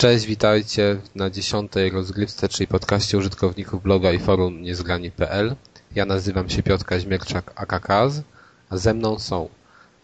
Cześć, 0.00 0.26
witajcie 0.26 0.96
na 1.14 1.30
dziesiątej 1.30 1.90
rozgrywce, 1.90 2.48
czyli 2.48 2.66
podcaście 2.66 3.18
użytkowników 3.18 3.82
bloga 3.82 4.12
i 4.12 4.18
forum 4.18 4.62
niezgrani.pl. 4.62 5.56
Ja 5.94 6.06
nazywam 6.06 6.50
się 6.50 6.62
Piotr 6.62 6.84
Kaźmierczak 6.84 7.52
AKKaz, 7.54 8.22
a 8.70 8.76
ze 8.76 8.94
mną 8.94 9.18
są 9.18 9.48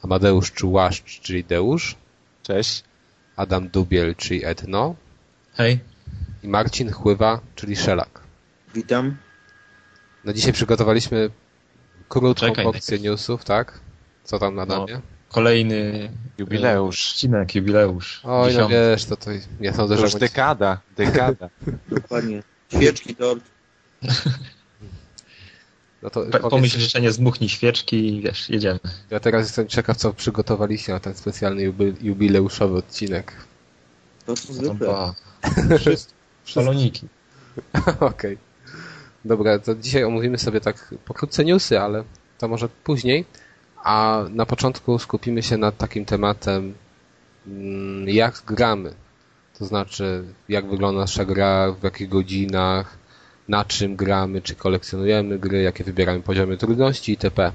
Amadeusz 0.03 0.53
Czułaszcz, 0.53 1.21
czyli 1.21 1.45
Deusz. 1.45 1.97
Cześć. 2.43 2.85
Adam 3.37 3.69
Dubiel, 3.69 4.15
czyli 4.17 4.45
Etno. 4.45 4.95
Hej. 5.55 5.79
I 6.43 6.49
Marcin 6.49 6.93
Chływa, 6.93 7.41
czyli 7.55 7.77
Szelak. 7.77 8.21
Witam. 8.75 9.17
No 10.25 10.33
dzisiaj 10.33 10.53
przygotowaliśmy 10.53 11.31
krótką 12.09 12.47
Czekaj, 12.47 12.65
porcję 12.65 12.99
newsów, 12.99 13.45
tak? 13.45 13.81
Co 14.25 14.39
tam 14.39 14.55
na 14.55 14.67
No. 14.67 14.87
Kolejny 15.29 16.11
Jubileusz. 16.39 17.11
odcinek, 17.11 17.55
jubileusz. 17.55 18.21
Oj, 18.25 18.55
no 18.57 18.69
wiesz, 18.69 19.05
to, 19.05 19.17
to 19.17 19.31
ja 19.61 19.73
sądzę, 19.75 19.95
To 19.95 20.01
że 20.01 20.05
już 20.07 20.13
będzie- 20.13 20.27
dekada, 20.27 20.81
dekada. 20.97 21.49
Dokładnie. 21.89 22.43
Świeczki, 22.73 23.15
tort. 23.17 23.45
no 26.03 26.11
to 26.11 26.21
powiedz- 26.21 26.51
Pomyśl 26.51 26.79
życzenie, 26.81 27.13
zmuchnij 27.13 27.49
świeczki 27.49 28.17
i 28.17 28.23
wiesz, 28.23 28.51
jedziemy. 28.51 28.79
Ja 29.11 29.21
teraz 29.21 29.43
jestem 29.47 29.69
ciekaw, 29.69 29.97
co 29.97 30.13
przygotowaliście 30.13 30.93
na 30.93 31.01
ten 31.01 31.15
specjalny 31.15 31.63
jubi- 31.73 31.95
jubileuszowy 32.03 32.77
odcinek. 32.79 33.33
To 34.27 34.35
co 34.37 34.53
zwykle. 34.53 34.89
Opa. 34.89 35.15
Wszystko. 35.79 36.13
Szaloniki. 36.45 37.07
Okej. 38.01 38.39
Dobra, 39.25 39.59
to 39.59 39.75
dzisiaj 39.75 40.05
omówimy 40.05 40.39
sobie 40.39 40.61
tak 40.61 40.95
pokrótce 41.05 41.45
newsy, 41.45 41.81
ale 41.81 42.05
to 42.39 42.49
może 42.49 42.69
później. 42.69 43.25
A 43.85 44.25
na 44.31 44.47
początku 44.47 44.99
skupimy 44.99 45.43
się 45.43 45.57
nad 45.57 45.77
takim 45.77 46.05
tematem, 46.05 46.75
mm, 47.47 48.09
jak 48.09 48.43
gramy. 48.47 48.95
To 49.59 49.65
znaczy, 49.65 50.25
jak 50.49 50.67
wygląda 50.67 51.01
nasza 51.01 51.25
gra, 51.25 51.73
w 51.73 51.83
jakich 51.85 52.09
godzinach, 52.09 52.99
na 53.49 53.65
czym 53.65 53.97
gramy, 53.97 54.43
czy 54.43 54.55
kolekcjonujemy 54.55 55.39
gry, 55.39 55.63
jakie 55.63 55.85
wybieramy 55.85 56.21
poziomy 56.23 56.57
trudności 56.57 57.13
itp. 57.13 57.53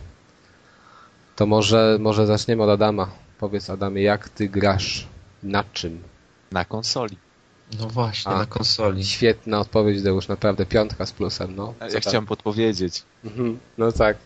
To 1.36 1.46
może, 1.46 1.98
może 2.00 2.28
zaczniemy 2.28 2.64
od 2.64 2.70
Adama. 2.70 3.10
Powiedz 3.40 3.70
Adamie, 3.70 4.02
jak 4.02 4.30
ty 4.30 4.50
grasz? 4.50 5.08
Na 5.44 5.64
czym? 5.74 6.02
Na 6.52 6.66
konsoli. 6.66 7.18
No 7.80 7.88
właśnie, 7.88 8.32
A. 8.32 8.38
na 8.38 8.46
konsoli. 8.46 9.06
Świetna 9.06 9.60
odpowiedź, 9.60 10.02
Deusz, 10.02 10.28
naprawdę 10.28 10.66
piątka 10.66 11.06
z 11.06 11.12
plusem, 11.12 11.56
no. 11.56 11.74
Ja 11.82 11.88
Co 11.88 11.94
tam? 11.94 12.02
chciałem 12.02 12.26
podpowiedzieć. 12.26 13.04
Mhm, 13.24 13.60
No 13.78 13.92
tak. 13.92 14.18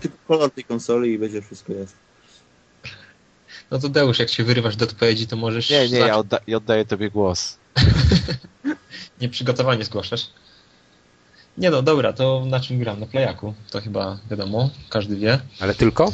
Tylko 0.00 0.16
kolor 0.28 0.50
tej 0.50 0.64
konsoli 0.64 1.12
i 1.12 1.18
będzie 1.18 1.42
wszystko 1.42 1.72
jest. 1.72 1.96
No 3.70 3.78
to 3.78 3.88
Deusz, 3.88 4.18
jak 4.18 4.28
się 4.28 4.44
wyrywasz 4.44 4.76
do 4.76 4.84
odpowiedzi, 4.84 5.26
to 5.26 5.36
możesz... 5.36 5.70
Nie, 5.70 5.88
nie, 5.88 5.98
ja, 5.98 6.16
odda 6.18 6.38
ja 6.46 6.56
oddaję 6.56 6.84
tobie 6.84 7.10
głos. 7.10 7.58
Nieprzygotowanie 9.20 9.84
zgłaszasz. 9.84 10.30
Nie 11.58 11.70
no, 11.70 11.82
dobra, 11.82 12.12
to 12.12 12.44
na 12.46 12.60
czym 12.60 12.78
gram? 12.78 13.00
Na 13.00 13.06
playaku. 13.06 13.54
To 13.70 13.80
chyba 13.80 14.18
wiadomo, 14.30 14.70
każdy 14.88 15.16
wie. 15.16 15.40
Ale 15.60 15.74
tylko? 15.74 16.12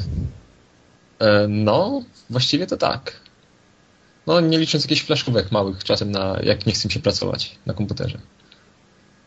E, 1.19 1.47
no, 1.48 2.03
właściwie 2.31 2.66
to 2.66 2.76
tak. 2.76 3.20
No, 4.26 4.40
nie 4.40 4.58
licząc 4.58 4.84
jakichś 4.84 5.02
flaszkówek 5.02 5.52
małych, 5.52 5.84
czasem 5.84 6.10
na, 6.10 6.38
jak 6.42 6.66
nie 6.66 6.72
chcę 6.72 6.88
mi 6.88 6.92
się 6.92 7.00
pracować 7.00 7.58
na 7.66 7.74
komputerze. 7.74 8.18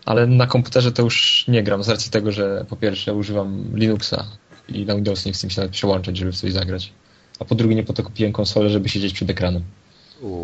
Ale 0.06 0.28
na 0.28 0.48
komputerze 0.48 0.92
to 0.92 1.04
już 1.04 1.46
nie 1.48 1.64
gram, 1.64 1.84
z 1.84 1.90
racji 1.90 2.12
tego, 2.12 2.32
że 2.32 2.66
po 2.70 2.76
pierwsze 2.76 3.14
używam 3.14 3.72
Linuxa 3.74 4.28
i 4.70 4.86
na 4.86 4.96
Windows 4.96 5.26
nie 5.26 5.32
chcę 5.32 5.48
mi 5.48 5.54
się 5.54 5.62
nawet 5.62 5.72
przełączać, 5.72 6.18
żeby 6.18 6.32
w 6.32 6.36
coś 6.36 6.54
zagrać. 6.54 6.92
A 7.40 7.46
po 7.46 7.56
drugie 7.56 7.76
nie 7.76 7.84
po 7.84 7.94
to 7.94 8.04
kupiłem 8.04 8.34
konsolę, 8.34 8.70
żeby 8.70 8.90
siedzieć 8.90 9.14
przed 9.14 9.30
ekranem. 9.30 9.64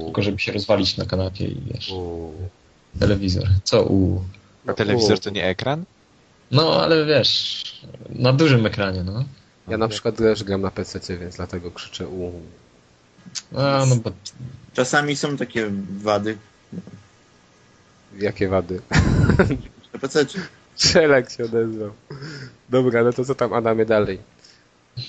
Tylko 0.05 0.21
żeby 0.21 0.39
się 0.39 0.51
rozwalić 0.51 0.97
na 0.97 1.05
kanapie 1.05 1.45
i 1.45 1.61
wiesz, 1.73 1.91
U. 1.91 2.31
telewizor. 2.99 3.47
Co 3.63 3.83
u. 3.83 4.23
A 4.67 4.73
telewizor 4.73 5.19
to 5.19 5.29
nie 5.29 5.45
ekran? 5.45 5.85
No, 6.51 6.83
ale 6.83 7.05
wiesz, 7.05 7.63
na 8.09 8.33
dużym 8.33 8.65
ekranie, 8.65 9.03
no. 9.03 9.23
Ja 9.67 9.77
na 9.77 9.87
przykład 9.87 10.17
też 10.17 10.43
gram 10.43 10.61
na 10.61 10.71
PC, 10.71 11.17
więc 11.17 11.35
dlatego 11.35 11.71
krzyczę 11.71 12.07
u. 12.07 12.31
A, 13.55 13.85
no 13.89 13.95
bo 13.95 14.11
Czasami 14.73 15.15
są 15.15 15.37
takie 15.37 15.71
wady 16.01 16.37
Jakie 18.19 18.47
wady. 18.49 18.81
na 19.93 19.99
PC. 19.99 20.25
Szelek 20.77 21.31
się 21.31 21.45
odezwał. 21.45 21.91
Dobra, 22.69 23.03
no 23.03 23.13
to 23.13 23.25
co 23.25 23.35
tam 23.35 23.53
Adamie 23.53 23.85
dalej? 23.85 24.19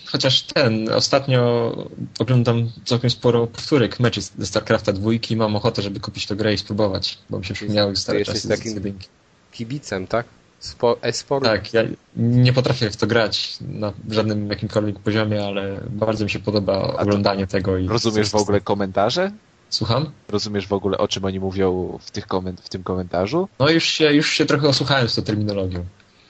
Chociaż 0.07 0.43
ten, 0.43 0.93
ostatnio 0.93 1.73
oglądam 2.19 2.71
całkiem 2.85 3.11
sporo 3.11 3.47
powtórek 3.47 4.01
meczy 4.01 4.21
ze 4.39 4.47
StarCrafta 4.47 4.93
2 4.93 5.11
i 5.31 5.37
mam 5.37 5.57
ochotę, 5.57 5.83
żeby 5.83 6.01
kupić 6.01 6.27
tę 6.27 6.37
grę 6.37 6.55
i 6.55 6.59
spróbować, 6.59 7.19
bo 7.31 7.39
mi 7.39 7.45
się 7.45 7.55
przypomniały 7.55 7.97
stare 7.97 8.19
jesteś 8.19 8.37
czasy 8.37 8.49
takim- 8.49 8.73
z 8.73 8.75
jedynki. 8.75 9.09
Kibicem, 9.53 10.07
tak? 10.07 10.27
Spo, 10.65 10.97
e-sport? 11.03 11.45
Tak, 11.45 11.75
ja 11.75 11.83
nie 12.17 12.53
potrafię 12.53 12.91
w 12.91 12.97
to 12.97 13.07
grać 13.07 13.57
na 13.61 13.93
żadnym 14.11 14.51
jakimkolwiek 14.51 14.99
poziomie, 14.99 15.45
ale 15.45 15.81
bardzo 15.91 16.25
mi 16.25 16.31
się 16.31 16.39
podoba 16.39 16.97
oglądanie 16.97 17.47
tego. 17.47 17.79
i 17.79 17.89
Rozumiesz 17.89 18.31
w 18.31 18.35
ogóle 18.35 18.61
komentarze? 18.61 19.31
Słucham? 19.71 20.11
Rozumiesz 20.29 20.67
w 20.67 20.73
ogóle 20.73 20.99
o 20.99 21.09
czym 21.09 21.25
oni 21.25 21.41
mówią 21.41 21.99
w, 22.03 22.11
tych 22.11 22.27
koment 22.27 22.61
w 22.61 22.69
tym 22.69 22.83
komentarzu? 22.83 23.49
No 23.59 23.71
już 23.71 23.85
się, 23.85 24.13
już 24.13 24.31
się 24.31 24.47
trochę 24.47 24.69
osłuchałem 24.69 25.09
z 25.09 25.15
tą 25.15 25.23
terminologią, 25.23 25.85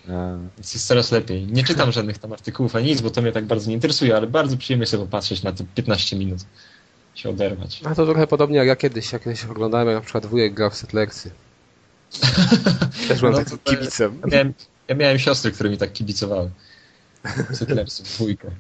A, 0.09 0.37
więc 0.56 0.75
jest 0.75 0.87
coraz 0.87 1.12
lepiej. 1.12 1.47
Nie 1.47 1.65
czytam 1.65 1.93
żadnych 1.99 2.19
tam 2.19 2.33
artykułów 2.33 2.77
ani 2.77 2.87
nic, 2.87 3.01
bo 3.01 3.11
to 3.11 3.22
mnie 3.22 3.33
tak 3.33 3.45
bardzo 3.45 3.69
nie 3.69 3.75
interesuje, 3.75 4.16
ale 4.16 4.27
bardzo 4.27 4.56
przyjemnie 4.56 4.87
sobie 4.87 5.05
popatrzeć 5.05 5.43
na 5.43 5.53
te 5.53 5.65
15 5.75 6.16
minut. 6.16 6.41
Się 7.15 7.31
oderwać. 7.31 7.81
A 7.84 7.95
to 7.95 8.05
trochę 8.06 8.27
podobnie 8.27 8.56
jak 8.56 8.66
ja 8.66 8.77
kiedyś, 8.77 9.12
jak 9.12 9.25
kiedyś 9.25 9.45
oglądałem, 9.45 9.89
jak 9.89 9.97
na 9.97 10.01
przykład 10.01 10.27
wujek 10.27 10.55
grał 10.55 10.71
w 10.71 10.75
Settlersy. 10.75 11.31
Też 13.08 13.20
byłem 13.20 13.34
No 13.34 13.38
takim 13.44 13.58
kibicem. 13.58 14.20
Ja 14.22 14.28
miałem, 14.30 14.54
ja 14.88 14.94
miałem 14.94 15.19
siostry, 15.19 15.52
które 15.52 15.70
mi 15.70 15.78
tak 15.78 15.92
kibicowały. 15.92 16.50
Settlersy 17.52 18.02
w 18.04 18.14
dwójkę. 18.14 18.50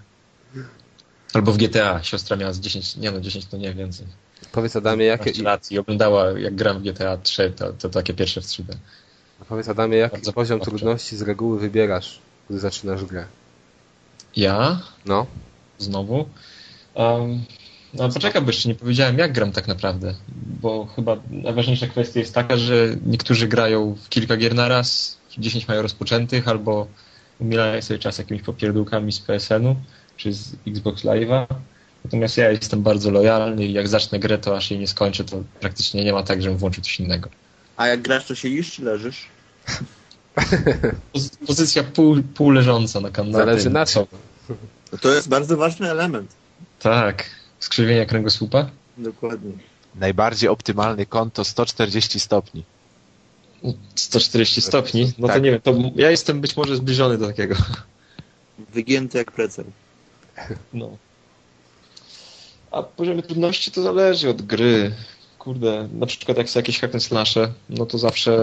Albo 1.34 1.52
w 1.52 1.56
GTA. 1.56 2.02
Siostra 2.02 2.36
miała 2.36 2.52
z 2.52 2.60
10, 2.60 2.96
nie 2.96 3.10
no 3.10 3.20
10 3.20 3.46
to 3.46 3.56
nie 3.56 3.74
więcej. 3.74 4.06
Powiedz 4.52 4.76
Adamie, 4.76 5.04
jakie, 5.04 5.24
15 5.24 5.44
lat 5.44 5.70
i 5.70 5.78
oglądała 5.78 6.38
jak 6.38 6.54
gram 6.54 6.78
w 6.78 6.82
GTA 6.82 7.16
3, 7.16 7.52
to, 7.56 7.72
to 7.72 7.88
takie 7.88 8.14
pierwsze 8.14 8.40
w 8.40 8.44
3D. 8.44 8.76
powiedz 9.48 9.68
Adamie, 9.68 9.96
jaki 9.96 10.12
Bardzo 10.12 10.32
poziom 10.32 10.58
dobrze. 10.58 10.70
trudności 10.70 11.16
z 11.16 11.22
reguły 11.22 11.60
wybierasz, 11.60 12.20
gdy 12.50 12.58
zaczynasz 12.58 13.04
grę? 13.04 13.26
Ja? 14.36 14.80
No. 15.06 15.26
Znowu? 15.78 16.28
Um, 16.94 17.44
no 17.94 18.08
poczekaj, 18.08 18.42
bo 18.42 18.48
jeszcze 18.48 18.68
nie 18.68 18.74
powiedziałem 18.74 19.18
jak 19.18 19.32
gram 19.32 19.52
tak 19.52 19.68
naprawdę, 19.68 20.14
bo 20.62 20.86
chyba 20.96 21.16
najważniejsza 21.30 21.86
kwestia 21.86 22.20
jest 22.20 22.34
taka, 22.34 22.56
że 22.56 22.96
niektórzy 23.06 23.48
grają 23.48 23.96
w 24.04 24.08
kilka 24.08 24.36
gier 24.36 24.54
na 24.54 24.68
raz, 24.68 25.18
10 25.38 25.68
mają 25.68 25.82
rozpoczętych, 25.82 26.48
albo 26.48 26.86
umierają 27.38 27.82
sobie 27.82 27.98
czas 27.98 28.18
jakimiś 28.18 28.42
popierdółkami 28.42 29.12
z 29.12 29.20
PSN-u, 29.20 29.76
czy 30.16 30.32
z 30.32 30.56
Xbox 30.66 31.04
Live'a. 31.04 31.46
Natomiast 32.04 32.36
ja 32.36 32.50
jestem 32.50 32.82
bardzo 32.82 33.10
lojalny 33.10 33.66
i 33.66 33.72
jak 33.72 33.88
zacznę 33.88 34.18
grę, 34.18 34.38
to 34.38 34.56
aż 34.56 34.70
jej 34.70 34.80
nie 34.80 34.86
skończę, 34.88 35.24
to 35.24 35.42
praktycznie 35.60 36.04
nie 36.04 36.12
ma 36.12 36.22
tak, 36.22 36.42
żebym 36.42 36.58
włączył 36.58 36.84
coś 36.84 37.00
innego. 37.00 37.30
A 37.76 37.86
jak 37.86 38.02
grasz, 38.02 38.26
to 38.26 38.34
siedzisz 38.34 38.72
czy 38.72 38.82
leżysz? 38.84 39.26
Pozy- 41.12 41.46
Pozycja 41.46 41.82
pół, 41.84 42.22
pół 42.34 42.50
leżąca 42.50 43.00
na 43.00 43.10
kanale. 43.10 43.44
Zależy 43.44 43.70
na. 43.70 43.84
No 44.92 44.98
to 45.00 45.14
jest 45.14 45.28
bardzo 45.28 45.56
ważny 45.56 45.90
element. 45.90 46.32
Tak. 46.78 47.24
Skrzywienia 47.64 48.06
kręgosłupa? 48.06 48.70
Dokładnie. 48.98 49.52
najbardziej 49.94 50.48
optymalny 50.48 51.06
kąt 51.06 51.34
to 51.34 51.44
140 51.44 52.20
stopni. 52.20 52.64
140 53.94 54.60
stopni? 54.62 55.12
No 55.18 55.28
to 55.28 55.34
Tak. 55.34 55.42
nie 55.42 55.50
wiem, 55.50 55.60
to 55.60 55.74
ja 55.96 56.10
jestem 56.10 56.40
być 56.40 56.56
może 56.56 56.76
zbliżony 56.76 57.18
do 57.18 57.26
takiego. 57.26 57.54
Wygięty 58.74 59.18
jak 59.18 59.32
precel. 59.32 59.64
No. 60.72 60.96
A 62.70 62.82
poziom 62.82 63.22
trudności 63.22 63.70
to 63.70 63.82
zależy 63.82 64.30
od 64.30 64.42
gry. 64.42 64.94
Kurde, 65.38 65.88
na 65.92 66.06
przykład 66.06 66.38
jak 66.38 66.50
są 66.50 66.58
jakieś 66.58 66.80
hack 66.80 66.94
and 66.94 67.04
slashe, 67.04 67.52
no 67.70 67.86
to 67.86 67.98
zawsze 67.98 68.38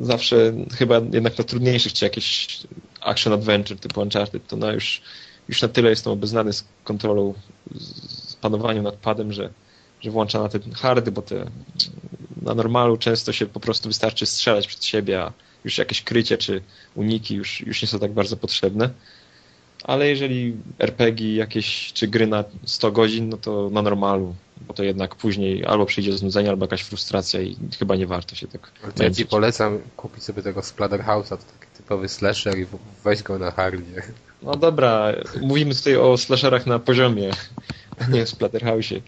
zawsze 0.00 0.52
chyba 0.78 0.94
jednak 1.12 1.38
na 1.38 1.44
trudniejszych, 1.44 1.92
czy 1.92 2.04
jakieś 2.04 2.58
action 3.00 3.32
adventure 3.32 3.78
typu 3.78 4.00
Uncharted, 4.00 4.46
to 4.46 4.56
na 4.56 4.72
już, 4.72 5.02
już 5.50 5.62
na 5.62 5.68
tyle 5.68 5.90
jestem 5.90 6.12
obeznany 6.12 6.52
z 6.52 6.64
kontrolą, 6.84 7.34
z 7.80 8.36
panowaniem 8.36 8.84
nad 8.84 8.96
padem, 8.96 9.32
że, 9.32 9.50
że 10.00 10.10
włącza 10.10 10.42
na 10.42 10.48
te 10.48 10.58
hardy, 10.74 11.12
bo 11.12 11.22
te 11.22 11.46
na 12.42 12.54
normalu 12.54 12.96
często 12.96 13.32
się 13.32 13.46
po 13.46 13.60
prostu 13.60 13.88
wystarczy 13.88 14.26
strzelać 14.26 14.66
przed 14.66 14.84
siebie, 14.84 15.22
a 15.22 15.32
już 15.64 15.78
jakieś 15.78 16.02
krycie 16.02 16.38
czy 16.38 16.62
uniki 16.94 17.34
już, 17.34 17.60
już 17.60 17.82
nie 17.82 17.88
są 17.88 17.98
tak 17.98 18.12
bardzo 18.12 18.36
potrzebne. 18.36 18.90
Ale 19.84 20.08
jeżeli 20.08 20.56
RPG 20.78 21.34
jakieś, 21.34 21.92
czy 21.92 22.08
gry 22.08 22.26
na 22.26 22.44
100 22.64 22.92
godzin, 22.92 23.28
no 23.28 23.36
to 23.36 23.70
na 23.70 23.82
normalu, 23.82 24.34
bo 24.60 24.74
to 24.74 24.82
jednak 24.82 25.14
później 25.14 25.66
albo 25.66 25.86
przyjdzie 25.86 26.12
znudzenie, 26.12 26.50
albo 26.50 26.64
jakaś 26.64 26.82
frustracja 26.82 27.40
i 27.40 27.56
chyba 27.78 27.96
nie 27.96 28.06
warto 28.06 28.34
się 28.34 28.48
tak 28.48 28.72
ja 28.98 29.10
ci 29.10 29.26
polecam 29.26 29.78
kupić 29.96 30.24
sobie 30.24 30.42
tego 30.42 30.60
Splatterhouse'a, 30.60 31.28
to 31.28 31.36
taki 31.36 31.72
typowy 31.76 32.08
slasher 32.08 32.58
i 32.58 32.66
weź 33.04 33.22
go 33.22 33.38
na 33.38 33.50
hardzie. 33.50 34.02
No 34.42 34.56
dobra, 34.56 35.12
mówimy 35.40 35.74
tutaj 35.74 35.96
o 35.96 36.16
slasherach 36.16 36.66
na 36.66 36.78
poziomie, 36.78 37.30
a 37.98 38.06
nie 38.06 38.22
o 38.22 38.26
Splatterhouse'ie. 38.26 39.00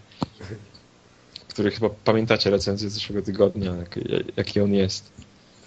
który 1.47 1.71
chyba 1.71 1.89
pamiętacie 2.03 2.49
recenzję 2.49 2.89
z 2.89 2.93
zeszłego 2.93 3.21
tygodnia, 3.21 3.75
jak, 3.75 3.99
jaki 4.37 4.61
on 4.61 4.73
jest. 4.73 5.11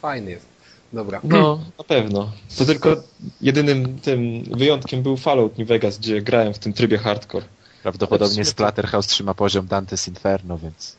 Fajny 0.01 0.31
jest. 0.31 0.47
Dobra. 0.93 1.21
No, 1.25 1.61
na 1.79 1.85
pewno. 1.85 2.33
To 2.59 2.65
tylko 2.65 2.97
jedynym 3.41 3.99
tym 4.01 4.45
wyjątkiem 4.45 5.03
był 5.03 5.17
Fallout 5.17 5.59
New 5.59 5.69
Vegas, 5.69 5.99
gdzie 5.99 6.23
grałem 6.23 6.55
w 6.55 6.59
tym 6.59 6.73
trybie 6.73 6.99
hardcore. 6.99 7.47
Prawdopodobnie 7.83 8.45
Splatterhouse 8.45 9.07
trzyma 9.07 9.35
poziom 9.35 9.67
Dante's 9.67 10.09
Inferno, 10.09 10.59
więc 10.59 10.97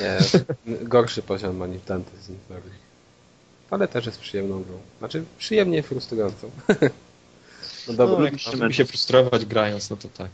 Nie, 0.00 0.18
gorszy 0.82 1.22
poziom 1.22 1.56
ma 1.56 1.66
niż 1.66 1.82
Dante's 1.82 2.30
Inferno. 2.30 2.70
Ale 3.70 3.88
też 3.88 4.06
jest 4.06 4.18
przyjemną 4.18 4.62
grą. 4.62 4.78
Znaczy, 4.98 5.24
przyjemnie 5.38 5.82
frustrującą. 5.82 6.50
No 7.88 7.94
No, 7.94 8.06
dobra, 8.06 8.24
jak 8.24 8.60
lubi 8.60 8.74
się 8.74 8.84
frustrować 8.84 9.46
grając, 9.46 9.90
no 9.90 9.96
to 9.96 10.08
tak. 10.08 10.30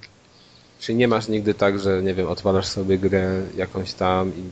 Czyli 0.81 0.99
nie 0.99 1.08
masz 1.08 1.29
nigdy 1.29 1.55
tak, 1.55 1.79
że 1.79 2.02
nie 2.02 2.14
wiem, 2.14 2.29
odpalasz 2.29 2.67
sobie 2.67 2.99
grę 2.99 3.43
jakąś 3.56 3.93
tam 3.93 4.29
i 4.29 4.43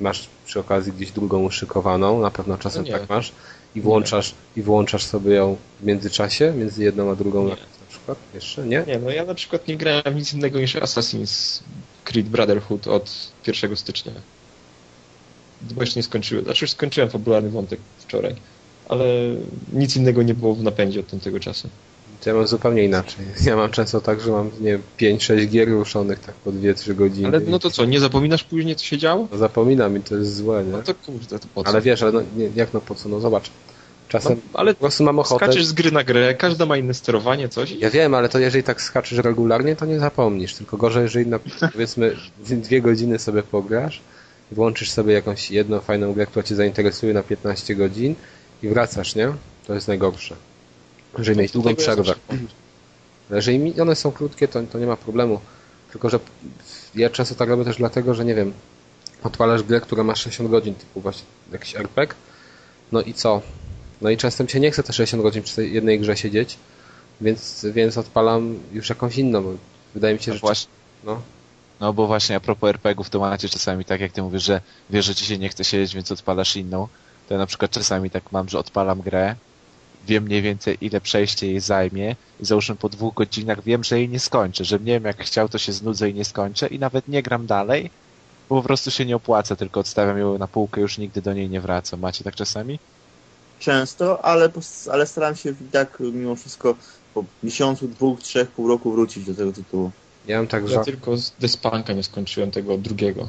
masz 0.00 0.28
przy 0.46 0.60
okazji 0.60 0.92
gdzieś 0.92 1.10
drugą 1.10 1.42
uszykowaną, 1.42 2.20
na 2.20 2.30
pewno 2.30 2.58
czasem 2.58 2.84
No 2.84 2.98
tak 2.98 3.08
masz, 3.08 3.32
i 3.74 3.80
włączasz, 3.80 4.34
i 4.56 4.62
włączasz 4.62 5.04
sobie 5.04 5.34
ją 5.34 5.56
w 5.80 5.84
międzyczasie, 5.84 6.52
między 6.56 6.82
jedną 6.82 7.10
a 7.10 7.16
drugą 7.16 7.44
Nie. 7.44 7.50
na 7.50 7.56
przykład? 7.88 8.18
Jeszcze? 8.34 8.66
Nie? 8.66 8.84
Nie, 8.86 8.98
no 8.98 9.10
ja 9.10 9.24
na 9.24 9.34
przykład 9.34 9.68
nie 9.68 9.76
grałem 9.76 10.16
nic 10.16 10.32
innego 10.34 10.60
niż 10.60 10.76
Assassin's 10.76 11.62
Creed 12.04 12.28
Brotherhood 12.28 12.86
od 12.88 13.32
1 13.46 13.76
stycznia. 13.76 14.12
Bo 15.60 15.80
jeszcze 15.82 15.98
nie 15.98 16.04
skończyłem. 16.04 16.44
Znaczy 16.44 16.64
już 16.64 16.70
skończyłem 16.70 17.10
fabularny 17.10 17.50
wątek 17.50 17.80
wczoraj. 17.98 18.34
Ale 18.88 19.04
nic 19.72 19.96
innego 19.96 20.22
nie 20.22 20.34
było 20.34 20.54
w 20.54 20.62
napędzie 20.62 21.00
od 21.00 21.06
tamtego 21.06 21.40
czasu. 21.40 21.68
To 22.20 22.30
ja 22.30 22.36
mam 22.36 22.46
zupełnie 22.46 22.84
inaczej. 22.84 23.24
Ja 23.46 23.56
mam 23.56 23.70
często 23.70 24.00
tak, 24.00 24.20
że 24.20 24.30
mam, 24.30 24.50
nie 24.60 24.78
wiem, 24.98 25.18
5-6 25.18 25.46
gier 25.46 25.68
ruszonych 25.68 26.18
tak 26.20 26.34
po 26.34 26.50
2-3 26.52 26.94
godziny. 26.94 27.28
Ale 27.28 27.40
no 27.40 27.58
to 27.58 27.70
co, 27.70 27.84
nie 27.84 28.00
zapominasz 28.00 28.44
później 28.44 28.76
co 28.76 28.84
się 28.84 28.98
działo? 28.98 29.28
No 29.32 29.38
Zapominam 29.38 29.96
i 29.96 30.00
to 30.00 30.16
jest 30.16 30.36
złe, 30.36 30.64
nie? 30.64 30.72
No 30.72 30.82
to 30.82 30.94
kurde, 30.94 31.38
to 31.38 31.46
po 31.54 31.64
co? 31.64 31.70
Ale 31.70 31.80
wiesz, 31.80 32.02
ale 32.02 32.12
no, 32.12 32.22
nie, 32.36 32.50
jak 32.56 32.74
no 32.74 32.80
po 32.80 32.94
co? 32.94 33.08
No 33.08 33.20
zobacz. 33.20 33.50
Czasem 34.08 34.32
No, 34.52 34.58
ale 34.58 34.74
po 34.74 34.80
prostu 34.80 35.04
mam 35.04 35.18
ochotę. 35.18 35.44
skaczesz 35.44 35.66
z 35.66 35.72
gry 35.72 35.92
na 35.92 36.04
grę, 36.04 36.34
każda 36.34 36.66
ma 36.66 36.76
inne 36.76 36.94
sterowanie, 36.94 37.48
coś. 37.48 37.70
Ja 37.70 37.90
wiem, 37.90 38.14
ale 38.14 38.28
to 38.28 38.38
jeżeli 38.38 38.64
tak 38.64 38.82
skaczesz 38.82 39.18
regularnie, 39.18 39.76
to 39.76 39.86
nie 39.86 40.00
zapomnisz. 40.00 40.54
Tylko 40.54 40.76
gorzej, 40.76 41.02
jeżeli 41.02 41.26
na 41.26 41.38
powiedzmy 41.72 42.16
dwie 42.48 42.82
godziny 42.82 43.18
sobie 43.18 43.42
pograsz, 43.42 44.00
włączysz 44.52 44.90
sobie 44.90 45.14
jakąś 45.14 45.50
jedną 45.50 45.80
fajną 45.80 46.12
grę, 46.12 46.26
która 46.26 46.42
cię 46.42 46.54
zainteresuje 46.54 47.14
na 47.14 47.22
15 47.22 47.74
godzin 47.74 48.14
i 48.62 48.68
wracasz, 48.68 49.14
nie? 49.14 49.32
To 49.66 49.74
jest 49.74 49.88
najgorsze. 49.88 50.36
Jeżeli 51.18 51.38
mieć 51.38 51.52
długą 51.52 51.76
przerwę. 51.76 52.14
Jeżeli 53.30 53.80
one 53.80 53.96
są 53.96 54.12
krótkie, 54.12 54.48
to, 54.48 54.62
to 54.62 54.78
nie 54.78 54.86
ma 54.86 54.96
problemu. 54.96 55.40
Tylko, 55.90 56.10
że 56.10 56.18
ja 56.94 57.10
często 57.10 57.34
tak 57.34 57.48
robię 57.48 57.64
też 57.64 57.76
dlatego, 57.76 58.14
że 58.14 58.24
nie 58.24 58.34
wiem, 58.34 58.52
odpalasz 59.22 59.62
grę, 59.62 59.80
która 59.80 60.04
ma 60.04 60.16
60 60.16 60.50
godzin, 60.50 60.74
typu 60.74 61.00
właśnie 61.00 61.24
jakiś 61.52 61.76
RPG, 61.76 62.14
no 62.92 63.02
i 63.02 63.14
co? 63.14 63.42
No 64.00 64.10
i 64.10 64.16
często 64.16 64.44
mi 64.44 64.50
się 64.50 64.60
nie 64.60 64.70
chce 64.70 64.82
te 64.82 64.92
60 64.92 65.22
godzin 65.22 65.42
przy 65.42 65.56
tej 65.56 65.72
jednej 65.72 66.00
grze 66.00 66.16
siedzieć, 66.16 66.58
więc, 67.20 67.66
więc 67.74 67.98
odpalam 67.98 68.58
już 68.72 68.88
jakąś 68.88 69.18
inną. 69.18 69.42
bo 69.42 69.52
Wydaje 69.94 70.14
mi 70.14 70.20
się, 70.20 70.30
no 70.30 70.34
że... 70.34 70.40
właśnie, 70.40 70.70
No, 71.04 71.22
no 71.80 71.92
bo 71.92 72.06
właśnie 72.06 72.36
a 72.36 72.40
propos 72.40 72.70
RPGów, 72.70 73.10
to 73.10 73.20
macie 73.20 73.48
czasami 73.48 73.84
tak, 73.84 74.00
jak 74.00 74.12
ty 74.12 74.22
mówisz, 74.22 74.42
że 74.42 74.60
wiesz, 74.90 75.06
że 75.06 75.14
ci 75.14 75.24
się 75.24 75.38
nie 75.38 75.48
chce 75.48 75.64
siedzieć, 75.64 75.94
więc 75.94 76.12
odpalasz 76.12 76.56
inną. 76.56 76.88
To 77.28 77.34
ja 77.34 77.38
na 77.38 77.46
przykład 77.46 77.70
czasami 77.70 78.10
tak 78.10 78.32
mam, 78.32 78.48
że 78.48 78.58
odpalam 78.58 79.00
grę, 79.00 79.36
wiem 80.06 80.24
mniej 80.24 80.42
więcej 80.42 80.78
ile 80.80 81.00
przejście 81.00 81.46
jej 81.46 81.60
zajmie 81.60 82.16
i 82.40 82.44
załóżmy 82.44 82.76
po 82.76 82.88
dwóch 82.88 83.14
godzinach 83.14 83.62
wiem, 83.62 83.84
że 83.84 83.98
jej 83.98 84.08
nie 84.08 84.20
skończę, 84.20 84.64
że 84.64 84.78
nie 84.78 84.92
wiem 84.92 85.04
jak 85.04 85.24
chciał, 85.24 85.48
to 85.48 85.58
się 85.58 85.72
znudzę 85.72 86.10
i 86.10 86.14
nie 86.14 86.24
skończę 86.24 86.66
i 86.66 86.78
nawet 86.78 87.08
nie 87.08 87.22
gram 87.22 87.46
dalej, 87.46 87.90
bo 88.48 88.56
po 88.56 88.62
prostu 88.62 88.90
się 88.90 89.04
nie 89.04 89.16
opłaca, 89.16 89.56
tylko 89.56 89.80
odstawiam 89.80 90.18
ją 90.18 90.38
na 90.38 90.48
półkę, 90.48 90.80
już 90.80 90.98
nigdy 90.98 91.22
do 91.22 91.32
niej 91.32 91.50
nie 91.50 91.60
wracam. 91.60 92.00
Macie 92.00 92.24
tak 92.24 92.34
czasami? 92.34 92.78
Często, 93.58 94.24
ale, 94.24 94.50
ale 94.92 95.06
staram 95.06 95.36
się 95.36 95.54
tak 95.72 95.98
mimo 96.00 96.36
wszystko 96.36 96.74
po 97.14 97.24
miesiącu, 97.42 97.88
dwóch, 97.88 98.20
trzech, 98.20 98.50
pół 98.50 98.68
roku 98.68 98.92
wrócić 98.92 99.24
do 99.24 99.34
tego 99.34 99.52
tytułu. 99.52 99.90
ja 100.26 100.36
mam 100.36 100.46
tak, 100.46 100.68
że... 100.68 100.74
Ja 100.74 100.84
tylko 100.84 101.16
z 101.16 101.32
Despanka 101.40 101.92
nie 101.92 102.02
skończyłem 102.02 102.50
tego 102.50 102.78
drugiego. 102.78 103.28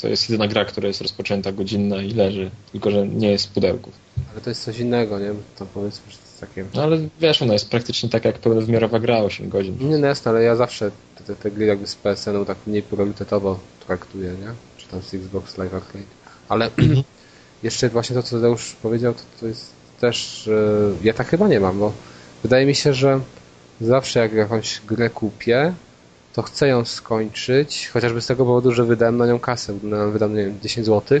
To 0.00 0.08
jest 0.08 0.30
jedyna 0.30 0.48
gra, 0.48 0.64
która 0.64 0.88
jest 0.88 1.00
rozpoczęta 1.00 1.52
godzinna 1.52 2.02
i 2.02 2.10
leży, 2.14 2.50
tylko 2.72 2.90
że 2.90 3.06
nie 3.08 3.30
jest 3.30 3.46
w 3.46 3.50
pudełku. 3.50 3.90
Ale 4.32 4.40
to 4.40 4.50
jest 4.50 4.64
coś 4.64 4.78
innego, 4.78 5.18
nie? 5.18 5.30
To 5.58 5.66
powiedzmy, 5.74 6.10
że 6.12 6.16
to 6.18 6.22
jest 6.24 6.40
takie... 6.40 6.64
No 6.74 6.82
ale 6.82 6.98
wiesz, 7.20 7.42
ona 7.42 7.52
jest 7.52 7.70
praktycznie 7.70 8.08
taka 8.08 8.28
jak 8.28 8.38
pełnowymiarowa 8.38 8.98
gra 9.00 9.18
8 9.18 9.48
godzin. 9.48 9.76
Nie, 9.80 9.98
no 9.98 10.06
jasne, 10.06 10.30
ale 10.30 10.42
ja 10.42 10.56
zawsze 10.56 10.90
te, 11.18 11.24
te, 11.24 11.36
te 11.36 11.50
gry 11.50 11.66
jakby 11.66 11.86
z 11.86 11.94
PSN-u 11.94 12.44
tak 12.44 12.56
mniej 12.66 12.82
priorytetowo 12.82 13.58
traktuję, 13.86 14.28
nie? 14.30 14.52
Czy 14.76 14.88
tam 14.88 15.02
z 15.02 15.14
Xbox 15.14 15.58
Live 15.58 15.74
Arcade. 15.74 16.04
Ale 16.48 16.70
jeszcze 17.62 17.88
właśnie 17.88 18.16
to, 18.16 18.22
co 18.22 18.36
Tadeusz 18.36 18.76
powiedział, 18.82 19.14
to, 19.14 19.20
to 19.40 19.46
jest 19.46 19.70
też... 20.00 20.48
e, 20.48 21.04
Ja 21.04 21.14
tak 21.14 21.28
chyba 21.28 21.48
nie 21.48 21.60
mam, 21.60 21.78
bo 21.78 21.92
wydaje 22.42 22.66
mi 22.66 22.74
się, 22.74 22.94
że 22.94 23.20
zawsze 23.80 24.20
jak 24.20 24.32
jakąś 24.32 24.80
grę 24.86 25.10
kupię, 25.10 25.72
to 26.36 26.42
chcę 26.42 26.68
ją 26.68 26.84
skończyć, 26.84 27.88
chociażby 27.88 28.20
z 28.20 28.26
tego 28.26 28.44
powodu, 28.44 28.72
że 28.72 28.84
wydałem 28.84 29.16
na 29.16 29.26
nią 29.26 29.40
kasę, 29.40 29.72
wydałem, 29.72 30.12
wydam, 30.12 30.34
nie 30.36 30.44
wiem, 30.44 30.60
10 30.62 30.86
zł, 30.86 31.20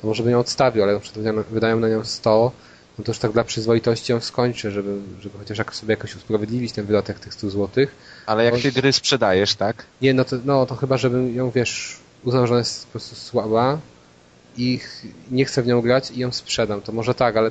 to 0.00 0.06
może 0.06 0.22
bym 0.22 0.32
ją 0.32 0.40
odstawił, 0.40 0.82
ale 0.82 0.92
na 0.94 1.00
przykład 1.00 1.46
wydałem- 1.50 1.80
na 1.80 1.88
nią 1.88 2.04
100, 2.04 2.52
no 2.98 3.04
to 3.04 3.10
już 3.10 3.18
tak 3.18 3.32
dla 3.32 3.44
przyzwoitości 3.44 4.12
ją 4.12 4.20
skończę, 4.20 4.70
żeby, 4.70 4.98
żeby 5.20 5.38
chociaż 5.38 5.58
jak 5.58 5.74
sobie 5.74 5.92
jakoś 5.92 6.16
usprawiedliwić 6.16 6.72
ten 6.72 6.86
wydatek 6.86 7.18
tych 7.18 7.34
100 7.34 7.50
zł. 7.50 7.86
Ale 8.26 8.44
jak 8.44 8.54
Oj. 8.54 8.62
ty 8.62 8.72
gry 8.72 8.92
sprzedajesz, 8.92 9.54
tak? 9.54 9.84
Nie, 10.02 10.14
no 10.14 10.24
to, 10.24 10.36
no 10.44 10.66
to 10.66 10.76
chyba, 10.76 10.96
żebym 10.96 11.34
ją, 11.34 11.50
wiesz, 11.50 11.96
uznał, 12.24 12.46
że 12.46 12.52
ona 12.52 12.58
jest 12.58 12.84
po 12.86 12.90
prostu 12.90 13.16
słaba 13.16 13.78
i 14.56 14.80
nie 15.30 15.44
chcę 15.44 15.62
w 15.62 15.66
nią 15.66 15.80
grać 15.80 16.10
i 16.10 16.18
ją 16.18 16.32
sprzedam. 16.32 16.80
To 16.80 16.92
może 16.92 17.14
tak, 17.14 17.36
ale 17.36 17.50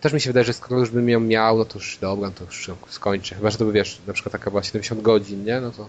też 0.00 0.12
mi 0.12 0.20
się 0.20 0.30
wydaje, 0.30 0.44
że 0.44 0.52
skoro 0.52 0.80
już 0.80 0.90
bym 0.90 1.08
ją 1.08 1.20
miał, 1.20 1.58
no 1.58 1.64
to 1.64 1.78
już 1.78 1.98
dobra, 2.00 2.30
to 2.30 2.44
już 2.44 2.70
skończę. 2.88 3.34
Chyba, 3.34 3.50
że 3.50 3.58
to 3.58 3.64
by, 3.64 3.72
wiesz, 3.72 4.00
na 4.06 4.12
przykład 4.12 4.32
taka 4.32 4.50
była 4.50 4.62
70 4.62 5.02
godzin, 5.02 5.44
nie? 5.44 5.60
No 5.60 5.70
to, 5.70 5.88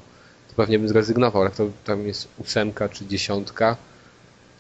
to 0.54 0.62
pewnie 0.62 0.80
bym 0.80 0.88
zrezygnował, 0.88 1.42
ale 1.42 1.50
jak 1.50 1.58
to 1.58 1.70
tam 1.86 2.08
jest 2.08 2.28
ósemka 2.38 2.90
czy 2.90 3.06
dziesiątka, 3.06 3.78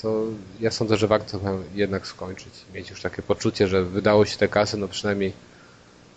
to 0.01 0.23
ja 0.59 0.71
sądzę, 0.71 0.97
że 0.97 1.07
warto 1.07 1.39
jednak 1.75 2.07
skończyć. 2.07 2.53
Mieć 2.73 2.89
już 2.89 3.01
takie 3.01 3.21
poczucie, 3.21 3.67
że 3.67 3.83
wydało 3.83 4.25
się 4.25 4.37
te 4.37 4.47
kasy, 4.47 4.77
no 4.77 4.87
przynajmniej 4.87 5.33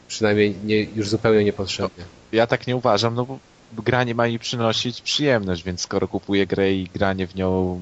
przynajmniej 0.09 0.56
nie, 0.64 0.83
już 0.83 1.09
zupełnie 1.09 1.45
niepotrzebnie. 1.45 2.04
Ja 2.33 2.47
tak 2.47 2.66
nie 2.66 2.76
uważam, 2.76 3.14
no 3.14 3.26
bo 3.73 3.83
granie 3.83 4.14
ma 4.14 4.28
mi 4.28 4.38
przynosić 4.38 5.02
przyjemność, 5.02 5.64
więc 5.64 5.80
skoro 5.80 6.09
kupuję 6.09 6.47
grę 6.47 6.73
i 6.73 6.88
granie 6.95 7.26
w 7.26 7.35
nią 7.35 7.80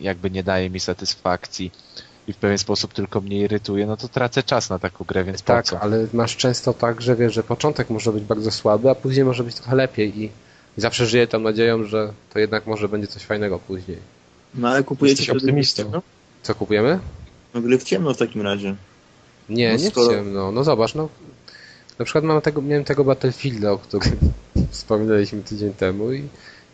jakby 0.00 0.30
nie 0.30 0.42
daje 0.42 0.70
mi 0.70 0.80
satysfakcji 0.80 1.72
i 2.28 2.32
w 2.32 2.36
pewien 2.36 2.58
sposób 2.58 2.92
tylko 2.92 3.20
mnie 3.20 3.38
irytuje, 3.38 3.86
no 3.86 3.96
to 3.96 4.08
tracę 4.08 4.42
czas 4.42 4.70
na 4.70 4.78
taką 4.78 5.04
grę, 5.04 5.24
więc 5.24 5.42
Tak, 5.42 5.72
ale 5.80 6.06
masz 6.12 6.36
często 6.36 6.74
tak, 6.74 7.02
że 7.02 7.16
wiesz, 7.16 7.34
że 7.34 7.42
początek 7.42 7.90
może 7.90 8.12
być 8.12 8.24
bardzo 8.24 8.50
słaby, 8.50 8.90
a 8.90 8.94
później 8.94 9.24
może 9.24 9.44
być 9.44 9.54
trochę 9.54 9.76
lepiej 9.76 10.22
i, 10.22 10.30
i 10.78 10.80
zawsze 10.80 11.06
żyję 11.06 11.26
tą 11.26 11.38
nadzieją, 11.40 11.84
że 11.84 12.12
to 12.32 12.38
jednak 12.38 12.66
może 12.66 12.88
będzie 12.88 13.06
coś 13.06 13.22
fajnego 13.22 13.58
później. 13.58 13.98
No 14.54 14.68
ale 14.68 14.82
kupujecie 14.84 15.12
Jesteś 15.22 15.26
wtedy 15.28 15.38
optymistą. 15.38 15.82
ciemno? 15.82 16.02
Co 16.42 16.54
kupujemy? 16.54 16.98
No 17.54 17.60
gry 17.60 17.78
w 17.78 17.84
ciemno 17.84 18.14
w 18.14 18.18
takim 18.18 18.42
razie. 18.42 18.74
Nie, 19.48 19.72
No 19.72 19.78
nie 19.84 19.90
skoro- 19.90 20.08
w 20.08 20.10
ciemno. 20.12 20.52
No 20.52 20.64
zobacz, 20.64 20.94
no 20.94 21.08
na 21.98 22.04
przykład 22.04 22.24
mam 22.24 22.40
tego, 22.40 22.62
miałem 22.62 22.84
tego 22.84 23.04
Battlefielda, 23.04 23.72
o 23.72 23.78
którym 23.78 24.16
wspominaliśmy 24.70 25.42
tydzień 25.42 25.72
temu 25.72 26.12
i 26.12 26.28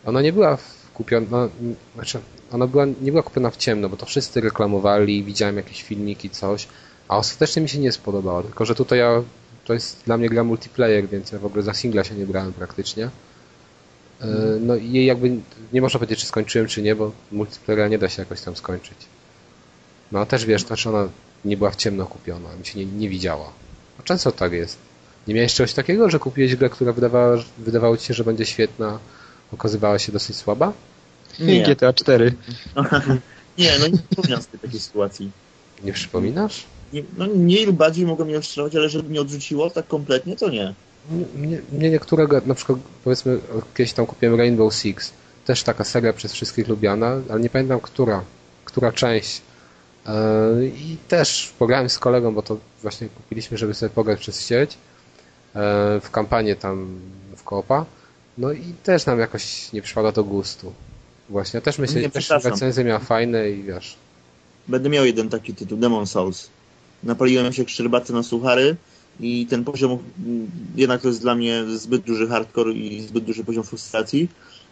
ona 0.07 0.23
nie 0.23 0.33
była 0.33 0.59
kupiona, 0.95 1.27
no, 1.31 1.49
znaczy 1.95 2.19
ona 2.53 2.67
była, 2.67 2.85
nie 3.01 3.11
była 3.11 3.23
kupiona 3.23 3.51
w 3.51 3.57
ciemno, 3.57 3.89
bo 3.89 3.97
to 3.97 4.07
wszyscy 4.07 4.41
reklamowali, 4.41 5.25
widziałem 5.25 5.57
jakieś 5.57 5.83
filmiki, 5.83 6.31
coś, 6.31 6.69
a 7.09 7.17
ostatecznie 7.19 7.63
mi 7.63 7.69
się 7.69 7.79
nie 7.79 7.93
spodobało, 7.93 8.43
tylko 8.43 8.65
że 8.65 8.75
tutaj 8.75 8.99
ja, 8.99 9.23
to 9.65 9.75
jest 9.75 10.03
dla 10.07 10.17
mnie 10.17 10.29
gra 10.29 10.45
multiplayer, 10.45 11.09
więc 11.09 11.33
ja 11.33 11.39
w 11.39 11.47
ogóle 11.47 11.63
za 11.63 11.75
singla 11.75 12.05
się 12.05 12.15
nie 12.15 12.27
brałem 12.27 12.53
praktycznie. 12.53 13.09
E, 14.21 14.27
No 14.61 14.77
i 14.77 14.93
jej 14.93 15.07
jakby 15.07 15.31
nie 15.73 15.81
można 15.81 15.99
powiedzieć, 15.99 16.21
czy 16.21 16.27
skończyłem, 16.27 16.69
czy 16.69 16.83
nie, 16.83 16.95
bo 16.95 17.13
multiplayera 17.33 17.89
nie 17.89 17.99
da 17.99 18.09
się 18.09 18.23
jakoś 18.23 18.41
tam 18.41 18.57
skończyć. 18.57 18.97
No 20.13 20.21
a 20.21 20.27
też 20.27 20.47
wiesz, 20.47 20.65
też 20.65 20.87
ona 20.87 21.09
nie 21.45 21.57
była 21.57 21.71
w 21.71 21.77
ciemno 21.77 22.07
kupiona, 22.07 22.49
mi 22.59 22.67
się 22.67 22.79
nie, 22.79 22.87
nie 22.87 23.09
widziała. 23.09 23.53
A 24.01 24.03
często 24.03 24.33
tak 24.33 24.53
jest. 24.53 24.79
Nie 25.29 25.35
miałeś 25.35 25.55
czegoś 25.55 25.75
takiego, 25.75 26.11
że 26.11 26.19
kupiłeś 26.19 26.57
grę, 26.57 26.71
która 26.71 26.93
wydawała, 26.93 27.37
wydawało 27.59 27.97
ci 27.97 28.07
się, 28.07 28.15
że 28.15 28.25
będzie 28.25 28.47
świetna, 28.47 28.99
okazywała 29.53 29.99
się 29.99 30.13
dosyć 30.13 30.37
słaba? 30.37 30.73
Nie. 31.41 31.63
GTA 31.63 31.93
4. 31.93 32.35
Nie, 33.59 33.73
no 33.81 33.87
nie 33.89 33.99
wspominam 33.99 34.43
sobie 34.43 34.59
takiej 34.59 34.81
sytuacji. 34.81 35.31
Nie 35.85 35.93
przypominasz? 35.93 36.65
Nie, 36.93 37.03
no 37.19 37.27
mniej 37.27 37.67
lub 37.67 37.77
bardziej 37.77 38.07
mogą 38.07 38.25
mnie 38.25 38.35
rozczarować, 38.35 38.77
ale 38.77 38.89
żeby 38.89 39.09
mnie 39.09 39.21
odrzuciło 39.21 39.71
tak 39.71 39.87
kompletnie, 39.89 40.37
to 40.37 40.51
nie. 40.51 40.75
Mnie, 41.11 41.59
mnie 41.73 41.91
niektóre, 41.91 42.27
gry- 42.27 42.47
na 42.47 42.55
przykład 42.55 42.79
powiedzmy 43.05 43.39
kiedyś 43.77 43.93
tam 43.93 44.07
kupiłem 44.07 44.35
Rainbow 44.35 44.75
Six, 44.75 45.13
też 45.45 45.63
taka 45.63 45.85
seria 45.85 46.13
przez 46.13 46.33
wszystkich 46.33 46.69
lubiana, 46.69 47.21
ale 47.31 47.41
nie 47.41 47.51
pamiętam 47.51 47.81
która, 47.81 48.23
która 48.65 48.93
część. 48.93 49.43
Yy, 50.07 50.13
I 50.69 50.97
też 51.09 51.53
pograłem 51.59 51.89
z 51.89 51.99
kolegą, 51.99 52.35
bo 52.35 52.43
to 52.43 52.59
właśnie 52.83 53.09
kupiliśmy, 53.09 53.59
żeby 53.59 53.75
sobie 53.75 53.91
pograć 53.91 54.21
przez 54.21 54.47
sieć 54.47 54.79
yy, 55.55 55.61
w 56.01 56.09
kampanię 56.11 56.57
tam 56.57 57.01
w 57.37 57.43
koopa. 57.43 57.85
No 58.39 58.53
i 58.53 58.75
też 58.83 59.07
nam 59.07 59.19
jakoś 59.19 59.73
nie 59.73 59.83
przypada 59.83 60.13
do 60.13 60.25
gustu. 60.25 60.73
Właśnie, 61.29 61.57
ja 61.59 61.61
też 61.61 61.79
myślę, 61.79 61.97
Nie, 61.97 62.03
że 62.03 62.11
też 62.11 62.31
recenzje 62.31 62.85
miał 62.85 63.01
fajne 63.01 63.51
i 63.51 63.63
wiesz. 63.63 63.97
Będę 64.69 64.89
miał 64.89 65.05
jeden 65.05 65.29
taki 65.29 65.55
tytuł, 65.55 65.79
Demon 65.79 66.07
Souls. 66.07 66.49
Napaliłem 67.03 67.53
się 67.53 67.69
szczerbaty 67.69 68.13
na 68.13 68.23
suchary 68.23 68.77
i 69.21 69.47
ten 69.47 69.65
poziom 69.65 69.99
mm, 70.27 70.51
jednak 70.77 71.03
to 71.03 71.09
jest 71.09 71.21
dla 71.21 71.35
mnie 71.35 71.65
zbyt 71.77 72.03
duży 72.03 72.29
hardcore 72.29 72.73
i 72.73 73.03
zbyt 73.03 73.25
duży 73.25 73.45
poziom 73.45 73.65
frustracji. 73.65 74.29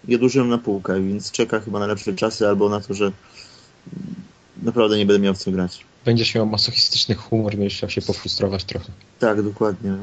I 0.08 0.14
odłożyłem 0.14 0.49
na 0.49 0.58
półkę, 0.58 1.02
więc 1.02 1.30
czeka 1.30 1.61
chyba 1.61 1.78
na 1.78 1.87
lepsze 1.87 2.14
czasy 2.14 2.49
albo 2.49 2.68
na 2.68 2.80
to, 2.80 2.94
że 2.94 3.04
mm, 3.04 4.14
naprawdę 4.62 4.99
nie 4.99 5.06
będę 5.06 5.20
miał 5.20 5.34
w 5.34 5.38
co 5.38 5.50
grać. 5.50 5.84
Będziesz 6.04 6.34
miał 6.34 6.46
masochistyczny 6.46 7.14
humor, 7.14 7.52
będziesz 7.52 7.76
chciał 7.76 7.90
się 7.90 8.02
pofrustrować 8.02 8.64
trochę. 8.64 8.87
Tak, 9.18 9.42
dokładnie. 9.42 9.96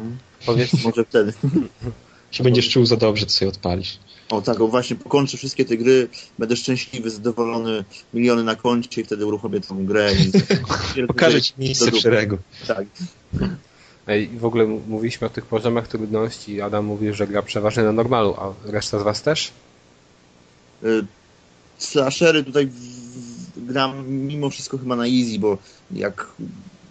Powiedz, 0.46 0.84
Może 0.84 1.05
wtedy. 1.05 1.34
Się 2.31 2.43
będziesz 2.43 2.69
czuł 2.69 2.86
za 2.86 2.96
dobrze, 2.96 3.25
to 3.25 3.31
sobie 3.31 3.50
odpalisz. 3.50 4.00
O 4.29 4.41
tak, 4.41 4.62
o 4.62 4.67
właśnie 4.67 4.96
pokończę 4.96 5.38
wszystkie 5.38 5.65
te 5.65 5.77
gry, 5.77 6.08
będę 6.39 6.55
szczęśliwy, 6.55 7.10
zadowolony, 7.10 7.84
miliony 8.13 8.43
na 8.43 8.55
koncie 8.55 9.01
i 9.01 9.03
wtedy 9.03 9.25
uruchomię 9.25 9.62
tą 9.62 9.86
grę. 9.86 10.12
I... 10.96 11.08
Pokażę 11.08 11.41
ci 11.41 11.53
miejsce 11.58 11.91
w 11.91 11.98
szeregu. 11.98 12.38
Tak. 12.67 12.86
Ej, 14.10 14.28
w 14.28 14.46
ogóle 14.46 14.66
mówiliśmy 14.66 15.28
o 15.28 15.30
tych 15.30 15.46
poziomach 15.46 15.88
trudności. 15.88 16.62
Adam 16.62 16.86
mówił, 16.86 17.13
że 17.13 17.28
gra 17.28 17.42
przeważnie 17.42 17.84
na 17.84 17.92
normalu, 17.92 18.36
a 18.38 18.72
reszta 18.72 19.00
z 19.00 19.04
was 19.04 19.22
też? 19.22 19.51
Y, 20.84 21.06
Slashery 21.78 22.44
tutaj 22.44 22.68
w, 22.68 22.74
w, 22.74 23.66
gram 23.66 24.08
mimo 24.08 24.50
wszystko 24.50 24.78
chyba 24.78 24.96
na 24.96 25.08
easy, 25.08 25.39
bo 25.39 25.58
jak 25.92 26.28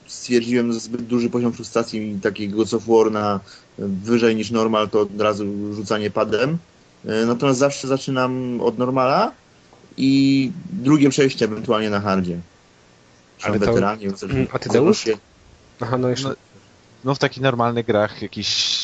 stwierdziłem 0.07 0.73
że 0.73 0.81
zbyt 0.81 1.03
duży 1.03 1.31
poziom 1.31 1.53
frustracji 1.53 2.13
i 2.13 2.21
takiego 2.21 2.57
God 2.57 2.75
of 2.75 2.87
War 2.87 3.11
na 3.13 3.41
y, 3.79 3.89
wyżej 3.89 4.37
niż 4.37 4.51
normal, 4.51 4.89
to 4.91 5.01
od 5.01 5.21
razu 5.21 5.75
rzucanie 5.75 6.11
padem. 6.11 6.59
Y, 7.05 7.27
Natomiast 7.27 7.59
zawsze 7.59 7.89
zaczynam 7.89 8.61
od 8.61 8.79
normala 8.79 9.33
i 9.97 10.53
drugie 10.73 11.11
przejście 11.11 11.45
ewentualnie 11.45 11.91
na 11.91 12.01
hardzie. 12.01 12.39
Ale 13.43 13.51
Ale 13.51 13.61
to- 13.61 13.67
weteranie. 13.67 14.09
A 14.53 14.59
ty, 14.59 14.69
Deusz? 14.69 15.05
Aha, 15.81 15.99
no 15.99 16.09
jeszcze. 16.09 16.29
No, 16.29 16.35
No 17.05 17.15
w 17.15 17.19
takich 17.19 17.43
normalnych 17.43 17.87
grach, 17.87 18.23
jakiś 18.23 18.79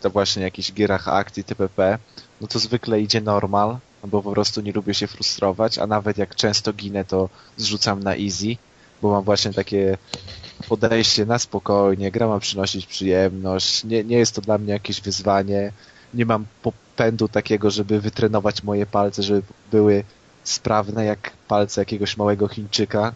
to 0.00 0.10
właśnie 0.10 0.42
jakichś 0.42 0.72
gierach 0.72 1.08
akcji 1.08 1.44
TPP, 1.44 1.98
no 2.40 2.46
to 2.46 2.58
zwykle 2.58 3.00
idzie 3.00 3.20
normal, 3.20 3.78
no 4.02 4.08
bo 4.08 4.22
po 4.22 4.32
prostu 4.32 4.60
nie 4.60 4.72
lubię 4.72 4.94
się 4.94 5.06
frustrować, 5.06 5.78
a 5.78 5.86
nawet 5.86 6.18
jak 6.18 6.34
często 6.34 6.72
ginę, 6.72 7.04
to 7.04 7.28
zrzucam 7.56 8.02
na 8.02 8.16
easy, 8.16 8.56
bo 9.02 9.10
mam 9.10 9.24
właśnie 9.24 9.52
takie 9.52 9.98
podejście 10.68 11.26
na 11.26 11.38
spokojnie, 11.38 12.10
gra 12.10 12.26
ma 12.26 12.38
przynosić 12.38 12.86
przyjemność, 12.86 13.84
nie, 13.84 14.04
nie 14.04 14.18
jest 14.18 14.34
to 14.34 14.40
dla 14.40 14.58
mnie 14.58 14.72
jakieś 14.72 15.00
wyzwanie, 15.00 15.72
nie 16.14 16.26
mam 16.26 16.46
popędu 16.62 17.28
takiego, 17.28 17.70
żeby 17.70 18.00
wytrenować 18.00 18.62
moje 18.62 18.86
palce, 18.86 19.22
żeby 19.22 19.42
były 19.70 20.04
sprawne 20.44 21.04
jak 21.04 21.32
palce 21.48 21.80
jakiegoś 21.80 22.16
małego 22.16 22.48
Chińczyka, 22.48 23.12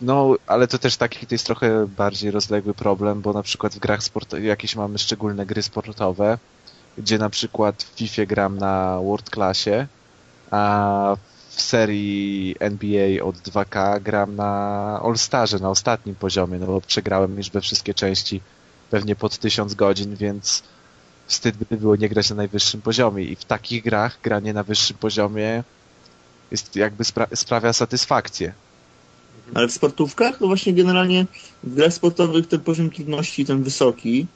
no, 0.00 0.34
ale 0.46 0.68
to 0.68 0.78
też 0.78 0.96
taki 0.96 1.26
to 1.26 1.34
jest 1.34 1.46
trochę 1.46 1.86
bardziej 1.86 2.30
rozległy 2.30 2.74
problem, 2.74 3.20
bo 3.20 3.32
na 3.32 3.42
przykład 3.42 3.74
w 3.74 3.78
grach 3.78 4.02
sportowych 4.02 4.44
jakieś 4.44 4.76
mamy 4.76 4.98
szczególne 4.98 5.46
gry 5.46 5.62
sportowe, 5.62 6.38
gdzie 6.98 7.18
na 7.18 7.30
przykład 7.30 7.82
w 7.82 7.98
FIFA 7.98 8.26
gram 8.26 8.58
na 8.58 8.98
World 9.02 9.30
Classie, 9.30 9.86
a 10.50 11.16
w 11.50 11.62
serii 11.62 12.56
NBA 12.60 13.24
od 13.24 13.36
2K 13.36 14.00
gram 14.00 14.36
na 14.36 15.00
All 15.04 15.18
Starze, 15.18 15.58
na 15.58 15.70
ostatnim 15.70 16.14
poziomie, 16.14 16.58
no 16.58 16.66
bo 16.66 16.80
przegrałem 16.80 17.36
już 17.36 17.50
we 17.50 17.60
wszystkie 17.60 17.94
części 17.94 18.40
pewnie 18.90 19.16
pod 19.16 19.38
1000 19.38 19.74
godzin, 19.74 20.16
więc 20.16 20.62
wstyd 21.26 21.56
by 21.56 21.76
było 21.76 21.96
nie 21.96 22.08
grać 22.08 22.30
na 22.30 22.36
najwyższym 22.36 22.82
poziomie 22.82 23.24
i 23.24 23.36
w 23.36 23.44
takich 23.44 23.82
grach 23.84 24.18
granie 24.22 24.52
na 24.52 24.62
wyższym 24.62 24.96
poziomie 24.96 25.64
jest 26.50 26.76
jakby 26.76 27.04
spra- 27.04 27.36
sprawia 27.36 27.72
satysfakcję. 27.72 28.52
Ale 29.54 29.68
w 29.68 29.72
sportówkach, 29.72 30.38
to 30.38 30.46
właśnie 30.46 30.72
generalnie 30.72 31.26
w 31.64 31.74
grach 31.74 31.92
sportowych 31.94 32.46
ten 32.46 32.60
poziom 32.60 32.90
trudności, 32.90 33.44
ten 33.44 33.62
wysoki, 33.62 34.26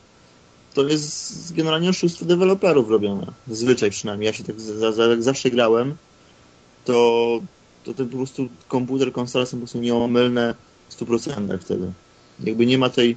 to 0.74 0.88
jest 0.88 1.54
generalnie 1.54 1.90
oszustwo 1.90 2.24
deweloperów 2.24 2.90
robione. 2.90 3.26
Zazwyczaj 3.48 3.90
przynajmniej. 3.90 4.26
Ja 4.26 4.32
się 4.32 4.44
tak 4.44 4.60
za, 4.60 4.92
za, 4.92 5.04
jak 5.04 5.22
zawsze 5.22 5.50
grałem, 5.50 5.96
to, 6.84 7.40
to 7.84 7.94
ten 7.94 8.08
po 8.08 8.16
prostu 8.16 8.48
komputer, 8.68 9.12
konsola 9.12 9.46
są 9.46 9.56
po 9.56 9.60
prostu 9.60 9.78
nieomylne 9.78 10.54
100% 10.90 11.58
wtedy. 11.58 11.92
Jakby 12.40 12.66
nie 12.66 12.78
ma 12.78 12.90
tej, 12.90 13.16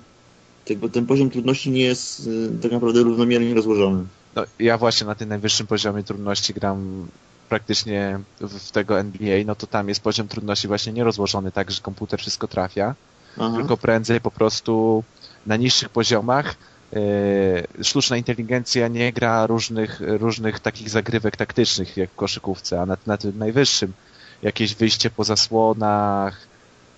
tego, 0.65 0.89
ten 0.89 1.06
poziom 1.06 1.29
trudności 1.29 1.72
nie 1.72 1.82
jest 1.82 2.27
y, 2.27 2.50
tak 2.62 2.72
naprawdę 2.72 3.03
równomiernie 3.03 3.53
rozłożony. 3.53 4.06
No, 4.36 4.44
ja 4.60 4.77
właśnie 4.77 5.08
na 5.08 5.15
tym 5.15 5.29
najwyższym 5.29 5.68
poziomie 5.68 6.03
trudności 6.03 6.53
gram 6.53 7.08
praktycznie 7.50 8.20
w, 8.41 8.72
tego 8.72 9.00
NBA, 9.00 9.44
no 9.46 9.56
to 9.56 9.68
tam 9.68 9.89
jest 9.89 10.01
poziom 10.01 10.27
trudności 10.27 10.68
właśnie 10.68 10.94
nierozłożony 10.94 11.51
tak, 11.51 11.72
że 11.72 11.82
komputer 11.82 12.20
wszystko 12.20 12.48
trafia, 12.48 12.96
Aha. 13.38 13.58
tylko 13.58 13.77
prędzej 13.77 14.22
po 14.22 14.32
prostu 14.32 15.03
na 15.46 15.56
niższych 15.56 15.89
poziomach 15.89 16.56
e, 16.94 17.84
sztuczna 17.84 18.18
inteligencja 18.18 18.88
nie 18.88 19.13
gra 19.13 19.48
różnych, 19.48 20.01
różnych 20.01 20.60
takich 20.60 20.89
zagrywek 20.89 21.38
taktycznych 21.38 21.98
jak 21.98 22.10
w 22.10 22.15
koszykówce, 22.15 22.82
a 22.82 22.86
na, 22.86 22.98
na 23.08 23.18
tym 23.18 23.38
najwyższym 23.38 23.94
jakieś 24.41 24.75
wyjście 24.75 25.10
po 25.10 25.24
zasłonach, 25.24 26.48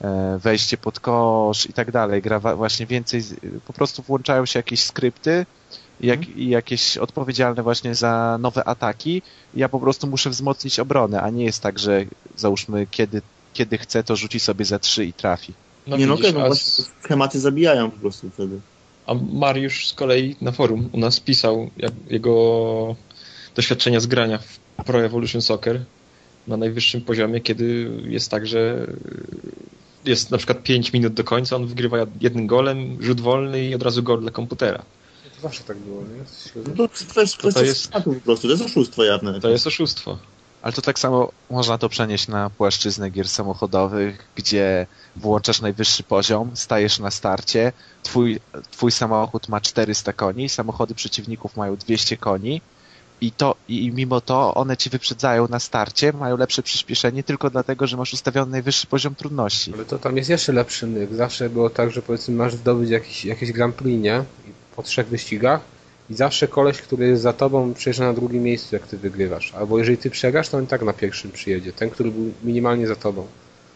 e, 0.02 0.40
wejście 0.44 0.78
pod 0.78 1.00
kosz 1.00 1.66
i 1.66 1.74
tak 1.74 1.92
dalej. 1.92 2.22
Gra 2.22 2.40
właśnie 2.40 2.86
więcej, 2.86 3.24
po 3.68 3.74
prostu 3.74 4.02
włączają 4.02 4.46
się 4.46 4.60
jakieś 4.60 4.84
skrypty 4.84 5.46
jak, 6.02 6.38
i 6.38 6.50
jakieś 6.50 6.98
odpowiedzialne 6.98 7.64
właśnie 7.64 7.96
za 7.96 8.38
nowe 8.42 8.64
ataki. 8.64 9.22
Ja 9.56 9.70
po 9.70 9.80
prostu 9.80 10.08
muszę 10.08 10.30
wzmocnić 10.30 10.80
obronę, 10.80 11.22
a 11.22 11.30
nie 11.30 11.46
jest 11.46 11.64
tak, 11.64 11.80
że 11.80 12.06
załóżmy 12.36 12.88
kiedy, 12.92 13.22
kiedy 13.54 13.78
chce, 13.78 14.04
to 14.04 14.16
rzuci 14.16 14.40
sobie 14.40 14.66
za 14.66 14.80
trzy 14.80 15.06
i 15.06 15.14
trafi. 15.14 15.54
No 15.88 15.98
nie 15.98 16.08
no, 16.08 16.18
widzisz, 16.18 16.34
no 16.34 16.42
a, 16.42 16.48
właśnie 16.48 16.84
schematy 17.04 17.40
zabijają 17.40 17.92
po 17.92 18.00
prostu 18.00 18.30
wtedy. 18.30 18.60
a 19.06 19.14
Mariusz 19.14 19.88
z 19.88 19.94
kolei 19.94 20.36
na 20.42 20.52
forum 20.52 20.90
u 20.92 21.00
nas 21.00 21.20
pisał 21.20 21.70
jak, 21.78 21.92
jego 22.10 22.96
doświadczenia 23.56 24.00
z 24.00 24.08
grania 24.08 24.38
w 24.38 24.60
Pro 24.86 25.06
Evolution 25.06 25.42
Soccer 25.42 25.82
na 26.48 26.58
najwyższym 26.58 27.02
poziomie, 27.02 27.42
kiedy 27.42 27.92
jest 28.04 28.32
tak, 28.32 28.48
że 28.48 28.88
jest 30.06 30.32
na 30.32 30.38
przykład 30.38 30.64
5 30.64 30.94
minut 30.94 31.14
do 31.14 31.24
końca, 31.24 31.56
on 31.56 31.68
wygrywa 31.68 31.98
jednym 32.22 32.48
golem, 32.48 32.98
rzut 33.04 33.22
wolny 33.22 33.66
i 33.66 33.76
od 33.76 33.84
razu 33.84 34.04
gol 34.04 34.22
dla 34.22 34.32
komputera. 34.32 34.84
To 35.42 35.48
zawsze 35.48 35.64
tak 35.64 35.78
było, 35.78 36.02
nie? 36.02 36.24
No 36.78 36.88
to, 36.88 37.14
to 37.14 37.22
jest 37.22 37.38
kwestia 37.38 37.62
jest- 37.62 37.92
po 37.92 38.02
prostu, 38.26 38.48
to 38.48 38.54
jest 38.54 38.64
oszustwo 38.66 39.04
jawne. 39.04 39.40
To 39.40 39.50
jest 39.50 39.68
oszustwo. 39.68 40.18
Ale 40.62 40.74
to 40.74 40.82
tak 40.82 41.00
samo 41.00 41.32
można 41.50 41.78
to 41.78 41.90
przenieść 41.90 42.28
na 42.28 42.50
płaszczyznę 42.50 43.10
gier 43.10 43.30
samochodowych, 43.30 44.28
gdzie 44.36 44.88
włączasz 45.16 45.62
najwyższy 45.62 46.04
poziom, 46.04 46.52
stajesz 46.54 47.00
na 47.00 47.12
starcie, 47.12 47.72
twój, 48.04 48.40
twój 48.72 48.92
samochód 48.92 49.50
ma 49.50 49.62
400 49.62 50.14
koni, 50.14 50.50
samochody 50.50 50.96
przeciwników 50.96 51.58
mają 51.58 51.76
200 51.76 52.18
koni 52.18 52.62
i, 53.22 53.32
to, 53.32 53.56
i 53.68 53.92
mimo 53.92 54.22
to 54.22 54.54
one 54.54 54.78
ci 54.78 54.90
wyprzedzają 54.90 55.48
na 55.48 55.60
starcie, 55.60 56.14
mają 56.14 56.38
lepsze 56.38 56.64
przyspieszenie 56.64 57.24
tylko 57.24 57.50
dlatego, 57.50 57.88
że 57.88 57.98
masz 57.98 58.14
ustawiony 58.14 58.52
najwyższy 58.52 58.88
poziom 58.88 59.16
trudności. 59.16 59.74
Ale 59.74 59.86
to 59.86 60.00
tam 60.00 60.18
jest 60.18 60.30
jeszcze 60.30 60.54
lepszy 60.54 60.88
myk. 60.88 61.14
Zawsze 61.14 61.50
było 61.50 61.70
tak, 61.70 61.92
że 61.92 62.02
powiedzmy 62.02 62.36
masz 62.36 62.54
zdobyć 62.56 62.90
jakiś, 62.90 63.26
jakieś 63.26 63.52
Grand 63.52 63.76
Prix, 63.76 64.04
nie? 64.04 64.24
I 64.48 64.61
Po 64.76 64.84
trzech 64.84 65.08
wyścigach 65.08 65.62
i 66.10 66.14
zawsze 66.14 66.48
koleś, 66.48 66.78
który 66.82 67.08
jest 67.08 67.22
za 67.22 67.34
tobą 67.34 67.74
przyjeżdża 67.74 68.04
na 68.04 68.14
drugim 68.14 68.44
miejscu, 68.44 68.76
jak 68.76 68.88
ty 68.88 68.98
wygrywasz. 68.98 69.54
Albo 69.54 69.80
jeżeli 69.80 69.98
ty 69.98 70.10
przegrasz, 70.10 70.50
to 70.50 70.58
on 70.58 70.64
i 70.64 70.68
tak 70.68 70.82
na 70.82 70.94
pierwszym 70.94 71.32
przyjedzie. 71.32 71.74
Ten, 71.74 71.90
który 71.90 72.12
był 72.12 72.32
minimalnie 72.44 72.88
za 72.88 72.96
tobą. 72.96 73.28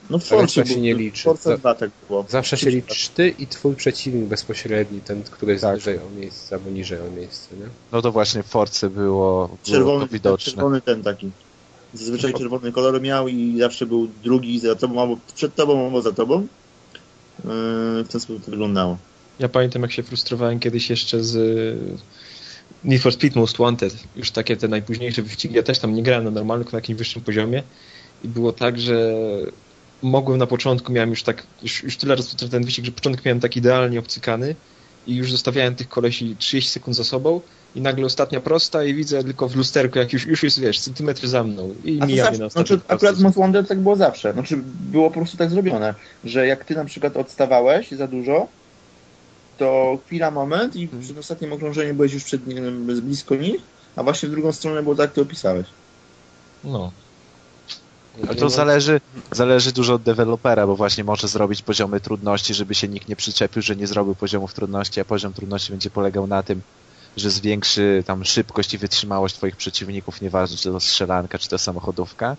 No 0.09 0.19
w 0.19 0.23
Forcie 0.23 0.65
się 0.65 0.81
nie 0.81 0.95
w 0.95 0.97
liczy. 0.99 1.23
Force 1.23 1.49
Za- 1.49 1.57
2 1.57 1.75
tak 1.75 1.89
było. 2.07 2.25
Zawsze 2.29 2.57
się 2.57 2.69
liczysz 2.69 3.07
ty 3.09 3.29
i 3.39 3.47
twój 3.47 3.75
przeciwnik 3.75 4.25
bezpośredni, 4.25 5.01
ten, 5.01 5.23
który 5.23 5.51
jest 5.51 5.61
Tak. 5.63 5.75
wyżej 5.75 5.97
o 5.97 6.19
miejsce 6.19 6.55
albo 6.55 6.69
niżej 6.69 6.99
o 6.99 7.11
miejsce, 7.17 7.55
nie? 7.55 7.65
No 7.91 8.01
to 8.01 8.11
właśnie 8.11 8.43
w 8.43 8.45
Force 8.45 8.89
było, 8.89 9.47
było 9.47 9.57
Czerwony, 9.63 10.05
to 10.07 10.13
widoczne. 10.13 10.53
czerwony 10.53 10.81
ten 10.81 11.03
taki. 11.03 11.31
Zazwyczaj 11.93 12.33
czerwony 12.33 12.71
kolor 12.71 13.01
miał 13.01 13.27
i 13.27 13.59
zawsze 13.59 13.85
był 13.85 14.07
drugi 14.23 14.59
za 14.59 14.75
tobą, 14.75 15.01
albo 15.01 15.17
przed 15.35 15.55
tobą, 15.55 15.85
albo 15.85 16.01
za 16.01 16.11
tobą. 16.11 16.41
Yy, 16.41 16.47
W 18.03 18.07
ten 18.11 18.21
sposób 18.21 18.45
to 18.45 18.51
wyglądało. 18.51 18.97
Ja 19.39 19.50
pamiętam, 19.50 19.82
jak 19.82 19.92
się 19.92 20.04
frustrowałem 20.04 20.60
kiedyś 20.60 20.89
jeszcze 20.89 21.24
z 21.24 21.36
y, 21.36 21.77
Need 22.84 23.01
for 23.01 23.13
Speed 23.13 23.39
Most 23.39 23.58
Wanted. 23.58 23.96
Już 24.15 24.32
takie 24.32 24.58
te 24.58 24.68
najpóźniejsze 24.68 25.22
wyścigi. 25.22 25.56
Ja 25.56 25.63
też 25.63 25.80
tam 25.80 25.94
nie 25.94 26.04
grałem 26.04 26.24
na 26.24 26.32
normalnym, 26.32 26.63
tylko 26.63 26.77
na 26.77 26.80
jakimś 26.80 26.98
wyższym 26.98 27.22
poziomie. 27.22 27.63
I 28.24 28.27
było 28.27 28.54
tak, 28.54 28.80
że 28.80 29.13
mogłem 30.01 30.38
na 30.38 30.48
początku, 30.48 30.92
miałem 30.92 31.10
już 31.10 31.24
tak, 31.24 31.44
już, 31.63 31.84
już 31.84 31.98
tyle 31.98 32.15
razy 32.15 32.50
ten 32.50 32.63
wyścig, 32.63 32.86
że 32.86 32.92
początek 32.92 33.25
miałem 33.25 33.39
tak 33.39 33.58
idealnie 33.58 34.00
obcykany 34.00 34.56
i 35.08 35.15
już 35.15 35.32
zostawiałem 35.32 35.75
tych 35.75 35.89
kolesi 35.89 36.36
30 36.39 36.72
sekund 36.72 36.96
za 36.96 37.04
sobą 37.04 37.42
i 37.75 37.82
nagle 37.82 38.06
ostatnia 38.06 38.42
prosta 38.42 38.84
i 38.84 38.94
widzę 38.94 39.24
tylko 39.24 39.48
w 39.48 39.56
lusterku, 39.56 40.00
jak 40.00 40.13
już, 40.13 40.25
już 40.25 40.44
jest, 40.44 40.60
wiesz, 40.60 40.80
centymetry 40.80 41.27
za 41.27 41.44
mną 41.44 41.75
i 41.84 42.00
A 42.01 42.06
mija 42.06 42.30
mnie 42.30 42.39
na 42.39 42.50
znaczy, 42.50 42.80
akurat 42.88 43.20
Most 43.20 43.38
Wanted 43.38 43.68
tak 43.68 43.80
było 43.80 43.96
zawsze. 43.96 44.34
Znaczy, 44.34 44.58
było 44.92 45.10
po 45.10 45.20
prostu 45.20 45.38
tak 45.38 45.50
zrobione, 45.50 45.94
że 46.24 46.48
jak 46.48 46.65
ty 46.65 46.75
na 46.75 46.86
przykład 46.86 47.18
odstawałeś 47.18 47.92
za 47.92 48.08
dużo, 48.08 48.48
to 49.57 49.97
chwila, 50.05 50.31
moment 50.31 50.75
i 50.75 50.88
przed 50.88 51.17
ostatnim 51.17 51.53
okrążeniem 51.53 51.95
byłeś 51.95 52.13
już 52.13 52.24
przed 52.24 52.47
nim, 52.47 52.85
blisko 52.85 53.35
nich, 53.35 53.62
a 53.95 54.03
właśnie 54.03 54.29
w 54.29 54.31
drugą 54.31 54.51
stronę 54.51 54.83
było 54.83 54.95
tak, 54.95 55.03
jak 55.03 55.13
ty 55.13 55.21
opisałeś. 55.21 55.67
No. 56.63 56.91
Ale 58.27 58.35
to 58.35 58.50
zależy, 58.50 59.01
zależy 59.31 59.71
dużo 59.71 59.93
od 59.93 60.01
dewelopera, 60.01 60.67
bo 60.67 60.75
właśnie 60.75 61.03
może 61.03 61.27
zrobić 61.27 61.62
poziomy 61.62 62.00
trudności, 62.00 62.53
żeby 62.53 62.75
się 62.75 62.88
nikt 62.88 63.09
nie 63.09 63.15
przyczepił, 63.15 63.62
że 63.62 63.75
nie 63.75 63.88
zrobił 63.88 64.15
poziomów 64.15 64.53
trudności, 64.53 65.01
a 65.01 65.05
poziom 65.05 65.33
trudności 65.33 65.71
będzie 65.71 65.89
polegał 65.89 66.27
na 66.27 66.43
tym, 66.43 66.62
że 67.17 67.29
zwiększy 67.29 68.03
tam 68.05 68.25
szybkość 68.25 68.74
i 68.74 68.77
wytrzymałość 68.77 69.35
twoich 69.35 69.55
przeciwników, 69.55 70.21
nieważne 70.21 70.57
czy 70.57 70.71
to 70.71 70.79
strzelanka, 70.79 71.39
czy 71.39 71.50
to 71.50 71.57
samochodówka. 71.57 72.35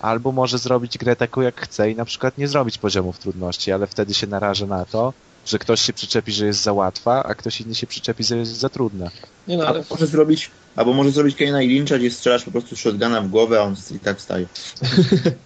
Albo 0.00 0.32
może 0.32 0.58
zrobić 0.58 0.98
grę 0.98 1.16
taką 1.16 1.40
jak 1.40 1.60
chce 1.60 1.90
i 1.90 1.96
na 1.96 2.04
przykład 2.04 2.38
nie 2.38 2.48
zrobić 2.48 2.78
poziomów 2.78 3.18
trudności, 3.18 3.72
ale 3.72 3.86
wtedy 3.86 4.14
się 4.14 4.26
naraża 4.26 4.66
na 4.66 4.84
to, 4.84 5.12
że 5.46 5.58
ktoś 5.58 5.80
się 5.80 5.92
przyczepi, 5.92 6.32
że 6.32 6.46
jest 6.46 6.62
za 6.62 6.72
łatwa, 6.72 7.22
a 7.22 7.34
ktoś 7.34 7.60
inny 7.60 7.74
się 7.74 7.86
przyczepi, 7.86 8.24
że 8.24 8.36
jest 8.36 8.52
za 8.52 8.68
trudna. 8.68 9.10
Nie 9.48 9.56
no, 9.56 9.66
ale 9.66 9.78
Albo 9.78 9.86
może 9.94 10.06
zrobić, 10.06 10.50
albo 10.76 10.92
może 10.92 11.10
zrobić 11.10 11.36
Kane'a 11.36 11.62
i 11.64 11.68
Lyncha, 11.74 11.98
gdzie 11.98 12.10
strzelasz 12.10 12.44
po 12.44 12.50
prostu 12.50 12.76
shotguna 12.76 13.20
w 13.20 13.28
głowę, 13.28 13.60
a 13.60 13.62
on 13.62 13.76
i 13.96 13.98
tak 13.98 14.18
wstaje. 14.18 14.46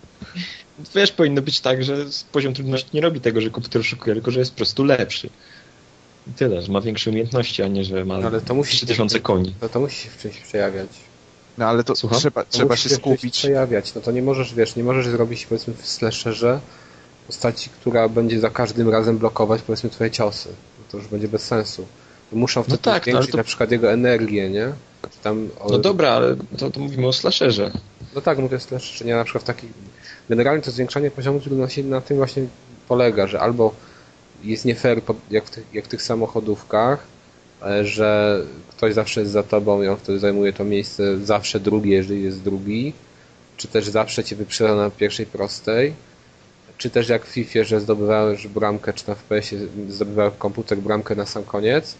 wiesz, 0.95 1.13
powinno 1.13 1.43
być 1.43 1.61
tak, 1.61 1.85
że 1.85 1.97
poziom 2.33 2.55
trudności 2.55 2.91
nie 2.95 3.01
robi 3.01 3.21
tego, 3.21 3.41
że 3.41 3.51
komputer 3.51 3.81
oszukuje, 3.81 4.15
tylko 4.15 4.31
że 4.31 4.39
jest 4.39 4.51
po 4.51 4.57
prostu 4.57 4.85
lepszy. 4.85 5.31
I 6.27 6.33
tyle, 6.33 6.63
że 6.63 6.73
ma 6.73 6.81
większe 6.81 7.11
umiejętności, 7.11 7.63
a 7.63 7.69
nie, 7.69 7.85
że 7.85 8.05
ma 8.05 8.15
Ale 8.15 8.41
to 8.41 8.55
musi 8.55 8.77
3000 8.77 9.21
koni. 9.21 9.55
No 9.63 9.69
to 9.69 9.81
musi 9.81 9.97
się 10.05 10.11
w 10.11 10.19
czymś 10.23 10.39
przejawiać. 10.39 10.89
No 11.59 11.67
ale 11.67 11.85
to 11.85 11.97
Słucham? 11.97 12.19
trzeba, 12.19 12.45
To 12.45 12.51
trzeba 12.51 12.75
musi 12.75 12.89
się 12.89 12.95
skupić. 12.95 13.35
przejawiać. 13.39 13.95
No 13.95 14.01
to 14.01 14.11
nie 14.13 14.23
możesz, 14.23 14.55
wiesz, 14.55 14.77
nie 14.77 14.85
możesz 14.85 15.07
zrobić 15.09 15.47
powiedzmy 15.47 15.75
w 15.75 15.87
slasherze 15.87 16.61
postaci, 17.27 17.71
która 17.71 18.09
będzie 18.09 18.41
za 18.41 18.51
każdym 18.51 18.89
razem 18.91 19.19
blokować 19.19 19.63
powiedzmy 19.63 19.91
twoje 19.91 20.11
ciosy. 20.11 20.49
No 20.49 20.85
to 20.91 20.97
już 20.99 21.07
będzie 21.07 21.29
bez 21.29 21.43
sensu. 21.43 21.87
Muszą 22.33 22.63
wtedy 22.63 22.79
tak, 22.79 22.95
no, 22.95 23.03
zwiększyć 23.03 23.25
ale 23.25 23.33
to- 23.33 23.37
na 23.39 23.45
przykład 23.45 23.71
jego 23.71 23.93
energię, 23.93 24.51
nie? 24.51 24.73
Tam, 25.23 25.49
o, 25.61 25.71
No 25.71 25.79
dobra, 25.79 26.11
ale 26.11 26.37
to, 26.59 26.71
to 26.71 26.81
mówimy 26.81 27.07
o 27.07 27.13
slasherze. 27.13 27.71
No 28.15 28.21
tak, 28.21 28.39
mówię 28.39 28.61
slasherze, 28.61 29.05
nie 29.05 29.15
na 29.15 29.25
przykład 29.25 29.45
w 29.45 29.47
takich... 29.47 29.71
Generalnie 30.29 30.63
to 30.63 30.71
zwiększanie 30.71 31.11
poziomu 31.11 31.41
trudności 31.41 31.85
na 31.85 32.01
tym 32.01 32.17
właśnie 32.17 32.47
polega, 32.89 33.27
że 33.27 33.41
albo 33.41 33.75
jest 34.45 34.65
nie 34.65 34.75
fair, 34.75 35.01
jak 35.31 35.45
w, 35.45 35.51
tych, 35.51 35.65
jak 35.73 35.85
w 35.85 35.89
tych 35.89 36.03
samochodówkach, 36.03 36.99
e, 37.63 37.85
że 37.85 38.41
ktoś 38.71 38.95
zawsze 38.95 39.21
jest 39.21 39.33
za 39.33 39.43
tobą 39.43 39.83
i 39.83 39.89
on 39.89 39.97
wtedy 39.97 40.19
zajmuje 40.19 40.53
to 40.53 40.65
miejsce 40.65 41.19
zawsze 41.19 41.61
drugie, 41.61 41.93
jeżeli 41.93 42.23
jest 42.25 42.43
drugi, 42.43 42.93
czy 43.57 43.69
też 43.69 43.89
zawsze 43.89 44.25
cię 44.25 44.37
wyprzedza 44.37 44.75
na 44.77 44.91
pierwszej 44.91 45.27
prostej, 45.27 45.93
czy 46.79 46.91
też 46.91 47.09
jak 47.09 47.27
w 47.27 47.29
FIFA, 47.29 47.65
że 47.65 47.81
zdobywałeś 47.81 48.47
bramkę, 48.47 48.93
czy 48.93 49.09
na 49.09 49.15
FPS-ie 49.15 49.67
zdobywałeś 49.89 50.35
komputer 50.39 50.79
bramkę 50.79 51.15
na 51.15 51.27
sam 51.27 51.45
koniec 51.45 51.95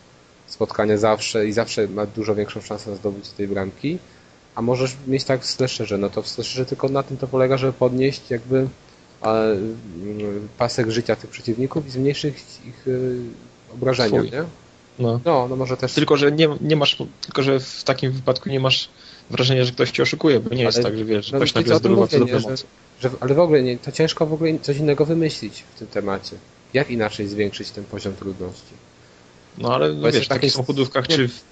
spotkania 0.47 0.99
zawsze 0.99 1.47
i 1.47 1.53
zawsze 1.53 1.89
ma 1.89 2.07
dużo 2.07 2.35
większą 2.35 2.61
szansę 2.61 2.91
na 2.91 2.97
zdobycie 2.97 3.31
tej 3.37 3.49
bramki, 3.49 3.99
a 4.55 4.63
możesz 4.63 4.97
mieć 5.07 5.25
tak 5.25 5.43
w 5.43 5.47
slasherze, 5.47 5.99
no 5.99 6.11
to 6.11 6.23
w 6.23 6.29
slasherze 6.29 6.67
tylko 6.67 6.89
na 6.89 7.03
tym 7.03 7.17
to 7.17 7.27
polega, 7.27 7.57
żeby 7.57 7.73
podnieść 7.73 8.31
jakby 8.31 8.69
e, 9.23 9.57
pasek 10.59 10.91
życia 10.91 11.17
tych 11.17 11.31
przeciwników 11.31 11.87
i 11.87 11.91
zmniejszyć 11.91 12.37
ich 12.69 12.89
y, 12.89 13.19
obrażenia, 13.75 14.23
nie? 14.23 14.45
No. 14.99 15.21
No, 15.25 15.47
no 15.51 15.57
może 15.57 15.77
też... 15.77 15.93
Tylko, 15.93 16.17
że 16.17 16.33
nie, 16.33 16.49
nie 16.61 16.77
masz, 16.77 17.03
tylko, 17.21 17.43
że 17.43 17.61
w 17.61 17.85
takim 17.85 18.13
wypadku 18.13 18.49
nie 18.49 18.61
masz 18.61 18.89
wrażenia, 19.31 19.65
że 19.65 19.73
ktoś 19.73 19.91
cię 19.91 20.03
oszukuje, 20.03 20.41
bo 20.41 20.55
nie 20.55 20.63
jest 20.63 20.79
Ale- 20.79 20.85
tak, 20.85 20.99
że 20.99 21.05
wiesz, 21.05 21.27
że 21.27 21.33
no, 21.33 21.39
ktoś 21.39 21.53
to 21.53 21.61
nagle 21.61 21.77
zdobywa 21.77 22.03
nie, 22.03 22.09
cudowną 22.09 22.55
że, 23.01 23.11
ale 23.21 23.35
w 23.35 23.41
ogóle 23.41 23.63
nie, 23.63 23.79
to 23.79 23.93
ciężko 23.93 24.27
w 24.27 24.33
ogóle 24.33 24.59
coś 24.59 24.77
innego 24.77 25.05
wymyślić 25.07 25.65
w 25.75 25.79
tym 25.79 25.89
temacie. 25.89 26.37
Jak 26.75 26.91
inaczej 26.91 27.29
zwiększyć 27.29 27.71
ten 27.71 27.85
poziom 27.85 28.15
trudności? 28.17 28.73
No 29.59 29.75
ale 29.75 29.93
no, 29.93 30.13
wiesz, 30.13 30.15
w 30.25 30.29
takiej- 30.29 30.29
takich 30.29 30.53
samochodówkach 30.53 31.09
czy 31.09 31.29
w, 31.29 31.45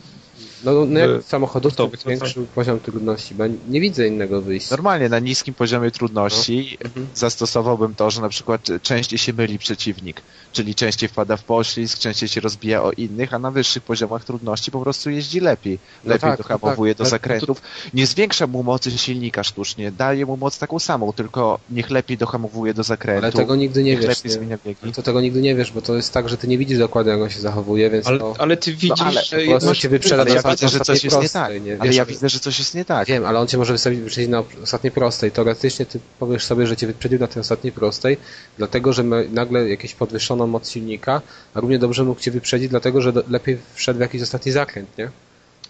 No, 0.65 0.85
no 0.85 1.01
jak 1.01 1.11
W 1.23 1.29
samochodów 1.29 1.75
to 1.77 1.85
gotowych, 1.85 2.01
no 2.07 2.11
to- 2.13 2.17
zwiększył 2.19 2.47
poziom 2.47 2.81
trudności, 2.81 3.35
bo 3.35 3.45
nie 3.69 3.81
widzę 3.81 4.09
innego 4.09 4.43
wyjścia. 4.43 4.75
Normalnie 4.75 5.09
na 5.09 5.19
niskim 5.19 5.55
poziomie 5.55 5.91
trudności 5.91 6.79
Mhm. 6.85 7.07
zastosowałbym 7.15 7.95
to, 7.95 8.11
że 8.11 8.21
na 8.21 8.29
przykład 8.29 8.69
częściej 8.83 9.19
się 9.19 9.33
myli 9.33 9.59
przeciwnik, 9.59 10.23
czyli 10.53 10.75
częściej 10.75 11.09
wpada 11.09 11.37
w 11.37 11.45
poślizg, 11.45 11.99
częściej 11.99 12.29
się 12.29 12.41
rozbija 12.41 12.83
o 12.83 12.93
innych, 12.93 13.35
a 13.35 13.39
na 13.39 13.51
wyższych 13.51 13.83
poziomach 13.83 14.25
trudności 14.25 14.71
po 14.71 14.81
prostu 14.81 15.11
jeździ 15.11 15.41
lepiej. 15.41 15.79
No 16.05 16.09
Lepiej 16.15 16.31
tak, 16.31 16.39
no 16.39 16.45
dohamowuje 16.45 16.95
tak, 16.95 16.99
do 16.99 17.03
ale 17.05 17.11
zakrętów. 17.11 17.63
Nie 17.95 18.07
zwiększa 18.07 18.47
mu 18.47 18.63
mocy 18.63 18.91
silnika 18.91 19.45
sztucznie, 19.45 19.93
daje 19.93 20.27
mu 20.27 20.37
moc 20.37 20.59
taką 20.59 20.79
samą, 20.79 21.13
tylko 21.13 21.59
niech 21.71 21.91
lepiej 21.91 22.19
dohamowuje 22.19 22.75
do 22.75 22.83
zakrętu. 22.83 23.23
Ale 23.25 23.33
tego 23.33 23.57
nigdy 23.57 23.83
nie 23.83 23.91
niech 23.91 24.01
wiesz. 24.01 24.09
lepiej 24.09 24.31
Nie? 24.33 24.39
zmienia 24.39 24.59
biegi. 24.67 24.93
To 24.93 25.03
tego 25.03 25.21
nigdy 25.21 25.41
nie 25.43 25.55
wiesz, 25.55 25.73
bo 25.73 25.83
to 25.83 25.95
jest 25.97 26.13
tak, 26.13 26.29
że 26.29 26.37
ty 26.37 26.49
nie 26.49 26.59
widzisz 26.59 26.79
dokładnie, 26.79 27.13
jak 27.13 27.21
on 27.21 27.31
się 27.31 27.41
zachowuje, 27.41 27.91
więc 27.91 28.07
ale, 28.07 28.19
to 28.19 28.35
ale 28.39 28.57
ty 28.57 28.73
widzisz, 28.73 29.01
ale 29.01 29.23
że 29.25 29.37
po 29.39 29.51
prostu 29.51 29.75
cię 29.75 29.89
wyprzeda 29.89 30.25
widzę, 30.55 30.69
że 30.69 30.81
coś 30.81 31.05
jest 31.05 31.17
nie 31.17 31.21
prostej, 31.21 31.43
tak. 31.43 31.65
nie? 31.65 31.77
Ale 31.81 31.89
Wiesz, 31.89 31.97
ja 31.97 32.05
widzę, 32.05 32.29
że 32.29 32.41
coś 32.41 32.59
jest 32.59 32.75
nie 32.75 32.85
tak. 32.85 33.09
Wiem, 33.09 33.25
ale 33.25 33.39
on 33.39 33.47
cię 33.47 33.59
może 33.59 33.73
wystawić 33.73 34.01
wyprzedzić 34.01 34.31
na 34.31 34.43
ostatniej 34.63 34.91
prostej. 34.91 35.31
Teoretycznie 35.31 35.87
ty 35.87 36.01
powiesz 36.19 36.45
sobie, 36.45 36.67
że 36.67 36.77
cię 36.77 36.87
wyprzedził 36.87 37.19
na 37.19 37.27
tej 37.27 37.41
ostatniej 37.41 37.73
prostej, 37.73 38.17
dlatego 38.59 38.93
że 38.93 39.05
ma 39.05 39.17
nagle 39.31 39.69
jakieś 39.69 39.95
podwyższoną 39.95 40.47
moc 40.47 40.71
silnika, 40.71 41.23
a 41.55 41.61
równie 41.61 41.79
dobrze 41.79 42.05
mógł 42.05 42.21
cię 42.21 42.31
wyprzedzić, 42.31 42.69
dlatego 42.69 43.01
że 43.01 43.13
lepiej 43.29 43.59
wszedł 43.75 43.99
w 43.99 44.01
jakiś 44.01 44.23
ostatni 44.23 44.53
zakręt, 44.53 44.99
nie? 44.99 45.11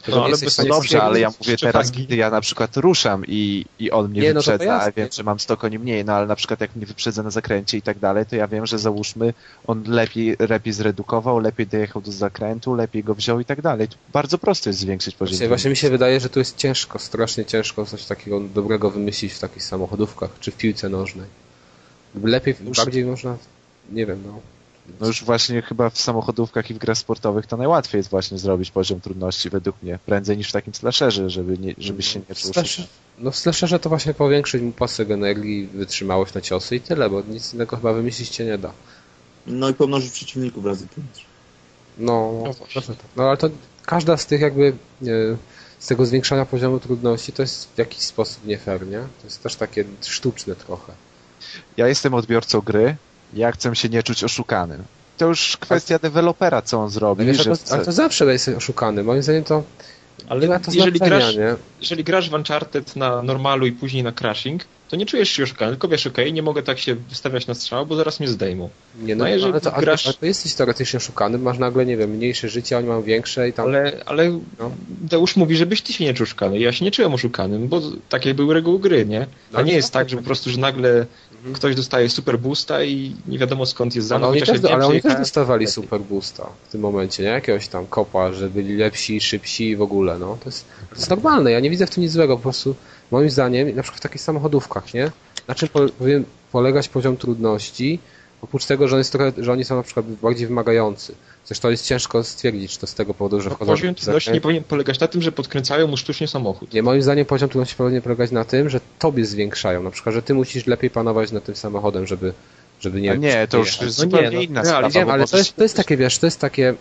No, 0.09 0.21
ale 0.23 0.31
jesteś 0.31 0.53
stanie 0.53 0.69
No 0.69 0.75
dobrze, 0.75 1.03
ale 1.03 1.21
ja 1.21 1.31
mówię 1.41 1.57
teraz, 1.57 1.91
wagi. 1.91 2.05
gdy 2.07 2.17
ja 2.17 2.31
na 2.31 2.41
przykład 2.41 2.77
ruszam 2.77 3.25
i, 3.29 3.65
i 3.79 3.91
on 3.91 4.11
mnie 4.11 4.21
Nie, 4.21 4.29
no 4.35 4.41
wyprzedza, 4.41 4.65
a 4.73 4.77
jasne. 4.77 4.93
wiem, 4.97 5.09
że 5.13 5.23
mam 5.23 5.41
100 5.41 5.57
koni 5.57 5.79
mniej, 5.79 6.05
no 6.05 6.13
ale 6.13 6.27
na 6.27 6.37
przykład 6.37 6.61
jak 6.61 6.77
mnie 6.77 6.87
wyprzedza 6.87 7.23
na 7.23 7.31
zakręcie 7.31 7.79
i 7.79 7.83
tak 7.83 7.99
dalej, 7.99 8.27
to 8.27 8.37
ja 8.37 8.49
wiem, 8.49 8.67
że 8.67 8.79
załóżmy 8.79 9.35
on 9.67 9.85
lepiej, 9.87 10.37
lepiej 10.49 10.73
zredukował, 10.73 11.39
lepiej 11.39 11.67
dojechał 11.67 12.03
do 12.03 12.13
zakrętu, 12.13 12.75
lepiej 12.75 13.05
go 13.05 13.15
wziął 13.15 13.41
i 13.41 13.45
tak 13.45 13.63
dalej. 13.63 13.89
To 13.89 13.97
bardzo 14.13 14.39
prosto 14.39 14.69
jest 14.71 14.81
zwiększyć 14.81 15.15
poziom. 15.17 15.33
Właśnie, 15.33 15.49
właśnie 15.49 15.71
mi 15.71 15.77
się 15.77 15.91
wydaje, 15.91 16.21
że 16.21 16.29
tu 16.29 16.39
jest 16.39 16.57
ciężko, 16.57 16.99
strasznie 16.99 17.45
ciężko 17.45 17.87
coś 17.87 18.05
takiego 18.05 18.41
dobrego 18.41 18.91
wymyślić 18.91 19.33
w 19.33 19.39
takich 19.39 19.63
samochodówkach, 19.63 20.31
czy 20.41 20.51
w 20.51 20.57
piłce 20.57 20.89
nożnej. 20.89 21.27
Lepiej, 22.25 22.55
Już- 22.67 22.77
bardziej 22.79 23.05
można, 23.05 23.37
nie 23.93 24.07
wiem, 24.07 24.23
no. 24.27 24.41
No 25.01 25.07
już 25.07 25.25
właśnie 25.25 25.63
chyba 25.63 25.91
w 25.91 25.99
samochodówkach 26.01 26.71
i 26.71 26.75
w 26.75 26.79
grach 26.79 26.99
sportowych 26.99 27.47
to 27.47 27.57
najłatwiej 27.57 27.99
jest 27.99 28.11
właśnie 28.11 28.39
zrobić 28.39 28.71
poziom 28.71 29.01
trudności 29.01 29.51
według 29.51 29.83
mnie. 29.83 29.99
Prędzej 30.07 30.37
niż 30.37 30.49
w 30.49 30.53
takim 30.53 30.75
slasherze, 30.75 31.31
żeby 31.31 31.59
nie, 31.59 31.75
żebyś 31.79 32.07
się 32.07 32.21
nie 32.29 32.35
czuł 32.35 32.53
slasher- 32.53 32.87
No 33.19 33.31
w 33.31 33.37
slasherze 33.37 33.79
to 33.81 33.89
właśnie 33.89 34.15
powiększyć 34.15 34.63
mu 34.63 34.73
pasek 34.73 35.11
energii, 35.11 35.67
wytrzymałość 35.67 36.35
na 36.35 36.41
ciosy 36.41 36.77
i 36.77 36.81
tyle, 36.81 37.11
bo 37.11 37.23
nic 37.29 37.55
innego 37.55 37.77
chyba 37.77 37.93
wymyślić 37.93 38.29
cię 38.29 38.45
nie 38.45 38.59
da. 38.59 38.73
No 39.47 39.69
i 39.69 39.75
pomnożyć 39.75 40.13
przeciwników 40.13 40.65
razy 40.67 40.87
pięć. 40.97 41.27
No, 41.99 42.33
No 42.43 42.43
no, 42.49 42.53
właśnie. 42.53 42.83
tak. 42.83 42.97
no 43.17 43.25
ale 43.29 43.37
to 43.37 43.51
każda 43.87 44.17
z 44.17 44.27
tych 44.27 44.41
jakby 44.41 44.67
e, 45.03 45.07
z 45.79 45.87
tego 45.87 46.07
zwiększania 46.07 46.47
poziomu 46.47 46.81
trudności 46.81 47.33
to 47.33 47.43
jest 47.43 47.69
w 47.75 47.79
jakiś 47.79 48.01
sposób 48.01 48.47
nie 48.47 48.59
fair, 48.59 48.87
nie? 48.87 48.99
To 48.99 49.25
jest 49.25 49.43
też 49.43 49.57
takie 49.57 49.85
sztuczne 50.03 50.57
trochę. 50.57 50.93
Ja 51.77 51.89
jestem 51.89 52.15
odbiorcą 52.15 52.61
gry, 52.61 52.97
ja 53.33 53.53
chcę 53.53 53.77
się 53.77 53.89
nie 53.89 54.03
czuć 54.03 54.25
oszukanym. 54.25 54.83
To 55.19 55.27
już 55.27 55.57
kwestia 55.61 55.99
dewelopera, 55.99 56.63
co 56.63 56.79
on 56.81 56.91
zrobi, 56.91 57.23
Ale, 57.23 57.33
wiesz, 57.33 57.45
że 57.45 57.57
to, 57.57 57.75
ale 57.75 57.85
to 57.85 57.93
zawsze 57.93 58.25
jesteś 58.33 58.55
oszukany. 58.57 59.03
Moim 59.05 59.23
zdaniem 59.23 59.45
to 59.45 59.63
Ale 60.29 60.41
jeżeli 60.73 60.99
znaczenia, 60.99 61.19
grasz, 61.21 61.37
nie? 61.37 61.55
jeżeli 61.81 62.05
grasz 62.05 62.31
w 62.31 62.35
Uncharted 62.35 62.97
na 62.97 63.23
normalu 63.23 63.67
i 63.67 63.73
później 63.73 64.03
na 64.03 64.13
crashing, 64.13 64.63
to 64.89 64.97
nie 64.97 65.07
czujesz 65.07 65.29
się 65.31 65.43
oszukany, 65.43 65.71
tylko 65.73 65.89
wiesz, 65.89 66.07
okej, 66.07 66.33
nie 66.33 66.43
mogę 66.43 66.63
tak 66.63 66.79
się 66.79 66.95
wystawiać 66.95 67.47
na 67.47 67.55
strzał, 67.55 67.87
bo 67.87 67.97
zaraz 67.97 68.21
mnie 68.21 68.29
zdejmą. 68.29 68.71
Nie, 69.03 69.17
no, 69.17 69.25
No, 69.25 69.31
jeżeli 69.31 69.53
ale, 69.53 69.61
to, 69.61 69.71
grasz- 69.71 70.07
ale 70.07 70.15
to 70.15 70.27
jesteś 70.27 70.55
teoretycznie 70.55 70.97
oszukany, 70.97 71.39
masz 71.39 71.59
nagle, 71.59 71.87
nie 71.87 71.97
wiem, 71.97 72.11
mniejsze 72.11 72.49
życie, 72.49 72.77
a 72.77 72.79
oni 72.79 72.89
mają 72.89 73.03
większe 73.03 73.49
i 73.49 73.53
tam... 73.53 73.67
Ale, 73.67 73.93
ale 74.07 74.31
No. 74.59 74.71
Deusz 74.89 75.37
mówi, 75.37 75.57
żebyś 75.57 75.83
ty 75.83 75.93
się 75.93 76.05
nie 76.05 76.15
czuł 76.15 76.25
oszukany. 76.25 76.59
Ja 76.59 76.73
się 76.73 76.85
nie 76.85 76.91
czułem 76.91 77.15
oszukanym, 77.15 77.69
bo 77.69 77.81
takie 78.09 78.35
były 78.35 78.55
reguły 78.55 78.79
gry, 78.81 79.07
nie? 79.07 79.21
No, 79.53 79.59
A 79.59 79.63
nie 79.63 79.69
ale 79.69 79.73
jest 79.77 79.93
to- 79.93 79.99
tak, 79.99 80.09
że 80.09 80.17
po 80.17 80.23
prostu, 80.23 80.51
że 80.51 80.59
nagle. 80.61 81.07
Ktoś 81.53 81.75
dostaje 81.75 82.11
super 82.11 82.39
boosta 82.39 82.85
i 82.85 83.17
nie 83.29 83.39
wiadomo 83.39 83.67
skąd 83.67 83.95
jest 83.97 84.09
za 84.09 84.17
Ale 84.17 84.27
oni, 84.27 84.41
też, 84.41 84.61
wiem, 84.61 84.73
ale 84.75 84.87
oni 84.87 85.03
też 85.03 85.15
dostawali 85.17 85.67
super 85.67 86.01
boosta 86.01 86.49
w 86.69 86.73
tym 86.73 86.81
momencie, 86.81 87.23
nie? 87.23 87.29
Jakiegoś 87.29 87.69
tam 87.69 87.87
kopa, 87.87 88.33
że 88.33 88.51
byli 88.51 88.77
lepsi, 88.77 89.21
szybsi 89.21 89.69
i 89.69 89.77
w 89.77 89.83
ogóle, 89.83 90.19
no. 90.19 90.39
To 90.41 90.49
jest, 90.49 90.65
to 90.91 90.97
jest 90.97 91.11
normalne, 91.11 91.51
ja 91.51 91.61
nie 91.61 91.71
widzę 91.71 91.87
w 91.87 91.91
tym 91.91 92.03
nic 92.03 92.13
złego, 92.13 92.37
po 92.37 92.43
prostu 92.43 92.75
moim 93.11 93.31
zdaniem, 93.31 93.77
na 93.77 93.83
przykład 93.83 94.01
w 94.01 94.03
takich 94.03 94.21
samochodówkach, 94.21 94.95
nie? 94.95 95.11
Na 95.49 95.55
czym 95.55 95.69
po- 95.69 95.89
powinien 95.89 96.25
polegać 96.53 96.89
poziom 96.89 97.17
trudności, 97.17 97.99
oprócz 98.45 98.67
tego, 98.67 98.89
że, 98.89 98.97
on 98.97 99.01
jest 99.01 99.13
trochę, 99.13 99.33
że 99.39 99.53
oni 99.53 99.65
są 99.65 99.77
na 99.77 99.83
przykład 99.83 100.07
bardziej 100.07 100.47
wymagający. 100.47 101.15
Zresztą 101.47 101.71
jest 101.71 101.87
ciężko 101.87 102.25
stwierdzić, 102.25 102.73
czy 102.73 102.79
to 102.79 102.87
z 102.87 102.95
tego 102.95 103.15
powodu, 103.15 103.41
że 103.41 103.51
No, 103.51 103.57
wchodzą 103.57 103.73
Poziom 103.73 103.95
trudności 103.95 104.33
nie 104.33 104.41
powinien 104.41 104.65
polegać 104.65 105.01
na 105.01 105.09
tym, 105.09 105.23
że 105.23 105.33
podkręcają 105.33 105.87
mu 105.87 105.97
sztucznie 105.97 106.29
samochód. 106.29 106.73
Nie, 106.73 106.83
moim 106.83 107.03
zdaniem 107.03 107.27
poziom 107.27 107.49
trudności 107.49 107.77
powinien 107.77 108.03
polegać 108.03 108.31
na 108.31 108.45
tym, 108.45 108.71
że 108.71 108.81
tobie 108.99 109.25
zwiększają. 109.25 109.83
Na 109.83 109.91
przykład, 109.91 110.15
że 110.15 110.23
ty 110.23 110.35
musisz 110.35 110.67
lepiej 110.67 110.91
panować 110.91 111.33
nad 111.33 111.45
tym 111.45 111.57
samochodem, 111.57 112.07
żeby, 112.07 112.33
żeby 112.81 113.01
nie... 113.01 113.13
A 113.13 113.15
nie, 113.15 113.49
to 113.49 113.59
już 113.59 113.81
jest 113.81 113.81
No 113.81 113.87
nie, 113.87 114.11
zupełnie 114.11 114.37
no, 114.37 114.43
inna 114.43 114.63
realnie 114.63 114.91
sprawa. 114.91 115.07
Wiem, 115.07 115.15
ale 115.15 115.27
to 115.27 115.37
jest, 115.37 115.57
to 115.57 115.63
jest 115.63 115.77
takie, 115.77 115.97
wiesz, 115.97 116.19
to 116.19 116.27
jest 116.27 116.41
takie 116.41 116.69
e, 116.69 116.75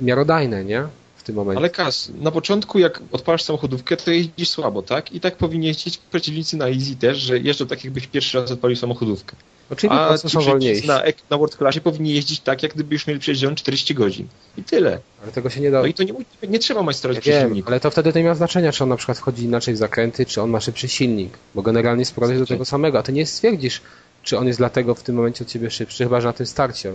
miarodajne, 0.00 0.64
nie? 0.64 0.84
W 1.20 1.22
tym 1.22 1.34
momencie. 1.36 1.58
Ale 1.58 1.70
Kas, 1.70 2.10
na 2.20 2.30
początku 2.30 2.78
jak 2.78 3.00
odpalasz 3.12 3.42
samochodówkę, 3.42 3.96
to 3.96 4.10
jeździsz 4.10 4.48
słabo, 4.48 4.82
tak? 4.82 5.12
I 5.12 5.20
tak 5.20 5.36
powinni 5.36 5.66
jeździć 5.66 5.98
przeciwnicy 5.98 6.56
na 6.56 6.68
Easy 6.68 6.96
też, 6.96 7.18
że 7.18 7.38
jeżdżą 7.38 7.66
tak 7.66 7.84
jakbyś 7.84 8.06
pierwszy 8.06 8.40
raz 8.40 8.50
odpalił 8.50 8.76
samochodówkę. 8.76 9.36
Oczywiście 9.70 10.00
A 10.00 10.18
są 10.18 10.40
wolniejsi. 10.40 10.86
na, 10.86 11.02
na 11.30 11.38
World 11.38 11.56
Classie 11.56 11.80
powinni 11.80 12.14
jeździć 12.14 12.40
tak, 12.40 12.62
jak 12.62 12.74
gdyby 12.74 12.94
już 12.94 13.06
mieli 13.06 13.20
przejeżdżone 13.20 13.56
40 13.56 13.94
godzin. 13.94 14.26
I 14.58 14.62
tyle. 14.64 14.98
Ale 15.22 15.32
tego 15.32 15.50
się 15.50 15.60
nie 15.60 15.70
da. 15.70 15.80
No 15.80 15.86
i 15.86 15.94
to 15.94 16.02
nie, 16.02 16.12
nie 16.48 16.58
trzeba 16.58 16.82
majstrować 16.82 17.16
Ja 17.16 17.22
wiem, 17.22 17.40
przeciwników. 17.40 17.68
ale 17.68 17.80
to 17.80 17.90
wtedy 17.90 18.12
to 18.12 18.18
nie 18.18 18.24
ma 18.24 18.34
znaczenia, 18.34 18.72
czy 18.72 18.82
on 18.84 18.88
na 18.90 18.96
przykład 18.96 19.18
wchodzi 19.18 19.44
inaczej 19.44 19.74
w 19.74 19.76
zakręty, 19.76 20.26
czy 20.26 20.42
on 20.42 20.50
ma 20.50 20.60
szybszy 20.60 20.88
silnik, 20.88 21.38
bo 21.54 21.62
generalnie 21.62 22.04
sprowadza 22.04 22.34
do 22.38 22.46
tego 22.46 22.64
samego, 22.64 22.98
a 22.98 23.02
ty 23.02 23.12
nie 23.12 23.26
stwierdzisz, 23.26 23.80
czy 24.22 24.38
on 24.38 24.46
jest 24.46 24.58
dlatego 24.58 24.94
w 24.94 25.02
tym 25.02 25.14
momencie 25.14 25.44
od 25.44 25.50
ciebie 25.50 25.70
szybszy, 25.70 26.04
chyba 26.04 26.20
że 26.20 26.26
na 26.26 26.32
tym 26.32 26.46
starcie, 26.46 26.92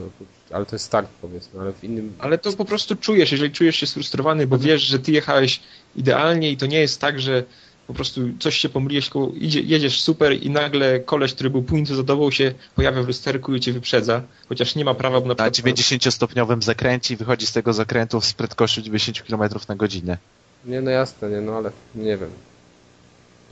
ale 0.52 0.66
to 0.66 0.76
jest 0.76 0.86
start 0.86 1.10
powiedzmy, 1.22 1.62
ale 1.62 1.74
w 1.74 1.84
innym... 1.84 2.14
Ale 2.20 2.38
to 2.38 2.54
po 2.54 2.66
prostu 2.66 2.96
czujesz, 2.96 3.32
jeżeli 3.32 3.52
czujesz 3.52 3.76
się 3.76 3.88
sfrustrowany, 3.88 4.48
bo 4.48 4.58
wiesz, 4.58 4.82
że 4.82 5.00
ty 5.00 5.12
jechałeś 5.12 5.62
idealnie 5.96 6.52
i 6.52 6.58
to 6.58 6.66
nie 6.66 6.80
jest 6.80 7.02
tak, 7.02 7.20
że 7.20 7.44
po 7.88 7.94
prostu 7.94 8.22
coś 8.40 8.58
się 8.58 8.70
pomyliłeś, 8.70 9.10
idzie, 9.34 9.62
jedziesz 9.62 10.02
super 10.02 10.44
i 10.44 10.50
nagle 10.50 11.00
koleś, 11.00 11.34
który 11.34 11.50
był 11.50 11.64
pół 11.64 11.86
za 11.86 12.04
tobą 12.04 12.32
się 12.32 12.54
pojawia 12.76 13.04
w 13.04 13.08
lusterku 13.08 13.56
i 13.56 13.60
cię 13.60 13.74
wyprzedza, 13.74 14.22
chociaż 14.50 14.76
nie 14.76 14.86
ma 14.86 14.94
prawa, 14.94 15.22
bo 15.22 15.28
na 15.28 15.34
Na 15.34 15.52
przykład... 15.52 15.76
90-stopniowym 15.76 16.62
zakręcie 16.62 17.14
i 17.14 17.18
wychodzi 17.18 17.46
z 17.46 17.52
tego 17.52 17.74
zakrętu 17.74 18.22
z 18.22 18.34
prędkością 18.34 18.82
90 18.82 19.28
km 19.28 19.50
na 19.70 19.76
godzinę. 19.76 20.18
Nie, 20.66 20.82
no 20.82 20.92
jasne, 20.92 21.30
nie, 21.30 21.42
no 21.42 21.58
ale 21.58 21.72
nie 21.96 22.18
wiem. 22.18 22.30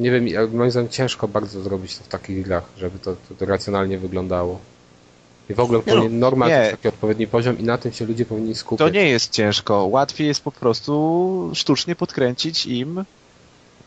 Nie 0.03 0.11
wiem, 0.11 0.27
moim 0.53 0.71
zdaniem 0.71 0.89
ciężko 0.89 1.27
bardzo 1.27 1.61
zrobić 1.61 1.97
to 1.97 2.03
w 2.03 2.07
takich 2.07 2.45
grach, 2.45 2.63
żeby 2.77 2.99
to, 2.99 3.15
to, 3.29 3.35
to 3.35 3.45
racjonalnie 3.45 3.97
wyglądało. 3.97 4.59
I 5.49 5.53
w 5.53 5.59
ogóle 5.59 5.79
no, 5.85 6.31
powinien 6.31 6.71
taki 6.71 6.87
odpowiedni 6.87 7.27
poziom 7.27 7.59
i 7.59 7.63
na 7.63 7.77
tym 7.77 7.93
się 7.93 8.05
ludzie 8.05 8.25
powinni 8.25 8.55
skupić. 8.55 8.79
To 8.79 8.89
nie 8.89 9.09
jest 9.09 9.31
ciężko. 9.31 9.85
Łatwiej 9.85 10.27
jest 10.27 10.43
po 10.43 10.51
prostu 10.51 11.51
sztucznie 11.53 11.95
podkręcić 11.95 12.65
im 12.65 13.05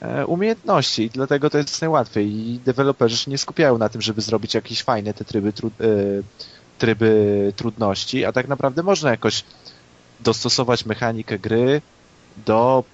e, 0.01 0.27
umiejętności 0.27 1.03
i 1.03 1.11
dlatego 1.11 1.51
to 1.51 1.59
jest 1.59 1.81
najłatwiej. 1.81 2.27
I 2.27 2.61
deweloperzy 2.65 3.17
się 3.17 3.31
nie 3.31 3.39
skupiają 3.39 3.79
na 3.79 3.89
tym, 3.89 4.03
żeby 4.03 4.21
zrobić 4.21 4.55
jakieś 4.55 4.83
fajne 4.83 5.15
te 5.15 5.25
tryby, 5.25 5.53
tru, 5.53 5.71
e, 5.81 5.85
tryby 6.79 7.53
trudności, 7.57 8.25
a 8.25 8.33
tak 8.33 8.49
naprawdę 8.49 8.83
można 8.83 9.11
jakoś 9.11 9.45
dostosować 10.21 10.87
mechanikę 10.87 11.39
gry 11.39 11.83
do 12.47 12.85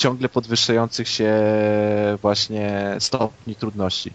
ciągle 0.00 0.28
podwyższających 0.28 1.08
się 1.08 1.32
właśnie 2.22 2.96
stopni 2.98 3.56
trudności. 3.56 4.12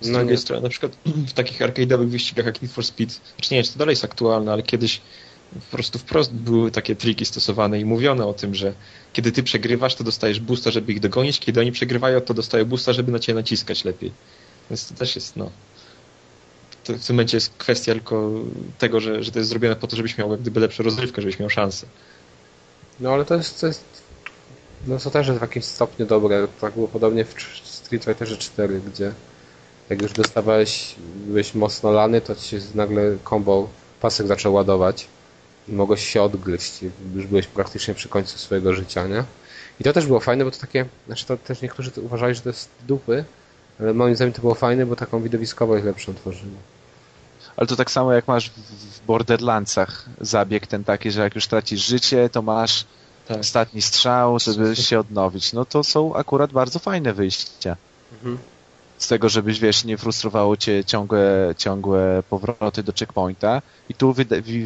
Z 0.00 0.08
No 0.08 0.18
drugiej 0.18 0.34
nie. 0.34 0.38
strony, 0.38 0.62
na 0.62 0.68
przykład 0.68 0.96
w 1.30 1.32
takich 1.32 1.58
arcade'owych 1.60 2.08
wyścigach 2.08 2.46
jak 2.46 2.62
Need 2.62 2.72
for 2.72 2.84
Speed, 2.84 3.14
czy 3.40 3.54
nie 3.54 3.58
wiem, 3.58 3.64
czy 3.64 3.72
to 3.72 3.78
dalej 3.78 3.92
jest 3.92 4.04
aktualne, 4.04 4.52
ale 4.52 4.62
kiedyś 4.62 5.00
po 5.70 5.76
prostu 5.76 5.98
wprost 5.98 6.32
były 6.32 6.70
takie 6.70 6.96
triki 6.96 7.24
stosowane 7.24 7.80
i 7.80 7.84
mówione 7.84 8.26
o 8.26 8.32
tym, 8.32 8.54
że 8.54 8.72
kiedy 9.12 9.32
ty 9.32 9.42
przegrywasz, 9.42 9.94
to 9.94 10.04
dostajesz 10.04 10.40
boosta, 10.40 10.70
żeby 10.70 10.92
ich 10.92 11.00
dogonić, 11.00 11.40
kiedy 11.40 11.60
oni 11.60 11.72
przegrywają, 11.72 12.20
to 12.20 12.34
dostają 12.34 12.64
boosta, 12.64 12.92
żeby 12.92 13.12
na 13.12 13.18
ciebie 13.18 13.36
naciskać 13.36 13.84
lepiej. 13.84 14.12
Więc 14.70 14.88
to 14.88 14.94
też 14.94 15.14
jest, 15.14 15.36
no... 15.36 15.50
To 16.84 16.92
w 16.92 17.06
tym 17.06 17.16
momencie 17.16 17.36
jest 17.36 17.52
kwestia 17.58 17.92
tylko 17.92 18.30
tego, 18.78 19.00
że, 19.00 19.22
że 19.22 19.32
to 19.32 19.38
jest 19.38 19.48
zrobione 19.50 19.76
po 19.76 19.86
to, 19.86 19.96
żebyś 19.96 20.18
miał 20.18 20.30
jak 20.30 20.40
gdyby 20.40 20.60
lepszą 20.60 20.82
rozrywkę, 20.82 21.22
żebyś 21.22 21.38
miał 21.38 21.50
szansę. 21.50 21.86
No 23.00 23.12
ale 23.12 23.24
to 23.24 23.34
jest, 23.34 23.60
to 23.60 23.66
jest 23.66 24.01
no 24.86 24.98
to 24.98 25.10
też 25.10 25.26
jest 25.26 25.38
w 25.38 25.42
jakimś 25.42 25.64
stopniu 25.64 26.06
dobre. 26.06 26.48
Tak 26.60 26.74
było 26.74 26.88
podobnie 26.88 27.24
w 27.24 27.34
Tr- 27.34 27.64
Street 27.64 28.04
Fighterze 28.04 28.36
4, 28.36 28.80
gdzie 28.80 29.12
jak 29.90 30.02
już 30.02 30.12
dostawałeś, 30.12 30.94
byłeś 31.26 31.54
mocno 31.54 31.90
lany, 31.90 32.20
to 32.20 32.36
ci 32.36 32.56
nagle 32.74 33.02
combo 33.30 33.68
pasek 34.00 34.26
zaczął 34.26 34.54
ładować 34.54 35.08
i 35.68 35.72
mogłeś 35.72 36.08
się 36.08 36.22
odgryźć. 36.22 36.80
Już 37.14 37.26
byłeś 37.26 37.46
praktycznie 37.46 37.94
przy 37.94 38.08
końcu 38.08 38.38
swojego 38.38 38.74
życia, 38.74 39.06
nie? 39.06 39.24
I 39.80 39.84
to 39.84 39.92
też 39.92 40.06
było 40.06 40.20
fajne, 40.20 40.44
bo 40.44 40.50
to 40.50 40.58
takie, 40.58 40.86
znaczy 41.06 41.26
to 41.26 41.36
też 41.36 41.62
niektórzy 41.62 41.90
uważali, 41.96 42.34
że 42.34 42.40
to 42.40 42.48
jest 42.48 42.68
dupy, 42.86 43.24
ale 43.80 43.94
moim 43.94 44.16
zdaniem 44.16 44.32
to 44.32 44.40
było 44.40 44.54
fajne, 44.54 44.86
bo 44.86 44.96
taką 44.96 45.22
widowiskowość 45.22 45.84
lepszą 45.84 46.14
tworzyło. 46.14 46.54
Ale 47.56 47.66
to 47.66 47.76
tak 47.76 47.90
samo 47.90 48.12
jak 48.12 48.28
masz 48.28 48.50
w 48.50 49.06
Borderlandsach 49.06 50.04
zabieg 50.20 50.66
ten 50.66 50.84
taki, 50.84 51.10
że 51.10 51.20
jak 51.20 51.34
już 51.34 51.46
tracisz 51.46 51.86
życie, 51.86 52.28
to 52.28 52.42
masz 52.42 52.84
Tak. 53.28 53.38
ostatni 53.40 53.82
strzał, 53.82 54.38
żeby 54.38 54.76
się 54.76 55.00
odnowić. 55.00 55.52
No 55.52 55.64
to 55.64 55.84
są 55.84 56.14
akurat 56.14 56.52
bardzo 56.52 56.78
fajne 56.78 57.12
wyjścia. 57.12 57.76
Z 58.98 59.08
tego, 59.08 59.28
żebyś, 59.28 59.60
wiesz, 59.60 59.84
nie 59.84 59.98
frustrowało 59.98 60.56
cię 60.56 60.84
ciągłe, 60.84 61.54
ciągłe 61.58 62.22
powroty 62.30 62.82
do 62.82 62.92
checkpointa. 62.92 63.62
I 63.88 63.94
tu 63.94 64.14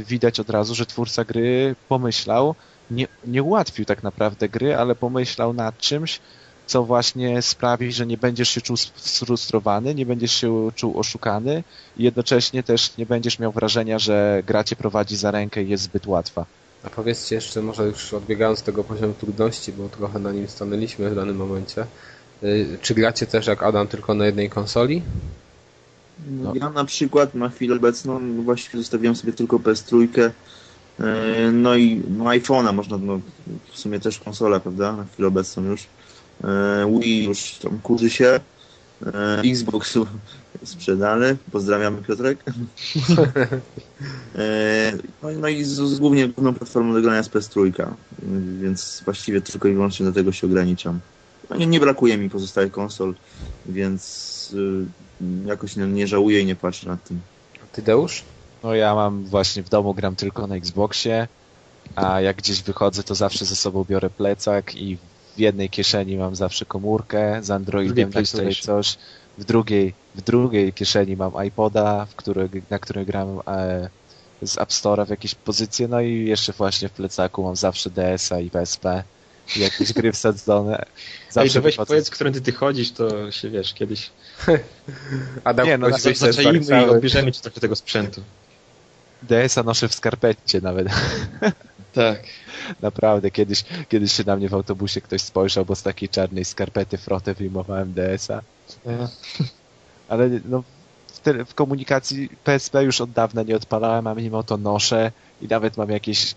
widać 0.06 0.40
od 0.40 0.50
razu, 0.50 0.74
że 0.74 0.86
twórca 0.86 1.24
gry 1.24 1.74
pomyślał, 1.88 2.54
nie, 2.90 3.06
nie 3.26 3.42
ułatwił 3.42 3.84
tak 3.84 4.02
naprawdę 4.02 4.48
gry, 4.48 4.76
ale 4.76 4.94
pomyślał 4.94 5.52
nad 5.52 5.78
czymś, 5.78 6.20
co 6.66 6.84
właśnie 6.84 7.42
sprawi, 7.42 7.92
że 7.92 8.06
nie 8.06 8.18
będziesz 8.18 8.48
się 8.48 8.60
czuł 8.60 8.76
sfrustrowany, 8.96 9.94
nie 9.94 10.06
będziesz 10.06 10.32
się 10.32 10.70
czuł 10.74 10.98
oszukany 10.98 11.64
i 11.96 12.04
jednocześnie 12.04 12.62
też 12.62 12.96
nie 12.96 13.06
będziesz 13.06 13.38
miał 13.38 13.52
wrażenia, 13.52 13.98
że 13.98 14.42
gra 14.46 14.64
cię 14.64 14.76
prowadzi 14.76 15.16
za 15.16 15.30
rękę 15.30 15.62
i 15.62 15.68
jest 15.68 15.84
zbyt 15.84 16.06
łatwa. 16.06 16.46
A 16.86 16.90
powiedzcie 16.90 17.34
jeszcze, 17.34 17.62
może 17.62 17.86
już 17.86 18.14
odbiegając 18.14 18.58
z 18.58 18.62
tego 18.62 18.84
poziomu 18.84 19.14
trudności, 19.14 19.72
bo 19.72 19.88
trochę 19.88 20.18
na 20.18 20.32
nim 20.32 20.48
stanęliśmy 20.48 21.10
w 21.10 21.14
danym 21.14 21.36
momencie, 21.36 21.86
y, 22.42 22.78
czy 22.82 22.94
gracie 22.94 23.26
też 23.26 23.46
jak 23.46 23.62
Adam 23.62 23.88
tylko 23.88 24.14
na 24.14 24.26
jednej 24.26 24.50
konsoli? 24.50 25.02
No, 26.30 26.54
ja 26.54 26.70
na 26.70 26.84
przykład 26.84 27.34
na 27.34 27.48
chwilę 27.48 27.76
obecną 27.76 28.20
no 28.20 28.42
właściwie 28.42 28.78
zostawiłem 28.78 29.16
sobie 29.16 29.32
tylko 29.32 29.58
PS3, 29.58 30.08
e, 31.00 31.52
no 31.52 31.76
i 31.76 32.02
no 32.08 32.24
iPhone'a 32.24 32.74
można, 32.74 32.98
no 32.98 33.20
w 33.72 33.78
sumie 33.78 34.00
też 34.00 34.18
konsola, 34.18 34.60
prawda, 34.60 34.92
na 34.92 35.04
chwilę 35.04 35.28
obecną 35.28 35.62
już. 35.64 35.86
E, 36.44 36.98
Wii 37.00 37.24
już 37.24 37.52
tam 37.52 37.80
kurzy 37.82 38.10
się, 38.10 38.40
e, 39.06 39.40
Xbox 39.50 39.98
sprzedany, 40.64 41.36
pozdrawiamy 41.52 42.02
Piotrek. 42.02 42.44
E, 44.38 44.92
no, 45.22 45.30
i- 45.30 45.36
no 45.36 45.48
i 45.48 45.64
z, 45.64 45.68
z 45.68 45.98
głównie 45.98 46.28
główną 46.28 46.54
platformą 46.54 46.94
do 46.94 47.00
grania 47.02 47.18
jest 47.18 47.30
PS3, 47.30 47.80
e, 47.82 47.94
więc 48.62 49.02
właściwie 49.04 49.40
tylko 49.40 49.68
i 49.68 49.72
wyłącznie 49.74 50.06
do 50.06 50.12
tego 50.12 50.32
się 50.32 50.46
ograniczam. 50.46 51.00
No, 51.50 51.56
nie, 51.56 51.66
nie 51.66 51.80
brakuje 51.80 52.18
mi 52.18 52.30
pozostałych 52.30 52.72
konsol, 52.72 53.14
więc 53.66 54.50
y, 54.54 54.86
jakoś 55.48 55.76
nie, 55.76 55.86
nie 55.86 56.06
żałuję 56.06 56.40
i 56.40 56.46
nie 56.46 56.56
patrzę 56.56 56.88
nad 56.88 57.04
tym. 57.04 57.20
A 57.64 57.66
ty, 57.76 57.82
Deusz? 57.82 58.22
No 58.62 58.74
ja 58.74 58.94
mam 58.94 59.24
właśnie 59.24 59.62
w 59.62 59.68
domu 59.68 59.94
gram 59.94 60.16
tylko 60.16 60.46
na 60.46 60.56
Xboxie, 60.56 61.28
a 61.96 62.20
jak 62.20 62.36
gdzieś 62.36 62.62
wychodzę, 62.62 63.02
to 63.02 63.14
zawsze 63.14 63.44
ze 63.44 63.56
sobą 63.56 63.84
biorę 63.84 64.10
plecak 64.10 64.74
i 64.76 64.98
w 65.36 65.38
jednej 65.38 65.70
kieszeni 65.70 66.16
mam 66.16 66.36
zawsze 66.36 66.64
komórkę 66.64 67.38
z 67.42 67.50
Androidem, 67.50 68.10
na 68.14 68.22
której 68.22 68.54
coś, 68.54 68.98
w 69.38 69.44
drugiej, 69.44 69.94
w 70.14 70.20
drugiej 70.22 70.72
kieszeni 70.72 71.16
mam 71.16 71.32
iPoda, 71.46 72.06
w 72.06 72.14
której, 72.14 72.48
na 72.70 72.78
którym 72.78 73.04
gram 73.04 73.40
e, 73.46 73.88
z 74.42 74.58
App 74.58 74.70
Store'a 74.70 75.06
w 75.06 75.10
jakieś 75.10 75.34
pozycje, 75.34 75.88
no 75.88 76.00
i 76.00 76.24
jeszcze 76.24 76.52
właśnie 76.52 76.88
w 76.88 76.92
plecaku 76.92 77.42
mam 77.42 77.56
zawsze 77.56 77.90
DS-a 77.90 78.40
i 78.40 78.50
PSP 78.50 79.02
i 79.56 79.60
jakieś 79.60 79.92
gry 79.92 80.12
wsadzone. 80.18 80.78
Ej, 80.78 80.86
Zawsze 81.30 81.54
to 81.54 81.62
weź 81.62 81.76
powiedz, 81.76 82.10
którędy 82.10 82.40
ty 82.40 82.52
chodzisz, 82.52 82.92
to 82.92 83.30
się 83.32 83.50
wiesz, 83.50 83.74
kiedyś 83.74 84.10
Adam, 85.44 85.66
Nie, 85.68 85.78
no, 85.78 85.86
wyjść 85.86 86.18
ze 86.18 86.32
zaczajmy 86.32 86.58
i 86.58 86.64
Warszawy. 86.64 86.92
odbierzemy 86.92 87.32
ci 87.32 87.40
trochę 87.40 87.60
tego 87.60 87.76
sprzętu. 87.76 88.22
DS-a 89.22 89.62
noszę 89.62 89.88
w 89.88 89.94
skarpecie 89.94 90.60
nawet. 90.60 90.88
Tak. 91.96 92.22
Naprawdę, 92.82 93.30
kiedyś, 93.30 93.64
kiedyś 93.88 94.12
się 94.12 94.24
na 94.24 94.36
mnie 94.36 94.48
w 94.48 94.54
autobusie 94.54 95.00
ktoś 95.00 95.22
spojrzał, 95.22 95.64
bo 95.64 95.76
z 95.76 95.82
takiej 95.82 96.08
czarnej 96.08 96.44
skarpety 96.44 96.98
frotę 96.98 97.34
wyjmowałem 97.34 97.92
DS-a. 97.92 98.42
Ale 100.08 100.30
no, 100.44 100.62
w, 101.06 101.20
tele, 101.20 101.44
w 101.44 101.54
komunikacji 101.54 102.28
PSP 102.44 102.84
już 102.84 103.00
od 103.00 103.10
dawna 103.10 103.42
nie 103.42 103.56
odpalałem, 103.56 104.06
a 104.06 104.14
mimo 104.14 104.42
to 104.42 104.56
noszę 104.56 105.12
i 105.42 105.48
nawet 105.48 105.76
mam 105.76 105.90
jakieś 105.90 106.34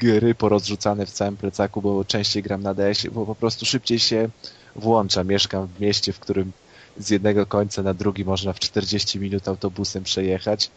gry 0.00 0.34
porozrzucane 0.34 1.06
w 1.06 1.10
całym 1.10 1.36
plecaku, 1.36 1.82
bo 1.82 2.04
częściej 2.04 2.42
gram 2.42 2.62
na 2.62 2.74
DS-ie, 2.74 3.10
bo 3.10 3.26
po 3.26 3.34
prostu 3.34 3.66
szybciej 3.66 3.98
się 3.98 4.28
włącza. 4.76 5.24
Mieszkam 5.24 5.66
w 5.66 5.80
mieście, 5.80 6.12
w 6.12 6.20
którym 6.20 6.52
z 6.98 7.10
jednego 7.10 7.46
końca 7.46 7.82
na 7.82 7.94
drugi 7.94 8.24
można 8.24 8.52
w 8.52 8.58
40 8.58 9.20
minut 9.20 9.48
autobusem 9.48 10.04
przejechać. 10.04 10.70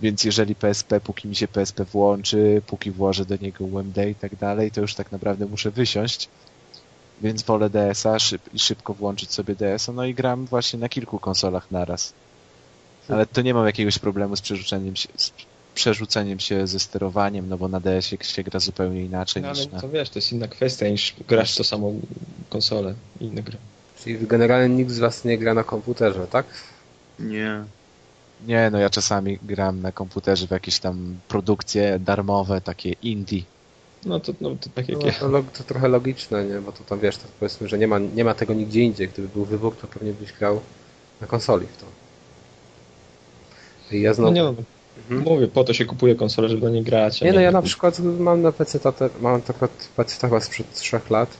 Więc 0.00 0.24
jeżeli 0.24 0.54
PSP, 0.54 1.00
póki 1.00 1.28
mi 1.28 1.36
się 1.36 1.48
PSP 1.48 1.84
włączy, 1.84 2.62
póki 2.66 2.90
włożę 2.90 3.24
do 3.24 3.36
niego 3.36 3.64
UMD 3.64 3.98
i 4.10 4.14
tak 4.14 4.36
dalej, 4.36 4.70
to 4.70 4.80
już 4.80 4.94
tak 4.94 5.12
naprawdę 5.12 5.46
muszę 5.46 5.70
wysiąść. 5.70 6.28
Więc 7.22 7.42
wolę 7.42 7.70
DS-a 7.70 8.18
szyb 8.18 8.42
i 8.54 8.58
szybko 8.58 8.94
włączyć 8.94 9.32
sobie 9.32 9.54
DS-a, 9.54 9.92
no 9.92 10.04
i 10.04 10.14
gram 10.14 10.46
właśnie 10.46 10.78
na 10.78 10.88
kilku 10.88 11.18
konsolach 11.18 11.70
naraz. 11.70 12.12
Ale 13.08 13.26
to 13.26 13.42
nie 13.42 13.54
mam 13.54 13.66
jakiegoś 13.66 13.98
problemu 13.98 14.36
z 14.36 14.40
przerzuceniem 14.40 14.96
się, 14.96 15.08
z 15.16 15.32
przerzuceniem 15.74 16.40
się 16.40 16.66
ze 16.66 16.80
sterowaniem, 16.80 17.48
no 17.48 17.58
bo 17.58 17.68
na 17.68 17.80
DS-ie 17.80 18.24
się 18.24 18.42
gra 18.42 18.60
zupełnie 18.60 19.04
inaczej 19.04 19.42
No, 19.42 19.48
niż 19.50 19.58
ale 19.58 19.68
na... 19.72 19.80
to 19.80 19.88
wiesz, 19.88 20.10
to 20.10 20.18
jest 20.18 20.32
inna 20.32 20.48
kwestia 20.48 20.88
niż 20.88 21.14
grasz 21.28 21.56
to 21.56 21.64
samą 21.64 22.00
konsolę 22.48 22.94
i 23.20 23.24
inne 23.24 23.42
gry. 23.42 23.56
Czyli 24.04 24.26
generalnie 24.26 24.76
nikt 24.76 24.90
z 24.90 24.98
was 24.98 25.24
nie 25.24 25.38
gra 25.38 25.54
na 25.54 25.64
komputerze, 25.64 26.26
tak? 26.26 26.46
Nie. 27.18 27.64
Nie, 28.46 28.70
no 28.72 28.78
ja 28.78 28.90
czasami 28.90 29.38
gram 29.42 29.82
na 29.82 29.92
komputerze 29.92 30.46
w 30.46 30.50
jakieś 30.50 30.78
tam 30.78 31.16
produkcje 31.28 31.98
darmowe, 31.98 32.60
takie 32.60 32.92
indie. 33.02 33.42
No 34.06 34.20
to, 34.20 34.32
no, 34.40 34.50
to 34.50 34.70
tak 34.74 34.88
jak 34.88 34.98
No, 34.98 35.10
to, 35.20 35.28
log- 35.28 35.50
to 35.58 35.64
trochę 35.64 35.88
logiczne, 35.88 36.44
nie? 36.44 36.60
Bo 36.60 36.72
to 36.72 36.84
tam 36.84 37.00
wiesz, 37.00 37.16
to 37.16 37.24
powiedzmy, 37.40 37.68
że 37.68 37.78
nie 37.78 37.88
ma, 37.88 37.98
nie 37.98 38.24
ma 38.24 38.34
tego 38.34 38.54
nigdzie 38.54 38.80
indziej. 38.80 39.08
Gdyby 39.08 39.28
był 39.28 39.44
wybór, 39.44 39.76
to 39.76 39.86
pewnie 39.86 40.12
byś 40.12 40.32
grał 40.32 40.60
na 41.20 41.26
konsoli 41.26 41.66
w 41.66 41.76
to. 41.76 41.86
I 43.96 44.00
ja 44.00 44.10
No 44.10 44.14
znowu... 44.14 44.32
nie 44.32 44.42
no, 44.42 44.54
Mhm. 45.10 45.20
mówię, 45.34 45.48
po 45.48 45.64
to 45.64 45.72
się 45.74 45.84
kupuje 45.84 46.14
konsolę, 46.14 46.48
żeby 46.48 46.62
na 46.66 46.70
nie 46.70 46.82
grać. 46.82 47.22
a 47.22 47.26
Nie 47.26 47.32
no, 47.32 47.40
ja 47.40 47.50
na 47.50 47.62
przykład 47.62 47.98
mam 47.98 48.42
na 48.42 48.52
PC, 48.52 48.78
te, 48.80 49.10
mam 49.20 49.34
akurat 49.48 49.88
PC 49.96 50.28
chyba 50.28 50.40
sprzed 50.40 50.72
3 50.74 51.00
lat 51.10 51.36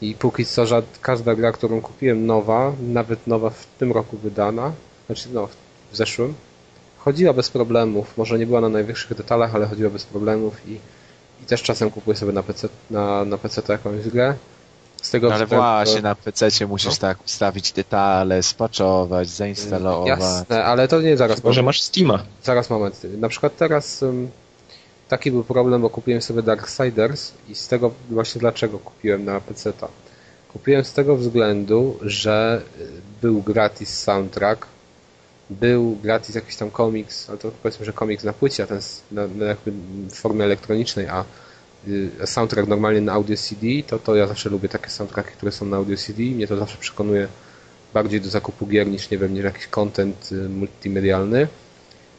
i 0.00 0.14
póki 0.14 0.44
co 0.46 0.66
żad, 0.66 0.84
każda 1.02 1.34
gra, 1.34 1.52
którą 1.52 1.80
kupiłem 1.80 2.26
nowa, 2.26 2.72
nawet 2.88 3.26
nowa 3.26 3.50
w 3.50 3.66
tym 3.78 3.92
roku 3.92 4.16
wydana, 4.16 4.72
znaczy 5.06 5.28
no, 5.32 5.48
w 5.96 5.98
zeszłym, 5.98 6.34
chodziła 6.98 7.32
bez 7.32 7.50
problemów. 7.50 8.16
Może 8.16 8.38
nie 8.38 8.46
była 8.46 8.60
na 8.60 8.68
najwyższych 8.68 9.16
detalach, 9.16 9.54
ale 9.54 9.66
chodziła 9.66 9.90
bez 9.90 10.04
problemów 10.04 10.68
i, 10.68 10.72
i 11.42 11.46
też 11.46 11.62
czasem 11.62 11.90
kupuję 11.90 12.16
sobie 12.16 12.32
na 12.32 12.42
PC, 12.42 12.68
na, 12.90 13.24
na 13.24 13.38
PC 13.38 13.62
jakąś 13.68 14.08
grę. 14.08 14.34
Z 15.02 15.10
tego 15.10 15.28
No 15.28 15.34
ale 15.34 15.44
względu- 15.46 15.62
właśnie 15.64 16.02
na 16.02 16.14
PC 16.14 16.66
musisz 16.66 16.90
No. 16.92 16.96
tak 17.08 17.24
ustawić 17.24 17.72
detale, 17.72 18.42
spaczować, 18.42 19.28
zainstalować. 19.28 20.08
Jasne, 20.08 20.64
ale 20.64 20.88
to 20.88 21.00
nie 21.00 21.16
zaraz. 21.16 21.36
Chyba, 21.36 21.52
że 21.52 21.62
masz 21.62 21.82
Steama. 21.82 22.22
Zaraz 22.42 22.70
moment. 22.70 23.00
Na 23.18 23.28
przykład 23.28 23.56
teraz 23.56 24.02
ym, 24.02 24.30
taki 25.08 25.30
był 25.30 25.44
problem, 25.44 25.82
bo 25.82 25.90
kupiłem 25.90 26.22
sobie 26.22 26.42
Darksiders 26.42 27.32
i 27.48 27.54
z 27.54 27.68
tego 27.68 27.90
właśnie 28.10 28.38
dlaczego 28.40 28.78
kupiłem 28.78 29.24
na 29.24 29.40
PC-ta. 29.40 29.88
Kupiłem 30.52 30.84
z 30.84 30.92
tego 30.92 31.16
względu, 31.16 31.98
że 32.02 32.62
y, 32.80 32.86
był 33.22 33.42
gratis 33.42 33.98
soundtrack, 33.98 34.66
był 35.50 35.96
gratis 36.02 36.34
jakiś 36.34 36.56
tam 36.56 36.70
komiks, 36.70 37.28
ale 37.30 37.38
to 37.38 37.50
powiedzmy, 37.62 37.86
że 37.86 37.92
komiks 37.92 38.24
na 38.24 38.32
płycie, 38.32 38.62
a 38.62 38.66
ten 38.66 38.80
na, 39.12 39.26
na 39.26 39.44
jakby 39.44 39.72
w 40.10 40.14
formie 40.14 40.44
elektronicznej, 40.44 41.08
a 41.08 41.24
y, 41.88 42.10
soundtrack 42.24 42.68
normalnie 42.68 43.00
na 43.00 43.12
audio 43.12 43.36
CD, 43.36 43.66
to, 43.86 43.98
to 43.98 44.16
ja 44.16 44.26
zawsze 44.26 44.50
lubię 44.50 44.68
takie 44.68 44.90
soundtracki, 44.90 45.32
które 45.32 45.52
są 45.52 45.66
na 45.66 45.76
audio 45.76 45.96
CD 45.96 46.22
mnie 46.22 46.46
to 46.46 46.56
zawsze 46.56 46.78
przekonuje 46.78 47.28
bardziej 47.94 48.20
do 48.20 48.28
zakupu 48.28 48.66
gier 48.66 48.86
niż, 48.86 49.10
nie 49.10 49.18
wiem, 49.18 49.34
niż 49.34 49.44
jakiś 49.44 49.66
content 49.66 50.32
y, 50.32 50.48
multimedialny. 50.48 51.48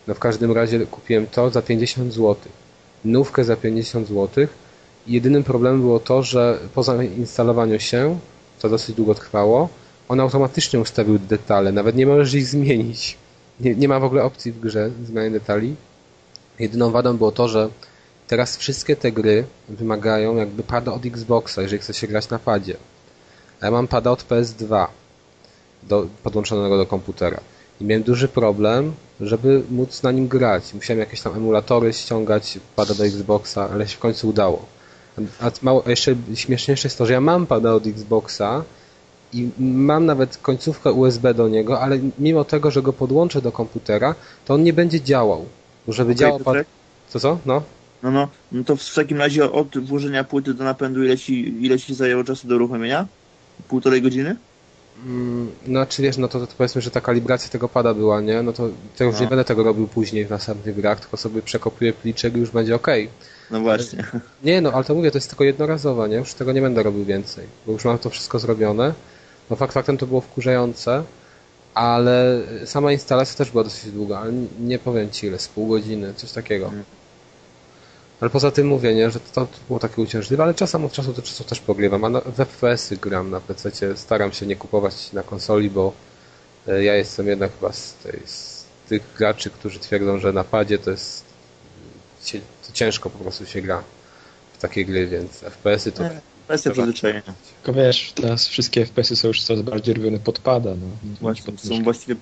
No 0.08 0.14
w 0.14 0.20
każdym 0.20 0.52
razie 0.52 0.86
kupiłem 0.86 1.28
to 1.28 1.50
za 1.50 1.62
50 1.62 2.14
zł. 2.14 2.36
Nówkę 3.06 3.44
za 3.44 3.56
50 3.56 4.08
zł. 4.08 4.48
Jedynym 5.08 5.44
problemem 5.44 5.82
było 5.82 6.00
to, 6.00 6.24
że 6.24 6.60
po 6.74 6.84
zainstalowaniu 6.84 7.80
się, 7.80 8.20
to 8.60 8.70
dosyć 8.70 8.96
długo 8.96 9.16
trwało, 9.16 9.70
on 10.10 10.20
automatycznie 10.20 10.80
ustawił 10.80 11.20
detale. 11.20 11.72
Nawet 11.72 11.96
nie 11.96 12.06
możesz 12.06 12.34
ich 12.34 12.48
zmienić. 12.48 13.18
Nie, 13.60 13.76
nie 13.76 13.88
ma 13.88 14.00
w 14.00 14.04
ogóle 14.04 14.24
opcji 14.24 14.52
w 14.52 14.60
grze 14.60 14.92
zmiany 15.06 15.32
detali. 15.32 15.76
Jedyną 16.60 16.92
wadą 16.92 17.18
było 17.18 17.32
to, 17.32 17.48
że 17.48 17.70
teraz 18.28 18.58
wszystkie 18.58 18.96
te 18.96 19.12
gry 19.12 19.46
wymagają 19.70 20.36
jakby 20.36 20.64
pada 20.64 20.94
od 20.94 21.06
Xboxa, 21.06 21.62
jeżeli 21.62 21.82
chce 21.82 21.94
się 21.94 22.08
grać 22.08 22.30
na 22.30 22.40
padzie. 22.40 22.78
A 23.62 23.66
ja 23.66 23.72
mam 23.72 23.88
pada 23.88 24.12
od 24.12 24.24
PS2 24.24 24.88
do, 25.84 26.08
podłączonego 26.24 26.78
do 26.78 26.86
komputera. 26.86 27.40
I 27.82 27.86
miałem 27.86 28.04
duży 28.04 28.28
problem, 28.28 28.94
żeby 29.22 29.64
móc 29.70 30.04
na 30.04 30.12
nim 30.12 30.28
grać. 30.28 30.74
Musiałem 30.74 31.00
jakieś 31.00 31.22
tam 31.22 31.36
emulatory 31.36 31.94
ściągać, 31.94 32.60
pada 32.76 32.94
do 32.94 33.06
Xboxa, 33.06 33.70
ale 33.74 33.88
się 33.88 33.96
w 33.96 34.00
końcu 34.00 34.28
udało. 34.30 34.66
A 35.40 35.52
mało, 35.62 35.84
jeszcze 35.88 36.16
śmieszniejsze 36.36 36.88
jest 36.88 36.98
to, 36.98 37.06
że 37.06 37.14
ja 37.14 37.22
mam 37.22 37.48
pada 37.48 37.74
od 37.74 37.88
Xboxa 37.88 38.64
i 39.34 39.50
mam 39.60 40.06
nawet 40.06 40.38
końcówkę 40.38 40.92
USB 40.92 41.34
do 41.34 41.48
niego, 41.50 41.80
ale 41.82 42.00
mimo 42.20 42.44
tego, 42.44 42.72
że 42.72 42.82
go 42.82 42.94
podłączę 42.94 43.42
do 43.42 43.52
komputera, 43.52 44.16
to 44.46 44.54
on 44.54 44.64
nie 44.64 44.74
będzie 44.74 45.02
działał. 45.02 45.46
Żeby 45.88 46.12
Okej, 46.12 46.16
działał 46.20 46.40
pad... 46.40 46.58
Co, 47.10 47.20
co? 47.20 47.40
No? 47.46 47.62
No, 48.04 48.12
no, 48.12 48.28
no 48.52 48.64
to 48.64 48.76
w 48.76 48.94
takim 48.96 49.18
razie 49.18 49.52
od 49.52 49.78
włożenia 49.78 50.24
płyty 50.24 50.54
do 50.54 50.64
napędu 50.64 51.04
ile 51.04 51.18
ci, 51.18 51.64
ile 51.66 51.80
ci 51.80 51.96
zajęło 51.96 52.24
czasu 52.24 52.48
do 52.48 52.56
uruchomienia? 52.56 53.08
Półtorej 53.68 54.02
godziny? 54.02 54.36
Mm, 55.06 55.52
No 55.68 55.86
czy 55.86 56.02
wiesz, 56.02 56.18
no 56.18 56.28
to, 56.28 56.40
to 56.40 56.54
powiedzmy, 56.58 56.82
że 56.82 56.92
ta 56.92 57.02
kalibracja 57.02 57.50
tego 57.50 57.70
pada 57.70 57.94
była, 57.94 58.22
nie? 58.22 58.42
No 58.44 58.54
to, 58.54 58.70
to 58.98 59.04
już 59.04 59.16
No. 59.16 59.22
nie 59.22 59.28
będę 59.28 59.46
tego 59.46 59.64
robił 59.64 59.88
później 59.88 60.26
w 60.26 60.30
następnych 60.30 60.76
grach, 60.76 61.00
tylko 61.00 61.18
sobie 61.18 61.42
przekopiuję 61.42 61.94
pliczek 61.94 62.36
i 62.36 62.40
już 62.40 62.50
będzie 62.50 62.76
ok. 62.76 62.88
No 63.52 63.60
właśnie. 63.60 64.04
Nie, 64.44 64.62
no 64.62 64.72
ale 64.72 64.84
to 64.84 64.96
mówię, 64.96 65.12
to 65.12 65.18
jest 65.18 65.30
tylko 65.30 65.44
jednorazowa, 65.44 66.08
nie? 66.08 66.16
Już 66.16 66.34
tego 66.34 66.52
nie 66.52 66.62
będę 66.62 66.84
robił 66.84 67.06
więcej, 67.06 67.46
bo 67.66 67.72
już 67.72 67.86
mam 67.86 67.98
to 67.98 68.10
wszystko 68.10 68.40
zrobione. 68.40 68.94
No 69.50 69.56
fakt 69.56 69.74
faktem 69.74 69.98
to 69.98 70.08
było 70.08 70.22
wkurzające, 70.22 71.04
ale 71.74 72.42
sama 72.66 72.92
instalacja 72.92 73.36
też 73.36 73.52
była 73.52 73.64
dosyć 73.64 73.92
długa, 73.92 74.20
ale 74.20 74.34
nie 74.60 74.80
powiem 74.80 75.12
ci 75.12 75.28
ile, 75.28 75.40
z 75.40 75.48
pół 75.48 75.68
godziny, 75.68 76.14
coś 76.14 76.32
takiego. 76.32 76.66
Mhm. 76.66 76.84
Ale 78.22 78.30
poza 78.30 78.52
tym 78.52 78.68
mówię, 78.68 78.96
nie, 78.96 79.12
że 79.12 79.20
to, 79.20 79.42
to 79.42 79.48
było 79.68 79.80
takie 79.80 80.02
uciążliwe, 80.02 80.44
ale 80.44 80.54
czasem 80.54 80.86
od 80.86 80.92
czasu 80.92 81.14
do 81.14 81.22
czasu 81.22 81.44
też 81.44 81.60
pogrywam, 81.60 82.04
a 82.04 82.10
na, 82.10 82.22
w 82.22 82.36
FPS-y 82.36 82.98
gram 82.98 83.30
na 83.30 83.40
PC, 83.40 83.98
staram 83.98 84.32
się 84.32 84.46
nie 84.46 84.56
kupować 84.56 85.14
na 85.14 85.24
konsoli, 85.24 85.70
bo 85.70 85.94
e, 86.68 86.84
ja 86.84 86.96
jestem 86.96 87.28
jednak 87.28 87.52
chyba 87.60 87.74
z, 87.74 87.94
tej, 87.94 88.20
z 88.26 88.66
tych 88.90 89.04
graczy, 89.18 89.50
którzy 89.50 89.80
twierdzą, 89.80 90.20
że 90.20 90.34
na 90.34 90.44
padzie 90.44 90.78
to 90.78 90.92
jest 90.92 91.28
to 92.68 92.74
ciężko 92.74 93.10
po 93.10 93.20
prostu 93.20 93.46
się 93.46 93.62
gra 93.62 93.84
w 94.54 94.58
takie 94.58 94.86
gry, 94.86 95.08
więc 95.08 95.32
FPS-y 95.32 95.92
to 95.92 96.04
Nie. 96.04 96.37
Kwestia 96.48 96.72
przyzwyczajenia. 96.72 97.34
Tylko 97.64 97.80
wiesz, 97.82 98.12
teraz 98.16 98.48
wszystkie 98.48 98.86
FPS-y 98.86 99.16
są 99.16 99.28
już 99.28 99.44
coraz 99.44 99.62
bardziej 99.62 99.94
robione 99.96 100.20
pod 100.20 100.40
pada. 100.40 100.70
No. 100.70 100.88
Właśnie, 101.22 101.52
Pod 101.52 101.62
są 101.62 101.84
właściwie 101.84 102.16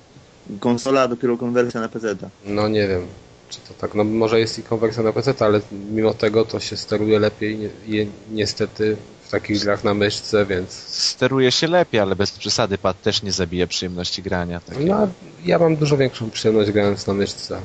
konsola, 0.60 1.02
a 1.02 1.08
dopiero 1.08 1.38
konwersja 1.38 1.82
na 1.82 1.90
PC. 1.90 2.16
no 2.46 2.68
nie 2.68 2.88
wiem, 2.88 3.08
czy 3.50 3.60
to 3.68 3.74
tak, 3.74 3.96
no 3.96 4.04
może 4.04 4.40
jest 4.40 4.60
i 4.60 4.64
konwersja 4.64 5.04
na 5.04 5.14
PC, 5.14 5.34
ale 5.40 5.62
mimo 5.92 6.14
tego 6.14 6.46
to 6.46 6.60
się 6.60 6.78
steruje 6.78 7.20
lepiej 7.20 7.58
ni- 7.58 7.96
i 8.02 8.08
niestety 8.32 8.98
w 9.26 9.30
takich 9.32 9.60
grach 9.60 9.84
na 9.84 9.94
myszce, 9.94 10.46
więc 10.46 10.72
Steruje 10.88 11.52
się 11.52 11.68
lepiej, 11.68 12.00
ale 12.02 12.16
bez 12.16 12.32
przesady 12.32 12.78
pad 12.78 13.02
też 13.02 13.24
nie 13.24 13.32
zabija 13.32 13.68
przyjemności 13.68 14.22
grania. 14.24 14.62
No, 14.80 15.08
ja 15.46 15.60
mam 15.60 15.76
dużo 15.76 15.98
większą 15.98 16.30
przyjemność 16.32 16.72
grając 16.72 17.08
na 17.08 17.14
myszce. 17.14 17.60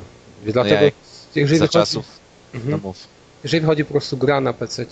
Dlatego, 0.44 0.84
jak 0.84 0.94
jeżeli 1.34 1.58
za 1.58 1.64
wychodzi, 1.64 1.72
czasów, 1.72 2.04
Mhm. 2.54 2.70
no 2.70 2.78
mów. 2.78 2.96
jeżeli 3.44 3.60
wychodzi 3.60 3.84
po 3.84 3.90
prostu 3.90 4.16
gra 4.16 4.40
na 4.40 4.52
PC 4.52 4.86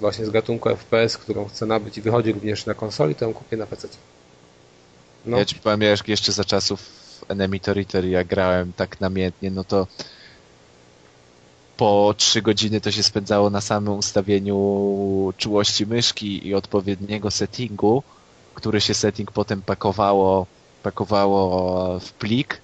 właśnie 0.00 0.26
z 0.26 0.30
gatunku 0.30 0.68
FPS, 0.76 1.18
którą 1.18 1.44
chcę 1.48 1.66
nabyć 1.66 1.98
i 1.98 2.02
wychodzi 2.02 2.32
również 2.32 2.66
na 2.66 2.74
konsoli, 2.74 3.14
to 3.14 3.24
ją 3.24 3.34
kupię 3.34 3.56
na 3.56 3.66
PC. 3.66 3.88
No, 5.26 5.38
Ja 5.38 5.44
ci 5.44 5.54
powiem, 5.54 5.82
ja 5.82 5.94
jeszcze 6.06 6.32
za 6.32 6.44
czasów 6.44 6.80
Enemy 7.28 7.60
Territory 7.60 8.08
jak 8.08 8.26
grałem 8.26 8.72
tak 8.72 9.00
namiętnie, 9.00 9.50
no 9.50 9.64
to 9.64 9.86
po 11.76 12.14
trzy 12.16 12.42
godziny 12.42 12.80
to 12.80 12.90
się 12.90 13.02
spędzało 13.02 13.50
na 13.50 13.60
samym 13.60 13.98
ustawieniu 13.98 15.32
czułości 15.36 15.86
myszki 15.86 16.48
i 16.48 16.54
odpowiedniego 16.54 17.30
settingu, 17.30 18.02
który 18.54 18.80
się 18.80 18.94
setting 18.94 19.32
potem 19.32 19.62
pakowało, 19.62 20.46
pakowało 20.82 21.98
w 22.00 22.12
plik. 22.12 22.60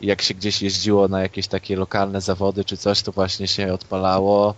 I 0.00 0.06
jak 0.06 0.22
się 0.22 0.34
gdzieś 0.34 0.62
jeździło 0.62 1.08
na 1.08 1.22
jakieś 1.22 1.48
takie 1.48 1.76
lokalne 1.76 2.20
zawody 2.20 2.64
czy 2.64 2.76
coś, 2.76 3.02
to 3.02 3.12
właśnie 3.12 3.48
się 3.48 3.72
odpalało 3.72 4.54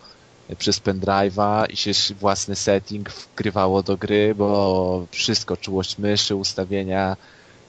przez 0.56 0.80
pendrive'a 0.80 1.66
i 1.70 1.76
się 1.76 2.14
własny 2.14 2.56
setting 2.56 3.10
wgrywało 3.10 3.82
do 3.82 3.96
gry, 3.96 4.34
bo 4.34 5.06
wszystko, 5.10 5.56
czułość 5.56 5.98
myszy, 5.98 6.34
ustawienia, 6.34 7.16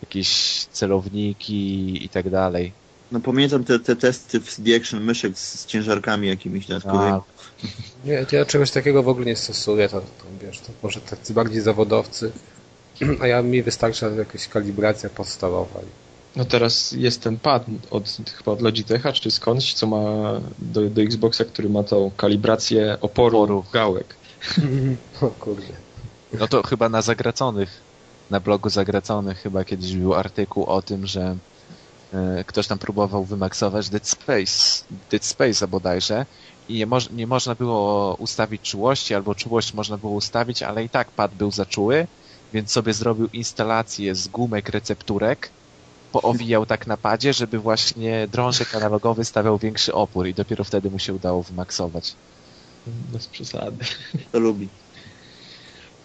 jakieś 0.01 0.63
celowniki 0.71 2.05
i 2.05 2.09
tak 2.09 2.29
dalej. 2.29 2.71
No 3.11 3.19
pamiętam 3.19 3.63
te, 3.63 3.79
te 3.79 3.95
testy 3.95 4.39
w 4.39 4.49
CD 4.55 4.75
Action 4.75 5.03
myszek 5.03 5.37
z, 5.37 5.59
z 5.59 5.65
ciężarkami 5.65 6.27
jakimiś 6.27 6.67
dodatkowymi. 6.67 7.11
A, 7.11 7.21
nie, 8.05 8.25
ja 8.31 8.45
czegoś 8.45 8.71
takiego 8.71 9.03
w 9.03 9.07
ogóle 9.07 9.25
nie 9.25 9.35
stosuję, 9.35 9.89
to, 9.89 10.01
to 10.01 10.25
wiesz, 10.41 10.59
to 10.59 10.71
może 10.83 11.01
tacy 11.01 11.33
bardziej 11.33 11.61
zawodowcy, 11.61 12.31
a 13.21 13.27
ja 13.27 13.41
mi 13.41 13.63
wystarcza 13.63 14.09
jakaś 14.09 14.47
kalibracja 14.47 15.09
podstawowa. 15.09 15.79
No 16.35 16.45
teraz 16.45 16.91
jest 16.91 17.21
ten 17.21 17.39
pad 17.39 17.65
od, 17.91 18.17
chyba 18.37 18.51
od 18.51 18.61
Logitecha 18.61 19.13
czy 19.13 19.31
skądś, 19.31 19.73
co 19.73 19.87
ma 19.87 20.03
do, 20.59 20.89
do 20.89 21.01
Xboxa, 21.01 21.45
który 21.45 21.69
ma 21.69 21.83
tą 21.83 22.11
kalibrację 22.17 22.97
oporu, 23.01 23.37
Oporu. 23.37 23.63
gałek. 23.73 24.15
O 25.21 25.27
kurde. 25.27 25.73
No 26.33 26.47
to 26.47 26.63
chyba 26.63 26.89
na 26.89 27.01
zagraconych, 27.01 27.81
na 28.29 28.39
blogu 28.39 28.69
zagraconych 28.69 29.37
chyba 29.37 29.63
kiedyś 29.63 29.95
był 29.95 30.15
artykuł 30.15 30.65
o 30.65 30.81
tym, 30.81 31.07
że 31.07 31.35
e, 32.13 32.43
ktoś 32.43 32.67
tam 32.67 32.79
próbował 32.79 33.23
wymaksować 33.23 33.89
Dead 33.89 34.07
Space, 34.07 34.83
Dead 35.11 35.23
Space'a 35.23 35.67
bodajże 35.67 36.25
i 36.69 36.73
nie, 36.73 36.85
moż, 36.85 37.09
nie 37.09 37.27
można 37.27 37.55
było 37.55 38.15
ustawić 38.15 38.61
czułości, 38.61 39.15
albo 39.15 39.35
czułość 39.35 39.73
można 39.73 39.97
było 39.97 40.13
ustawić, 40.13 40.63
ale 40.63 40.83
i 40.83 40.89
tak 40.89 41.11
pad 41.11 41.35
był 41.35 41.51
za 41.51 41.65
czuły, 41.65 42.07
więc 42.53 42.71
sobie 42.71 42.93
zrobił 42.93 43.29
instalację 43.33 44.15
z 44.15 44.27
gumek 44.27 44.69
recepturek, 44.69 45.49
poowijał 46.11 46.65
tak 46.65 46.87
na 46.87 46.97
padzie, 46.97 47.33
żeby 47.33 47.59
właśnie 47.59 48.27
drążek 48.31 48.75
analogowy 48.75 49.25
stawiał 49.25 49.57
większy 49.57 49.93
opór 49.93 50.27
i 50.27 50.33
dopiero 50.33 50.63
wtedy 50.63 50.89
mu 50.89 50.99
się 50.99 51.13
udało 51.13 51.43
wymaksować. 51.43 52.15
Bez 52.87 53.27
przesady. 53.27 53.85
To 54.31 54.39
lubi. 54.39 54.67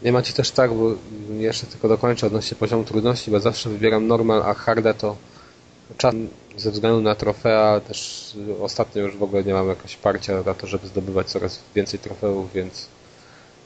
Nie 0.03 0.13
macie 0.13 0.33
też 0.33 0.51
tak, 0.51 0.75
bo 0.75 0.95
jeszcze 1.39 1.67
tylko 1.67 1.89
dokończę 1.89 2.27
odnośnie 2.27 2.57
poziomu 2.57 2.85
trudności, 2.85 3.31
bo 3.31 3.41
zawsze 3.41 3.71
wybieram 3.71 4.07
normal, 4.07 4.43
a 4.43 4.55
harda 4.55 4.95
to 4.95 5.17
czasem 5.99 6.29
ze 6.57 6.71
względu 6.71 7.01
na 7.01 7.15
trofea 7.15 7.81
też 7.81 8.33
ostatnio 8.61 9.03
już 9.03 9.17
w 9.17 9.23
ogóle 9.23 9.45
nie 9.45 9.53
mam 9.53 9.69
jakiegoś 9.69 9.97
parcia 9.97 10.43
na 10.43 10.55
to, 10.55 10.67
żeby 10.67 10.87
zdobywać 10.87 11.27
coraz 11.27 11.61
więcej 11.75 12.01
trofeów, 12.01 12.53
więc, 12.53 12.89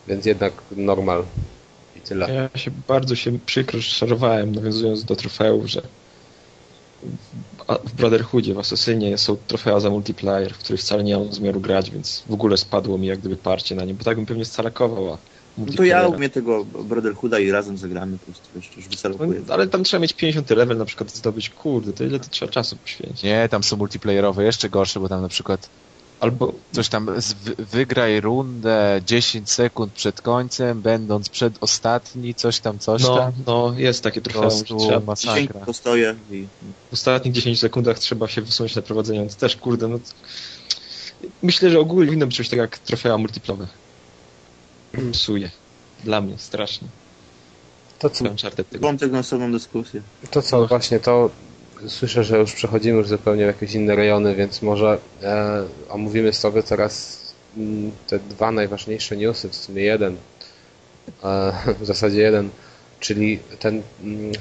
więc 0.08 0.26
jednak 0.26 0.52
normal 0.76 1.24
i 1.96 2.00
tyle. 2.00 2.34
Ja 2.34 2.60
się 2.60 2.70
bardzo 2.88 3.16
się 3.16 3.38
przykro 3.38 3.82
szarowałem, 3.82 4.54
nawiązując 4.54 5.04
do 5.04 5.16
trofeów, 5.16 5.66
że 5.66 5.82
w 7.84 7.92
Brotherhoodzie, 7.92 8.54
w 8.54 8.58
Assassinie 8.58 9.18
są 9.18 9.36
trofea 9.46 9.80
za 9.80 9.90
multiplayer, 9.90 10.54
w 10.54 10.58
których 10.58 10.80
wcale 10.80 11.04
nie 11.04 11.18
mam 11.18 11.32
zamiaru 11.32 11.60
grać, 11.60 11.90
więc 11.90 12.24
w 12.28 12.32
ogóle 12.32 12.56
spadło 12.56 12.98
mi 12.98 13.06
jak 13.06 13.18
gdyby 13.18 13.36
parcie 13.36 13.74
na 13.74 13.84
nie, 13.84 13.94
bo 13.94 14.04
tak 14.04 14.16
bym 14.16 14.26
pewnie 14.26 14.44
scalakował, 14.44 15.12
a 15.12 15.18
no 15.58 15.72
to 15.76 15.84
ja 15.84 16.08
umiem 16.08 16.30
tego 16.30 16.64
Brotherhooda 16.64 17.38
i 17.38 17.50
razem 17.50 17.78
zagramy 17.78 18.18
po 18.18 18.24
prostu, 18.24 18.48
wiesz, 18.54 18.76
już 18.76 18.88
wycelokuję. 18.88 19.42
No, 19.48 19.54
ale 19.54 19.66
tam 19.66 19.84
trzeba 19.84 20.00
mieć 20.00 20.12
50 20.12 20.50
level 20.50 20.78
na 20.78 20.84
przykład 20.84 21.10
zdobyć, 21.10 21.50
kurde, 21.50 21.92
to 21.92 22.04
ile 22.04 22.20
to 22.20 22.28
trzeba 22.28 22.52
czasu 22.52 22.76
poświęcić? 22.76 23.22
Nie, 23.22 23.48
tam 23.50 23.62
są 23.64 23.76
multiplayerowe 23.76 24.44
jeszcze 24.44 24.70
gorsze, 24.70 25.00
bo 25.00 25.08
tam 25.08 25.22
na 25.22 25.28
przykład 25.28 25.68
Albo 26.20 26.52
coś 26.72 26.88
tam, 26.88 27.10
wygraj 27.58 28.20
rundę 28.20 29.00
10 29.06 29.50
sekund 29.50 29.92
przed 29.92 30.22
końcem, 30.22 30.82
będąc 30.82 31.28
przedostatni, 31.28 32.34
coś 32.34 32.60
tam, 32.60 32.78
coś 32.78 33.02
no, 33.02 33.16
tam. 33.16 33.32
No, 33.46 33.74
jest 33.76 34.02
takie 34.02 34.20
trochę 34.20 34.48
trzeba 34.64 35.00
masakra. 35.00 35.60
I... 36.30 36.46
W 36.90 36.92
ostatnich 36.92 37.34
10 37.34 37.60
sekundach 37.60 37.98
trzeba 37.98 38.28
się 38.28 38.42
wysunąć 38.42 38.76
na 38.76 38.82
prowadzenie, 38.82 39.20
więc 39.20 39.36
też, 39.36 39.56
kurde, 39.56 39.88
no... 39.88 39.98
Myślę, 41.42 41.70
że 41.70 41.80
ogólnie 41.80 42.10
winno 42.10 42.26
być 42.26 42.36
coś 42.36 42.48
tak 42.48 42.58
jak 42.58 42.78
trofea 42.78 43.18
multiplowe. 43.18 43.66
Psuje. 45.12 45.50
Dla 46.04 46.20
mnie 46.20 46.38
strasznie. 46.38 46.88
To 47.98 48.10
co? 48.10 48.24
Wątek 48.80 49.12
na 49.12 49.18
osobną 49.18 49.52
dyskusję. 49.52 50.02
To 50.30 50.42
co, 50.42 50.66
właśnie 50.66 51.00
to 51.00 51.30
słyszę, 51.86 52.24
że 52.24 52.38
już 52.38 52.52
przechodzimy 52.52 52.98
już 52.98 53.08
zupełnie 53.08 53.44
w 53.44 53.46
jakieś 53.46 53.74
inne 53.74 53.94
rejony, 53.94 54.34
więc 54.34 54.62
może 54.62 54.98
e, 55.22 55.64
omówimy 55.88 56.32
sobie 56.32 56.62
teraz 56.62 57.20
m, 57.56 57.62
mm, 57.62 57.92
te 58.06 58.18
dwa 58.18 58.52
najważniejsze 58.52 59.16
newsy, 59.16 59.48
w 59.48 59.56
sumie 59.56 59.82
jeden, 59.82 60.16
e, 61.24 61.52
w 61.80 61.86
zasadzie 61.86 62.20
jeden, 62.20 62.50
czyli 63.00 63.38
ten 63.58 63.74
m, 63.76 63.82
mm, 64.02 64.32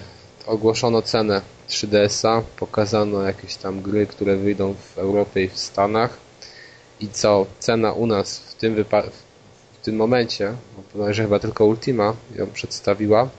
ogłoszono 0.45 1.01
cenę 1.01 1.41
3DS-a, 1.69 2.41
pokazano 2.59 3.21
jakieś 3.21 3.55
tam 3.55 3.81
gry, 3.81 4.07
które 4.07 4.35
wyjdą 4.37 4.73
w 4.73 4.97
Europie 4.97 5.43
i 5.43 5.49
w 5.49 5.57
Stanach 5.57 6.17
i 6.99 7.07
co, 7.09 7.45
cena 7.59 7.93
u 7.93 8.07
nas 8.07 8.39
w 8.39 8.55
tym 8.55 8.85
w 9.73 9.85
tym 9.85 9.95
momencie, 9.95 10.53
że 11.09 11.23
chyba 11.23 11.39
tylko 11.39 11.65
Ultima 11.65 12.13
ją 12.35 12.47
przedstawiła, 12.47 13.29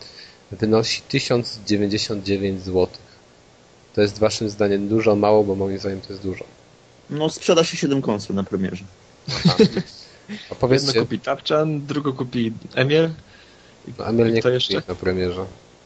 wynosi 0.52 1.02
1099 1.02 2.62
zł. 2.62 2.88
To 3.98 4.02
jest 4.02 4.18
waszym 4.18 4.50
zdaniem 4.50 4.88
dużo, 4.88 5.16
mało, 5.16 5.44
bo 5.44 5.54
moim 5.54 5.78
zdaniem 5.78 6.00
to 6.00 6.08
jest 6.12 6.22
dużo. 6.22 6.44
No 7.10 7.30
sprzeda 7.30 7.64
się 7.64 7.76
7 7.76 8.02
konsol 8.02 8.36
na 8.36 8.44
premierze. 8.44 8.84
A 10.50 10.54
powiedzmy... 10.54 10.88
Jedno 10.88 11.02
kupi 11.02 11.20
Tapczan, 11.20 11.86
drugo 11.86 12.12
kupi 12.12 12.52
Emil. 12.74 13.10
No, 13.98 14.06
Emil 14.06 14.32
nie 14.32 14.42
kupi 14.42 14.54
jeszcze? 14.54 14.82
na 14.88 14.94
premierze. 14.94 15.44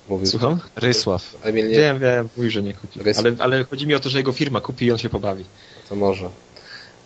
Mówił, 0.09 0.27
Słucham? 0.27 0.61
Rysław. 0.77 1.37
Emil 1.43 1.69
nie... 1.69 1.75
Wiem, 1.75 1.99
wiem, 1.99 2.29
mówi, 2.37 2.51
że 2.51 2.63
nie 2.63 2.75
kupi. 2.75 3.01
Ale, 3.19 3.33
ale 3.39 3.65
chodzi 3.65 3.87
mi 3.87 3.95
o 3.95 4.01
to, 4.01 4.11
że 4.11 4.19
jego 4.19 4.33
firma 4.33 4.61
kupi 4.61 4.87
i 4.87 4.93
on 4.93 4.99
się 4.99 5.09
pobawi. 5.09 5.45
To 5.89 5.97
może. 5.97 6.29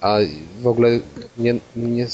A 0.01 0.17
w 0.61 0.67
ogóle 0.67 1.01
nie, 1.39 1.55
nie 1.77 2.07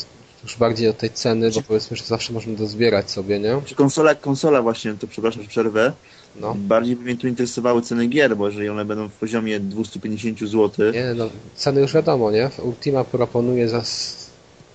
już 0.43 0.57
bardziej 0.57 0.89
od 0.89 0.99
tej 0.99 1.11
ceny, 1.11 1.51
bo 1.51 1.63
powiedzmy, 1.63 1.97
że 1.97 2.05
zawsze 2.05 2.33
można 2.33 2.55
dozbierać 2.55 3.11
sobie, 3.11 3.39
nie? 3.39 3.61
Konsola, 3.77 4.15
konsola 4.15 4.63
właśnie, 4.63 4.95
to 4.95 5.07
przepraszam, 5.07 5.43
że 5.43 5.49
przerwę. 5.49 5.93
No. 6.41 6.55
Bardziej 6.59 6.97
by 6.97 7.03
mnie 7.03 7.17
tu 7.17 7.29
interesowały 7.29 7.83
ceny 7.83 8.07
gier, 8.07 8.37
bo 8.37 8.49
jeżeli 8.49 8.69
one 8.69 8.85
będą 8.85 9.09
w 9.09 9.13
poziomie 9.13 9.61
250 9.61 10.39
zł. 10.39 10.93
Nie, 10.93 11.15
no 11.17 11.29
ceny 11.55 11.81
już 11.81 11.95
wiadomo, 11.95 12.31
nie? 12.31 12.51
Ultima 12.63 13.05
proponuje 13.05 13.69
za 13.69 13.83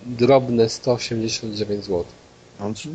drobne 0.05 0.69
189 0.69 1.85
zł. 1.85 2.05
No, 2.59 2.73
czy... 2.73 2.89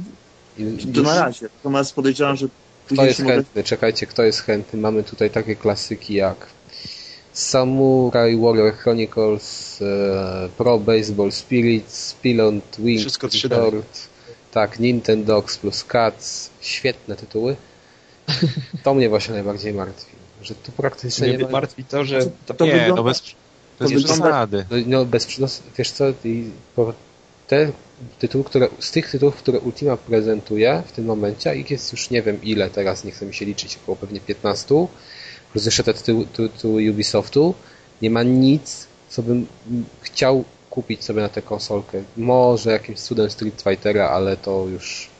I, 0.59 0.93
to 0.93 1.03
na 1.03 1.21
razie. 1.21 1.49
Natomiast 1.57 1.95
podejrzewam, 1.95 2.37
że 2.37 2.49
Kto 2.87 3.05
jest 3.05 3.19
chętny? 3.19 3.45
Mogę... 3.55 3.65
Czekajcie, 3.65 4.07
kto 4.07 4.23
jest 4.23 4.41
chętny? 4.41 4.81
Mamy 4.81 5.03
tutaj 5.03 5.31
takie 5.31 5.57
klasyki 5.57 6.15
jak 6.15 6.47
Samurai 7.33 8.37
Warrior 8.37 8.75
Chronicles, 8.75 9.79
e, 9.83 10.49
Pro 10.57 10.79
Baseball 10.79 11.33
Spirit, 11.33 11.91
Spillant 11.91 12.77
Wing 12.79 13.01
Wszystko 13.01 13.27
Resort, 13.27 14.09
tak, 14.53 14.79
Nintendogs 14.79 15.59
plus 15.59 15.85
Cats, 15.85 16.51
świetne 16.61 17.17
tytuły. 17.17 17.57
To 18.83 18.95
mnie 18.95 19.09
właśnie 19.09 19.35
najbardziej 19.35 19.75
martwi, 19.75 20.13
że 20.43 20.55
tu 20.55 20.73
praktycznie 20.73 21.29
mnie 21.29 21.37
nie 21.37 21.45
ma... 21.45 21.51
martwi 21.51 21.85
to, 21.85 22.05
że... 22.05 22.21
To, 22.47 22.55
to 22.55 22.67
nie, 22.67 22.73
wygląda... 22.73 22.95
no 22.97 23.03
bez, 23.03 23.23
bez 23.79 23.93
to 23.93 23.99
przesady. 23.99 24.65
No, 24.71 24.77
no 24.87 25.05
bez 25.05 25.39
no, 25.39 25.47
wiesz 25.79 25.91
co, 25.91 26.05
te 27.47 27.73
tytuły, 28.19 28.45
które, 28.45 28.69
z 28.79 28.91
tych 28.91 29.11
tytułów, 29.11 29.37
które 29.37 29.61
Ultima 29.61 29.97
prezentuje 29.97 30.83
w 30.87 30.93
tym 30.93 31.05
momencie, 31.05 31.57
ich 31.57 31.71
jest 31.71 31.93
już 31.93 32.11
nie 32.11 32.23
wiem 32.23 32.43
ile 32.43 32.71
teraz, 32.71 33.05
nie 33.05 33.11
chcę 33.11 33.27
mi 33.27 33.35
się 33.35 33.45
liczyć, 33.45 33.79
około 33.83 33.97
pewnie 33.97 34.21
15, 34.21 34.87
plus 35.53 35.65
jeszcze 35.65 35.85
te 35.85 35.95
tytuły, 35.95 36.27
tytuły 36.27 36.91
Ubisoftu, 36.91 37.55
nie 38.03 38.11
ma 38.11 38.23
nic, 38.23 38.87
co 39.09 39.23
bym 39.23 39.47
chciał 40.01 40.45
kupić 40.71 41.05
sobie 41.05 41.23
na 41.23 41.29
tę 41.29 41.43
konsolkę. 41.43 42.03
Może 42.17 42.71
jakimś 42.71 43.01
cudem 43.01 43.31
Street 43.31 43.63
Fightera, 43.63 44.09
ale 44.09 44.37
to 44.37 44.67
już 44.73 45.12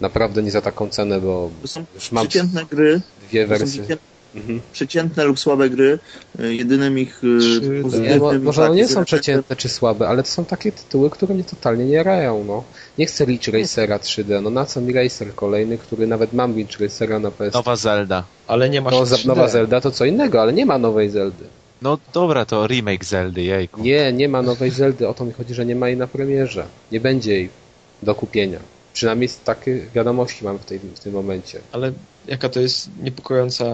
naprawdę 0.00 0.42
nie 0.42 0.50
za 0.50 0.62
taką 0.62 0.88
cenę, 0.88 1.20
bo 1.20 1.50
to 1.62 1.68
są 1.68 1.84
już 1.94 2.12
mam 2.12 2.28
przeciętne 2.28 2.64
gry, 2.64 3.00
dwie 3.28 3.46
wersje. 3.46 3.96
Mhm. 4.36 4.60
Przeciętne 4.72 5.24
lub 5.24 5.38
słabe 5.38 5.70
gry. 5.70 5.98
Jedynym 6.38 6.98
ich 6.98 7.24
y, 7.24 7.82
pozytywnym... 7.82 8.42
może 8.42 8.64
one 8.64 8.74
nie 8.76 8.88
są 8.88 9.04
przeciętne 9.04 9.56
czy 9.56 9.68
słabe, 9.68 10.08
ale 10.08 10.22
to 10.22 10.28
są 10.28 10.44
takie 10.44 10.72
tytuły, 10.72 11.10
które 11.10 11.34
mnie 11.34 11.44
totalnie 11.44 11.84
nie 11.84 12.02
rają. 12.02 12.44
No. 12.44 12.64
Nie 12.98 13.06
chcę 13.06 13.24
Ridge 13.24 13.48
Racera 13.48 13.98
3D. 13.98 14.42
No 14.42 14.50
na 14.50 14.64
co 14.64 14.80
mi 14.80 14.92
Racer 14.92 15.34
kolejny, 15.34 15.78
który 15.78 16.06
nawet 16.06 16.32
mam 16.32 16.56
Ridge 16.56 16.80
Racera 16.80 17.18
na 17.18 17.30
PS. 17.30 17.54
Nowa 17.54 17.76
Zelda. 17.76 18.24
Ale 18.46 18.70
nie 18.70 18.80
ma 18.80 18.90
no, 18.90 19.04
Nowa 19.24 19.48
Zelda 19.48 19.80
to 19.80 19.90
co 19.90 20.04
innego, 20.04 20.42
ale 20.42 20.52
nie 20.52 20.66
ma 20.66 20.78
nowej 20.78 21.10
Zeldy. 21.10 21.44
No 21.82 21.98
dobra, 22.12 22.44
to 22.44 22.66
remake 22.66 23.04
Zeldy, 23.04 23.42
jejku. 23.42 23.82
Nie, 23.82 24.12
nie 24.12 24.28
ma 24.28 24.42
nowej 24.42 24.70
Zeldy. 24.70 25.08
O 25.08 25.14
to 25.14 25.24
mi 25.24 25.32
chodzi, 25.32 25.54
że 25.54 25.66
nie 25.66 25.76
ma 25.76 25.88
jej 25.88 25.96
na 25.96 26.06
premierze. 26.06 26.64
Nie 26.92 27.00
będzie 27.00 27.32
jej 27.32 27.48
do 28.02 28.14
kupienia. 28.14 28.58
Przynajmniej 28.96 29.30
takie 29.44 29.80
wiadomości 29.94 30.44
mam 30.44 30.58
w, 30.58 30.64
tej, 30.64 30.78
w 30.78 31.00
tym 31.00 31.12
momencie. 31.12 31.60
Ale 31.72 31.92
jaka 32.26 32.48
to 32.48 32.60
jest 32.60 32.90
niepokojąca, 33.02 33.64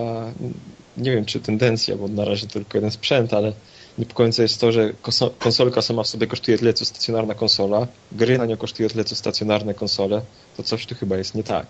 nie 0.97 1.11
wiem 1.11 1.25
czy 1.25 1.41
tendencja, 1.41 1.97
bo 1.97 2.09
na 2.09 2.25
razie 2.25 2.47
to 2.47 2.53
tylko 2.53 2.79
jeden 2.79 2.91
sprzęt, 2.91 3.35
ale 3.35 3.53
niepokojące 3.99 4.43
jest 4.43 4.61
to, 4.61 4.73
że 4.73 4.93
konsolka 5.39 5.83
sama 5.83 6.03
w 6.03 6.07
sobie 6.07 6.27
kosztuje 6.27 6.59
tyle 6.59 6.75
co 6.75 6.85
stacjonarna 6.85 7.35
konsola, 7.35 7.87
gry 8.13 8.39
na 8.39 8.47
nią 8.47 8.57
kosztują 8.57 8.89
tyle 8.89 9.05
co 9.05 9.15
stacjonarne 9.15 9.75
konsole, 9.75 10.23
to 10.57 10.63
coś 10.63 10.87
tu 10.87 10.95
chyba 10.95 11.17
jest 11.17 11.35
nie 11.35 11.45
tak. 11.45 11.67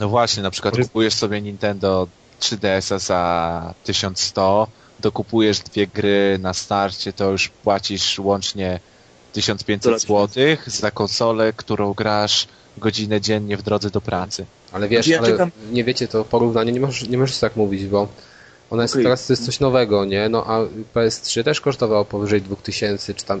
No 0.00 0.08
właśnie, 0.08 0.42
na 0.42 0.50
przykład 0.50 0.76
kupujesz 0.76 1.14
sobie 1.14 1.42
Nintendo 1.42 2.08
3DS-a 2.40 2.98
za 2.98 3.74
1100, 3.84 4.68
dokupujesz 5.00 5.58
dwie 5.58 5.86
gry 5.86 6.38
na 6.40 6.54
starcie, 6.54 7.12
to 7.12 7.30
już 7.30 7.48
płacisz 7.48 8.18
łącznie 8.18 8.80
1500 9.32 10.00
zł 10.00 10.28
za 10.66 10.90
konsolę, 10.90 11.52
którą 11.52 11.94
grasz 11.94 12.46
godzinę 12.78 13.20
dziennie 13.20 13.56
w 13.56 13.62
drodze 13.62 13.90
do 13.90 14.00
pracy. 14.00 14.46
Ale 14.72 14.88
wiesz, 14.88 15.06
ja 15.06 15.18
ale 15.18 15.28
czekam... 15.28 15.50
nie 15.72 15.84
wiecie, 15.84 16.08
to 16.08 16.24
porównanie 16.24 16.72
nie 16.72 16.80
możesz, 16.80 17.08
nie 17.08 17.18
możesz 17.18 17.38
tak 17.38 17.56
mówić, 17.56 17.86
bo 17.86 18.08
ona 18.70 18.82
jest 18.82 18.94
okay. 18.94 19.04
teraz 19.04 19.26
to 19.26 19.32
jest 19.32 19.44
coś 19.44 19.60
nowego, 19.60 20.04
nie? 20.04 20.28
No 20.28 20.44
a 20.46 20.60
PS3 20.94 21.44
też 21.44 21.60
kosztowało 21.60 22.04
powyżej 22.04 22.42
2000, 22.42 23.14
czy 23.14 23.24
tam 23.24 23.40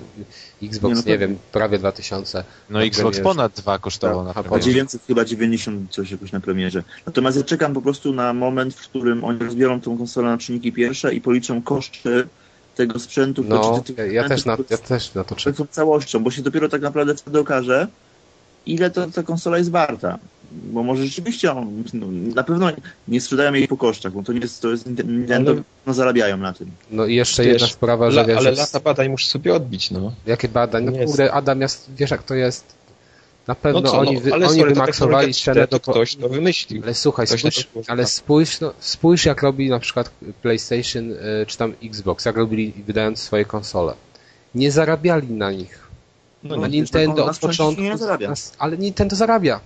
Xbox, 0.62 0.90
nie, 0.90 0.96
no 0.96 1.02
to... 1.02 1.08
nie 1.08 1.18
wiem, 1.18 1.38
prawie 1.52 1.78
2000. 1.78 2.44
No 2.70 2.84
Xbox 2.84 3.20
ponad 3.20 3.52
2 3.52 3.78
kosztowało 3.78 4.24
tak, 4.24 4.36
na 4.36 4.42
premierze. 4.42 4.70
900 4.70 5.02
chyba 5.06 5.24
90 5.24 5.90
coś 5.90 6.10
jakoś 6.10 6.32
na 6.32 6.40
premierze. 6.40 6.82
Natomiast 7.06 7.36
ja 7.36 7.42
czekam 7.42 7.74
po 7.74 7.82
prostu 7.82 8.12
na 8.12 8.32
moment, 8.32 8.74
w 8.74 8.88
którym 8.88 9.24
oni 9.24 9.38
rozbiorą 9.38 9.80
tą 9.80 9.98
konsolę 9.98 10.28
na 10.28 10.38
czynniki 10.38 10.72
pierwsze 10.72 11.14
i 11.14 11.20
policzą 11.20 11.62
koszty 11.62 12.28
tego 12.74 12.98
sprzętu. 12.98 13.44
No, 13.48 13.82
ja, 13.96 14.04
ja, 14.04 14.28
też 14.28 14.44
na, 14.44 14.56
ja 14.70 14.78
też 14.78 15.14
na 15.14 15.24
to 15.24 15.36
czekam. 15.36 15.66
całością, 15.70 16.24
bo 16.24 16.30
się 16.30 16.42
dopiero 16.42 16.68
tak 16.68 16.82
naprawdę 16.82 17.14
wtedy 17.14 17.38
okaże, 17.38 17.88
ile 18.66 18.90
to, 18.90 19.06
ta 19.10 19.22
konsola 19.22 19.58
jest 19.58 19.70
warta. 19.70 20.18
Bo 20.52 20.82
może 20.82 21.06
rzeczywiście 21.06 21.52
on, 21.52 21.84
no, 21.94 22.06
na 22.34 22.42
pewno 22.42 22.70
nie 23.08 23.20
sprzedają 23.20 23.54
jej 23.54 23.68
po 23.68 23.76
kosztach, 23.76 24.12
bo 24.12 24.22
to 24.22 24.32
nie 24.32 24.40
jest, 24.40 24.62
to 24.62 24.70
jest 24.70 24.86
Nintendo, 25.04 25.50
ale... 25.50 25.62
no 25.86 25.94
zarabiają 25.94 26.36
na 26.36 26.52
tym. 26.52 26.70
No 26.90 27.06
i 27.06 27.14
jeszcze 27.14 27.42
wiesz, 27.42 27.52
jedna 27.52 27.68
sprawa, 27.68 28.10
że 28.10 28.24
wiesz, 28.24 28.38
Ale 28.38 28.50
lata 28.50 28.80
badań 28.80 29.08
muszę 29.08 29.26
sobie 29.26 29.54
odbić, 29.54 29.90
no. 29.90 30.12
Jakie 30.26 30.48
badań? 30.48 30.84
No 30.84 31.06
kurde, 31.06 31.32
Adam, 31.32 31.60
wiesz 31.96 32.10
jak 32.10 32.22
to 32.22 32.34
jest. 32.34 32.76
Na 33.46 33.54
pewno 33.54 33.80
no 33.80 33.90
co, 33.90 33.98
oni, 33.98 34.18
wy, 34.20 34.30
no, 34.30 34.36
oni 34.36 34.58
sorry, 34.58 34.74
wymaksowali 34.74 35.34
cenę 35.34 35.66
do... 35.66 35.80
Ktoś 35.80 36.16
to 36.16 36.28
wymyślił. 36.28 36.82
Ale 36.82 36.94
słuchaj, 36.94 37.26
spójrz, 37.26 37.68
ale 37.86 38.06
spójrz, 38.06 38.60
no, 38.60 38.72
spójrz 38.80 39.24
jak 39.24 39.42
robi 39.42 39.70
na 39.70 39.78
przykład 39.78 40.10
PlayStation 40.42 41.12
y, 41.12 41.16
czy 41.46 41.58
tam 41.58 41.74
Xbox, 41.84 42.24
jak 42.24 42.36
robili 42.36 42.72
wydając 42.86 43.18
swoje 43.18 43.44
konsole. 43.44 43.94
Nie 44.54 44.72
zarabiali 44.72 45.30
na 45.30 45.52
nich. 45.52 45.85
No, 46.48 46.56
no 46.56 46.66
Nintendo 46.66 47.24
od 47.26 47.38
początku... 47.38 47.82
Ale 48.58 48.78
Nintendo 48.78 49.16
zarabia. 49.16 49.60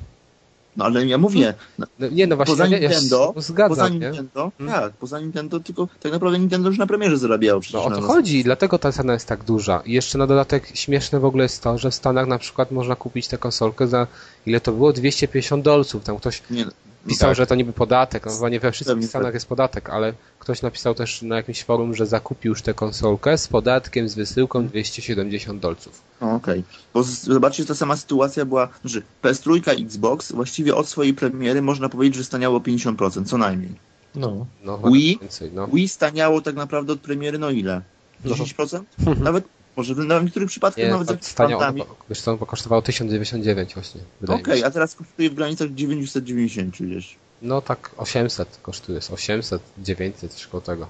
No 0.77 0.85
ale 0.85 1.07
ja 1.07 1.19
mówię, 1.19 1.55
no, 1.79 1.87
No, 1.99 2.09
nie, 2.09 2.27
no 2.27 2.37
właśnie, 2.37 2.53
Poza 2.53 2.67
ja, 2.67 2.79
ja 2.79 2.91
się 2.91 2.97
Nintendo- 2.97 3.33
zgadzam, 3.37 3.69
poza 3.69 3.89
nie? 3.89 3.99
Nintendo, 3.99 4.53
Hmm. 4.59 4.81
tak, 4.81 4.93
poza 4.93 5.21
Nintendo, 5.21 5.61
tylko 5.61 5.89
tak 6.01 6.13
naprawdę 6.13 6.39
Nintendo 6.39 6.69
już 6.69 6.79
na 6.79 6.87
premierze 6.87 7.19
zarabiało 7.19 7.61
przecież. 7.61 7.81
No 7.81 7.87
o 7.87 8.01
to 8.01 8.03
chodzi, 8.07 8.45
dlatego 8.45 8.79
ta 8.79 8.93
cena 8.93 9.13
jest 9.13 9.27
tak 9.27 9.45
duża. 9.45 9.83
I 9.87 9.93
jeszcze 9.93 10.19
na 10.19 10.27
dodatek 10.27 10.69
śmieszne 10.75 11.21
w 11.21 11.25
ogóle 11.25 11.43
jest 11.43 11.63
to, 11.63 11.79
że 11.79 11.91
w 11.91 11.95
Stanach 11.95 12.27
na 12.27 12.39
przykład 12.39 12.71
można 12.71 12.97
kupić 12.97 13.29
tę 13.29 13.39
konsolkę 13.39 13.89
za, 13.89 14.07
ile 14.47 14.61
to 14.61 14.73
było? 14.73 14.93
250 14.93 15.65
dolców. 15.65 16.05
Tam 16.05 16.17
ktoś 16.17 16.43
Nie, 16.51 16.65
no 16.65 16.71
pisał, 17.07 17.31
tak. 17.31 17.37
że 17.37 17.47
to 17.47 17.55
niby 17.55 17.73
podatek, 17.73 18.27
no 18.27 18.33
chyba 18.33 18.49
nie 18.49 18.61
we 18.61 18.73
wszystkich 18.73 19.05
Stanach 19.09 19.27
tak. 19.29 19.35
jest 19.35 19.47
podatek, 19.47 19.91
ale 19.91 20.13
ktoś 20.39 20.63
napisał 20.63 20.95
też 20.95 21.23
na 21.23 21.37
jakimś 21.37 21.65
forum, 21.65 21.95
że 21.95 22.07
zakupił 22.07 22.51
już 22.51 22.63
tę 22.63 22.75
konsolkę 22.75 23.39
z 23.39 23.49
podatkiem, 23.49 24.09
z 24.09 24.15
wysyłką 24.15 24.67
270 24.67 25.61
dolców. 25.61 26.03
No, 26.21 26.35
Okej. 26.35 26.65
Bo 26.95 27.03
z- 27.03 27.09
zobaczcie, 27.25 27.65
ta 27.65 27.75
sama 27.75 27.97
sytuacja 27.97 28.45
była, 28.45 28.69
że 28.85 29.03
PS3 29.23 29.83
Xbox 29.85 30.33
właściwie 30.33 30.75
od 30.77 30.89
swojej 30.89 31.15
premiery 31.15 31.63
można 31.63 31.89
powiedzieć, 31.89 32.15
że 32.17 32.25
staniało 32.25 32.57
o 32.57 32.61
50%, 32.61 33.25
co 33.25 33.39
najmniej. 33.39 33.75
No. 34.15 34.47
No, 34.65 34.79
Wii? 34.79 35.19
więcej, 35.21 35.51
no. 35.55 35.67
Wii 35.67 35.89
staniało 35.89 36.41
tak 36.41 36.55
naprawdę 36.55 36.93
od 36.93 37.01
premiery, 37.01 37.39
no 37.39 37.51
ile? 37.51 37.83
No. 38.25 38.35
10%? 38.35 38.83
Nawet, 39.21 39.45
może 39.77 39.95
w, 39.95 39.99
w 39.99 40.25
niektórych 40.25 40.49
przypadkach 40.49 40.85
Nie, 40.85 40.91
nawet 40.91 41.25
z 41.25 41.39
jakimiś 41.39 41.59
no, 41.77 41.87
wiesz 42.09 42.21
co, 42.21 42.37
bo 42.37 42.47
kosztowało 42.47 42.83
1099 42.83 43.75
właśnie, 43.75 44.01
Okej, 44.29 44.61
się. 44.61 44.67
a 44.67 44.71
teraz 44.71 44.95
kosztuje 44.95 45.31
w 45.31 45.35
granicach 45.35 45.75
990 45.75 46.83
gdzieś. 46.83 47.17
No 47.43 47.63
tak 47.63 47.91
800 47.97 48.59
kosztuje, 48.63 48.97
jest 48.97 49.11
800, 49.11 49.63
900, 49.79 50.33
coś 50.33 50.47
koło 50.47 50.61
tego. 50.61 50.87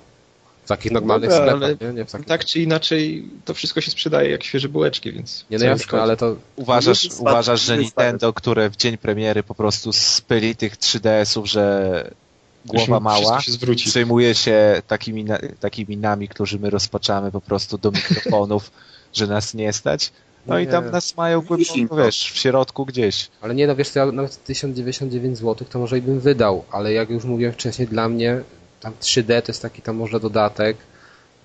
W 0.65 0.69
takich 0.69 0.93
normalnych 0.93 1.31
Dobra, 1.31 1.57
sklepach, 1.57 1.81
nie? 1.81 1.93
nie 1.93 2.05
w 2.05 2.11
takich... 2.11 2.27
Tak 2.27 2.45
czy 2.45 2.61
inaczej, 2.61 3.29
to 3.45 3.55
wszystko 3.55 3.81
się 3.81 3.91
sprzedaje 3.91 4.31
jak 4.31 4.45
świeże 4.45 4.69
bułeczki, 4.69 5.13
więc... 5.13 5.45
Nie, 5.51 5.59
no 5.59 5.65
jasne, 5.65 6.03
ale 6.03 6.17
to 6.17 6.37
Uważasz, 6.57 7.09
uważasz, 7.19 7.63
że. 7.63 7.79
Nintendo, 7.79 8.33
które 8.33 8.71
w 8.71 8.77
dzień 8.77 8.99
premiery 8.99 9.43
po 9.43 9.55
prostu 9.55 9.93
spyli 9.93 10.57
tych 10.57 10.77
3DS-ów, 10.77 11.47
że 11.47 12.11
głowa 12.65 13.01
mała, 13.01 13.41
się 13.41 13.53
zwróci. 13.53 13.89
przejmuje 13.89 14.35
się 14.35 14.83
takimi, 14.87 15.25
na, 15.25 15.39
takimi 15.61 15.97
nami, 15.97 16.29
którzy 16.29 16.59
my 16.59 16.71
rozpaczamy 16.71 17.33
po 17.33 17.41
prostu 17.41 17.79
do 17.79 17.91
mikrofonów, 17.91 18.71
że 19.13 19.27
nas 19.27 19.55
nie 19.55 19.73
stać. 19.73 20.13
No 20.47 20.59
i 20.59 20.67
Nie. 20.67 20.73
tam 20.73 20.91
nas 20.91 21.17
mają 21.17 21.41
głęboko, 21.41 21.97
wiesz, 21.97 22.33
w 22.33 22.37
środku 22.37 22.87
gdzieś. 22.87 23.29
Ale 23.41 23.55
nie, 23.55 23.67
no 23.67 23.77
wiesz, 23.77 23.95
ja 23.95 24.07
nawet 24.07 24.45
1099 24.45 25.39
zł 25.39 25.67
to 25.71 25.79
może 25.79 25.99
i 25.99 26.03
bym 26.03 26.21
wydał, 26.21 26.65
ale 26.71 26.93
jak 26.93 27.11
już 27.11 27.25
mówiłem 27.25 27.53
wcześniej, 27.53 27.89
dla 27.89 28.09
mnie 28.09 28.41
tam 28.81 28.93
3D 29.01 29.43
to 29.43 29.53
jest 29.53 29.63
taki 29.63 29.83
tam 29.83 29.97
może 29.97 30.21
dodatek, 30.21 30.77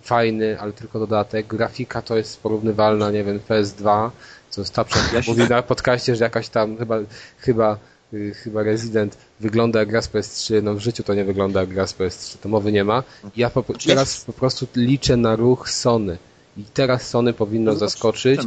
fajny, 0.01 0.59
ale 0.59 0.73
tylko 0.73 0.99
dodatek. 0.99 1.47
Grafika 1.47 2.01
to 2.01 2.17
jest 2.17 2.41
porównywalna, 2.41 3.11
nie 3.11 3.23
wiem, 3.23 3.39
PS2, 3.49 4.09
co 4.49 4.61
jest 4.61 4.73
ta 4.73 4.85
Ja 5.13 5.21
mówi 5.27 5.49
na 5.49 5.61
podcaście, 5.61 6.15
że 6.15 6.23
jakaś 6.23 6.49
tam 6.49 6.77
chyba, 6.77 6.95
chyba, 7.37 7.77
y, 8.13 8.33
chyba 8.33 8.63
Resident 8.63 9.17
wygląda 9.39 9.79
jak 9.79 9.89
gra 9.89 10.01
z 10.01 10.09
PS3, 10.09 10.63
no 10.63 10.73
w 10.73 10.79
życiu 10.79 11.03
to 11.03 11.13
nie 11.13 11.23
wygląda 11.25 11.59
jak 11.59 11.69
gra 11.69 11.87
z 11.87 11.93
PS3, 11.93 12.37
to 12.41 12.49
mowy 12.49 12.71
nie 12.71 12.83
ma. 12.83 13.03
Ja 13.35 13.49
po, 13.49 13.63
teraz 13.87 14.25
po 14.25 14.33
prostu 14.33 14.67
liczę 14.75 15.17
na 15.17 15.35
ruch 15.35 15.69
Sony 15.69 16.17
i 16.57 16.63
teraz 16.73 17.09
Sony 17.09 17.33
powinno 17.33 17.71
No, 17.73 17.77
zaskoczyć 17.79 18.41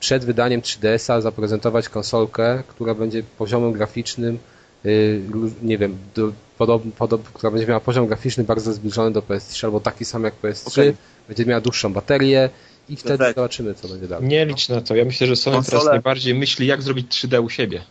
przed 0.00 0.24
wydaniem 0.24 0.60
3DS-a 0.60 1.20
zaprezentować 1.20 1.88
konsolkę, 1.88 2.62
która 2.68 2.94
będzie 2.94 3.22
poziomem 3.38 3.72
graficznym, 3.72 4.38
yy, 4.84 5.22
ró- 5.30 5.50
nie 5.62 5.78
wiem, 5.78 5.96
do, 6.14 6.32
podob, 6.58 6.82
podob, 6.98 7.22
która 7.32 7.50
będzie 7.50 7.66
miała 7.66 7.80
poziom 7.80 8.06
graficzny 8.06 8.44
bardzo 8.44 8.72
zbliżony 8.72 9.10
do 9.10 9.22
PS3 9.22 9.64
albo 9.64 9.80
taki 9.80 10.04
sam 10.04 10.24
jak 10.24 10.34
PS3, 10.42 10.68
Okej. 10.68 10.94
będzie 11.28 11.46
miała 11.46 11.60
dłuższą 11.60 11.92
baterię 11.92 12.50
i 12.88 12.96
wtedy 12.96 13.18
tak. 13.18 13.34
zobaczymy, 13.36 13.74
co 13.74 13.88
będzie 13.88 14.08
dalej. 14.08 14.28
Nie 14.28 14.46
licz 14.46 14.68
na 14.68 14.80
to. 14.80 14.94
Ja 14.96 15.04
myślę, 15.04 15.26
że 15.26 15.36
Sony 15.36 15.56
Konsole- 15.56 15.64
teraz 15.70 15.84
najbardziej 15.84 16.34
myśli, 16.34 16.66
jak 16.66 16.82
zrobić 16.82 17.12
3D 17.12 17.42
u 17.44 17.50
siebie. 17.50 17.82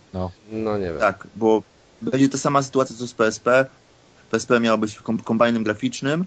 No 0.51 0.77
nie 0.77 0.85
wiem. 0.85 0.99
Tak, 0.99 1.27
bo 1.35 1.63
będzie 2.11 2.29
ta 2.29 2.37
sama 2.37 2.63
sytuacja 2.63 2.95
co 2.95 3.07
z 3.07 3.13
PSP. 3.13 3.65
PSP 4.31 4.59
miało 4.59 4.77
być 4.77 4.95
kom 4.95 5.19
kombajnem 5.19 5.63
graficznym. 5.63 6.25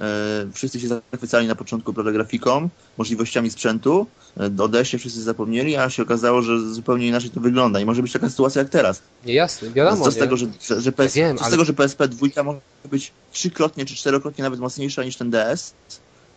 E, 0.00 0.46
wszyscy 0.52 0.80
się 0.80 0.88
zachwycali 0.88 1.46
na 1.46 1.54
początku 1.54 1.92
prawda, 1.92 2.12
grafiką, 2.12 2.68
możliwościami 2.98 3.50
sprzętu. 3.50 4.06
E, 4.40 4.62
o 4.62 4.68
DS-ie 4.68 4.98
wszyscy 4.98 5.22
zapomnieli, 5.22 5.76
a 5.76 5.90
się 5.90 6.02
okazało, 6.02 6.42
że 6.42 6.60
zupełnie 6.74 7.06
inaczej 7.06 7.30
to 7.30 7.40
wygląda. 7.40 7.80
I 7.80 7.84
może 7.84 8.02
być 8.02 8.12
taka 8.12 8.30
sytuacja 8.30 8.62
jak 8.62 8.68
teraz. 8.70 9.02
Nie, 9.26 9.34
jasne, 9.34 9.70
wiadomo, 9.70 10.04
co 10.04 10.10
z 10.10 10.14
nie? 10.14 10.20
tego, 10.20 10.36
że, 10.36 10.46
że, 10.68 10.80
że, 10.80 10.92
PS, 10.92 11.16
Ja 11.16 11.28
wiem, 11.28 11.36
co 11.36 11.42
z 11.42 11.46
ale- 11.46 11.50
tego, 11.50 11.64
że 11.64 11.72
PSP 11.72 12.08
2 12.08 12.42
może 12.42 12.60
być 12.90 13.12
trzykrotnie 13.32 13.84
czy 13.86 13.94
czterokrotnie 13.94 14.44
nawet 14.44 14.60
mocniejsza 14.60 15.04
niż 15.04 15.16
ten 15.16 15.30
DS? 15.30 15.74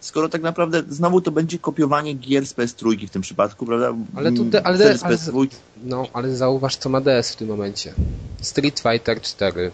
Skoro 0.02 0.30
tak 0.30 0.42
naprawdę 0.42 0.84
znowu 0.90 1.22
to 1.22 1.32
będzie 1.32 1.60
kopiowanie 1.60 2.14
gier 2.14 2.46
z 2.48 2.54
PS3 2.54 3.08
w 3.08 3.10
tym 3.10 3.22
przypadku, 3.22 3.66
prawda? 3.66 3.94
Ale 4.16 4.32
tu 4.32 4.38
Mm, 4.42 4.50
de- 4.50 4.66
ale 4.66 4.78
z 4.98 5.04
ale- 5.04 5.16
PS2 5.18 5.48
No, 5.84 6.08
ale 6.14 6.36
zauważ, 6.36 6.76
co 6.76 6.90
ma 6.90 7.02
DS 7.02 7.32
w 7.32 7.36
tym 7.36 7.48
momencie. 7.48 7.94
Street 8.42 8.80
Fighter 8.80 9.22
4, 9.22 9.72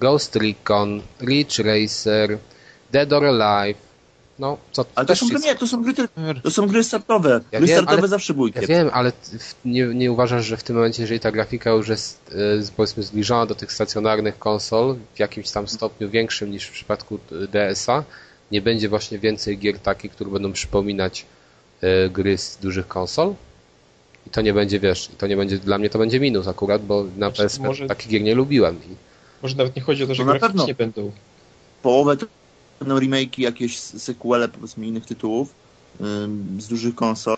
Ghost 0.00 0.36
Recon, 0.36 1.00
Ridge 1.20 1.58
Racer, 1.58 2.38
Dead 2.92 3.12
or 3.12 3.24
Alive. 3.24 3.78
No, 4.38 4.58
co 4.72 4.84
Ale 4.94 5.06
to 5.06 5.16
są, 5.16 5.28
gry, 5.28 5.38
nie, 5.40 5.54
to 5.56 5.66
są 5.66 5.82
gry, 5.82 5.94
to 6.42 6.50
są 6.50 6.66
gry 6.66 6.84
startowe. 6.84 7.40
Ja 7.52 7.58
gry 7.58 7.68
wiem, 7.68 7.76
startowe 7.76 7.98
ale- 7.98 8.08
zawsze 8.08 8.34
były 8.34 8.50
Ja 8.54 8.66
wiem, 8.66 8.90
ale 8.92 9.12
nie, 9.64 9.86
nie 9.86 10.12
uważasz, 10.12 10.46
że 10.46 10.56
w 10.56 10.62
tym 10.62 10.76
momencie, 10.76 11.02
jeżeli 11.02 11.20
ta 11.20 11.32
grafika 11.32 11.70
już 11.70 11.88
jest 11.88 12.20
z- 12.60 12.70
powiedzmy 12.70 13.02
zbliżona 13.02 13.46
do 13.46 13.54
tych 13.54 13.72
stacjonarnych 13.72 14.38
konsol 14.38 14.96
w 15.14 15.18
jakimś 15.18 15.50
tam 15.50 15.68
stopniu 15.68 16.10
większym 16.10 16.50
niż 16.50 16.66
w 16.66 16.72
przypadku 16.72 17.18
e, 17.44 17.48
DS-a, 17.48 18.04
nie 18.52 18.62
będzie 18.62 18.88
właśnie 18.88 19.18
więcej 19.18 19.58
gier 19.58 19.78
takich, 19.78 20.12
które 20.12 20.30
będą 20.30 20.52
przypominać 20.52 21.26
e, 21.80 22.08
gry 22.10 22.38
z 22.38 22.56
dużych 22.56 22.88
konsol? 22.88 23.34
I 24.26 24.30
to 24.30 24.40
nie 24.40 24.52
będzie, 24.54 24.80
wiesz, 24.80 25.10
i 25.12 25.16
to 25.16 25.26
nie 25.26 25.36
będzie, 25.36 25.58
dla 25.58 25.78
mnie 25.78 25.90
to 25.90 25.98
będzie 25.98 26.20
minus 26.20 26.48
akurat, 26.48 26.84
bo 26.86 27.04
na 27.04 27.10
Znaczy, 27.16 27.42
PSP 27.42 27.62
może- 27.66 27.86
takich 27.86 28.08
gier 28.08 28.22
nie 28.22 28.34
lubiłem. 28.34 28.76
I, 28.76 28.94
Może 29.42 29.56
nawet 29.56 29.76
nie 29.76 29.82
chodzi 29.82 30.04
o 30.04 30.06
to, 30.06 30.14
że 30.14 30.24
No 30.24 30.32
graficznie 30.32 30.74
pewno. 30.74 31.02
będą. 31.02 31.12
Połowę 31.82 32.16
to 32.16 32.26
będą 32.80 32.98
remake'i, 32.98 33.40
jakieś 33.42 33.78
sequele 33.78 34.48
powiedzmy 34.48 34.86
innych 34.86 35.06
tytułów 35.06 35.54
z 36.58 36.68
dużych 36.68 36.94
konsol 36.94 37.36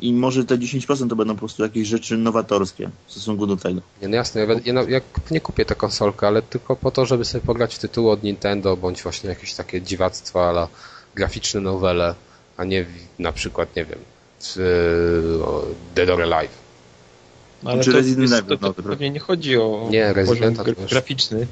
i 0.00 0.12
może 0.12 0.44
te 0.44 0.58
10% 0.58 1.08
to 1.08 1.16
będą 1.16 1.34
po 1.34 1.38
prostu 1.38 1.62
jakieś 1.62 1.88
rzeczy 1.88 2.16
nowatorskie 2.16 2.90
w 3.06 3.10
stosunku 3.12 3.46
do 3.46 3.56
tego. 3.56 3.80
nie, 4.02 4.08
no 4.08 4.16
jasne, 4.16 4.40
ja, 4.40 4.46
ja, 4.64 4.72
no- 4.72 4.88
ja 4.88 5.00
nie 5.30 5.40
kupię 5.40 5.64
tę 5.64 5.74
konsolkę, 5.74 6.26
ale 6.26 6.42
tylko 6.42 6.76
po 6.76 6.90
to, 6.90 7.06
żeby 7.06 7.24
sobie 7.24 7.44
pograć 7.46 7.74
w 7.74 7.78
tytuły 7.78 8.10
od 8.12 8.22
Nintendo, 8.22 8.76
bądź 8.76 9.02
właśnie 9.02 9.30
jakieś 9.30 9.54
takie 9.54 9.82
dziwactwa, 9.82 10.48
ale 10.48 10.66
graficzne 11.14 11.60
nowele, 11.60 12.14
a 12.56 12.64
nie 12.64 12.84
w, 12.84 12.88
na 13.18 13.32
przykład, 13.32 13.76
nie 13.76 13.84
wiem, 13.84 13.98
w, 14.40 15.40
o, 15.44 15.64
Dead 15.94 16.10
or 16.10 16.22
Alive. 16.22 16.64
No, 17.62 17.70
ale 17.70 17.84
Czy 17.84 17.90
to, 17.90 17.96
Resident 17.96 18.30
jest, 18.30 18.34
Evil 18.34 18.48
to, 18.48 18.56
to 18.58 18.66
nowy, 18.66 18.82
pewnie 18.82 19.10
nie 19.10 19.20
chodzi 19.20 19.56
o 19.58 19.88
Nie, 19.90 20.14
poziom 20.26 20.54
to 20.54 20.64
graficzny. 20.90 21.46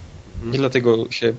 Nie 0.44 0.58
dlatego 0.58 1.10
się 1.10 1.32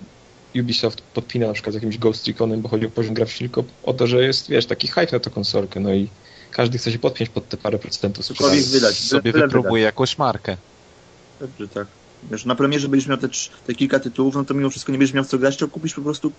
Ubisoft 0.59 1.01
podpina 1.01 1.47
na 1.47 1.53
przykład 1.53 1.73
z 1.73 1.75
jakimś 1.75 1.97
Ghost 1.97 2.27
Reconem, 2.27 2.61
bo 2.61 2.69
chodzi 2.69 2.85
o 2.85 2.89
poziom 2.89 3.13
graficzny, 3.13 3.49
tylko 3.49 3.63
o 3.83 3.93
to, 3.93 4.07
że 4.07 4.23
jest, 4.23 4.49
wiesz, 4.49 4.65
taki 4.65 4.87
hype 4.87 5.11
na 5.11 5.19
tę 5.19 5.29
konsolkę, 5.29 5.79
no 5.79 5.93
i 5.93 6.07
każdy 6.53 6.77
chce 6.77 6.91
się 6.91 6.99
podpiąć 6.99 7.29
pod 7.29 7.49
te 7.49 7.57
parę 7.57 7.79
procentów 7.79 8.25
sprzedaży. 8.25 8.61
wydać. 8.61 8.95
Sobie 8.97 9.31
byle 9.33 9.45
wypróbuje 9.45 9.83
jakąś 9.83 10.17
markę. 10.17 10.57
Dobrze, 11.39 11.67
tak. 11.67 11.87
Wiesz, 12.31 12.45
na 12.45 12.55
premierze 12.55 12.87
będziesz 12.87 13.09
miał 13.09 13.17
te, 13.17 13.27
te 13.67 13.75
kilka 13.75 13.99
tytułów, 13.99 14.35
no 14.35 14.45
to 14.45 14.53
mimo 14.53 14.69
wszystko 14.69 14.91
nie 14.91 14.97
będziesz 14.97 15.13
miał 15.13 15.23
w 15.23 15.27
co 15.27 15.37
grać, 15.37 15.57
to 15.57 15.67
kupisz 15.67 15.93
po 15.93 16.01
prostu 16.01 16.31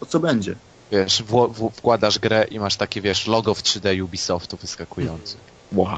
o 0.00 0.06
co 0.06 0.20
będzie. 0.20 0.54
Wiesz, 0.92 1.22
w, 1.22 1.48
w, 1.54 1.70
wkładasz 1.76 2.18
grę 2.18 2.46
i 2.50 2.58
masz 2.60 2.76
takie, 2.76 3.00
wiesz, 3.00 3.26
logo 3.26 3.54
w 3.54 3.62
3D 3.62 4.02
Ubisoftu 4.04 4.56
wyskakujące. 4.56 5.36
Wow. 5.72 5.90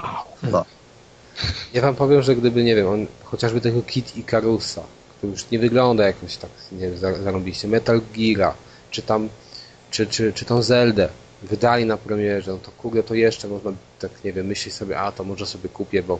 Ja 1.74 1.82
wam 1.82 1.94
powiem, 1.96 2.22
że 2.22 2.36
gdyby, 2.36 2.64
nie 2.64 2.74
wiem, 2.76 2.86
on 2.88 3.06
chociażby 3.24 3.60
tego 3.60 3.82
Kid 3.82 4.16
Icarusa, 4.16 4.82
który 5.18 5.32
już 5.32 5.50
nie 5.50 5.58
wygląda 5.58 6.06
jakoś 6.06 6.36
tak, 6.36 6.50
nie 6.72 6.78
wiem, 6.78 6.98
za- 6.98 7.22
zarobiście, 7.22 7.68
Metal 7.68 8.00
Geara, 8.16 8.54
czy 8.90 9.02
tam, 9.02 9.28
czy, 9.90 10.06
czy, 10.06 10.32
czy 10.32 10.44
tą 10.44 10.62
Zeldę 10.62 11.08
wydali 11.42 11.84
na 11.84 11.96
premierze, 11.96 12.50
no 12.52 12.58
to 12.58 12.70
kurde, 12.70 13.02
to 13.02 13.14
jeszcze 13.14 13.48
można 13.48 13.72
tak, 13.98 14.24
nie 14.24 14.32
wiem, 14.32 14.46
myśleć 14.46 14.74
sobie, 14.74 14.98
a 14.98 15.12
to 15.12 15.24
może 15.24 15.46
sobie 15.46 15.68
kupię, 15.68 16.02
bo, 16.02 16.18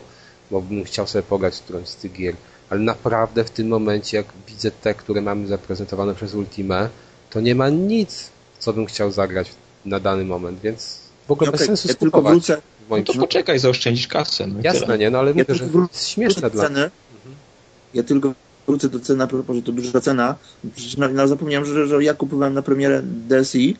bo 0.51 0.61
bym 0.61 0.83
chciał 0.83 1.07
sobie 1.07 1.23
pograć 1.23 1.55
w 1.55 1.61
którąś 1.61 1.87
z 1.87 1.95
tych 1.95 2.13
gier. 2.13 2.35
Ale 2.69 2.79
naprawdę 2.79 3.43
w 3.43 3.49
tym 3.49 3.67
momencie, 3.67 4.17
jak 4.17 4.25
widzę 4.47 4.71
te, 4.71 4.93
które 4.93 5.21
mamy 5.21 5.47
zaprezentowane 5.47 6.15
przez 6.15 6.35
Ultimę, 6.35 6.89
to 7.29 7.41
nie 7.41 7.55
ma 7.55 7.69
nic, 7.69 8.29
co 8.59 8.73
bym 8.73 8.85
chciał 8.85 9.11
zagrać 9.11 9.51
na 9.85 9.99
dany 9.99 10.25
moment, 10.25 10.59
więc 10.61 10.99
w 11.27 11.31
ogóle 11.31 11.51
No 11.51 11.57
bez 11.57 11.65
sensu 11.67 11.87
ja 11.87 11.93
tylko 11.93 12.21
wrócę, 12.21 12.61
w 12.85 12.89
moim 12.89 13.03
No 13.07 13.13
to 13.13 13.19
poczekaj, 13.19 13.59
zaoszczędzisz 13.59 14.07
kasę. 14.07 14.47
No 14.47 14.59
Jasne, 14.63 14.81
tyle. 14.81 14.97
nie, 14.97 15.09
no 15.09 15.19
ale 15.19 15.27
Ja 15.27 15.33
mówię, 15.33 15.45
tylko 15.45 15.65
że 15.65 15.71
wró- 15.71 15.87
jest 15.91 16.07
śmieszne 16.07 16.41
wrócę 16.41 16.55
dla 16.55 16.69
do 16.69 16.75
ceny. 16.75 16.91
Ja 17.93 18.03
tylko 18.03 18.33
wrócę 18.67 18.89
do 18.89 18.99
ceny, 18.99 19.23
a 19.23 19.27
propos, 19.27 19.55
że 19.55 19.61
to 19.61 19.71
duża 19.71 20.01
cena. 20.01 20.35
Przecież 20.75 20.97
na, 20.97 21.07
na 21.07 21.27
zapomniałem, 21.27 21.65
że, 21.65 21.87
że 21.87 22.03
ja 22.03 22.13
kupowałem 22.13 22.53
na 22.53 22.61
premierę 22.61 23.01
DSi, 23.03 23.77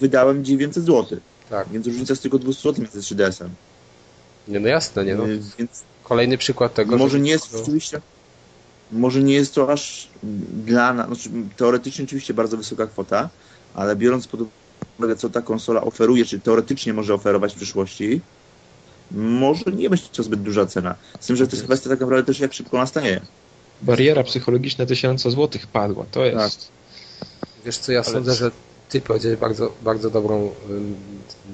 wydałem 0.00 0.44
900 0.44 0.84
zł. 0.84 1.18
Tak. 1.50 1.68
Więc 1.68 1.86
różnica 1.86 2.12
jest 2.12 2.22
tylko 2.22 2.38
200 2.38 2.62
zł 2.62 2.82
między 2.84 3.00
3DS-em. 3.14 3.48
Nie, 4.48 4.60
no 4.60 4.68
jasne, 4.68 5.04
nie, 5.04 5.14
no. 5.14 5.28
Y, 5.28 5.40
Więc 5.58 5.82
Kolejny 6.04 6.38
przykład 6.38 6.74
tego, 6.74 6.96
może 6.98 7.12
że... 7.12 7.20
nie 7.20 7.30
jest 7.30 7.52
no, 7.52 7.60
oczywiście 7.62 8.00
może 8.92 9.22
nie 9.22 9.34
jest 9.34 9.54
to 9.54 9.72
aż 9.72 10.08
dla 10.64 10.94
nas, 10.94 11.06
znaczy 11.06 11.30
teoretycznie 11.56 12.04
oczywiście 12.04 12.34
bardzo 12.34 12.56
wysoka 12.56 12.86
kwota, 12.86 13.28
ale 13.74 13.96
biorąc 13.96 14.26
pod 14.26 14.40
uwagę 14.98 15.16
co 15.16 15.30
ta 15.30 15.42
konsola 15.42 15.80
oferuje, 15.80 16.24
czy 16.24 16.40
teoretycznie 16.40 16.92
może 16.92 17.14
oferować 17.14 17.52
w 17.52 17.56
przyszłości, 17.56 18.20
może 19.10 19.64
nie 19.76 19.90
być 19.90 20.08
to 20.08 20.22
zbyt 20.22 20.42
duża 20.42 20.66
cena. 20.66 20.94
Z 21.20 21.26
tym, 21.26 21.36
że 21.36 21.46
to 21.48 21.56
jest 21.56 21.64
kwestia 21.64 21.90
tak 21.90 22.00
naprawdę 22.00 22.24
też 22.24 22.40
jak 22.40 22.52
szybko 22.52 22.76
nastanie. 22.76 23.20
Bariera 23.82 24.24
psychologiczna 24.24 24.86
tysiąca 24.86 25.30
złotych 25.30 25.66
padła. 25.66 26.04
To 26.10 26.24
jest. 26.24 26.68
Wiesz 27.64 27.78
co, 27.78 27.92
ja 27.92 28.00
Ale- 28.00 28.12
sądzę, 28.12 28.34
że 28.34 28.50
ty 28.88 29.00
powiedziałeś 29.00 29.38
bardzo, 29.38 29.72
bardzo 29.82 30.10
dobrą, 30.10 30.50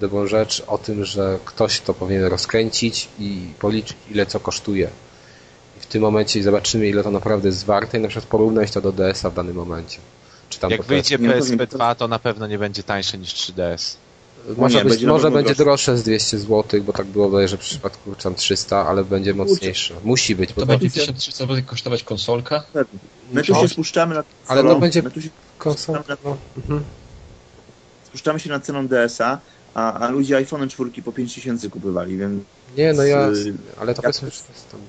dobrą 0.01 0.27
rzecz 0.27 0.63
o 0.67 0.79
tym, 0.79 1.05
że 1.05 1.39
ktoś 1.45 1.81
to 1.81 1.95
powinien 1.95 2.25
rozkręcić 2.25 3.09
i 3.19 3.49
policzyć, 3.59 3.97
ile 4.11 4.27
co 4.27 4.41
kosztuje. 4.41 4.89
I 5.79 5.81
w 5.81 5.87
tym 5.87 6.03
momencie 6.03 6.43
zobaczymy, 6.43 6.89
ile 6.89 7.03
to 7.03 7.11
naprawdę 7.11 7.49
jest 7.49 7.65
warte 7.65 7.99
i 7.99 8.01
na 8.01 8.09
przykład 8.09 8.31
porównać 8.31 8.71
to 8.71 8.81
do 8.81 8.93
DS-a 8.93 9.31
w 9.31 9.35
danym 9.35 9.57
momencie. 9.57 9.99
Czy 10.49 10.61
tam 10.61 10.71
Jak 10.71 10.83
wyjdzie 10.83 11.19
PSP 11.19 11.53
powiem, 11.53 11.67
2, 11.67 11.95
to 11.95 12.09
na 12.09 12.19
pewno 12.19 12.47
nie 12.47 12.59
będzie 12.59 12.83
tańsze 12.83 13.19
niż 13.19 13.35
3DS. 13.35 13.97
Może, 14.57 14.79
nie, 14.79 14.85
być, 14.85 14.93
będzie 14.93 15.07
może 15.07 15.31
będzie 15.31 15.55
droższe. 15.55 15.99
z 15.99 16.03
200 16.03 16.39
zł, 16.39 16.83
bo 16.83 16.93
tak 16.93 17.07
było 17.07 17.31
bodajże 17.31 17.57
w 17.57 17.61
przypadku 17.61 18.15
tam 18.15 18.35
300, 18.35 18.87
ale 18.87 19.05
będzie 19.05 19.35
mocniejsze. 19.35 19.95
Musi 20.05 20.37
być, 20.37 20.53
bo 20.53 20.61
To 20.61 20.61
to 20.61 20.67
będzie 20.67 20.89
to- 20.89 20.95
1300 20.95 21.47
zł 21.47 21.63
kosztować 21.67 22.03
konsolka? 22.03 22.63
My 23.33 23.43
tu 23.43 23.55
się 23.55 23.69
spuszczamy 23.69 24.15
na 24.15 24.25
Ale 24.49 24.63
no 24.63 24.81
będzie-. 24.81 25.03
No, 25.65 26.37
mhm. 26.57 26.85
Spuszczamy 28.15 28.41
się 28.41 28.51
nad 28.51 28.65
ceną 28.65 28.87
DS-a, 28.89 29.39
a, 29.75 29.93
a 29.99 30.09
ludzie 30.11 30.37
iPhone 30.37 30.69
4 30.69 30.91
po 31.05 31.13
5000 31.13 31.71
kupywali, 31.71 32.17
więc 32.17 32.43
Nie, 32.77 32.93
no 32.93 33.03
ja, 33.03 33.29
y, 33.29 33.55
ale 33.81 33.95
to 33.95 34.03
powiedzmy, 34.03 34.31
że 34.31 34.37
to 34.41 34.53
jest 34.53 34.71
tam 34.71 34.81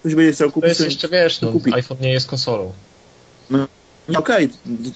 ktoś 0.00 0.14
będzie 0.14 0.32
chciał 0.32 0.48
To 0.48 0.54
kupić, 0.54 0.68
jest 0.68 0.80
to 0.80 0.84
jeszcze, 0.84 1.08
wiesz, 1.08 1.40
no, 1.40 1.52
kupić. 1.52 1.74
iPhone 1.74 1.98
nie 2.00 2.12
jest 2.12 2.26
konsolą. 2.28 2.72
No 3.50 3.66
Okej, 4.18 4.48
t- 4.48 4.54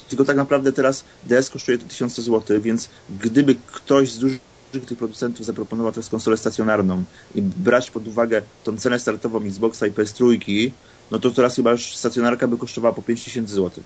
tylko 0.09 0.25
tak 0.25 0.37
naprawdę 0.37 0.73
teraz 0.73 1.05
DS 1.25 1.51
kosztuje 1.51 1.79
to 1.79 1.85
1000 1.89 2.15
zł, 2.21 2.61
więc 2.61 2.89
gdyby 3.21 3.55
ktoś 3.67 4.11
z 4.13 4.19
dużych 4.19 4.41
tych 4.87 4.99
producentów 4.99 5.47
zaproponował 5.47 5.93
teraz 5.93 6.09
konsolę 6.09 6.37
stacjonarną 6.37 7.05
i 7.35 7.43
brać 7.43 7.91
pod 7.91 8.09
uwagę 8.09 8.43
tą 8.65 8.77
cenę 8.79 9.01
startową 9.01 9.43
Xboxa 9.43 9.87
i 9.87 9.93
PS3, 9.93 10.71
no 11.11 11.19
to 11.19 11.31
teraz 11.31 11.57
chyba 11.57 11.71
już 11.73 11.97
stacjonarka 11.97 12.49
by 12.49 12.59
kosztowała 12.59 12.95
po 12.95 13.03
5000 13.03 13.55
zł. 13.55 13.85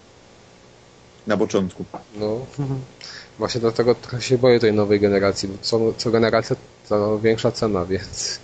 Na 1.27 1.37
początku. 1.37 1.85
No, 2.17 2.47
właśnie 3.39 3.61
dlatego 3.61 3.95
trochę 3.95 4.23
się 4.23 4.39
boję 4.39 4.61
tej 4.61 4.73
nowej 4.73 5.01
generacji, 5.01 5.49
bo 5.49 5.55
co, 5.63 5.93
co 5.97 6.11
generacja 6.11 6.57
to 6.89 7.19
większa 7.19 7.53
cena, 7.53 7.85
więc 7.85 8.41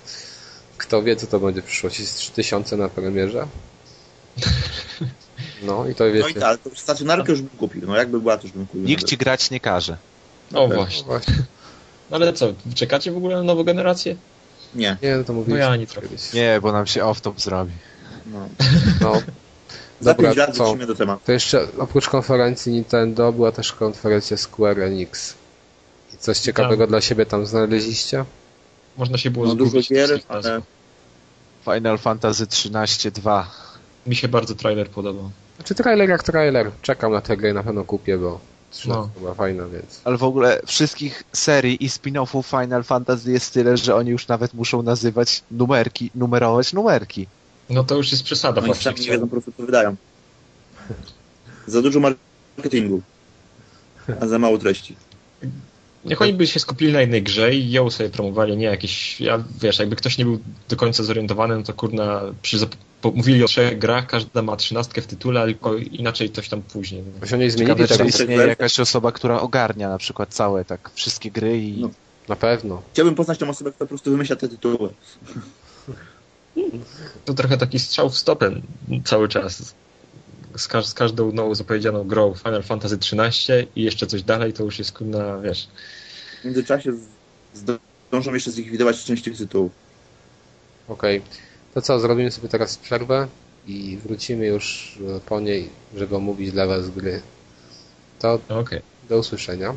kto 0.79 1.03
wie, 1.03 1.17
co 1.17 1.27
to 1.27 1.41
będzie 1.41 1.63
w 1.63 1.65
przyszłości. 1.65 2.07
Z 2.07 2.15
3000 2.15 2.77
na 2.77 2.89
premierze? 2.89 3.47
No 5.63 5.89
i 5.89 5.95
to 5.95 6.05
No 6.05 6.11
i 6.11 6.13
wiecie. 6.13 6.41
tak, 6.41 6.61
to 6.61 6.71
stacjonarkę 6.75 7.33
już 7.33 7.41
bym 7.43 7.59
kupił. 7.59 7.83
No 7.87 7.97
jakby 7.97 8.21
była, 8.21 8.37
to 8.37 8.43
już 8.43 8.53
bym 8.53 8.67
kupił. 8.67 8.83
Nikt 8.83 9.05
ci 9.05 9.17
grać 9.17 9.51
nie 9.51 9.61
każe. 9.61 9.97
O 10.51 10.55
Dobra. 10.55 10.77
No 10.77 10.83
właśnie. 10.83 11.05
właśnie. 11.05 11.35
No 12.11 12.17
ale 12.17 12.33
co, 12.33 12.53
czekacie 12.75 13.13
w 13.13 13.17
ogóle 13.17 13.37
na 13.37 13.43
nową 13.43 13.65
generację? 13.65 14.17
Nie. 14.75 14.97
Nie, 15.03 15.17
no 15.17 15.25
to 15.25 15.33
mówiliśmy 15.33 15.59
No 15.59 15.65
ja 15.65 15.71
ani 15.73 15.87
trochę. 15.87 16.09
Nie, 16.35 16.59
bo 16.63 16.73
nam 16.73 16.87
się 16.87 17.01
off-top 17.03 17.41
zrobi. 17.41 17.73
No. 18.27 18.49
No. 19.01 19.23
Za 20.01 20.11
Dobra, 20.15 20.29
5 20.35 20.37
lat 20.37 20.57
co? 20.57 20.65
wrócimy 20.65 20.87
do 20.87 20.95
tematu. 20.95 21.21
To 21.27 21.33
jeszcze 21.33 21.67
oprócz 21.79 22.09
konferencji 22.09 22.73
Nintendo 22.73 23.33
była 23.33 23.53
też 23.53 23.73
konferencja 23.73 24.37
Square 24.37 24.81
Enix. 24.81 25.35
I 26.15 26.19
coś 26.19 26.39
ciekawego 26.39 26.83
Tam. 26.83 26.89
dla 26.89 27.01
siebie 27.01 27.27
tam 27.27 27.47
znaleźliście? 27.47 28.25
Można 28.97 29.19
się 29.19 29.31
było 29.31 29.47
No 29.47 29.55
dużo 29.55 29.71
zgubić. 29.71 29.89
gier, 29.89 30.21
ale. 30.29 30.61
Final 31.65 31.99
Fantasy 31.99 32.47
13 32.47 33.11
2. 33.11 33.51
Mi 34.07 34.17
się 34.17 34.29
bardzo 34.29 34.55
trailer 34.55 34.91
podobał. 34.91 35.31
Znaczy 35.57 35.75
trailer 35.75 36.09
jak 36.09 36.23
trailer. 36.23 36.71
Czekam 36.83 37.13
na 37.13 37.21
tę 37.21 37.37
grę 37.37 37.51
i 37.51 37.55
na 37.55 37.63
pewno 37.63 37.85
kupię, 37.85 38.19
bo 38.19 38.41
13 38.71 39.01
No. 39.15 39.21
była 39.21 39.35
fajna, 39.35 39.65
więc... 39.67 40.01
Ale 40.05 40.17
w 40.19 40.25
ogóle 40.25 40.61
wszystkich 40.67 41.23
serii 41.33 41.85
i 41.85 41.89
spin-offów 41.89 42.61
Final 42.63 42.85
Fantasy 42.85 43.33
jest 43.33 43.55
tyle, 43.55 43.77
że 43.77 43.95
oni 43.97 44.11
już 44.11 44.29
nawet 44.29 44.55
muszą 44.55 44.83
nazywać 44.83 45.43
numerki, 45.51 46.11
numerować 46.15 46.73
numerki. 46.73 47.27
No 47.71 47.85
to 47.85 47.97
już 47.97 48.12
jest 48.12 48.25
przesada 48.25 48.61
oni 48.61 48.67
właśnie. 48.67 48.93
sami 48.93 49.01
nie 49.05 49.11
wiedzą 49.11 49.25
po 49.25 49.31
prostu 49.31 49.53
co 49.57 49.62
wydają. 49.67 49.97
Za 51.67 51.83
dużo 51.83 52.01
marketingu. 52.57 53.03
A 54.21 54.27
za 54.27 54.39
mało 54.39 54.59
treści. 54.59 54.97
Niech 56.05 56.23
oni 56.23 56.33
by 56.33 56.47
się 56.47 56.61
skupili 56.61 56.93
na 56.93 57.01
jednej 57.01 57.23
grze 57.23 57.55
i 57.55 57.71
ją 57.71 57.91
sobie 57.91 58.11
promowali, 58.11 58.57
nie 58.57 58.65
jakieś, 58.67 59.21
ja, 59.21 59.45
wiesz, 59.61 59.79
jakby 59.79 59.97
ktoś 59.97 60.19
nie 60.19 60.25
był 60.25 60.39
do 60.69 60.77
końca 60.77 61.03
zorientowany, 61.03 61.57
no 61.57 61.62
to 61.62 61.73
kurna, 61.73 62.23
przy, 62.43 62.59
po- 63.01 63.11
mówili 63.11 63.45
o 63.45 63.47
trzech 63.47 63.79
grach, 63.79 64.07
każda 64.07 64.43
ma 64.43 64.57
trzynastkę 64.57 65.03
w 65.03 65.07
tytule, 65.07 65.41
ale 65.41 65.53
tylko 65.53 65.77
inaczej 65.77 66.31
coś 66.31 66.49
tam 66.49 66.62
później. 66.62 67.03
Bo 67.21 67.27
się 67.27 67.39
nie 67.39 67.51
zmienili 67.51 67.77
Ciekawe, 67.89 67.99
czy 67.99 68.09
istnieje 68.09 68.47
jakaś 68.47 68.81
osoba, 68.81 69.12
która 69.12 69.41
ogarnia 69.41 69.89
na 69.89 69.99
przykład 69.99 70.35
całe 70.35 70.65
tak 70.65 70.91
wszystkie 70.95 71.31
gry 71.31 71.59
i 71.59 71.81
No. 71.81 71.91
Na 72.29 72.37
pewno. 72.37 72.83
Chciałbym 72.93 73.15
poznać 73.15 73.39
tą 73.39 73.49
osobę, 73.49 73.71
która 73.73 73.87
po 73.87 73.89
prostu 73.89 74.11
wymyśla 74.11 74.37
te 74.37 74.49
tytuły. 74.49 74.89
To 77.25 77.35
trochę 77.35 77.59
taki 77.59 77.79
strzał 77.79 78.11
w 78.11 78.19
stopę 78.19 78.51
cały 79.05 79.29
czas. 79.29 79.75
Z, 80.57 80.69
każ- 80.69 80.87
z 80.87 80.95
każdą 80.95 81.33
nową 81.33 81.55
zapowiedzianą 81.55 82.05
grą 82.05 82.35
Final 82.35 82.63
Fantasy 82.63 82.95
XIII 82.97 83.69
i 83.77 83.83
jeszcze 83.83 84.07
coś 84.07 84.23
dalej, 84.23 84.53
to 84.53 84.65
już 84.65 84.79
jest 84.79 84.93
kurna, 84.93 85.39
wiesz, 85.39 85.69
W 86.41 86.45
międzyczasie 86.45 86.93
z- 86.93 87.65
zdążą 88.09 88.35
jeszcze 88.35 88.51
zlikwidować 88.51 89.05
część 89.05 89.23
tych 89.23 89.37
tytułów. 89.37 89.73
Okej. 90.89 91.23
To 91.75 91.83
co, 91.83 92.01
zrobimy 92.01 92.31
sobie 92.31 92.49
teraz 92.49 92.77
przerwę 92.77 93.29
i 93.67 93.99
wrócimy 94.05 94.47
już 94.47 94.99
e, 95.17 95.21
po 95.21 95.41
niej, 95.41 95.69
żeby 95.97 96.17
omówić 96.17 96.53
dla 96.53 96.67
Was 96.67 96.91
gry. 96.91 97.23
To 98.19 98.39
okej. 98.49 98.81
do 99.09 99.19
usłyszenia. 99.19 99.75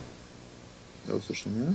Do 1.07 1.15
usłyszenia. 1.15 1.65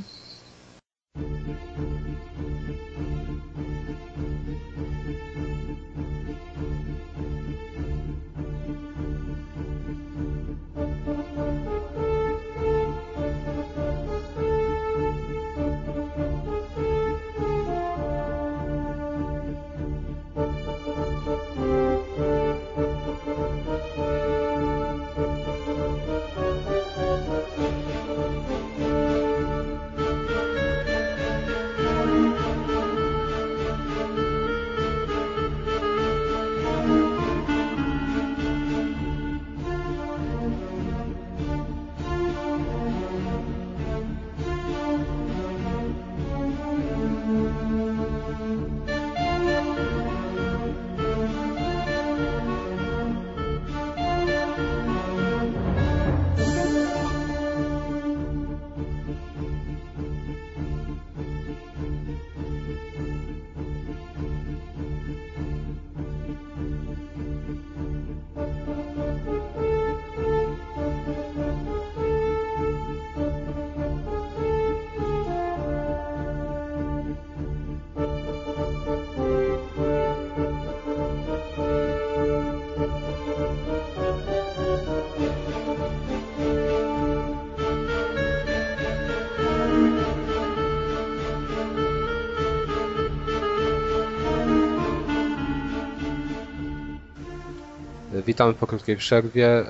Witamy 98.33 98.55
po 98.55 98.67
krótkiej 98.67 98.97
przerwie. 98.97 99.47
E, 99.47 99.65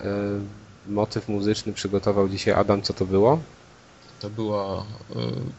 Motyw 0.89 1.29
muzyczny 1.29 1.73
przygotował 1.73 2.29
dzisiaj 2.29 2.55
Adam. 2.55 2.83
Co 2.83 2.93
to 2.93 3.05
było? 3.07 3.39
To 4.21 4.31
była 4.31 4.81
y, 4.81 4.85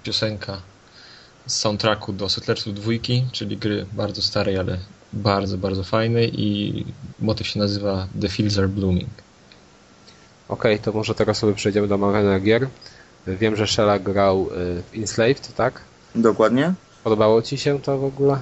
piosenka 0.03 0.57
z 1.47 1.55
soundtracku 1.55 2.13
do 2.13 2.29
Settlersów 2.29 2.73
dwójki, 2.73 3.25
czyli 3.31 3.57
gry 3.57 3.85
bardzo 3.93 4.21
starej, 4.21 4.57
ale 4.57 4.77
bardzo, 5.13 5.57
bardzo 5.57 5.83
fajnej 5.83 6.41
i 6.41 6.85
motyw 7.19 7.47
się 7.47 7.59
nazywa 7.59 8.07
The 8.21 8.29
Fields 8.29 8.57
Are 8.57 8.67
Blooming. 8.67 9.09
Okej, 10.49 10.79
to 10.79 10.91
może 10.91 11.15
teraz 11.15 11.37
sobie 11.37 11.53
przejdziemy 11.53 11.87
do 11.87 11.95
omawiania 11.95 12.39
gier. 12.39 12.67
Wiem, 13.27 13.55
że 13.55 13.67
Shella 13.67 13.99
grał 13.99 14.41
e, 14.41 14.81
w 14.81 14.97
Enslaved, 14.97 15.55
tak? 15.55 15.81
Dokładnie. 16.15 16.73
Podobało 17.03 17.41
ci 17.41 17.57
się 17.57 17.81
to 17.81 17.97
w 17.97 18.05
ogóle? 18.05 18.39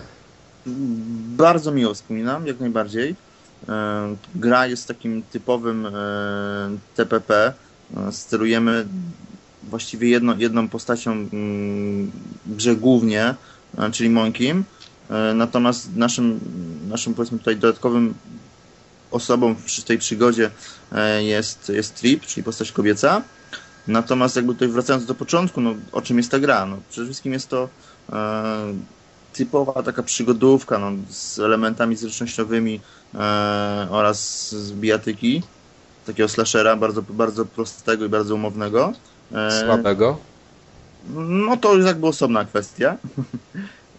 Bardzo 1.37 1.71
miło 1.71 1.93
wspominam, 1.93 2.47
jak 2.47 2.59
najbardziej. 2.59 3.15
E, 3.69 4.15
gra 4.35 4.67
jest 4.67 4.87
takim 4.87 5.23
typowym 5.23 5.85
e, 5.85 5.91
TPP. 6.95 7.53
E, 7.97 8.11
sterujemy 8.11 8.87
właściwie 9.63 10.09
jedno, 10.09 10.35
jedną 10.37 10.67
postacią 10.67 11.11
mm, 11.11 12.11
grze 12.45 12.75
głównie, 12.75 13.35
czyli 13.91 14.09
Monkim. 14.09 14.63
Natomiast 15.35 15.95
naszym, 15.95 16.39
naszym 16.89 17.13
powiedzmy 17.13 17.37
tutaj 17.37 17.57
dodatkowym 17.57 18.13
osobą 19.11 19.55
przy 19.65 19.81
tej 19.81 19.97
przygodzie 19.97 20.51
jest, 21.19 21.69
jest 21.69 21.95
Trip, 21.95 22.25
czyli 22.25 22.43
postać 22.43 22.71
kobieca. 22.71 23.21
Natomiast 23.87 24.35
jakby 24.35 24.53
tutaj 24.53 24.67
wracając 24.67 25.05
do 25.05 25.15
początku, 25.15 25.61
no, 25.61 25.75
o 25.91 26.01
czym 26.01 26.17
jest 26.17 26.31
ta 26.31 26.39
gra? 26.39 26.65
No, 26.65 26.77
przede 26.89 27.07
wszystkim 27.07 27.33
jest 27.33 27.49
to 27.49 27.69
typowa 29.33 29.83
taka 29.83 30.03
przygodówka 30.03 30.79
no, 30.79 30.91
z 31.09 31.39
elementami 31.39 31.95
zręcznościowymi 31.95 32.79
e, 33.13 33.17
oraz 33.89 34.49
z 34.55 34.71
bijatyki. 34.71 35.43
Takiego 36.05 36.29
slashera 36.29 36.75
bardzo, 36.75 37.01
bardzo 37.01 37.45
prostego 37.45 38.05
i 38.05 38.09
bardzo 38.09 38.35
umownego. 38.35 38.93
E, 39.33 39.61
Słabego? 39.65 40.17
No 41.15 41.57
to 41.57 41.73
już 41.73 41.85
jakby 41.85 42.07
osobna 42.07 42.45
kwestia. 42.45 42.97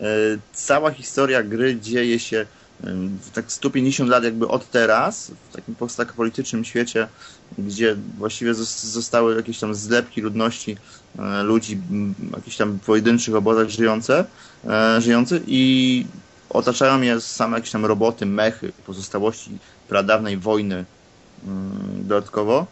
e, 0.00 0.04
cała 0.52 0.90
historia 0.90 1.42
gry 1.42 1.76
dzieje 1.80 2.18
się 2.18 2.46
tak 3.34 3.52
150 3.52 4.10
lat 4.10 4.24
jakby 4.24 4.48
od 4.48 4.70
teraz, 4.70 5.32
w 5.50 5.56
takim 5.56 5.74
politycznym 6.16 6.64
świecie, 6.64 7.08
gdzie 7.58 7.96
właściwie 8.18 8.54
zostały 8.54 9.36
jakieś 9.36 9.58
tam 9.58 9.74
zlepki 9.74 10.20
ludności, 10.20 10.76
e, 11.18 11.42
ludzi, 11.42 11.80
jakichś 12.36 12.56
tam 12.56 12.78
pojedynczych 12.78 13.34
obozach 13.34 13.68
żyjące, 13.68 14.24
e, 14.64 15.00
żyjące 15.00 15.40
i 15.46 16.06
otaczają 16.50 17.00
je 17.00 17.20
same 17.20 17.56
jakieś 17.56 17.70
tam 17.70 17.84
roboty, 17.84 18.26
mechy, 18.26 18.72
pozostałości 18.86 19.58
pradawnej 19.88 20.38
wojny 20.38 20.84
mm, 21.46 22.08
dodatkowo. 22.08 22.66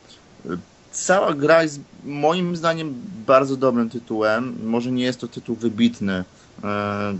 Cała 0.93 1.35
gra 1.35 1.63
jest 1.63 1.81
moim 2.05 2.57
zdaniem 2.57 2.95
bardzo 3.27 3.57
dobrym 3.57 3.91
tytułem. 3.91 4.57
Może 4.65 4.93
nie 4.93 5.05
jest 5.05 5.21
to 5.21 5.29
tytuł 5.29 5.57
wybitny, 5.57 6.25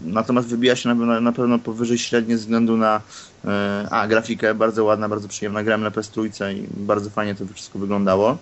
natomiast 0.05 0.49
wybija 0.49 0.77
się 0.77 0.95
na, 0.95 1.33
pewno 1.33 1.59
powyżej 1.59 1.99
średniej 1.99 2.37
ze 2.37 2.43
względu 2.43 2.77
na 2.77 3.01
e, 3.45 3.89
a, 3.91 4.09
grafikę, 4.09 4.55
bardzo 4.55 4.85
ładna, 4.85 5.09
bardzo 5.09 5.29
przyjemna. 5.29 5.63
Grałem 5.63 5.83
na 5.83 5.91
PS3 5.91 6.57
i 6.57 6.67
bardzo 6.77 7.11
fajnie 7.11 7.35
to 7.35 7.45
wszystko 7.55 7.79
wyglądało. 7.79 8.39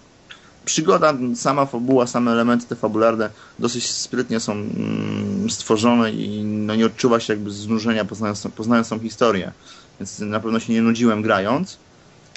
Przygoda, 0.65 1.15
sama 1.35 1.67
fabuła, 1.67 2.07
same 2.07 2.31
elementy 2.31 2.67
te 2.67 2.77
fabularne 2.77 3.31
dosyć 3.59 3.91
sprytnie 3.91 4.41
są 4.41 4.53
mm, 4.53 5.51
stworzone 5.51 6.13
i 6.13 6.45
no, 6.45 6.75
nie 6.75 6.87
odczuwa 6.87 7.21
się 7.21 7.33
jakby 7.33 7.51
znużenia 7.51 8.05
poznając, 8.05 8.49
poznając 8.57 8.89
tą 8.89 8.99
historię. 8.99 9.53
Więc 10.01 10.19
na 10.19 10.41
pewno 10.41 10.61
się 10.61 10.73
nie 10.73 10.83
nudziłem 10.83 11.23
grając. 11.23 11.79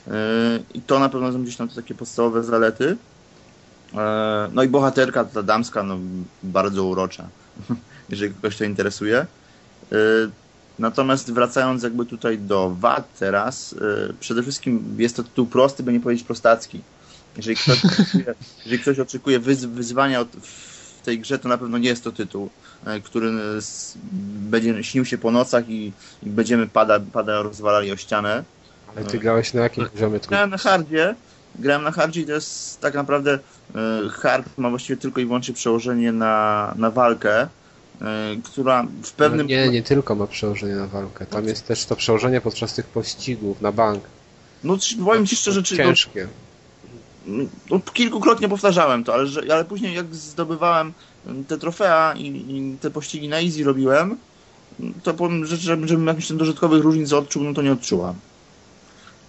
E, 0.08 0.12
I 0.74 0.82
to 0.82 1.00
na 1.00 1.10
pewno 1.10 1.32
są 1.32 1.44
gdzieś 1.44 1.56
tam 1.56 1.70
takie 1.70 1.96
podstawowe 1.96 2.44
zalety. 2.44 2.98
No 4.54 4.64
i 4.64 4.68
bohaterka, 4.68 5.26
ta 5.26 5.44
damska, 5.44 5.84
no, 5.84 5.98
bardzo 6.44 6.86
urocza. 6.86 7.28
jeżeli 8.12 8.34
kogoś 8.34 8.58
to 8.58 8.64
interesuje. 8.64 9.26
Y, 9.92 9.96
natomiast 10.80 11.34
wracając 11.34 11.84
jakby 11.84 12.06
tutaj 12.06 12.38
do 12.38 12.76
wad 12.80 13.20
teraz, 13.20 13.74
y, 13.74 14.14
przede 14.20 14.42
wszystkim 14.42 14.96
jest 14.98 15.16
to 15.16 15.24
tytuł 15.24 15.46
prosty, 15.46 15.84
by 15.84 15.94
nie 15.94 16.00
powiedzieć 16.00 16.26
prostacki. 16.26 16.82
Jeżeli 17.38 17.56
ktoś 17.56 17.86
oczekuje, 17.86 18.36
jeżeli 18.58 18.82
ktoś 18.82 19.00
oczekuje 19.00 19.40
wyzwania 19.40 20.26
w 20.42 21.06
tej 21.06 21.20
grze, 21.20 21.40
to 21.40 21.50
na 21.50 21.58
pewno 21.58 21.78
nie 21.78 21.90
jest 21.90 22.04
to 22.04 22.12
tytuł, 22.12 22.50
y, 22.98 23.02
który 23.02 23.32
będzie 24.34 24.84
śnił 24.84 25.06
się 25.06 25.18
po 25.18 25.32
nocach 25.32 25.70
i, 25.70 25.94
i 26.24 26.30
będziemy 26.30 26.68
pada, 26.68 27.00
pada 27.00 27.42
rozwalali 27.42 27.92
o 27.92 27.98
ścianę. 27.98 28.44
Ale 28.96 29.06
ty 29.06 29.20
grałeś 29.20 29.54
na 29.54 29.62
jakim 29.62 29.86
poziomie? 29.86 30.20
Grałem 30.20 30.50
na 30.50 30.58
hardzie. 30.58 31.16
Grałem 31.56 31.84
na 31.84 31.92
hardzie 31.92 32.22
i 32.22 32.26
to 32.26 32.32
jest 32.32 32.82
tak 32.82 32.94
naprawdę 32.94 33.40
hard 34.12 34.58
ma 34.58 34.70
właściwie 34.70 34.98
tylko 34.98 35.22
i 35.22 35.26
wyłącznie 35.26 35.54
przełożenie 35.54 36.12
na, 36.12 36.74
na 36.78 36.92
walkę 36.92 37.48
która 38.44 38.88
w 39.04 39.12
pewnym... 39.12 39.48
No 39.48 39.50
nie, 39.50 39.70
nie 39.70 39.84
tylko 39.84 40.16
ma 40.16 40.28
przełożenie 40.28 40.76
na 40.76 40.88
walkę. 40.88 41.26
Tam 41.26 41.46
jest 41.46 41.68
też 41.68 41.86
to 41.86 41.96
przełożenie 41.96 42.42
podczas 42.42 42.74
tych 42.74 42.86
pościgów 42.86 43.62
na 43.62 43.72
bank. 43.72 44.04
No 44.64 44.78
powiem 45.06 45.28
Ci 45.28 45.36
szczerze, 45.36 45.64
czy... 45.64 45.78
Ciężkie. 45.78 46.28
No, 47.70 47.80
kilkukrotnie 47.94 48.50
powtarzałem 48.50 49.04
to, 49.04 49.14
ale, 49.14 49.26
ale 49.54 49.66
później 49.66 49.96
jak 49.96 50.16
zdobywałem 50.16 50.94
te 51.48 51.58
trofea 51.58 52.14
i, 52.18 52.28
i 52.28 52.78
te 52.82 52.92
pościgi 52.92 53.30
na 53.30 53.42
easy 53.42 53.64
robiłem, 53.64 54.18
to 55.04 55.14
powiem, 55.14 55.46
że 55.46 55.58
żebym 55.58 56.08
jakichś 56.08 56.28
tam 56.28 56.38
dodatkowych 56.38 56.84
różnic 56.84 57.14
odczuł, 57.14 57.44
no 57.44 57.54
to 57.54 57.62
nie 57.62 57.72
odczułam. 57.72 58.16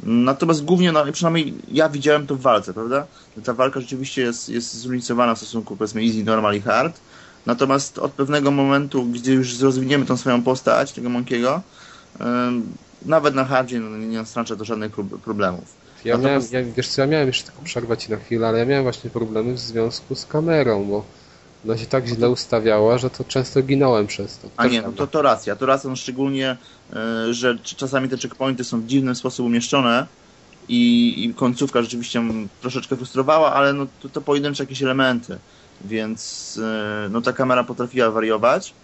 Natomiast 0.03 0.64
głównie, 0.64 0.93
no, 0.93 1.12
przynajmniej 1.12 1.55
ja 1.73 1.89
widziałem 1.89 2.27
to 2.27 2.37
w 2.37 2.41
walce, 2.41 2.75
prawda? 2.75 3.07
Ta 3.45 3.55
walka 3.55 3.81
rzeczywiście 3.81 4.23
jest, 4.23 4.49
jest 4.49 4.75
zróżnicowana 4.75 5.35
w 5.35 5.39
stosunku 5.39 5.77
powiedzmy 5.77 6.03
easy, 6.03 6.25
normal 6.25 6.55
i 6.55 6.61
hard. 6.61 7.01
Natomiast 7.47 7.99
od 7.99 8.12
pewnego 8.12 8.51
momentu, 8.51 9.05
gdzie 9.05 9.32
już 9.32 9.61
rozwiniemy 9.61 10.07
tą 10.07 10.16
swoją 10.16 10.43
postać, 10.43 10.93
tego 10.93 11.09
Monkiego, 11.09 11.62
nawet 13.07 13.34
na 13.34 13.45
hardzie 13.45 13.80
no, 13.80 13.97
nie 13.97 14.18
nastracza 14.18 14.57
to 14.57 14.64
żadnych 14.64 14.93
problemów. 15.24 15.82
Ja 16.05 16.16
Natomiast... 16.16 16.53
miałem, 16.53 16.68
ja, 16.68 16.74
wiesz 16.74 16.88
co, 16.88 17.01
ja 17.01 17.07
miałem 17.07 17.26
jeszcze 17.26 17.45
tylko 17.45 17.62
przerwać 17.62 18.09
na 18.09 18.16
chwilę, 18.16 18.49
ale 18.49 18.59
ja 18.59 18.64
miałem 18.64 18.82
właśnie 18.82 19.11
problemy 19.11 19.53
w 19.53 19.59
związku 19.59 20.14
z 20.14 20.26
kamerą, 20.26 20.84
bo 20.84 21.05
ona 21.64 21.78
się 21.78 21.86
tak 21.86 22.07
źle 22.07 22.30
ustawiała, 22.30 22.99
że 22.99 23.11
to 23.11 23.24
często 23.24 23.62
ginąłem 23.62 24.07
przez 24.07 24.38
to. 24.38 24.49
A 24.57 24.66
nie, 24.66 24.82
no 24.82 24.93
to, 24.93 25.07
to 25.07 25.22
racja. 25.22 25.57
To 25.57 25.66
racja, 25.66 25.90
no 25.90 25.97
szczególnie, 25.97 26.57
e, 26.93 27.34
że 27.34 27.59
czasami 27.62 28.09
te 28.09 28.16
checkpointy 28.16 28.64
są 28.64 28.80
w 28.80 28.86
dziwny 28.86 29.14
sposób 29.14 29.47
umieszczone 29.47 30.07
i, 30.68 31.24
i 31.24 31.34
końcówka 31.34 31.82
rzeczywiście 31.82 32.22
troszeczkę 32.61 32.97
frustrowała, 32.97 33.53
ale 33.53 33.72
no 33.72 33.86
to, 34.03 34.09
to 34.09 34.20
pojedyncze 34.20 34.62
jakieś 34.62 34.82
elementy 34.82 35.38
więc 35.85 36.61
e, 36.62 37.09
no 37.11 37.20
ta 37.20 37.33
kamera 37.33 37.64
potrafiła 37.64 38.11
wariować, 38.11 38.74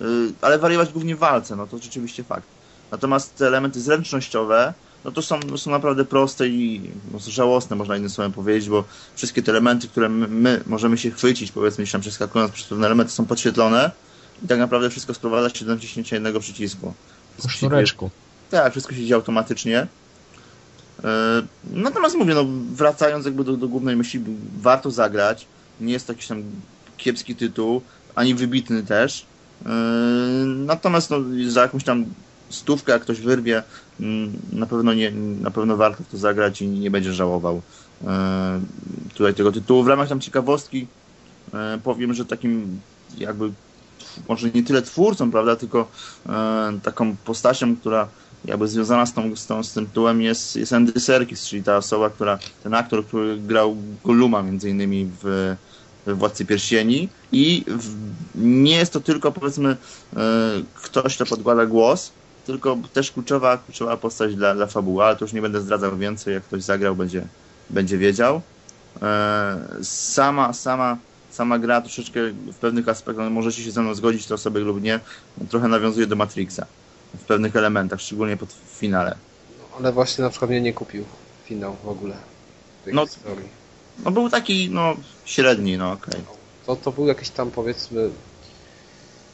e, 0.00 0.04
ale 0.40 0.58
wariować 0.58 0.92
głównie 0.92 1.16
w 1.16 1.18
walce, 1.18 1.56
no 1.56 1.66
to 1.66 1.78
rzeczywiście 1.78 2.24
fakt. 2.24 2.46
Natomiast 2.90 3.36
te 3.36 3.46
elementy 3.46 3.80
zręcznościowe, 3.80 4.74
no 5.04 5.12
to 5.12 5.22
są, 5.22 5.40
no 5.50 5.58
są 5.58 5.70
naprawdę 5.70 6.04
proste 6.04 6.48
i 6.48 6.90
no, 7.12 7.18
żałosne, 7.18 7.76
można 7.76 7.96
innym 7.96 8.10
słowem 8.10 8.32
powiedzieć, 8.32 8.68
bo 8.68 8.84
wszystkie 9.14 9.42
te 9.42 9.52
elementy, 9.52 9.88
które 9.88 10.08
my, 10.08 10.28
my 10.28 10.60
możemy 10.66 10.98
się 10.98 11.10
chwycić, 11.10 11.52
powiedzmy, 11.52 11.82
gdzieś 11.82 11.92
tam 11.92 12.00
przeskakując 12.00 12.52
przez 12.52 12.66
pewne 12.66 12.86
elementy, 12.86 13.12
są 13.12 13.26
podświetlone 13.26 13.90
i 14.44 14.48
tak 14.48 14.58
naprawdę 14.58 14.90
wszystko 14.90 15.14
sprowadza 15.14 15.50
się 15.50 15.64
do 15.64 15.74
naciśnięcia 15.74 16.16
jednego 16.16 16.40
przycisku. 16.40 16.94
Po 17.42 17.48
sznureczku. 17.48 18.10
Tak, 18.50 18.72
wszystko 18.72 18.92
się 18.92 19.00
dzieje 19.00 19.14
automatycznie. 19.14 19.86
E, 21.04 21.42
natomiast 21.72 22.16
mówię, 22.16 22.34
no, 22.34 22.44
wracając 22.72 23.24
jakby 23.24 23.44
do, 23.44 23.56
do 23.56 23.68
głównej 23.68 23.96
myśli, 23.96 24.20
warto 24.60 24.90
zagrać 24.90 25.46
nie 25.80 25.92
jest 25.92 26.06
to 26.06 26.12
jakiś 26.12 26.26
tam 26.26 26.42
kiepski 26.96 27.34
tytuł, 27.34 27.82
ani 28.14 28.34
wybitny 28.34 28.82
też. 28.82 29.26
Yy, 29.64 29.70
natomiast 30.46 31.10
no, 31.10 31.16
za 31.48 31.62
jakąś 31.62 31.84
tam 31.84 32.04
stówkę, 32.50 32.92
jak 32.92 33.02
ktoś 33.02 33.20
wyrwie, 33.20 33.62
mm, 34.00 34.32
na 34.52 34.66
pewno, 34.66 34.94
nie, 34.94 35.10
na 35.40 35.50
pewno 35.50 35.76
warto 35.76 36.04
w 36.04 36.08
to 36.08 36.18
zagrać 36.18 36.62
i 36.62 36.68
nie 36.68 36.90
będzie 36.90 37.12
żałował 37.12 37.62
yy, 38.02 38.08
tutaj 39.14 39.34
tego 39.34 39.52
tytułu. 39.52 39.82
W 39.82 39.88
ramach 39.88 40.08
tam 40.08 40.20
ciekawostki 40.20 40.86
yy, 41.52 41.58
powiem, 41.84 42.14
że 42.14 42.24
takim 42.24 42.80
jakby 43.18 43.52
może 44.28 44.50
nie 44.50 44.62
tyle 44.62 44.82
twórcą, 44.82 45.30
prawda, 45.30 45.56
tylko 45.56 45.90
taką 46.82 47.16
postacią, 47.16 47.76
która 47.76 48.08
jakby 48.46 48.68
związana 48.68 49.06
z, 49.06 49.12
tą, 49.12 49.36
z, 49.36 49.46
tą, 49.46 49.62
z 49.62 49.72
tym 49.72 49.86
tytułem 49.86 50.22
jest, 50.22 50.56
jest 50.56 50.72
Andy 50.72 51.00
Serkis, 51.00 51.46
czyli 51.46 51.62
ta 51.62 51.76
osoba, 51.76 52.10
która, 52.10 52.38
ten 52.62 52.74
aktor, 52.74 53.06
który 53.06 53.36
grał 53.36 53.76
Golluma 54.04 54.42
między 54.42 54.70
innymi 54.70 55.10
w, 55.22 55.56
w 56.06 56.18
Władcy 56.18 56.44
Pierścieni 56.44 57.08
i 57.32 57.64
w, 57.68 57.94
nie 58.34 58.76
jest 58.76 58.92
to 58.92 59.00
tylko 59.00 59.32
powiedzmy 59.32 59.76
e, 60.16 60.16
ktoś, 60.74 61.14
kto 61.14 61.26
podkłada 61.26 61.66
głos, 61.66 62.12
tylko 62.46 62.78
też 62.92 63.12
kluczowa, 63.12 63.58
kluczowa 63.58 63.96
postać 63.96 64.34
dla, 64.34 64.54
dla 64.54 64.66
fabuły, 64.66 65.04
ale 65.04 65.16
to 65.16 65.24
już 65.24 65.32
nie 65.32 65.42
będę 65.42 65.60
zdradzał 65.60 65.96
więcej, 65.96 66.34
jak 66.34 66.42
ktoś 66.42 66.62
zagrał, 66.62 66.96
będzie, 66.96 67.26
będzie 67.70 67.98
wiedział. 67.98 68.40
E, 69.02 69.58
sama, 69.82 70.52
sama, 70.52 70.96
sama 71.30 71.58
gra 71.58 71.80
troszeczkę 71.80 72.20
w 72.52 72.56
pewnych 72.56 72.88
aspektach, 72.88 73.30
możecie 73.30 73.62
się 73.62 73.70
ze 73.70 73.82
mną 73.82 73.94
zgodzić, 73.94 74.26
to 74.26 74.34
osoby 74.34 74.60
lub 74.60 74.82
nie, 74.82 75.00
trochę 75.48 75.68
nawiązuje 75.68 76.06
do 76.06 76.16
Matrixa 76.16 76.66
w 77.18 77.24
pewnych 77.24 77.56
elementach, 77.56 78.00
szczególnie 78.00 78.36
pod 78.36 78.52
finale. 78.52 79.16
No, 79.58 79.76
ale 79.78 79.92
właśnie 79.92 80.24
na 80.24 80.30
przykład 80.30 80.50
mnie 80.50 80.60
nie 80.60 80.72
kupił 80.72 81.04
finał 81.44 81.76
w 81.84 81.88
ogóle 81.88 82.16
tej 82.84 82.94
no, 82.94 83.06
historii. 83.06 83.48
No 84.04 84.10
był 84.10 84.30
taki, 84.30 84.70
no, 84.70 84.96
średni, 85.24 85.78
no 85.78 85.92
okej. 85.92 86.14
Okay. 86.14 86.36
To, 86.66 86.76
to 86.76 86.92
był 86.92 87.06
jakiś 87.06 87.30
tam, 87.30 87.50
powiedzmy, 87.50 88.10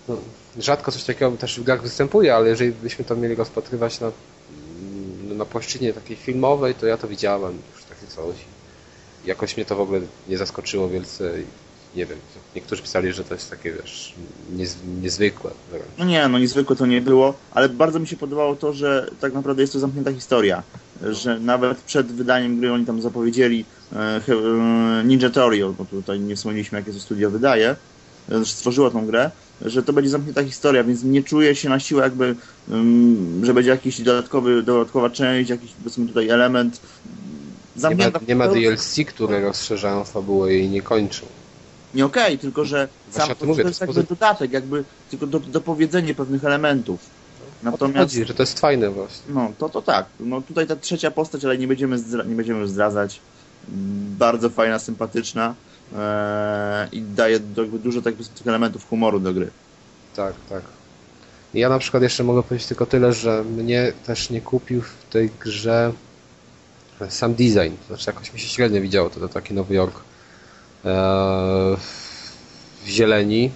no, 0.09 0.17
rzadko 0.59 0.93
coś 0.93 1.05
takiego 1.05 1.31
też 1.31 1.61
w 1.61 1.63
grach 1.63 1.83
występuje, 1.83 2.35
ale 2.35 2.49
jeżeli 2.49 2.73
byśmy 2.73 3.05
to 3.05 3.17
mieli 3.17 3.35
rozpatrywać 3.35 4.01
na, 4.01 4.07
mm, 4.07 5.37
na 5.39 5.45
płaszczyźnie 5.45 5.93
takiej 5.93 6.17
filmowej, 6.17 6.75
to 6.75 6.87
ja 6.87 6.97
to 6.97 7.09
widziałem 7.09 7.59
już 7.75 7.85
takie 7.85 8.07
coś. 8.07 8.37
Jakoś 9.25 9.57
mnie 9.57 9.67
to 9.67 9.77
w 9.77 9.81
ogóle 9.81 10.01
nie 10.29 10.39
zaskoczyło 10.39 10.89
wielce. 10.89 11.33
Nie 11.97 12.07
wiem, 12.07 12.19
niektórzy 12.57 12.83
pisali, 12.83 13.13
że 13.13 13.25
to 13.25 13.35
jest 13.35 13.51
takie, 13.51 13.73
wiesz, 13.73 14.15
niez, 14.57 14.77
niezwykłe. 15.03 15.51
wręcz. 15.71 15.85
No 15.99 16.05
nie, 16.05 16.29
no 16.29 16.39
niezwykłe 16.39 16.77
to 16.77 16.87
nie 16.87 17.01
było, 17.01 17.35
ale 17.51 17.69
bardzo 17.69 17.99
mi 17.99 18.07
się 18.07 18.17
podobało 18.17 18.57
to, 18.57 18.73
że 18.73 19.11
tak 19.21 19.35
naprawdę 19.35 19.63
jest 19.63 19.73
to 19.73 19.79
zamknięta 19.79 20.13
historia. 20.13 20.63
Że 21.11 21.41
nawet 21.41 21.79
przed 21.79 22.13
wydaniem 22.13 22.61
gry 22.61 22.73
oni 22.73 22.87
tam 22.87 23.03
zapowiedzieli 23.03 23.65
e, 23.93 23.97
e, 23.99 24.21
Ninja 25.05 25.31
Theory, 25.31 25.59
bo 25.79 25.85
tutaj 25.85 26.21
nie 26.21 26.37
wspomnieliśmy 26.37 26.79
jakie 26.79 26.93
to 26.93 27.01
studio 27.01 27.31
wydaje, 27.31 27.77
e, 28.31 28.45
stworzyło 28.45 28.91
tą 28.91 29.07
grę, 29.07 29.31
że 29.61 29.83
to 29.83 29.93
będzie 29.93 30.11
zamknięta 30.11 30.45
historia, 30.45 30.85
więc 30.85 31.05
nie 31.05 31.23
czuję 31.23 31.55
się 31.55 31.69
na 31.69 31.81
siłę 31.81 32.03
jakby, 32.03 32.37
ym, 32.71 33.41
że 33.45 33.55
będzie 33.55 33.71
jakiś 33.71 34.01
dodatkowy, 34.01 34.63
dodatkowa 34.63 35.11
część, 35.11 35.51
jakiś 35.51 35.73
powiedzmy 35.73 36.07
tutaj 36.07 36.29
element. 36.29 36.81
Nie 37.77 37.83
ma, 37.83 37.89
Zamknięta 37.89 38.21
nie 38.29 38.37
ma 38.37 38.49
DLC, 38.49 38.97
które 39.07 39.41
rozszerzają 39.41 40.05
fabułę 40.05 40.55
i 40.55 40.69
nie 40.69 40.83
kończą. 40.83 41.27
Nie 41.95 42.05
okej, 42.05 42.39
tylko 42.39 42.65
że 42.65 42.89
sam 43.11 43.31
o 43.31 43.35
tym 43.35 43.49
mówię, 43.49 43.63
to 43.63 43.69
jest 43.69 43.81
to 43.81 43.87
jakby 43.87 44.03
dodatek, 44.03 44.53
jakby 44.53 44.85
tylko 45.11 45.27
do, 45.27 45.41
dopowiedzenie 45.41 46.15
pewnych 46.15 46.45
elementów. 46.45 47.01
To 47.65 47.71
Natomiast 47.71 47.99
chodzi, 47.99 48.25
że 48.25 48.35
to 48.35 48.43
jest 48.43 48.61
fajne 48.61 48.91
właśnie. 48.91 49.35
no 49.35 49.53
to, 49.59 49.69
to 49.69 49.83
tak. 49.83 50.07
No 50.21 50.41
tutaj 50.43 50.67
ta 50.67 50.77
trzecia 50.77 51.11
postać, 51.11 51.45
ale 51.45 51.59
nie 51.59 51.69
będziemy, 51.69 51.99
zdra- 51.99 52.27
nie 52.29 52.35
będziemy 52.35 52.69
zdradzać. 52.69 53.21
Bardzo 54.19 54.51
fajna, 54.51 54.79
sympatyczna 54.79 55.55
eee, 55.97 56.89
i 56.99 57.03
daje 57.03 57.41
do- 57.41 57.63
jakby 57.63 57.79
dużo 57.79 58.03
tak, 58.03 58.15
tych 58.35 58.47
elementów 58.47 58.89
humoru 58.89 59.21
do 59.21 59.35
gry. 59.35 59.51
Tak, 60.17 60.35
tak. 60.49 60.63
Ja 61.55 61.69
na 61.69 61.79
przykład 61.79 62.03
jeszcze 62.03 62.25
mogę 62.25 62.43
powiedzieć 62.43 62.69
tylko 62.69 62.87
tyle, 62.87 63.13
że 63.13 63.45
mnie 63.45 63.93
też 64.07 64.31
nie 64.31 64.41
kupił 64.41 64.83
w 64.83 64.95
tej 65.11 65.31
grze 65.41 65.93
sam 67.09 67.35
design. 67.35 67.75
Znaczy 67.89 68.05
jakoś 68.07 68.33
mi 68.33 68.41
się 68.41 68.49
średnio 68.49 68.81
widziało 68.81 69.11
to, 69.11 69.21
to 69.21 69.29
taki 69.29 69.55
Nowy 69.55 69.75
Jork 69.75 69.95
zieleni, 72.87 73.51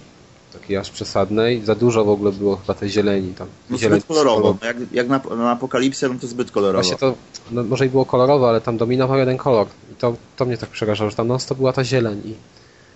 takiej 0.53 0.77
aż 0.77 0.89
przesadnej. 0.89 1.65
Za 1.65 1.75
dużo 1.75 2.05
w 2.05 2.09
ogóle 2.09 2.31
było 2.31 2.55
chyba 2.55 2.73
tej 2.73 2.89
zieleni 2.89 3.33
tam. 3.33 3.47
No 3.69 3.77
Zieleń 3.77 3.99
zbyt 3.99 4.07
kolorowo. 4.07 4.53
kolor- 4.53 4.65
Jak, 4.65 4.77
jak 4.91 5.07
na, 5.07 5.21
na 5.37 5.51
Apokalipsę, 5.51 6.09
no 6.09 6.15
to 6.21 6.27
zbyt 6.27 6.51
kolorowo. 6.51 6.83
Właśnie 6.83 6.97
to, 6.97 7.13
no, 7.51 7.63
może 7.63 7.85
i 7.85 7.89
było 7.89 8.05
kolorowe, 8.05 8.47
ale 8.47 8.61
tam 8.61 8.77
dominował 8.77 9.17
jeden 9.17 9.37
kolor. 9.37 9.67
I 9.91 9.95
to, 9.95 10.15
to 10.35 10.45
mnie 10.45 10.57
tak 10.57 10.69
przerażało, 10.69 11.09
że 11.09 11.15
tam 11.15 11.27
non 11.27 11.39
to 11.47 11.55
była 11.55 11.73
ta 11.73 11.83
zieleń 11.83 12.21
i 12.25 12.33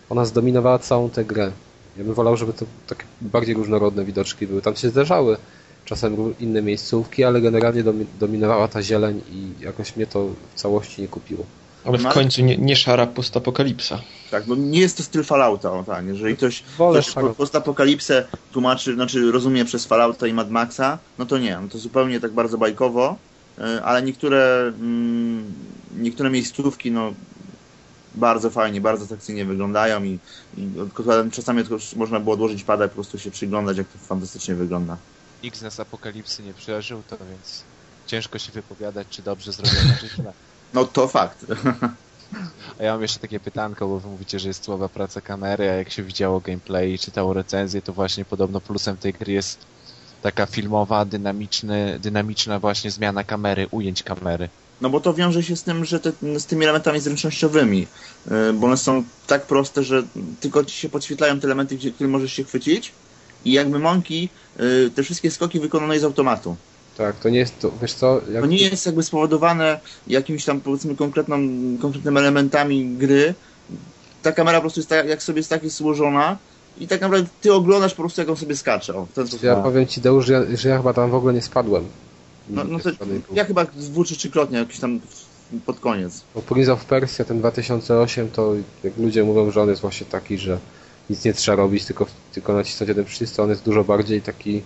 ona 0.10 0.26
zdominowała 0.26 0.80
całą 0.80 1.10
tę 1.10 1.26
grę. 1.26 1.52
Ja 1.98 2.04
bym 2.04 2.14
wolał, 2.14 2.38
żeby 2.38 2.54
to 2.54 2.66
takie 2.88 3.04
bardziej 3.22 3.56
różnorodne 3.56 4.06
widoczki 4.06 4.48
były. 4.48 4.62
Tam 4.62 4.76
się 4.76 4.90
zdarzały 4.90 5.38
czasem 5.86 6.34
inne 6.40 6.62
miejscówki, 6.62 7.24
ale 7.24 7.42
generalnie 7.42 7.84
domi- 7.84 8.06
dominowała 8.20 8.68
ta 8.68 8.84
zieleń 8.84 9.22
i 9.32 9.64
jakoś 9.64 9.96
mnie 9.96 10.08
to 10.08 10.26
w 10.56 10.60
całości 10.60 11.02
nie 11.02 11.08
kupiło. 11.08 11.44
Ale 11.86 11.98
w 11.98 12.02
Ma- 12.04 12.12
końcu 12.12 12.42
nie, 12.42 12.58
nie 12.58 12.76
szara 12.76 13.08
postapokalipsa. 13.08 14.02
Tak, 14.32 14.48
no 14.48 14.56
nie 14.56 14.80
jest 14.80 14.98
to 14.98 15.04
styl 15.04 15.24
Fallouta, 15.24 15.72
o 15.72 15.84
tak. 15.84 16.06
Jeżeli 16.06 16.38
ktoś, 16.38 16.64
Wolę 16.78 17.02
ktoś 17.02 17.36
postapokalipsę 17.38 18.28
tłumaczy, 18.52 18.94
znaczy 18.94 19.32
rozumie 19.32 19.66
przez 19.66 19.86
Fallouta 19.86 20.28
i 20.28 20.34
Mad 20.34 20.50
Maxa, 20.50 20.98
no 21.18 21.26
to 21.26 21.38
nie, 21.38 21.60
no 21.62 21.68
to 21.68 21.78
zupełnie 21.78 22.20
tak 22.20 22.32
bardzo 22.32 22.58
bajkowo, 22.58 23.16
e, 23.58 23.82
ale 23.84 24.04
niektóre 24.04 24.74
mm, 24.80 25.54
niektóre 25.98 26.30
miejscówki, 26.30 26.92
no 26.92 27.14
bardzo 28.16 28.50
fajnie, 28.50 28.82
bardzo 28.82 29.06
atrakcyjnie 29.06 29.46
wyglądają 29.46 30.04
i, 30.04 30.20
i 30.58 30.70
czasami 31.32 31.62
tylko 31.64 31.78
można 31.96 32.20
było 32.20 32.34
odłożyć 32.34 32.64
pada 32.64 32.86
i 32.86 32.90
po 32.90 32.96
prostu 32.96 33.20
się 33.20 33.32
przyglądać, 33.32 33.78
jak 33.78 33.88
to 33.88 33.98
fantastycznie 33.98 34.56
wygląda. 34.56 34.98
X 35.44 35.62
nas 35.62 35.80
apokalipsy 35.80 36.44
nie 36.44 36.54
przeżył, 36.54 37.04
to 37.10 37.18
więc 37.18 37.64
ciężko 38.08 38.40
się 38.40 38.52
wypowiadać, 38.52 39.08
czy 39.10 39.22
dobrze 39.22 39.52
zrobione, 39.52 39.98
czy 40.00 40.08
źle. 40.08 40.34
No 40.74 40.86
to 40.86 41.08
fakt. 41.08 41.46
A 42.80 42.84
ja 42.84 42.94
mam 42.94 43.02
jeszcze 43.02 43.20
takie 43.20 43.40
pytanko, 43.40 43.88
bo 43.88 44.00
wy 44.00 44.10
mówicie, 44.10 44.40
że 44.40 44.48
jest 44.48 44.64
słaba 44.64 44.90
praca 44.90 45.22
kamery, 45.22 45.70
a 45.70 45.74
jak 45.74 45.92
się 45.92 46.04
widziało 46.04 46.40
gameplay 46.40 46.94
i 46.94 47.00
czytało 47.00 47.34
recenzje, 47.34 47.82
to 47.82 47.94
właśnie 47.94 48.26
podobno 48.26 48.62
plusem 48.62 48.98
tej 48.98 49.14
gry 49.14 49.34
jest 49.34 49.60
taka 50.22 50.46
filmowa, 50.46 51.06
dynamiczny, 51.06 52.00
dynamiczna 52.00 52.60
właśnie 52.60 52.92
zmiana 52.92 53.24
kamery, 53.24 53.68
ujęć 53.72 54.04
kamery. 54.04 54.50
No 54.82 54.90
bo 54.90 55.00
to 55.00 55.14
wiąże 55.14 55.44
się 55.44 55.56
z 55.56 55.64
tym, 55.64 55.86
że 55.86 56.00
te, 56.00 56.12
z 56.40 56.46
tymi 56.46 56.64
elementami 56.64 57.00
zręcznościowymi, 57.00 57.88
y, 58.50 58.54
bo 58.54 58.68
one 58.68 58.78
są 58.78 59.04
tak 59.28 59.46
proste, 59.46 59.84
że 59.84 60.04
tylko 60.40 60.66
ci 60.66 60.78
się 60.78 60.90
podświetlają 60.90 61.40
te 61.40 61.48
elementy, 61.48 61.76
gdzie, 61.76 61.92
które 61.92 62.10
możesz 62.10 62.34
się 62.34 62.44
chwycić 62.44 62.92
i 63.46 63.52
jakby 63.52 63.80
mąki, 63.80 64.30
y, 64.60 64.92
te 64.96 65.04
wszystkie 65.04 65.32
skoki 65.32 65.60
wykonane 65.60 66.00
z 66.00 66.04
automatu. 66.04 66.56
Tak, 67.02 67.16
to 67.16 67.30
nie 67.30 67.40
jest 67.40 67.60
to, 67.60 67.72
wiesz 67.82 67.94
co, 67.94 68.22
jak 68.32 68.42
To 68.42 68.48
nie 68.48 68.58
jest 68.58 68.86
jakby 68.86 69.04
spowodowane 69.04 69.80
jakimiś 70.08 70.46
tam 70.46 70.62
powiedzmy 70.62 70.96
konkretną, 70.96 71.38
konkretnymi 71.82 72.18
elementami 72.18 72.86
gry. 72.86 73.34
Ta 74.22 74.32
kamera 74.32 74.58
po 74.58 74.62
prostu 74.62 74.80
jest 74.80 74.90
tak, 74.90 75.08
jak 75.08 75.24
sobie 75.24 75.40
jest 75.40 75.50
tak 75.50 75.64
jest 75.64 75.76
złożona 75.76 76.38
i 76.80 76.88
tak 76.88 77.02
naprawdę 77.02 77.30
ty 77.42 77.54
oglądasz 77.54 77.94
po 77.94 78.02
prostu 78.02 78.22
jak 78.22 78.30
on 78.30 78.38
sobie 78.38 78.56
skacze. 78.56 78.96
O, 78.96 79.06
w 79.06 79.14
ten 79.14 79.28
sposób. 79.28 79.44
ja 79.44 79.56
powiem 79.56 79.88
ci 79.88 80.02
Deusz, 80.02 80.26
że 80.26 80.34
ja, 80.34 80.58
że 80.58 80.70
ja 80.70 80.78
chyba 80.78 80.94
tam 80.94 81.12
w 81.12 81.16
ogóle 81.16 81.34
nie 81.34 81.42
spadłem. 81.42 81.86
No, 82.50 82.64
no 82.64 82.80
to, 82.80 82.90
ja 83.34 83.46
chyba 83.46 83.66
dwu 83.66 84.04
czy 84.04 84.16
trzykrotnie 84.16 84.58
jakiś 84.58 84.80
tam 84.80 85.00
pod 85.66 85.80
koniec. 85.80 86.24
Bo 86.36 86.42
Prince 86.42 86.70
of 86.70 86.86
Persia, 86.86 87.24
ten 87.24 87.40
2008, 87.40 88.30
to 88.30 88.54
jak 88.84 88.98
ludzie 88.98 89.24
mówią, 89.24 89.52
że 89.52 89.62
on 89.62 89.70
jest 89.70 89.82
właśnie 89.82 90.06
taki, 90.06 90.38
że 90.38 90.58
nic 91.10 91.26
nie 91.26 91.34
trzeba 91.34 91.56
robić, 91.56 91.86
tylko, 91.86 92.06
tylko 92.34 92.54
nacisnąć 92.54 92.88
jeden 92.88 93.06
przycisk, 93.06 93.36
to 93.36 93.44
on 93.44 93.50
jest 93.50 93.64
dużo 93.64 93.84
bardziej 93.84 94.22
taki 94.22 94.62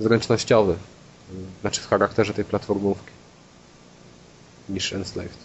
zręcznościowy. 0.00 0.74
Znaczy 1.60 1.80
w 1.80 1.88
charakterze 1.88 2.34
tej 2.34 2.44
platformówki. 2.44 3.10
Niż 4.68 4.92
Enslaved. 4.92 5.38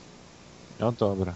No 0.80 0.92
dobra. 0.92 1.34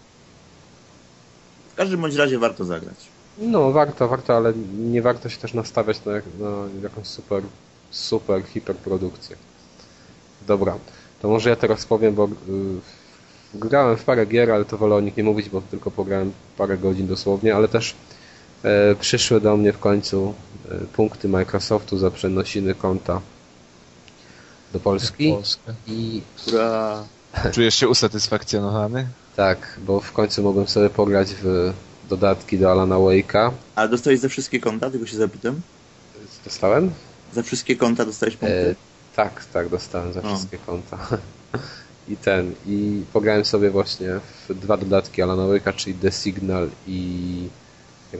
W 1.74 1.76
każdym 1.76 2.02
bądź 2.02 2.16
razie 2.16 2.40
warto 2.40 2.66
zagrać. 2.66 2.96
No 3.38 3.72
warto, 3.72 4.08
warto, 4.08 4.38
ale 4.38 4.54
nie 4.78 5.02
warto 5.02 5.30
się 5.30 5.38
też 5.38 5.54
nastawiać 5.54 6.06
na, 6.06 6.12
na 6.12 6.68
jakąś 6.84 7.08
super, 7.08 7.44
super 7.92 8.44
hiperprodukcję. 8.44 9.36
Dobra, 10.48 10.78
to 11.22 11.28
może 11.28 11.50
ja 11.50 11.56
teraz 11.56 11.86
powiem, 11.86 12.16
bo 12.16 12.26
y, 12.26 12.30
grałem 13.54 13.98
w 13.98 14.04
parę 14.04 14.26
gier, 14.26 14.52
ale 14.52 14.66
to 14.66 14.78
wolę 14.78 14.96
o 14.96 15.02
nich 15.02 15.18
nie 15.18 15.24
mówić, 15.24 15.50
bo 15.50 15.62
tylko 15.62 15.92
pograłem 15.92 16.32
parę 16.58 16.78
godzin 16.78 17.08
dosłownie, 17.08 17.56
ale 17.56 17.68
też 17.68 17.96
e, 18.64 18.96
przyszły 18.96 19.42
do 19.42 19.58
mnie 19.58 19.74
w 19.74 19.80
końcu 19.80 20.34
e, 20.72 20.76
punkty 20.76 21.30
Microsoftu 21.30 21.98
za 21.98 22.12
przenosiny 22.12 22.76
konta 22.76 23.22
do 24.74 24.80
Polski 24.80 25.36
i 25.88 26.22
Która... 26.38 27.04
Czujesz 27.52 27.76
się 27.76 27.88
usatysfakcjonowany? 27.90 29.08
tak, 29.36 29.80
bo 29.86 30.00
w 30.00 30.12
końcu 30.12 30.44
mogłem 30.44 30.68
sobie 30.68 30.90
pograć 30.90 31.28
w 31.44 31.74
dodatki 32.10 32.60
do 32.60 32.72
Alana 32.72 32.96
Wake'a. 32.96 33.52
Ale 33.76 33.90
dostałeś 33.90 34.20
za 34.20 34.30
wszystkie 34.30 34.60
konta, 34.60 34.90
tylko 34.90 35.08
się 35.08 35.18
zapytam? 35.18 35.62
Dostałem? 36.46 36.92
Za 37.34 37.44
wszystkie 37.44 37.76
konta 37.76 38.06
dostałeś 38.06 38.36
punkty? 38.38 38.70
E, 38.70 38.76
tak, 39.16 39.46
tak, 39.54 39.70
dostałem 39.70 40.14
za 40.14 40.22
No. 40.22 40.30
wszystkie 40.36 40.58
konta. 40.58 40.98
I 42.10 42.18
ten, 42.18 42.54
i 42.66 43.02
pograłem 43.14 43.46
sobie 43.46 43.70
właśnie 43.72 44.20
w 44.50 44.54
dwa 44.54 44.78
dodatki 44.78 45.22
Alana 45.22 45.44
Wake'a, 45.44 45.76
czyli 45.76 45.96
The 45.96 46.12
Signal 46.12 46.70
i 46.88 47.48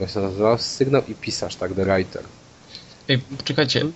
jak 0.00 0.10
się 0.10 0.20
nazywał? 0.20 0.58
Sygnał 0.58 1.02
i 1.08 1.14
Pisarz, 1.14 1.56
tak, 1.56 1.74
The 1.74 1.84
Writer. 1.84 2.22
Ej, 3.08 3.20
czekajcie, 3.44 3.80
y, 3.80 3.90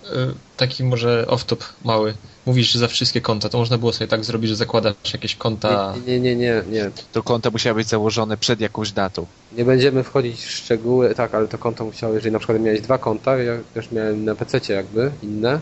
taki 0.57 0.85
może 0.85 1.27
off-top 1.29 1.65
mały. 1.85 2.15
Mówisz, 2.47 2.73
że 2.73 2.79
za 2.79 2.89
wszystkie 2.89 3.21
konta, 3.21 3.49
to 3.49 3.59
można 3.59 3.79
było 3.79 3.93
sobie 3.93 4.09
tak 4.09 4.25
zrobić, 4.25 4.51
że 4.51 4.57
zakładasz 4.57 4.95
jakieś 5.13 5.37
konta. 5.37 5.95
Nie, 6.07 6.21
nie, 6.21 6.37
nie, 6.37 6.37
nie, 6.37 6.63
nie. 6.71 6.91
To 7.13 7.23
konta 7.23 7.51
musiały 7.51 7.75
być 7.75 7.89
założone 7.89 8.37
przed 8.37 8.61
jakąś 8.61 8.93
datą. 8.93 9.27
Nie 9.53 9.65
będziemy 9.65 10.03
wchodzić 10.03 10.41
w 10.41 10.51
szczegóły, 10.51 11.15
tak, 11.15 11.35
ale 11.35 11.49
to 11.49 11.59
konto 11.59 11.85
musiało, 11.85 12.15
jeżeli 12.15 12.33
na 12.33 12.39
przykład 12.39 12.61
miałeś 12.61 12.81
dwa 12.81 12.99
konta, 12.99 13.37
ja 13.39 13.59
też 13.75 13.93
miałem 13.93 14.25
na 14.25 14.35
PC 14.35 14.75
jakby 14.75 15.11
inne, 15.23 15.61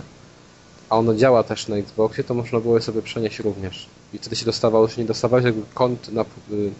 a 0.90 0.96
ono 0.96 1.14
działa 1.14 1.42
też 1.42 1.68
na 1.68 1.76
Xboxie, 1.76 2.24
to 2.24 2.34
można 2.34 2.60
było 2.60 2.76
je 2.76 2.82
sobie 2.82 3.02
przenieść 3.02 3.38
również. 3.38 3.86
I 4.14 4.18
wtedy 4.18 4.36
się 4.36 4.44
dostawało, 4.44 4.84
już 4.84 4.96
nie 4.96 5.04
dostawałeś 5.04 5.44
jakby 5.44 5.62
kont 5.74 6.12
na, 6.12 6.22
y, 6.22 6.26
nie 6.52 6.70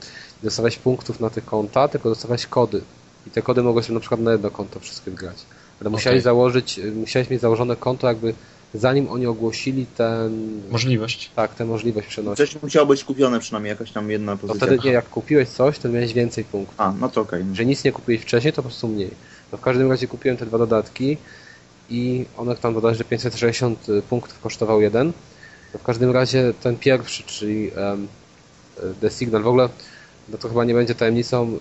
dostawałeś 0.43 0.77
punktów 0.77 1.21
na 1.21 1.31
te 1.31 1.41
konta, 1.41 1.89
tylko 1.89 2.09
dostawałeś 2.09 2.47
kody. 2.47 2.83
I 3.27 3.31
te 3.31 3.43
kody 3.43 3.63
mogłeś 3.63 3.89
na 3.89 4.01
przykład 4.01 4.21
na 4.21 4.33
jedno 4.33 4.51
konto 4.51 4.81
wszystkie 4.81 5.11
wgrać. 5.11 5.37
Ale 5.81 5.91
musiałeś 5.91 6.15
Okej. 6.17 6.23
założyć, 6.25 6.79
y, 6.79 6.93
musiałeś 6.93 7.31
mieć 7.31 7.41
założone 7.41 7.77
konto 7.77 8.07
jakby 8.07 8.35
zanim 8.75 9.09
oni 9.09 9.27
ogłosili 9.27 9.87
ten, 9.97 10.61
Możliwość. 10.71 11.31
tak, 11.37 11.55
tę 11.55 11.65
możliwość 11.65 12.07
przenosi. 12.09 12.37
Coś 12.37 12.63
musiało 12.63 12.87
być 12.87 13.05
kupione 13.05 13.41
przynajmniej, 13.41 13.71
jakaś 13.71 13.93
tam 13.93 14.11
jedna 14.11 14.33
No 14.33 14.39
pozycja. 14.39 14.67
wtedy 14.67 14.83
nie, 14.85 14.93
jak 14.93 15.09
kupiłeś 15.11 15.49
coś, 15.49 15.79
to 15.79 15.89
miałeś 15.89 16.13
więcej 16.13 16.45
punktów. 16.45 16.75
A, 16.81 16.93
no 17.01 17.09
to 17.09 17.21
okej. 17.21 17.45
że 17.53 17.65
nic 17.65 17.85
nie 17.85 17.93
kupiłeś 17.93 18.21
wcześniej, 18.23 18.53
to 18.53 18.57
po 18.57 18.69
prostu 18.69 18.89
mniej. 18.89 19.11
No 19.53 19.59
w 19.59 19.61
każdym 19.61 19.91
razie 19.91 20.07
kupiłem 20.09 20.37
te 20.37 20.47
dwa 20.47 20.59
dodatki 20.59 21.17
i 21.91 22.25
one 22.37 22.57
tam 22.57 22.75
bodajże 22.75 23.05
560 23.05 23.87
punktów 24.11 24.41
kosztował 24.41 24.81
jeden. 24.81 25.13
No 25.75 25.79
w 25.81 25.83
każdym 25.83 26.11
razie 26.11 26.53
ten 26.63 26.77
pierwszy, 26.77 27.23
czyli 27.23 27.71
em, 27.77 28.09
The 29.01 29.11
Signal, 29.11 29.43
w 29.43 29.47
ogóle 29.47 29.69
no 30.29 30.39
to 30.39 30.49
chyba 30.49 30.65
nie 30.65 30.75
będzie 30.75 30.95
tajemnicą, 30.95 31.59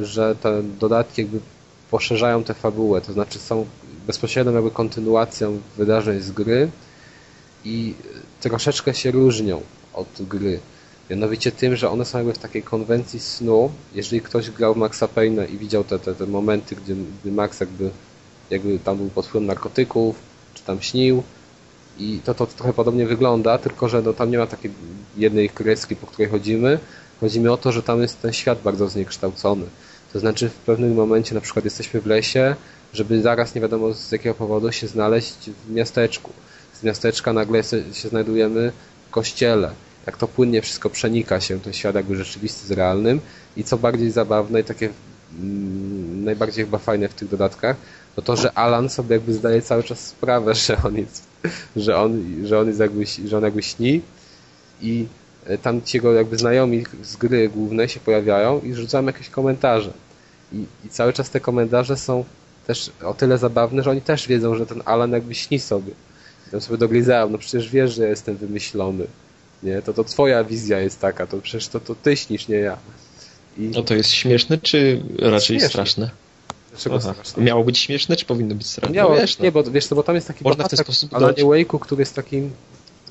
y, 0.00 0.04
że 0.04 0.36
te 0.42 0.62
dodatki 0.62 1.22
jakby 1.22 1.40
poszerzają 1.90 2.44
tę 2.44 2.54
fabułę, 2.54 3.00
to 3.00 3.12
znaczy 3.12 3.38
są 3.38 3.66
bezpośrednią 4.06 4.52
jakby 4.52 4.70
kontynuacją 4.70 5.60
wydarzeń 5.76 6.20
z 6.20 6.30
gry 6.30 6.68
i 7.64 7.94
troszeczkę 8.40 8.94
się 8.94 9.10
różnią 9.10 9.60
od 9.94 10.08
gry. 10.20 10.60
Mianowicie 11.10 11.52
tym, 11.52 11.76
że 11.76 11.90
one 11.90 12.04
są 12.04 12.18
jakby 12.18 12.32
w 12.32 12.38
takiej 12.38 12.62
konwencji 12.62 13.20
snu. 13.20 13.70
Jeżeli 13.94 14.20
ktoś 14.20 14.50
grał 14.50 14.74
Maxa 14.74 15.06
Payne'a 15.06 15.50
i 15.50 15.58
widział 15.58 15.84
te, 15.84 15.98
te, 15.98 16.14
te 16.14 16.26
momenty, 16.26 16.76
gdzie, 16.76 16.94
gdy 17.22 17.32
Max 17.32 17.60
jakby, 17.60 17.90
jakby 18.50 18.78
tam 18.78 18.96
był 18.96 19.08
pod 19.08 19.26
wpływem 19.26 19.46
narkotyków, 19.46 20.16
czy 20.54 20.62
tam 20.62 20.82
śnił, 20.82 21.22
i 21.98 22.20
to, 22.24 22.34
to 22.34 22.46
trochę 22.46 22.72
podobnie 22.72 23.06
wygląda, 23.06 23.58
tylko 23.58 23.88
że 23.88 24.02
no, 24.02 24.12
tam 24.12 24.30
nie 24.30 24.38
ma 24.38 24.46
takiej 24.46 24.70
jednej 25.16 25.50
kreski, 25.50 25.96
po 25.96 26.06
której 26.06 26.30
chodzimy. 26.30 26.78
Chodzi 27.20 27.40
mi 27.40 27.48
o 27.48 27.56
to, 27.56 27.72
że 27.72 27.82
tam 27.82 28.02
jest 28.02 28.22
ten 28.22 28.32
świat 28.32 28.62
bardzo 28.62 28.88
zniekształcony. 28.88 29.66
To 30.16 30.20
znaczy 30.20 30.48
w 30.48 30.54
pewnym 30.54 30.94
momencie 30.94 31.34
na 31.34 31.40
przykład 31.40 31.64
jesteśmy 31.64 32.00
w 32.00 32.06
lesie, 32.06 32.56
żeby 32.92 33.22
zaraz 33.22 33.54
nie 33.54 33.60
wiadomo 33.60 33.94
z 33.94 34.12
jakiego 34.12 34.34
powodu 34.34 34.72
się 34.72 34.86
znaleźć 34.86 35.50
w 35.68 35.70
miasteczku. 35.70 36.32
Z 36.72 36.82
miasteczka 36.82 37.32
nagle 37.32 37.62
się 37.64 38.08
znajdujemy 38.08 38.72
w 39.08 39.10
kościele. 39.10 39.70
Jak 40.06 40.16
to 40.16 40.28
płynnie 40.28 40.62
wszystko 40.62 40.90
przenika 40.90 41.40
się, 41.40 41.60
ten 41.60 41.72
świat 41.72 41.94
jakby 41.94 42.16
rzeczywisty 42.16 42.66
z 42.66 42.70
realnym 42.70 43.20
i 43.56 43.64
co 43.64 43.78
bardziej 43.78 44.10
zabawne 44.10 44.60
i 44.60 44.64
takie 44.64 44.90
mm, 45.38 46.24
najbardziej 46.24 46.64
chyba 46.64 46.78
fajne 46.78 47.08
w 47.08 47.14
tych 47.14 47.28
dodatkach, 47.28 47.76
to 48.14 48.22
to, 48.22 48.36
że 48.36 48.52
Alan 48.52 48.88
sobie 48.88 49.16
jakby 49.16 49.32
zdaje 49.32 49.62
cały 49.62 49.82
czas 49.82 50.06
sprawę, 50.06 50.54
że 50.54 50.76
on 50.82 50.96
jest, 50.96 51.26
że 51.76 51.98
on, 51.98 52.40
że 52.44 52.60
on 52.60 52.66
jest 52.66 52.80
jakby, 52.80 53.04
że 53.26 53.36
on 53.36 53.44
jakby 53.44 53.62
śni 53.62 54.00
i 54.82 55.06
e, 55.46 55.58
tam 55.58 55.82
ci 55.82 55.96
jego 55.96 56.12
jakby 56.12 56.38
znajomi 56.38 56.84
z 57.02 57.16
gry 57.16 57.48
głównej 57.48 57.88
się 57.88 58.00
pojawiają 58.00 58.60
i 58.60 58.74
rzucają 58.74 59.06
jakieś 59.06 59.28
komentarze. 59.28 60.05
I, 60.52 60.64
I 60.84 60.88
cały 60.88 61.12
czas 61.12 61.30
te 61.30 61.40
komentarze 61.40 61.96
są 61.96 62.24
też 62.66 62.90
o 63.04 63.14
tyle 63.14 63.38
zabawne, 63.38 63.82
że 63.82 63.90
oni 63.90 64.02
też 64.02 64.28
wiedzą, 64.28 64.54
że 64.54 64.66
ten 64.66 64.82
Alan 64.84 65.12
jakby 65.12 65.34
śni 65.34 65.58
sobie. 65.58 65.92
I 66.48 66.50
tam 66.50 66.60
sobie 66.60 66.78
doglizają, 66.78 67.30
no 67.30 67.38
przecież 67.38 67.70
wiesz, 67.70 67.94
że 67.94 68.02
ja 68.02 68.08
jestem 68.08 68.36
wymyślony. 68.36 69.06
Nie, 69.62 69.82
to 69.82 69.92
to 69.92 70.04
twoja 70.04 70.44
wizja 70.44 70.80
jest 70.80 71.00
taka, 71.00 71.26
to 71.26 71.38
przecież 71.40 71.68
to, 71.68 71.80
to 71.80 71.94
ty 71.94 72.16
śnisz, 72.16 72.48
nie 72.48 72.56
ja. 72.56 72.76
I... 73.58 73.62
No 73.62 73.82
to 73.82 73.94
jest 73.94 74.10
śmieszne, 74.10 74.58
czy 74.58 75.02
raczej 75.18 75.46
śmieszne. 75.46 75.68
straszne? 75.68 76.10
Dlaczego 76.70 77.00
straszne? 77.00 77.42
Miało 77.42 77.64
być 77.64 77.78
śmieszne, 77.78 78.16
czy 78.16 78.24
powinno 78.24 78.54
być 78.54 78.66
straszne? 78.66 78.96
Miało, 78.96 79.14
no 79.14 79.20
wiesz, 79.20 79.38
no. 79.38 79.44
nie, 79.44 79.52
bo 79.52 79.62
wiesz, 79.62 79.88
bo 79.88 80.02
tam 80.02 80.14
jest 80.14 80.26
taki 80.26 80.44
Można 80.44 80.64
bohater, 80.64 80.78
sposób 80.78 81.14
ale 81.14 81.26
nie 81.26 81.44
Wake'u, 81.44 81.78
który 81.78 82.02
jest 82.02 82.14
takim, 82.14 82.50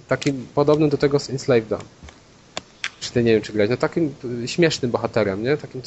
takim 0.07 0.47
podobnym 0.55 0.89
do 0.89 0.97
tego 0.97 1.19
z 1.19 1.29
Enslaved 1.29 1.79
Czy 2.99 3.11
ty 3.11 3.23
nie 3.23 3.33
wiem, 3.33 3.41
czy 3.41 3.53
grać, 3.53 3.69
no 3.69 3.77
takim 3.77 4.15
śmiesznym 4.45 4.91
bohaterem, 4.91 5.43
nie? 5.43 5.57
Takim 5.57 5.81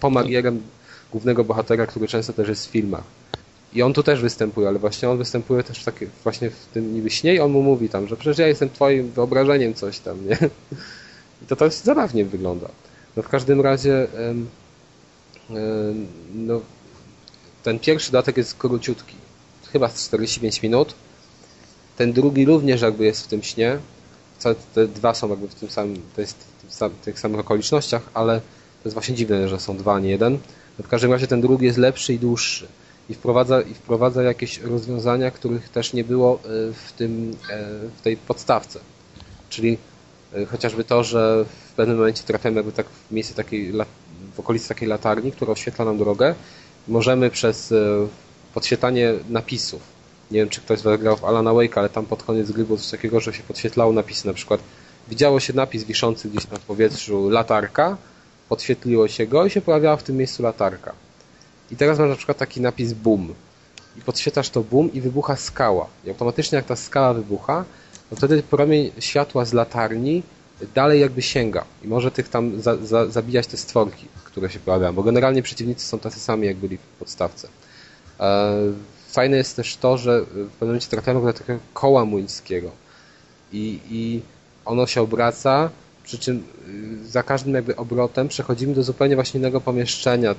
pomagierem 0.00 0.62
głównego 1.12 1.44
bohatera, 1.44 1.86
który 1.86 2.08
często 2.08 2.32
też 2.32 2.48
jest 2.48 2.66
w 2.66 2.70
filmach. 2.70 3.04
I 3.72 3.82
on 3.82 3.92
tu 3.92 4.02
też 4.02 4.20
występuje, 4.20 4.68
ale 4.68 4.78
właśnie 4.78 5.10
on 5.10 5.18
występuje 5.18 5.62
też 5.62 5.80
w 5.80 5.84
taki, 5.84 6.06
właśnie 6.22 6.50
w 6.50 6.66
tym 6.66 6.94
niby 6.94 7.10
śnie 7.10 7.34
i 7.34 7.40
on 7.40 7.50
mu 7.50 7.62
mówi 7.62 7.88
tam, 7.88 8.08
że 8.08 8.16
przecież 8.16 8.38
ja 8.38 8.48
jestem 8.48 8.70
twoim 8.70 9.10
wyobrażeniem 9.10 9.74
coś 9.74 9.98
tam, 9.98 10.28
nie? 10.28 10.38
I 11.42 11.46
to 11.56 11.64
jest 11.64 11.84
zabawnie 11.84 12.24
wygląda. 12.24 12.68
No 13.16 13.22
w 13.22 13.28
każdym 13.28 13.60
razie 13.60 14.06
no, 16.34 16.60
ten 17.62 17.78
pierwszy 17.78 18.12
dodatek 18.12 18.36
jest 18.36 18.54
króciutki. 18.54 19.14
Chyba 19.72 19.88
45 19.88 20.62
minut. 20.62 20.94
Ten 21.96 22.12
drugi 22.12 22.44
również 22.44 22.82
jakby 22.82 23.04
jest 23.04 23.24
w 23.24 23.26
tym 23.26 23.42
śnie. 23.42 23.78
Te 24.74 24.88
dwa 24.88 25.14
są 25.14 25.28
jakby 25.28 25.48
w 25.48 25.54
tym 25.54 25.70
samym, 25.70 26.02
to 26.14 26.20
jest 26.20 26.36
w 26.70 27.04
tych 27.04 27.20
samych 27.20 27.40
okolicznościach, 27.40 28.02
ale 28.14 28.40
to 28.82 28.88
jest 28.88 28.94
właśnie 28.94 29.14
dziwne, 29.14 29.48
że 29.48 29.60
są 29.60 29.76
dwa, 29.76 29.94
a 29.94 30.00
nie 30.00 30.10
jeden. 30.10 30.38
No 30.78 30.84
w 30.84 30.88
każdym 30.88 31.12
razie 31.12 31.26
ten 31.26 31.40
drugi 31.40 31.66
jest 31.66 31.78
lepszy 31.78 32.14
i 32.14 32.18
dłuższy 32.18 32.66
i 33.08 33.14
wprowadza, 33.14 33.60
i 33.60 33.74
wprowadza 33.74 34.22
jakieś 34.22 34.58
rozwiązania, 34.58 35.30
których 35.30 35.68
też 35.68 35.92
nie 35.92 36.04
było 36.04 36.34
e, 36.34 36.38
w, 36.72 36.92
tym, 36.92 37.36
e, 37.50 37.64
w 37.98 38.00
tej 38.00 38.16
podstawce. 38.16 38.80
Czyli 39.50 39.78
e, 40.34 40.46
chociażby 40.46 40.84
to, 40.84 41.04
że 41.04 41.44
w 41.68 41.72
pewnym 41.72 41.96
momencie 41.96 42.22
trafiamy 42.22 42.56
jakby 42.56 42.72
tak 42.72 42.86
w 42.86 43.12
miejsce 43.12 43.34
takiej, 43.34 43.72
w 44.34 44.40
okolicy 44.40 44.68
takiej 44.68 44.88
latarni, 44.88 45.32
która 45.32 45.52
oświetla 45.52 45.84
nam 45.84 45.98
drogę. 45.98 46.34
Możemy 46.88 47.30
przez 47.30 47.74
podświetlanie 48.54 49.12
napisów, 49.28 49.82
nie 50.30 50.38
wiem 50.38 50.48
czy 50.48 50.60
ktoś 50.60 50.78
z 50.78 50.82
Was 50.82 51.00
grał 51.00 51.16
w 51.16 51.24
Alana 51.24 51.54
Wake, 51.54 51.78
ale 51.78 51.88
tam 51.88 52.06
pod 52.06 52.22
koniec 52.22 52.50
gry 52.50 52.64
było 52.64 52.78
coś 52.78 52.90
takiego, 52.90 53.20
że 53.20 53.32
się 53.32 53.42
podświetlało 53.42 53.92
napisy, 53.92 54.26
na 54.26 54.32
przykład 54.32 54.60
widziało 55.08 55.40
się 55.40 55.52
napis 55.52 55.84
wiszący 55.84 56.28
gdzieś 56.28 56.50
na 56.50 56.58
powietrzu 56.58 57.30
latarka, 57.30 57.96
podświetliło 58.48 59.08
się 59.08 59.26
go 59.26 59.46
i 59.46 59.50
się 59.50 59.60
pojawiała 59.60 59.96
w 59.96 60.02
tym 60.02 60.16
miejscu 60.16 60.42
latarka. 60.42 60.92
I 61.70 61.76
teraz 61.76 61.98
masz 61.98 62.08
na 62.08 62.16
przykład 62.16 62.38
taki 62.38 62.60
napis 62.60 62.92
boom. 62.92 63.34
I 63.98 64.00
podświetlasz 64.00 64.50
to 64.50 64.62
boom 64.62 64.92
i 64.92 65.00
wybucha 65.00 65.36
skała. 65.36 65.86
I 66.04 66.08
automatycznie 66.08 66.56
jak 66.56 66.66
ta 66.66 66.76
skała 66.76 67.14
wybucha, 67.14 67.64
to 68.10 68.16
wtedy 68.16 68.42
promień 68.42 68.92
światła 68.98 69.44
z 69.44 69.52
latarni 69.52 70.22
dalej 70.74 71.00
jakby 71.00 71.22
sięga. 71.22 71.64
I 71.84 71.88
może 71.88 72.10
tych 72.10 72.28
tam 72.28 72.60
za, 72.60 72.76
za, 72.76 73.06
zabijać 73.06 73.46
te 73.46 73.56
stworki, 73.56 74.06
które 74.24 74.50
się 74.50 74.58
pojawiają. 74.58 74.92
Bo 74.92 75.02
generalnie 75.02 75.42
przeciwnicy 75.42 75.86
są 75.86 75.98
tacy 75.98 76.20
sami, 76.20 76.46
jak 76.46 76.56
byli 76.56 76.76
w 76.76 76.98
podstawce. 76.98 77.48
E, 78.20 78.54
fajne 79.08 79.36
jest 79.36 79.56
też 79.56 79.76
to, 79.76 79.98
że 79.98 80.20
w 80.20 80.26
pewnym 80.26 80.50
momencie 80.60 80.88
trafiamy 80.88 81.20
do 81.20 81.32
takiego 81.32 81.58
koła 81.74 82.04
młyńskiego. 82.04 82.70
I, 83.52 83.80
I 83.90 84.20
ono 84.64 84.86
się 84.86 85.02
obraca, 85.02 85.70
przy 86.06 86.18
czym 86.18 86.42
y, 87.06 87.08
za 87.08 87.22
każdym 87.22 87.54
jakby 87.54 87.76
obrotem 87.76 88.28
przechodzimy 88.28 88.74
do 88.74 88.82
zupełnie 88.82 89.14
właśnie 89.14 89.38
innego 89.38 89.60
pomieszczenia. 89.60 90.34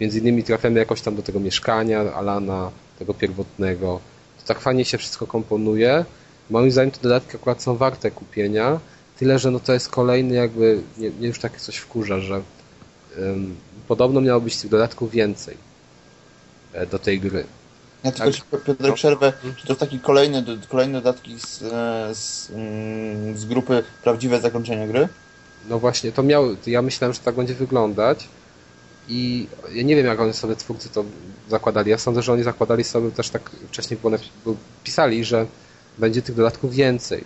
Między 0.00 0.18
innymi 0.18 0.44
trafiamy 0.44 0.78
jakoś 0.78 1.00
tam 1.00 1.16
do 1.16 1.22
tego 1.22 1.40
mieszkania 1.40 2.14
Alana, 2.14 2.70
tego 2.98 3.14
pierwotnego. 3.14 4.00
To 4.40 4.46
tak 4.46 4.60
fajnie 4.60 4.84
się 4.84 4.98
wszystko 4.98 5.26
komponuje. 5.26 6.04
Moim 6.50 6.70
zdaniem 6.70 6.90
te 6.90 7.00
dodatki 7.00 7.36
akurat 7.36 7.62
są 7.62 7.76
warte 7.76 8.10
kupienia. 8.10 8.80
Tyle, 9.18 9.38
że 9.38 9.50
no 9.50 9.60
to 9.60 9.72
jest 9.72 9.88
kolejny 9.88 10.34
jakby, 10.34 10.82
mnie, 10.98 11.10
mnie 11.10 11.28
już 11.28 11.38
takie 11.38 11.58
coś 11.58 11.76
wkurza, 11.76 12.20
że 12.20 12.42
podobno 13.88 14.20
miało 14.20 14.40
być 14.40 14.56
tych 14.56 14.70
dodatków 14.70 15.10
więcej 15.10 15.56
e, 16.72 16.86
do 16.86 16.98
tej 16.98 17.20
gry. 17.20 17.44
Ja 18.04 18.12
tylko 18.12 18.38
tak. 18.50 18.62
Piotr, 18.64 18.84
no. 18.88 18.92
przerwę, 18.92 19.32
czy 19.56 19.66
to 19.66 19.74
taki 19.74 20.00
kolejny, 20.00 20.44
kolejne 20.68 21.02
dodatki 21.02 21.40
z, 21.40 21.62
e, 21.62 22.14
z, 22.14 22.50
mm, 22.50 23.36
z 23.36 23.44
grupy 23.44 23.82
Prawdziwe 24.02 24.40
Zakończenie 24.40 24.88
Gry? 24.88 25.08
No 25.68 25.78
właśnie, 25.78 26.12
to 26.12 26.22
miał, 26.22 26.44
ja 26.66 26.82
myślałem, 26.82 27.14
że 27.14 27.20
tak 27.20 27.34
będzie 27.34 27.54
wyglądać 27.54 28.28
i 29.08 29.46
ja 29.72 29.82
nie 29.82 29.96
wiem, 29.96 30.06
jak 30.06 30.20
oni 30.20 30.32
sobie 30.32 30.56
twórcy 30.56 30.88
to 30.88 31.04
zakładali. 31.48 31.90
Ja 31.90 31.98
sądzę, 31.98 32.22
że 32.22 32.32
oni 32.32 32.42
zakładali 32.42 32.84
sobie 32.84 33.10
też 33.10 33.30
tak 33.30 33.50
wcześniej 33.68 34.00
było, 34.00 34.56
pisali, 34.84 35.24
że 35.24 35.46
będzie 35.98 36.22
tych 36.22 36.34
dodatków 36.34 36.74
więcej. 36.74 37.24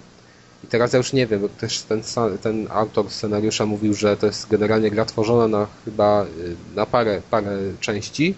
I 0.65 0.67
teraz 0.67 0.93
ja 0.93 0.97
już 0.97 1.13
nie 1.13 1.27
wiem, 1.27 1.41
bo 1.41 1.49
też 1.49 1.83
ten, 1.83 2.03
ten 2.43 2.69
autor 2.71 3.11
scenariusza 3.11 3.67
mówił, 3.67 3.95
że 3.95 4.17
to 4.17 4.27
jest 4.27 4.49
generalnie 4.49 4.91
gra 4.91 5.05
tworzona 5.05 5.59
na 5.59 5.67
chyba 5.85 6.25
y, 6.25 6.57
na 6.75 6.87
parę, 6.87 7.23
parę 7.31 7.59
części, 7.81 8.35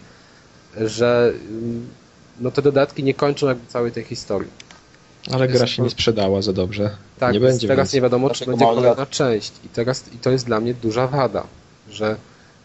że 0.77 1.33
y, 1.35 2.08
no 2.41 2.51
te 2.51 2.63
dodatki 2.63 3.05
nie 3.05 3.15
kończą 3.15 3.47
jakby 3.47 3.67
całej 3.67 3.93
tej 3.93 4.05
historii. 4.05 4.51
Ale 5.33 5.49
gra 5.49 5.67
się 5.67 5.83
nie 5.83 5.91
sprzedała 5.91 6.43
za 6.43 6.53
dobrze. 6.53 6.91
Tak, 7.19 7.35
nie 7.35 7.41
będzie 7.41 7.69
teraz 7.69 7.93
nie 7.93 8.01
wiadomo, 8.01 8.31
czy 8.31 8.47
będzie 8.47 8.65
kolejna 8.65 9.07
część. 9.07 9.53
I 9.65 9.69
teraz 9.69 10.05
i 10.15 10.19
to 10.19 10.31
jest 10.31 10.47
dla 10.47 10.61
mnie 10.61 10.75
duża 10.75 11.07
wada, 11.07 11.47
że 11.91 12.17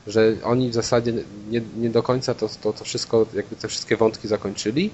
że 0.08 0.36
oni 0.44 0.70
w 0.70 0.74
zasadzie 0.74 1.14
nie, 1.50 1.62
nie 1.78 1.90
do 1.90 2.04
końca 2.04 2.34
to, 2.34 2.50
to, 2.62 2.74
to 2.74 2.84
wszystko, 2.84 3.26
jakby 3.34 3.56
te 3.56 3.68
wszystkie 3.68 3.98
wątki 3.98 4.28
zakończyli 4.28 4.90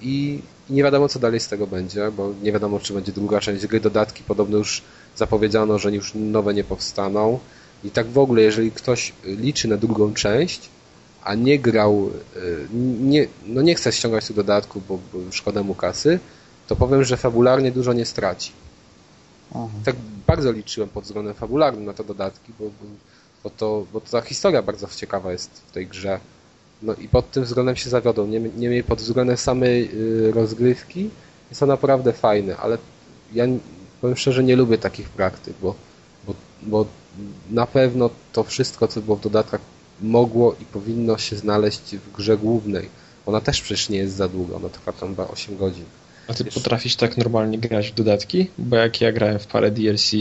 i, 0.00 0.40
i 0.70 0.72
nie 0.72 0.82
wiadomo 0.82 1.08
co 1.08 1.18
dalej 1.18 1.40
z 1.40 1.48
tego 1.48 1.66
będzie, 1.66 2.10
bo 2.10 2.32
nie 2.42 2.52
wiadomo 2.52 2.80
czy 2.80 2.92
będzie 2.92 3.12
druga 3.12 3.40
część 3.40 3.66
gry, 3.66 3.80
dodatki 3.80 4.22
podobno 4.22 4.58
już 4.58 4.82
zapowiedziano, 5.16 5.78
że 5.78 5.92
już 5.92 6.12
nowe 6.14 6.54
nie 6.54 6.64
powstaną 6.64 7.38
i 7.84 7.90
tak 7.90 8.06
w 8.06 8.18
ogóle 8.18 8.42
jeżeli 8.42 8.70
ktoś 8.70 9.12
liczy 9.24 9.68
na 9.68 9.76
drugą 9.76 10.14
część, 10.14 10.68
a 11.24 11.34
nie 11.34 11.58
grał, 11.58 12.10
y, 12.36 12.66
nie, 13.00 13.26
no 13.46 13.62
nie 13.62 13.74
chce 13.74 13.92
ściągać 13.92 14.26
tych 14.26 14.36
dodatków, 14.36 14.86
bo, 14.88 14.98
bo 15.12 15.32
szkoda 15.32 15.62
mu 15.62 15.74
kasy, 15.74 16.18
to 16.66 16.76
powiem, 16.76 17.04
że 17.04 17.16
fabularnie 17.16 17.72
dużo 17.72 17.92
nie 17.92 18.04
straci. 18.04 18.52
Aha. 19.50 19.68
Tak 19.84 19.96
bardzo 20.26 20.52
liczyłem 20.52 20.88
pod 20.88 21.04
względem 21.04 21.34
fabularnym 21.34 21.84
na 21.84 21.92
te 21.92 22.04
dodatki, 22.04 22.52
bo, 22.58 22.64
bo 23.44 23.50
to, 23.50 23.86
bo 23.92 24.00
ta 24.00 24.20
historia 24.20 24.62
bardzo 24.62 24.86
ciekawa 24.96 25.32
jest 25.32 25.50
w 25.68 25.72
tej 25.72 25.86
grze. 25.86 26.20
No 26.82 26.94
i 26.94 27.08
pod 27.08 27.30
tym 27.30 27.44
względem 27.44 27.76
się 27.76 27.90
zawiodą. 27.90 28.26
Niemniej 28.26 28.84
pod 28.84 28.98
względem 28.98 29.36
samej 29.36 29.90
y, 29.94 30.32
rozgrywki 30.32 31.10
jest 31.50 31.60
to 31.60 31.66
naprawdę 31.66 32.12
fajne, 32.12 32.56
ale 32.56 32.78
ja 33.32 33.44
powiem 34.00 34.16
szczerze, 34.16 34.44
nie 34.44 34.56
lubię 34.56 34.78
takich 34.78 35.08
praktyk, 35.08 35.54
bo, 35.62 35.74
bo, 36.26 36.34
bo 36.62 36.86
na 37.50 37.66
pewno 37.66 38.10
to 38.32 38.44
wszystko, 38.44 38.88
co 38.88 39.00
było 39.00 39.16
w 39.16 39.20
dodatkach, 39.20 39.60
mogło 40.02 40.56
i 40.60 40.64
powinno 40.64 41.18
się 41.18 41.36
znaleźć 41.36 41.96
w 41.96 42.16
grze 42.16 42.36
głównej. 42.36 42.88
Ona 43.26 43.40
też 43.40 43.60
przecież 43.62 43.88
nie 43.88 43.98
jest 43.98 44.16
za 44.16 44.28
długa, 44.28 44.56
ona 44.56 44.68
trwa 44.68 44.92
tam 44.92 45.08
chyba 45.08 45.28
8 45.28 45.56
godzin. 45.56 45.84
A 46.28 46.34
ty 46.34 46.44
Wiesz, 46.44 46.54
potrafisz 46.54 46.96
tak 46.96 47.16
normalnie 47.16 47.58
grać 47.58 47.90
w 47.90 47.94
dodatki? 47.94 48.50
Bo 48.58 48.76
jak 48.76 49.00
ja 49.00 49.12
grałem 49.12 49.38
w 49.38 49.46
parę 49.46 49.70
DLC, 49.70 50.12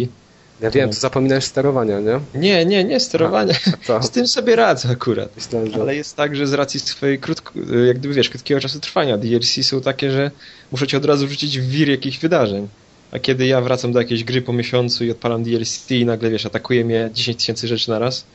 ja 0.61 0.71
wiem, 0.71 0.89
to 0.89 0.95
zapominasz 0.95 1.43
sterowania, 1.43 1.99
nie? 1.99 2.19
Nie, 2.35 2.65
nie, 2.65 2.83
nie 2.83 2.99
sterowania. 2.99 3.53
Z 4.01 4.09
tym 4.09 4.27
sobie 4.27 4.55
radzę 4.55 4.89
akurat. 4.89 5.35
Myślałem, 5.35 5.71
że... 5.71 5.81
Ale 5.81 5.95
jest 5.95 6.15
tak, 6.15 6.35
że 6.35 6.47
z 6.47 6.53
racji 6.53 6.79
swojej 6.79 7.19
krótko, 7.19 7.51
jak 7.87 7.99
gdyby 7.99 8.13
wiesz, 8.13 8.29
krótkiego 8.29 8.61
czasu 8.61 8.79
trwania 8.79 9.17
DLC 9.17 9.65
są 9.65 9.81
takie, 9.81 10.11
że 10.11 10.31
muszę 10.71 10.87
cię 10.87 10.97
od 10.97 11.05
razu 11.05 11.27
wrzucić 11.27 11.59
w 11.59 11.69
wir 11.69 11.89
jakichś 11.89 12.19
wydarzeń. 12.19 12.67
A 13.11 13.19
kiedy 13.19 13.45
ja 13.45 13.61
wracam 13.61 13.91
do 13.91 13.99
jakiejś 13.99 14.23
gry 14.23 14.41
po 14.41 14.53
miesiącu 14.53 15.05
i 15.05 15.11
odpalam 15.11 15.43
DLC 15.43 15.91
i 15.91 16.05
nagle, 16.05 16.29
wiesz, 16.29 16.45
atakuje 16.45 16.85
mnie 16.85 17.09
10 17.13 17.37
tysięcy 17.37 17.67
rzeczy 17.67 17.89
na 17.89 17.99
raz, 17.99 18.25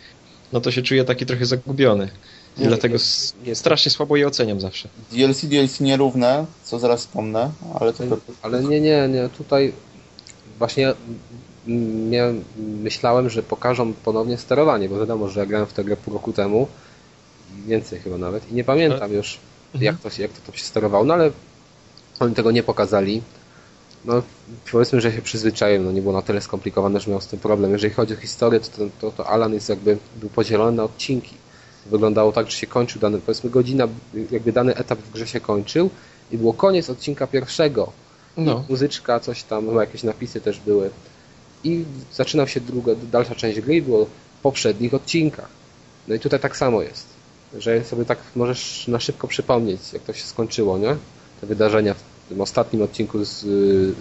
no 0.52 0.60
to 0.60 0.70
się 0.70 0.82
czuję 0.82 1.04
taki 1.04 1.26
trochę 1.26 1.46
zagubiony. 1.46 2.08
I 2.58 2.60
Nie, 2.60 2.68
dlatego 2.68 2.96
nie, 3.46 3.54
strasznie 3.54 3.90
słabo 3.90 4.16
je 4.16 4.26
oceniam 4.26 4.60
zawsze. 4.60 4.88
DLC, 5.12 5.44
DLC 5.44 5.80
nierówne, 5.80 6.46
co 6.64 6.78
zaraz 6.78 7.00
wspomnę, 7.00 7.50
ale 7.80 7.92
to... 7.92 8.04
Ale 8.42 8.64
nie, 8.64 8.80
nie, 8.80 9.08
nie. 9.08 9.28
Tutaj 9.28 9.72
właśnie 10.58 10.94
miałem, 12.10 12.44
myślałem, 12.82 13.30
że 13.30 13.42
pokażą 13.42 13.92
ponownie 13.92 14.38
sterowanie, 14.38 14.88
bo 14.88 14.98
wiadomo, 14.98 15.28
że 15.28 15.40
ja 15.40 15.46
grałem 15.46 15.66
w 15.66 15.72
tę 15.72 15.84
grę 15.84 15.96
pół 15.96 16.14
roku 16.14 16.32
temu, 16.32 16.68
więcej 17.66 18.00
chyba 18.00 18.18
nawet, 18.18 18.52
i 18.52 18.54
nie 18.54 18.64
pamiętam 18.64 19.12
już, 19.12 19.38
jak 19.74 19.98
to, 20.00 20.10
się, 20.10 20.22
jak 20.22 20.32
to, 20.32 20.52
to 20.52 20.58
się 20.58 20.64
sterowało, 20.64 21.04
no 21.04 21.14
ale 21.14 21.30
oni 22.20 22.34
tego 22.34 22.50
nie 22.50 22.62
pokazali. 22.62 23.22
No, 24.04 24.22
powiedzmy, 24.72 25.00
że 25.00 25.12
się 25.12 25.22
przyzwyczaiłem, 25.22 25.84
no 25.84 25.92
nie 25.92 26.02
było 26.02 26.14
na 26.14 26.22
tyle 26.22 26.40
skomplikowane, 26.40 27.00
że 27.00 27.10
miał 27.10 27.20
z 27.20 27.26
tym 27.26 27.38
problem. 27.38 27.72
Jeżeli 27.72 27.94
chodzi 27.94 28.14
o 28.14 28.16
historię, 28.16 28.60
to, 28.60 28.82
to, 29.00 29.10
to 29.10 29.26
Alan 29.26 29.54
jest 29.54 29.68
jakby, 29.68 29.98
był 30.16 30.28
podzielony 30.28 30.76
na 30.76 30.84
odcinki. 30.84 31.34
Wyglądało 31.86 32.32
tak, 32.32 32.50
że 32.50 32.56
się 32.56 32.66
kończył 32.66 33.00
dany, 33.00 33.18
powiedzmy 33.18 33.50
godzina, 33.50 33.88
jakby 34.30 34.52
dany 34.52 34.74
etap 34.74 34.98
w 34.98 35.12
grze 35.12 35.26
się 35.26 35.40
kończył 35.40 35.90
i 36.30 36.38
było 36.38 36.52
koniec 36.52 36.90
odcinka 36.90 37.26
pierwszego. 37.26 37.92
No. 38.36 38.64
Muzyczka, 38.68 39.20
coś 39.20 39.42
tam, 39.42 39.68
chyba 39.68 39.80
jakieś 39.80 40.02
napisy 40.02 40.40
też 40.40 40.60
były. 40.60 40.90
I 41.64 41.84
zaczynał 42.12 42.48
się 42.48 42.60
druga, 42.60 42.92
dalsza 43.12 43.34
część 43.34 43.60
gry 43.60 43.76
i 43.76 43.82
było 43.82 44.04
w 44.04 44.42
poprzednich 44.42 44.94
odcinkach. 44.94 45.48
No 46.08 46.14
i 46.14 46.18
tutaj 46.18 46.40
tak 46.40 46.56
samo 46.56 46.82
jest. 46.82 47.06
Że 47.58 47.84
sobie 47.84 48.04
tak 48.04 48.18
możesz 48.36 48.88
na 48.88 49.00
szybko 49.00 49.28
przypomnieć, 49.28 49.92
jak 49.92 50.02
to 50.02 50.12
się 50.12 50.24
skończyło, 50.24 50.78
nie? 50.78 50.96
Te 51.40 51.46
wydarzenia 51.46 51.94
w 51.94 52.02
tym 52.28 52.40
ostatnim 52.40 52.82
odcinku 52.82 53.24
z, 53.24 53.40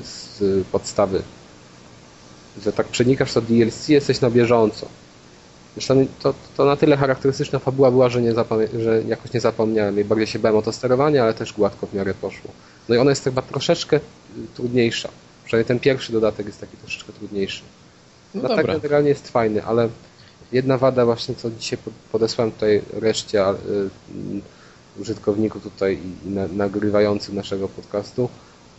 z 0.05 0.39
podstawy. 0.71 1.21
Że 2.63 2.73
tak 2.73 2.87
przenikasz 2.87 3.33
to 3.33 3.41
DLC, 3.41 3.89
jesteś 3.89 4.21
na 4.21 4.29
bieżąco. 4.29 4.87
Zresztą 5.73 6.07
to, 6.23 6.33
to 6.57 6.65
na 6.65 6.75
tyle 6.75 6.97
charakterystyczna 6.97 7.59
fabuła 7.59 7.91
była, 7.91 8.09
że, 8.09 8.21
nie 8.21 8.33
że 8.79 9.01
jakoś 9.07 9.33
nie 9.33 9.39
zapomniałem. 9.39 9.99
I 9.99 10.03
bardziej 10.03 10.27
się 10.27 10.39
bałem 10.39 10.57
o 10.57 10.61
to 10.61 10.71
sterowanie, 10.71 11.23
ale 11.23 11.33
też 11.33 11.53
gładko 11.53 11.87
w 11.87 11.93
miarę 11.93 12.13
poszło. 12.13 12.51
No 12.89 12.95
i 12.95 12.97
ona 12.97 13.11
jest 13.11 13.23
chyba 13.23 13.41
troszeczkę 13.41 13.97
y, 13.97 13.99
trudniejsza. 14.55 15.09
Przynajmniej 15.45 15.67
ten 15.67 15.79
pierwszy 15.79 16.11
dodatek 16.11 16.45
jest 16.45 16.59
taki 16.61 16.77
troszeczkę 16.77 17.13
trudniejszy. 17.13 17.61
No 18.35 18.41
tak 18.41 18.57
dobra. 18.57 18.73
generalnie 18.73 19.09
jest 19.09 19.29
fajny, 19.29 19.63
ale 19.63 19.89
jedna 20.51 20.77
wada 20.77 21.05
właśnie, 21.05 21.35
co 21.35 21.51
dzisiaj 21.51 21.77
po- 21.85 21.91
podesłałem 22.11 22.51
tutaj 22.51 22.81
reszcie 22.93 23.43
a, 24.97 25.01
użytkowników 25.01 25.63
tutaj 25.63 25.99
i 26.25 26.29
na, 26.29 26.69
naszego 27.33 27.67
podcastu. 27.67 28.29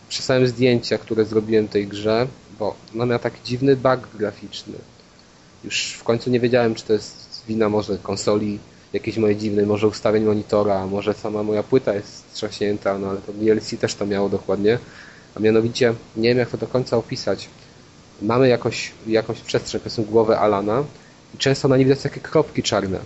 Przesłałem 0.09 0.47
zdjęcia, 0.47 0.97
które 0.97 1.25
zrobiłem 1.25 1.67
tej 1.67 1.87
grze, 1.87 2.27
bo 2.59 2.75
ona 2.95 3.05
miała 3.05 3.19
taki 3.19 3.43
dziwny 3.43 3.75
bug 3.75 3.99
graficzny. 4.17 4.73
Już 5.63 5.93
w 5.93 6.03
końcu 6.03 6.29
nie 6.29 6.39
wiedziałem, 6.39 6.75
czy 6.75 6.85
to 6.85 6.93
jest 6.93 7.43
wina 7.47 7.69
może 7.69 7.97
konsoli 7.97 8.59
jakiejś 8.93 9.17
mojej 9.17 9.37
dziwnej, 9.37 9.65
może 9.65 9.87
ustawień 9.87 10.23
monitora, 10.23 10.87
może 10.87 11.13
sama 11.13 11.43
moja 11.43 11.63
płyta 11.63 11.93
jest 11.93 12.33
trzaśnięta, 12.33 12.97
no 12.97 13.09
ale 13.09 13.19
to 13.19 13.33
DLC 13.33 13.79
też 13.79 13.95
to 13.95 14.05
miało 14.05 14.29
dokładnie. 14.29 14.79
A 15.35 15.39
mianowicie, 15.39 15.93
nie 16.17 16.29
wiem 16.29 16.37
jak 16.37 16.49
to 16.49 16.57
do 16.57 16.67
końca 16.67 16.97
opisać. 16.97 17.49
Mamy 18.21 18.47
jakoś, 18.47 18.91
jakąś 19.07 19.39
przestrzeń, 19.39 19.81
powiedzmy 19.81 20.05
głowę 20.05 20.39
Alana 20.39 20.83
i 21.35 21.37
często 21.37 21.67
na 21.67 21.77
niej 21.77 21.85
widać 21.85 22.01
takie 22.01 22.19
kropki 22.19 22.63
czarne. 22.63 22.99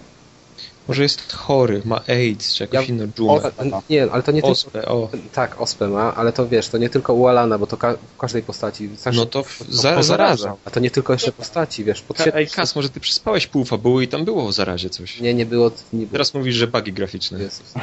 Może 0.87 1.03
jest 1.03 1.33
chory, 1.33 1.81
ma 1.85 2.01
AIDS, 2.07 2.53
czy 2.55 2.63
jakąś 2.63 2.89
Ja- 2.89 2.95
inną 2.95 3.07
dżumę. 3.07 3.31
O, 3.33 3.81
nie, 3.89 4.11
ale 4.11 4.23
to 4.23 4.31
nie 4.31 4.41
tylko... 4.41 4.51
Ospę, 4.51 4.85
o. 4.85 5.09
Tak, 5.33 5.61
ospę 5.61 5.87
ma, 5.87 6.15
ale 6.15 6.33
to 6.33 6.47
wiesz, 6.47 6.67
to 6.67 6.77
nie 6.77 6.89
tylko 6.89 7.13
u 7.13 7.27
Alana, 7.27 7.57
bo 7.57 7.67
to 7.67 7.77
ka- 7.77 7.97
w 8.15 8.17
każdej 8.17 8.43
postaci. 8.43 8.89
Znaczy, 8.95 9.17
No 9.17 9.25
to 9.25 9.43
w- 9.43 9.57
to 9.57 9.65
za- 9.69 9.95
po 9.95 10.03
zaraza. 10.03 10.55
A 10.65 10.69
to 10.69 10.79
nie 10.79 10.91
tylko 10.91 11.13
jeszcze 11.13 11.31
postaci, 11.31 11.83
wiesz, 11.83 12.01
Ka- 12.01 12.07
podświetlasz... 12.07 12.35
Ej, 12.41 12.47
Kas, 12.47 12.75
może 12.75 12.89
ty 12.89 12.99
przespałeś 12.99 13.47
pół 13.47 13.65
fabuły 13.65 14.03
i 14.03 14.07
tam 14.07 14.25
było 14.25 14.45
o 14.45 14.51
zarazie 14.51 14.89
coś. 14.89 15.19
Nie, 15.19 15.33
nie 15.33 15.45
było, 15.45 15.71
nie 15.93 15.99
było. 15.99 16.11
Teraz 16.11 16.33
mówisz, 16.33 16.55
że 16.55 16.67
bugi 16.67 16.93
graficzne. 16.93 17.39
Jezus. 17.39 17.73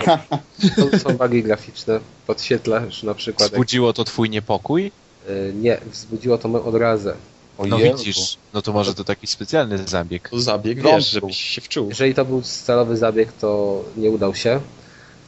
To 0.76 0.98
są 0.98 1.16
bugi 1.16 1.42
graficzne. 1.42 2.01
Podświetlasz 2.26 3.03
na 3.03 3.14
przykład. 3.14 3.40
Jak, 3.42 3.53
Wzbudziło 3.53 3.92
to 3.92 4.05
twój 4.05 4.30
niepokój? 4.30 4.92
y, 5.28 5.53
nie, 5.55 5.78
wzbudziło 5.92 6.38
to 6.38 6.48
moją 6.48 6.64
odrazę. 6.64 7.14
O 7.61 7.66
No 7.66 7.78
Jezu. 7.78 7.98
widzisz, 7.98 8.36
no 8.54 8.62
to 8.62 8.72
może 8.72 8.94
to 8.94 9.04
taki 9.04 9.26
specjalny 9.26 9.78
zabieg. 9.88 10.28
To 10.28 10.40
zabieg, 10.40 10.82
wiesz, 10.82 11.11
żebyś 11.11 11.36
się 11.36 11.61
wczuł. 11.61 11.88
Jeżeli 11.88 12.14
to 12.14 12.24
był 12.24 12.42
celowy 12.42 12.96
zabieg, 12.96 13.32
to 13.32 13.82
nie 13.96 14.11
udał 14.11 14.34
się. 14.34 14.61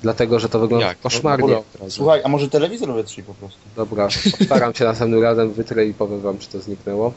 Dlatego, 0.03 0.41
że 0.41 0.49
to 0.49 0.59
wygląda 0.59 0.87
Jak? 0.87 1.01
koszmarnie. 1.01 1.49
No, 1.55 1.65
razu. 1.81 1.91
Słuchaj, 1.91 2.21
a 2.25 2.29
może 2.29 2.49
telewizor 2.49 2.95
wytrzyj 2.95 3.25
po 3.25 3.35
prostu? 3.35 3.59
Dobra, 3.77 4.09
postaram 4.39 4.75
się 4.75 4.85
następnym 4.85 5.23
razem, 5.23 5.53
wytrę 5.53 5.87
i 5.87 5.95
powiem 5.95 6.21
wam, 6.21 6.39
czy 6.39 6.49
to 6.49 6.61
zniknęło. 6.61 7.13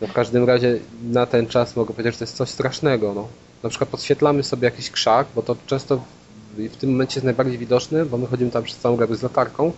No 0.00 0.06
w 0.06 0.12
każdym 0.12 0.44
razie 0.44 0.78
na 1.02 1.26
ten 1.26 1.46
czas 1.46 1.76
mogę 1.76 1.94
powiedzieć, 1.94 2.14
że 2.14 2.18
to 2.18 2.24
jest 2.24 2.36
coś 2.36 2.48
strasznego. 2.48 3.14
No. 3.14 3.28
Na 3.62 3.68
przykład 3.68 3.90
podświetlamy 3.90 4.42
sobie 4.42 4.64
jakiś 4.64 4.90
krzak, 4.90 5.26
bo 5.34 5.42
to 5.42 5.56
często 5.66 5.96
w, 6.56 6.62
w 6.72 6.76
tym 6.76 6.90
momencie 6.90 7.14
jest 7.14 7.24
najbardziej 7.24 7.58
widoczny, 7.58 8.06
bo 8.06 8.18
my 8.18 8.26
chodzimy 8.26 8.50
tam 8.50 8.62
przez 8.62 8.78
całą 8.78 8.96
grę 8.96 9.16
z 9.16 9.22
latarką, 9.22 9.72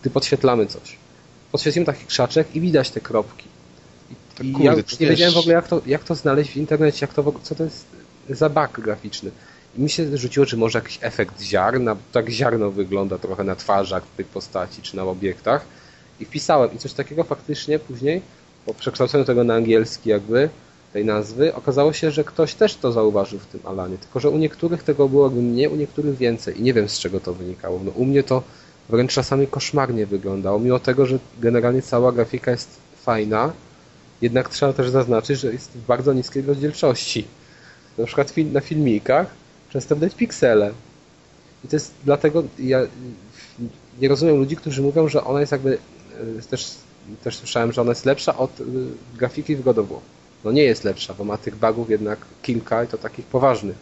gdy 0.00 0.10
podświetlamy 0.10 0.66
coś. 0.66 0.96
Podświetlimy 1.52 1.86
taki 1.86 2.04
krzaczek 2.06 2.56
i 2.56 2.60
widać 2.60 2.90
te 2.90 3.00
kropki. 3.00 3.44
To 4.36 4.42
i 4.42 4.52
kurde, 4.52 4.64
ja 4.64 4.72
już 4.72 4.98
nie 5.00 5.06
wiesz- 5.06 5.10
wiedziałem 5.10 5.34
w 5.34 5.38
ogóle 5.38 5.54
jak 5.54 5.68
to, 5.68 5.80
jak 5.86 6.04
to 6.04 6.14
znaleźć 6.14 6.50
w 6.50 6.56
internecie, 6.56 6.98
jak 7.06 7.14
to, 7.14 7.22
w 7.22 7.28
ogóle- 7.28 7.44
co 7.44 7.54
to 7.54 7.64
jest 7.64 7.86
za 8.30 8.48
bug 8.48 8.80
graficzny. 8.80 9.30
I 9.78 9.80
mi 9.80 9.90
się 9.90 10.16
rzuciło, 10.18 10.46
czy 10.46 10.56
może 10.56 10.78
jakiś 10.78 10.98
efekt 11.02 11.42
ziarna, 11.42 11.96
tak 12.12 12.28
ziarno 12.30 12.70
wygląda 12.70 13.18
trochę 13.18 13.44
na 13.44 13.56
twarzach 13.56 14.02
tych 14.16 14.26
postaci 14.26 14.82
czy 14.82 14.96
na 14.96 15.02
obiektach. 15.04 15.64
I 16.20 16.24
wpisałem 16.24 16.72
i 16.74 16.78
coś 16.78 16.92
takiego 16.92 17.24
faktycznie 17.24 17.78
później, 17.78 18.22
po 18.66 18.74
przekształceniu 18.74 19.24
tego 19.24 19.44
na 19.44 19.54
angielski 19.54 20.10
jakby, 20.10 20.48
tej 20.92 21.04
nazwy, 21.04 21.54
okazało 21.54 21.92
się, 21.92 22.10
że 22.10 22.24
ktoś 22.24 22.54
też 22.54 22.74
to 22.76 22.92
zauważył 22.92 23.38
w 23.38 23.46
tym 23.46 23.60
Alanie, 23.64 23.98
tylko 23.98 24.20
że 24.20 24.30
u 24.30 24.38
niektórych 24.38 24.82
tego 24.82 25.08
było 25.08 25.30
mniej, 25.30 25.68
u 25.68 25.76
niektórych 25.76 26.16
więcej 26.16 26.60
i 26.60 26.62
nie 26.62 26.72
wiem 26.74 26.88
z 26.88 26.98
czego 26.98 27.20
to 27.20 27.34
wynikało. 27.34 27.80
No 27.84 27.90
u 27.90 28.04
mnie 28.04 28.22
to 28.22 28.42
wręcz 28.88 29.12
czasami 29.12 29.46
koszmarnie 29.46 30.06
wyglądało, 30.06 30.58
mimo 30.58 30.78
tego, 30.78 31.06
że 31.06 31.18
generalnie 31.40 31.82
cała 31.82 32.12
grafika 32.12 32.50
jest 32.50 32.68
fajna, 33.02 33.52
jednak 34.22 34.48
trzeba 34.48 34.72
też 34.72 34.90
zaznaczyć, 34.90 35.40
że 35.40 35.52
jest 35.52 35.70
w 35.70 35.86
bardzo 35.86 36.12
niskiej 36.12 36.42
rozdzielczości. 36.42 37.26
Na 37.98 38.06
przykład 38.06 38.32
na 38.52 38.60
filmikach 38.60 39.26
często 39.70 39.94
widać 39.94 40.14
piksele. 40.14 40.72
I 41.64 41.68
to 41.68 41.76
jest 41.76 41.94
dlatego, 42.04 42.42
ja 42.58 42.80
nie 44.00 44.08
rozumiem 44.08 44.36
ludzi, 44.36 44.56
którzy 44.56 44.82
mówią, 44.82 45.08
że 45.08 45.24
ona 45.24 45.40
jest 45.40 45.52
jakby, 45.52 45.78
y, 46.38 46.48
też, 46.50 46.70
też 47.24 47.36
słyszałem, 47.36 47.72
że 47.72 47.80
ona 47.80 47.90
jest 47.90 48.04
lepsza 48.04 48.36
od 48.36 48.60
y, 48.60 48.64
grafiki 49.18 49.56
w 49.56 49.62
God. 49.62 49.76
No 50.44 50.52
nie 50.52 50.62
jest 50.62 50.84
lepsza, 50.84 51.14
bo 51.14 51.24
ma 51.24 51.36
tych 51.36 51.56
bugów 51.56 51.90
jednak 51.90 52.18
kilka 52.42 52.84
i 52.84 52.86
to 52.86 52.98
takich 52.98 53.26
poważnych. 53.26 53.76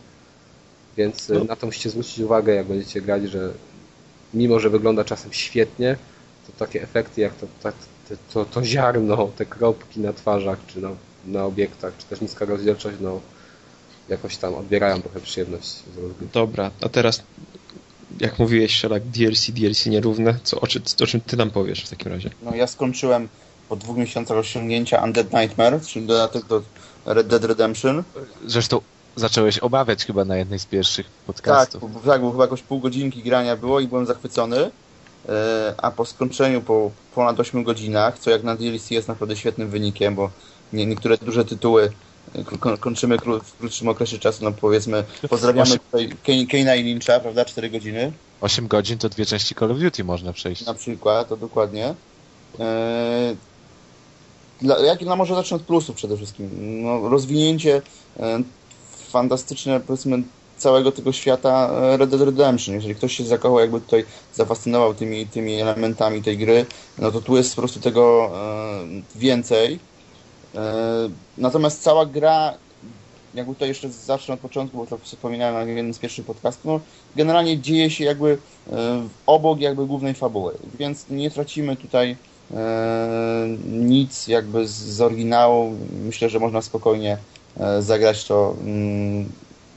Więc 0.96 1.30
y, 1.30 1.34
No. 1.34 1.44
na 1.44 1.56
to 1.56 1.66
musicie 1.66 1.90
zwrócić 1.90 2.18
uwagę, 2.18 2.54
jak 2.54 2.66
będziecie 2.66 3.00
grać, 3.00 3.22
że 3.22 3.52
mimo, 4.34 4.60
że 4.60 4.70
wygląda 4.70 5.04
czasem 5.04 5.32
świetnie, 5.32 5.96
to 6.46 6.52
takie 6.66 6.82
efekty 6.82 7.20
jak 7.20 7.34
to, 7.34 7.46
tak, 7.62 7.74
to, 8.08 8.14
to, 8.32 8.44
to 8.44 8.64
ziarno, 8.64 9.28
te 9.36 9.46
kropki 9.46 10.00
na 10.00 10.12
twarzach, 10.12 10.58
czy 10.66 10.80
na, 10.80 10.90
na 11.26 11.44
obiektach, 11.44 11.92
czy 11.98 12.06
też 12.06 12.20
niska 12.20 12.44
rozdzielczość, 12.44 12.96
no 13.00 13.20
jakoś 14.08 14.36
tam 14.36 14.54
odbierają 14.54 15.02
trochę 15.02 15.20
przyjemność 15.20 15.66
z. 15.66 15.82
Dobra, 16.32 16.70
a 16.82 16.88
teraz 16.88 17.22
jak 18.20 18.38
mówiłeś, 18.38 18.76
Szelak, 18.76 19.02
DLC, 19.02 19.50
DLC 19.50 19.86
nierówne, 19.86 20.38
co, 20.42 20.60
o, 20.60 20.62
o 21.02 21.06
czym 21.06 21.20
ty 21.20 21.36
nam 21.36 21.50
powiesz 21.50 21.84
w 21.84 21.90
takim 21.90 22.12
razie? 22.12 22.30
No 22.42 22.54
ja 22.54 22.66
skończyłem 22.66 23.28
po 23.68 23.76
dwóch 23.76 23.96
miesiącach 23.96 24.36
osiągnięcia 24.36 25.04
Undead 25.04 25.32
Nightmare, 25.32 25.80
czyli 25.86 26.06
dodatek 26.06 26.44
do 26.46 26.62
Red 27.06 27.26
Dead 27.26 27.44
Redemption. 27.44 28.02
Zresztą 28.46 28.80
zacząłeś 29.16 29.58
obawiać 29.58 30.04
chyba 30.04 30.24
na 30.24 30.36
jednej 30.36 30.58
z 30.58 30.66
pierwszych 30.66 31.06
Tak, 31.06 31.14
podcastów. 31.26 31.92
bo, 31.92 32.00
tak, 32.00 32.20
bo 32.20 32.30
chyba 32.30 32.44
jakoś 32.44 32.62
pół 32.62 32.80
godzinki 32.80 33.22
grania 33.22 33.56
było 33.56 33.80
i 33.80 33.88
byłem 33.88 34.06
zachwycony. 34.06 34.70
E, 35.28 35.74
A 35.76 35.90
po 35.90 36.04
skończeniu 36.04 36.60
po 36.60 36.90
ponad 37.14 37.40
8 37.40 37.62
godzinach, 37.64 38.18
co 38.18 38.30
jak 38.30 38.42
na 38.42 38.56
DLC 38.56 38.90
jest 38.90 39.08
naprawdę 39.08 39.36
świetnym 39.36 39.68
wynikiem, 39.70 40.14
bo 40.14 40.30
nie, 40.72 40.86
niektóre 40.86 41.18
duże 41.18 41.44
tytuły 41.44 41.92
e, 42.34 42.44
ko- 42.58 42.78
kończymy 42.78 43.16
kró- 43.16 43.40
w 43.44 43.56
krótszym 43.58 43.88
okresie 43.88 44.18
czasu, 44.18 44.44
no 44.44 44.52
powiedzmy, 44.52 45.04
pozdrawiamy 45.30 45.78
tutaj 45.78 46.08
Kane'a 46.24 46.78
i 46.78 46.82
Lyncha, 46.82 47.20
prawda, 47.20 47.44
4 47.44 47.70
godziny 47.70 48.12
8 48.40 48.68
godzin 48.68 48.98
to 48.98 49.08
dwie 49.08 49.26
części 49.26 49.54
Call 49.54 49.72
of 49.72 49.78
Duty 49.78 50.04
można 50.04 50.32
przejść. 50.32 50.66
na 50.66 50.74
przykład, 50.74 51.28
to 51.28 51.36
dokładnie. 51.36 51.94
E, 52.60 53.34
Dla, 54.62 54.78
jak, 54.78 55.00
no 55.00 55.16
może 55.16 55.34
zacznę 55.34 55.56
od 55.56 55.62
plusów 55.62 55.96
przede 55.96 56.16
wszystkim. 56.16 56.50
No, 56.82 57.08
rozwinięcie 57.08 57.82
e, 58.20 58.40
fantastyczne, 59.10 59.80
powiedzmy, 59.80 60.22
całego 60.58 60.92
tego 60.92 61.12
świata 61.12 61.70
e, 61.72 61.96
Red 61.96 62.10
Dead 62.10 62.22
Redemption. 62.22 62.74
Jeżeli 62.74 62.94
ktoś 62.94 63.16
się 63.16 63.24
zakochał, 63.24 63.58
jakby 63.58 63.80
tutaj 63.80 64.04
zafascynował 64.34 64.94
tymi, 64.94 65.26
tymi 65.26 65.60
elementami 65.60 66.22
tej 66.22 66.38
gry, 66.38 66.66
no 66.98 67.12
to 67.12 67.20
tu 67.20 67.36
jest 67.36 67.54
po 67.54 67.62
prostu 67.62 67.80
tego 67.80 68.30
e, 68.34 69.18
więcej. 69.18 69.78
E, 70.54 70.84
Natomiast 71.38 71.82
cała 71.82 72.06
gra, 72.06 72.54
jakby 73.34 73.54
tutaj 73.54 73.68
jeszcze 73.68 73.90
zacznę 73.90 74.34
od 74.34 74.40
początku, 74.40 74.76
bo 74.76 74.86
to 74.86 74.98
wspominałem 74.98 75.54
na 75.54 75.72
jednym 75.72 75.94
z 75.94 75.98
pierwszych 75.98 76.26
podcastów, 76.26 76.64
no, 76.64 76.80
generalnie 77.16 77.58
dzieje 77.58 77.90
się 77.90 78.04
jakby 78.04 78.38
obok 79.26 79.60
jakby 79.60 79.86
głównej 79.86 80.14
fabuły, 80.14 80.54
więc 80.78 81.04
nie 81.10 81.30
tracimy 81.30 81.76
tutaj 81.76 82.16
nic 83.66 84.28
jakby 84.28 84.68
z, 84.68 85.00
oryginału. 85.00 85.72
Myślę, 86.04 86.28
że 86.28 86.38
można 86.38 86.62
spokojnie 86.62 87.18
zagrać 87.80 88.24
to 88.24 88.54
mm, 88.60 89.28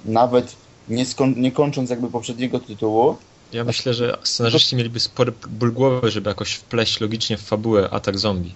nawet 0.05 0.55
nie, 0.89 1.05
skoń, 1.05 1.33
nie 1.37 1.51
kończąc 1.51 1.89
jakby 1.89 2.09
poprzedniego 2.09 2.59
tytułu. 2.59 3.17
Ja 3.53 3.63
myślę, 3.63 3.93
że 3.93 4.17
scenarzyści 4.23 4.75
mieliby 4.75 4.99
spory 4.99 5.33
ból 5.49 5.73
głowy, 5.73 6.11
żeby 6.11 6.29
jakoś 6.29 6.53
wpleść 6.53 6.99
logicznie 7.01 7.37
w 7.37 7.41
fabułę 7.41 7.89
atak 7.91 8.17
zombie. 8.19 8.53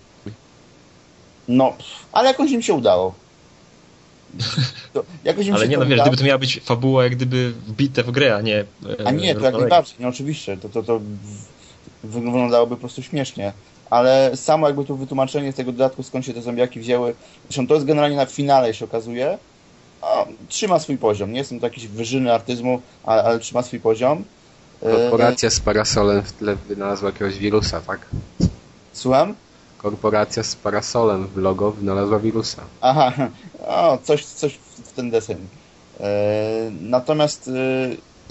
No, 1.48 1.74
ale 2.12 2.28
jakoś 2.28 2.52
im 2.52 2.62
się 2.62 2.74
udało. 2.74 3.14
To, 4.94 5.04
jakoś 5.24 5.48
im 5.48 5.56
Ale 5.56 5.68
nie 5.68 5.76
to 5.76 5.80
no, 5.80 5.86
wiesz, 5.86 5.94
udało. 5.96 6.08
gdyby 6.10 6.18
to 6.22 6.28
miała 6.28 6.38
być 6.40 6.60
fabuła 6.64 7.04
jak 7.04 7.16
gdyby 7.16 7.52
wbite 7.68 8.04
w 8.04 8.12
grę, 8.12 8.36
a 8.36 8.42
nie... 8.42 8.60
e, 8.60 8.66
A 9.08 9.12
nie, 9.12 9.20
to 9.22 9.26
jak 9.28 9.34
równolegle. 9.36 9.60
najbardziej, 9.60 9.96
no 10.00 10.08
oczywiście, 10.08 10.58
to, 10.58 10.70
to, 10.70 10.84
to 10.84 11.02
wyglądałoby 12.04 12.76
po 12.76 12.80
prostu 12.80 13.04
śmiesznie. 13.04 13.54
Ale 13.90 14.32
samo 14.38 14.68
jakby 14.68 14.86
tu 14.86 14.96
wytłumaczenie 14.98 15.54
tego 15.54 15.72
dodatku, 15.72 16.04
skąd 16.04 16.26
się 16.26 16.34
te 16.34 16.42
zombiaki 16.42 16.80
wzięły, 16.80 17.16
zresztą 17.50 17.68
to 17.68 17.74
jest 17.74 17.86
generalnie 17.86 18.18
na 18.18 18.26
finale 18.26 18.74
się 18.74 18.86
okazuje, 18.86 19.38
a, 20.02 20.26
trzyma 20.50 20.80
swój 20.80 20.98
poziom. 20.98 21.32
Nie 21.32 21.40
jestem 21.40 21.60
to 21.60 21.66
jakiś 21.66 21.88
wyżyny 21.88 22.34
artyzmu, 22.34 22.82
ale, 23.04 23.24
ale 23.24 23.40
trzyma 23.40 23.62
swój 23.64 23.80
poziom. 23.80 24.24
Korporacja 24.82 25.50
z 25.50 25.60
parasolem 25.60 26.22
w 26.22 26.32
tle 26.32 26.56
wynalazła 26.56 27.10
jakiegoś 27.10 27.38
wirusa, 27.38 27.82
tak? 27.82 28.00
Słucham? 28.94 29.36
Korporacja 29.78 30.44
z 30.44 30.56
parasolem 30.56 31.28
w 31.28 31.38
logo 31.38 31.72
wynalazła 31.72 32.20
wirusa. 32.20 32.62
Aha, 32.82 33.14
o, 33.68 33.98
coś, 34.04 34.26
coś 34.26 34.54
w 34.84 34.92
ten 34.92 35.12
deseń. 35.12 35.48
E, 36.00 36.72
natomiast 36.82 37.48
e, 37.48 37.52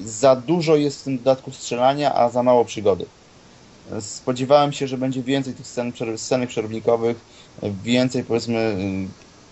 za 0.05 0.37
dużo 0.37 0.77
jest 0.77 1.01
w 1.01 1.05
tym 1.05 1.19
dodatku 1.19 1.53
strzelania, 1.53 2.15
a 2.15 2.31
za 2.31 2.43
mało 2.43 2.65
przygody. 2.65 3.07
Spodziewałem 4.01 4.73
się, 4.73 4.89
że 4.89 4.99
będzie 4.99 5.23
więcej 5.23 5.55
tych 5.55 5.67
scen, 5.67 5.93
przer- 5.93 6.19
scenek 6.19 6.49
przerywnikowych, 6.49 7.17
e, 7.63 7.71
więcej 7.85 8.25
powiedzmy 8.25 8.77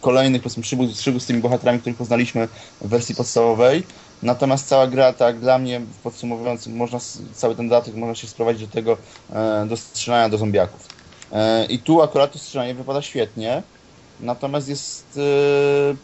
kolejnych 0.01 0.43
powiedzmy 0.43 0.63
przygód, 0.63 1.23
z 1.23 1.27
tymi 1.27 1.41
bohaterami, 1.41 1.81
których 1.81 1.99
poznaliśmy 1.99 2.49
w 2.81 2.89
wersji 2.89 3.15
podstawowej. 3.15 3.83
Natomiast 4.23 4.69
cała 4.69 4.87
gra, 4.87 5.13
tak 5.13 5.39
dla 5.39 5.59
mnie, 5.59 5.81
podsumowując, 6.03 6.67
można, 6.67 6.99
cały 7.35 7.55
ten 7.55 7.69
dodatek 7.69 7.95
można 7.95 8.15
się 8.15 8.27
sprowadzić 8.27 8.67
do 8.67 8.73
tego, 8.73 8.97
e, 9.33 9.67
do 9.67 9.77
strzelania 9.77 10.29
do 10.29 10.39
zombiaków. 10.39 10.87
E, 11.33 11.65
I 11.65 11.79
tu 11.79 12.03
akurat 12.03 12.33
to 12.33 12.39
strzelanie 12.39 12.75
wypada 12.75 13.03
świetnie. 13.03 13.63
Natomiast 14.21 14.69
jest 14.69 15.19
e, 15.19 15.97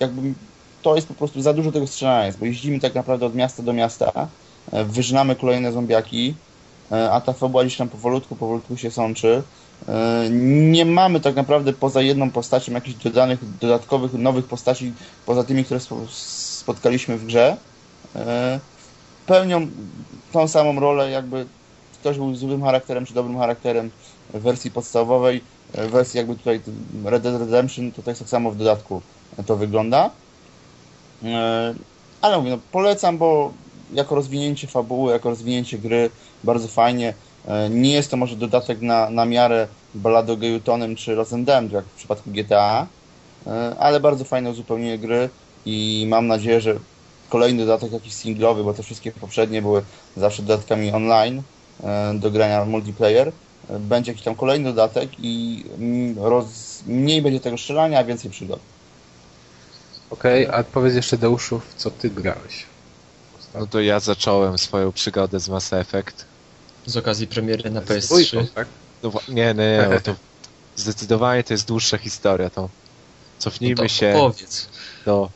jakby 0.00 0.34
to 0.82 0.96
jest 0.96 1.08
po 1.08 1.14
prostu 1.14 1.42
za 1.42 1.52
dużo 1.52 1.72
tego 1.72 1.86
strzelania 1.86 2.32
bo 2.40 2.46
jeździmy 2.46 2.80
tak 2.80 2.94
naprawdę 2.94 3.26
od 3.26 3.34
miasta 3.34 3.62
do 3.62 3.72
miasta, 3.72 4.28
wyżynamy 4.72 5.36
kolejne 5.36 5.72
zombiaki, 5.72 6.34
a 7.10 7.20
ta 7.20 7.32
fabuła 7.32 7.64
gdzieś 7.64 7.76
tam 7.76 7.88
powolutku, 7.88 8.36
powolutku 8.36 8.76
się 8.76 8.90
sączy. 8.90 9.42
E, 9.88 10.28
Nie 10.30 10.84
mamy 10.84 11.20
tak 11.20 11.36
naprawdę 11.36 11.72
poza 11.72 12.02
jedną 12.02 12.32
postacią 12.32 12.72
jakichś 12.72 12.98
dodanych, 12.98 13.58
dodatkowych, 13.58 14.12
nowych 14.12 14.46
postaci, 14.48 14.94
poza 15.26 15.44
tymi, 15.44 15.64
które 15.64 15.80
spo- 15.80 16.06
spotkaliśmy 16.10 17.18
w 17.18 17.24
grze. 17.26 17.56
E, 18.14 18.60
Pełnią 19.26 19.70
tą 20.32 20.48
samą 20.48 20.80
rolę, 20.80 21.10
jakby 21.10 21.48
ktoś 22.00 22.16
był 22.18 22.34
złym 22.34 22.62
charakterem 22.62 23.06
czy 23.06 23.14
dobrym 23.14 23.38
charakterem 23.38 23.90
w 24.34 24.40
wersji 24.42 24.70
podstawowej, 24.70 25.44
w 25.74 25.90
wersji 25.90 26.18
jakby 26.18 26.36
tutaj 26.36 26.62
Red 27.04 27.22
Dead 27.22 27.40
Redemption, 27.40 27.92
to 27.92 28.02
tak 28.02 28.16
samo 28.16 28.50
w 28.50 28.56
dodatku 28.56 29.02
to 29.46 29.56
wygląda. 29.56 30.10
E, 31.22 31.74
Ale 32.20 32.38
mówię, 32.38 32.50
no, 32.50 32.58
polecam, 32.70 33.18
bo 33.18 33.52
jako 33.90 34.14
rozwinięcie 34.14 34.68
fabuły, 34.68 35.12
jako 35.12 35.30
rozwinięcie 35.30 35.78
gry, 35.78 36.10
bardzo 36.44 36.68
fajnie. 36.68 37.14
E, 37.46 37.70
Nie 37.70 37.92
jest 37.92 38.10
to 38.10 38.16
może 38.16 38.36
dodatek 38.36 38.80
na, 38.80 39.10
na 39.10 39.24
miarę 39.24 39.68
Ballady 39.94 40.32
o 40.32 40.36
Gayu 40.36 40.60
Tonem 40.60 40.96
czy 40.96 41.16
Damned, 41.38 41.72
jak 41.72 41.84
w 41.84 41.94
przypadku 41.94 42.30
GTA, 42.30 42.86
e, 43.46 43.76
ale 43.78 44.00
bardzo 44.00 44.24
fajne 44.24 44.50
uzupełnienie 44.50 44.98
gry 44.98 45.30
i 45.64 46.06
mam 46.08 46.26
nadzieję, 46.26 46.60
że 46.60 46.80
kolejny 47.28 47.66
dodatek 47.66 47.92
jakiś 47.92 48.14
singlowy, 48.14 48.64
bo 48.64 48.74
te 48.74 48.82
wszystkie 48.82 49.12
poprzednie 49.12 49.62
były 49.62 49.84
zawsze 50.16 50.42
dodatkami 50.42 50.92
online 50.92 51.42
e, 51.84 52.14
do 52.14 52.30
grania 52.30 52.64
multiplayer, 52.64 53.32
będzie 53.80 54.10
jakiś 54.12 54.24
tam 54.24 54.36
kolejny 54.36 54.64
dodatek 54.72 55.10
i 55.18 55.64
mm, 55.78 56.18
roz... 56.18 56.82
mniej 56.86 57.22
będzie 57.22 57.40
tego 57.40 57.58
strzelania, 57.58 57.98
a 57.98 58.04
więcej 58.04 58.30
przygod. 58.30 58.60
Okej, 60.10 60.46
a 60.48 60.64
powiedz 60.64 60.94
jeszcze 60.94 61.18
Deuszu, 61.18 61.62
co 61.76 61.90
ty 61.90 62.10
grałeś? 62.10 62.66
No 63.54 63.66
to 63.66 63.80
ja 63.80 64.00
zacząłem 64.00 64.58
swoją 64.58 64.92
przygodę 64.92 65.40
z 65.40 65.48
Mass 65.48 65.72
Effect. 65.72 66.26
Z 66.86 66.96
okazji 66.96 67.26
premiery 67.26 67.70
na 67.70 67.80
Z 67.80 67.84
PS3. 67.84 68.06
dwójką, 68.06 68.46
tak? 68.54 68.68
No, 69.02 69.12
nie, 69.28 69.54
nie, 69.54 69.88
nie, 69.90 70.00
to 70.00 70.14
zdecydowanie 70.76 71.44
to 71.44 71.54
jest 71.54 71.66
dłuższa 71.66 71.98
historia, 71.98 72.50
to 72.50 72.68
cofnijmy 73.38 73.74
No 73.76 73.82
to 73.82 73.88
się 73.88 74.14
Opowiedz. 74.16 74.68
do 75.06 75.30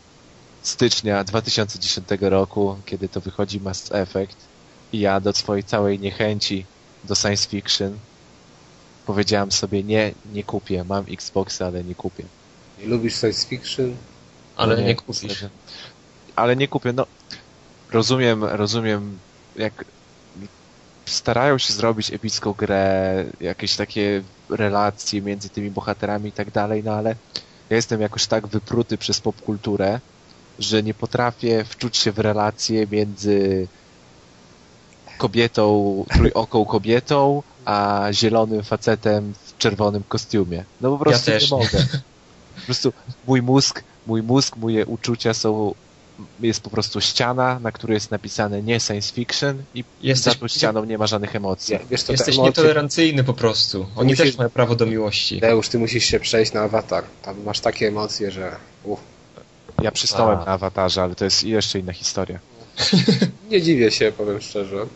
stycznia 0.63 1.25
2010 1.25 2.09
roku, 2.21 2.77
kiedy 2.87 3.09
to 3.09 3.21
wychodzi 3.21 3.61
Mass 3.61 3.93
Effect 3.93 4.37
i 4.93 5.01
ja 5.01 5.21
do 5.21 5.33
swojej 5.33 5.65
całej 5.65 5.99
niechęci 5.99 6.65
do 7.05 7.15
science 7.15 7.49
fiction 7.49 7.99
powiedziałem 9.07 9.53
sobie 9.53 9.83
nie, 9.83 10.13
nie 10.33 10.45
kupię, 10.45 10.85
mam 10.85 11.05
Xboxa, 11.09 11.67
ale 11.67 11.85
nie 11.85 11.95
kupię. 11.95 12.25
Nie 12.79 12.87
lubisz 12.87 13.15
science 13.21 13.47
fiction? 13.47 13.97
Ale 14.57 14.77
No 14.77 14.83
nie 14.83 14.95
kupisz. 14.95 15.23
niestety. 15.23 15.51
Ale 16.37 16.57
nie 16.57 16.69
kupię, 16.69 16.93
no 16.93 17.07
rozumiem, 17.91 18.45
rozumiem 18.45 19.19
jak 19.57 19.85
starają 21.11 21.59
się 21.59 21.73
zrobić 21.73 22.13
epicką 22.13 22.53
grę, 22.53 23.25
jakieś 23.41 23.77
takie 23.77 24.23
relacje 24.51 25.23
między 25.23 25.49
tymi 25.49 25.71
bohaterami 25.71 26.29
i 26.29 26.33
tak 26.33 26.51
dalej, 26.51 26.83
no 26.85 26.93
ale 26.93 27.17
ja 27.71 27.77
jestem 27.77 28.01
jakoś 28.01 28.27
tak 28.27 28.47
wypruty 28.47 28.99
przez 28.99 29.21
popkulturę, 29.21 30.01
że 30.59 30.83
nie 30.83 30.95
potrafię 30.95 31.65
wczuć 31.65 31.97
się 31.97 32.13
w 32.13 32.19
relacje 32.19 32.87
między 32.87 33.67
kobietą, 35.19 36.05
trójoką 36.09 36.65
kobietą, 36.65 37.43
a 37.65 38.09
zielonym 38.13 38.63
facetem 38.63 39.35
w 39.45 39.59
czerwonym 39.59 40.03
kostiumie. 40.09 40.65
No 40.81 40.91
po 40.91 40.99
prostu 40.99 41.31
nie 41.31 41.39
nie. 41.39 41.47
mogę. 41.51 41.87
Po 42.61 42.65
prostu 42.67 42.93
mój 43.27 43.43
mózg, 43.43 43.83
mój 44.07 44.23
mózg, 44.23 44.57
moje 44.57 44.87
uczucia 44.87 45.35
są 45.35 45.75
jest 46.41 46.61
po 46.61 46.71
prostu 46.71 47.01
ściana, 47.01 47.61
na 47.61 47.73
której 47.73 47.95
jest 47.95 48.11
napisane 48.11 48.63
nie 48.63 48.81
science 48.81 49.13
fiction 49.13 49.63
i 49.75 49.85
Jesteś, 50.03 50.33
za 50.35 50.41
tą 50.41 50.49
ścianą 50.49 50.85
nie 50.85 50.99
ma 50.99 51.07
żadnych 51.07 51.37
emocji. 51.37 51.75
Nie, 51.75 51.81
wiesz, 51.91 52.03
to 52.03 52.13
jesteś 52.13 52.37
te 52.37 52.43
emocje... 52.43 52.51
nietolerancyjny 52.51 53.25
po 53.25 53.35
prostu. 53.35 53.87
Oni 53.97 54.13
musisz- 54.13 54.17
też 54.27 54.39
mają 54.39 54.51
prawo 54.51 54.77
do 54.77 54.87
miłości. 54.87 55.41
Deusz, 55.41 55.69
ty 55.69 55.79
musisz 55.79 56.05
się 56.05 56.21
przejść 56.21 56.53
na 56.53 56.61
awatar. 56.61 57.05
Tam 57.23 57.43
masz 57.45 57.61
takie 57.61 57.89
emocje, 57.89 58.31
że... 58.31 58.57
Uff. 58.85 59.01
Ja 59.83 59.93
przystałem 59.93 60.39
A. 60.39 60.45
na 60.45 60.53
awatarze, 60.53 61.03
ale 61.03 61.15
to 61.15 61.25
jest 61.25 61.45
jeszcze 61.45 61.79
inna 61.79 61.93
historia. 61.93 62.39
Nie 63.51 63.63
dziwię 63.63 63.91
się, 63.91 64.13
powiem 64.13 64.41
szczerze. 64.41 64.87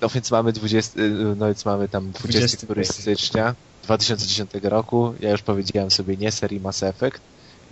No 0.00 0.08
więc 0.08 0.30
mamy 0.30 0.52
20, 0.52 1.00
y, 1.00 1.10
no 1.36 1.46
więc 1.46 1.64
mamy 1.64 1.88
tam 1.88 2.10
20 2.10 2.38
20 2.38 2.66
któryś 2.66 2.88
stycznia 2.88 3.54
2010 3.82 4.50
roku. 4.62 5.14
Ja 5.20 5.30
już 5.30 5.42
powiedziałem 5.42 5.90
sobie 5.90 6.16
nie 6.16 6.32
serii 6.32 6.60
Mass 6.60 6.82
Effect. 6.82 7.20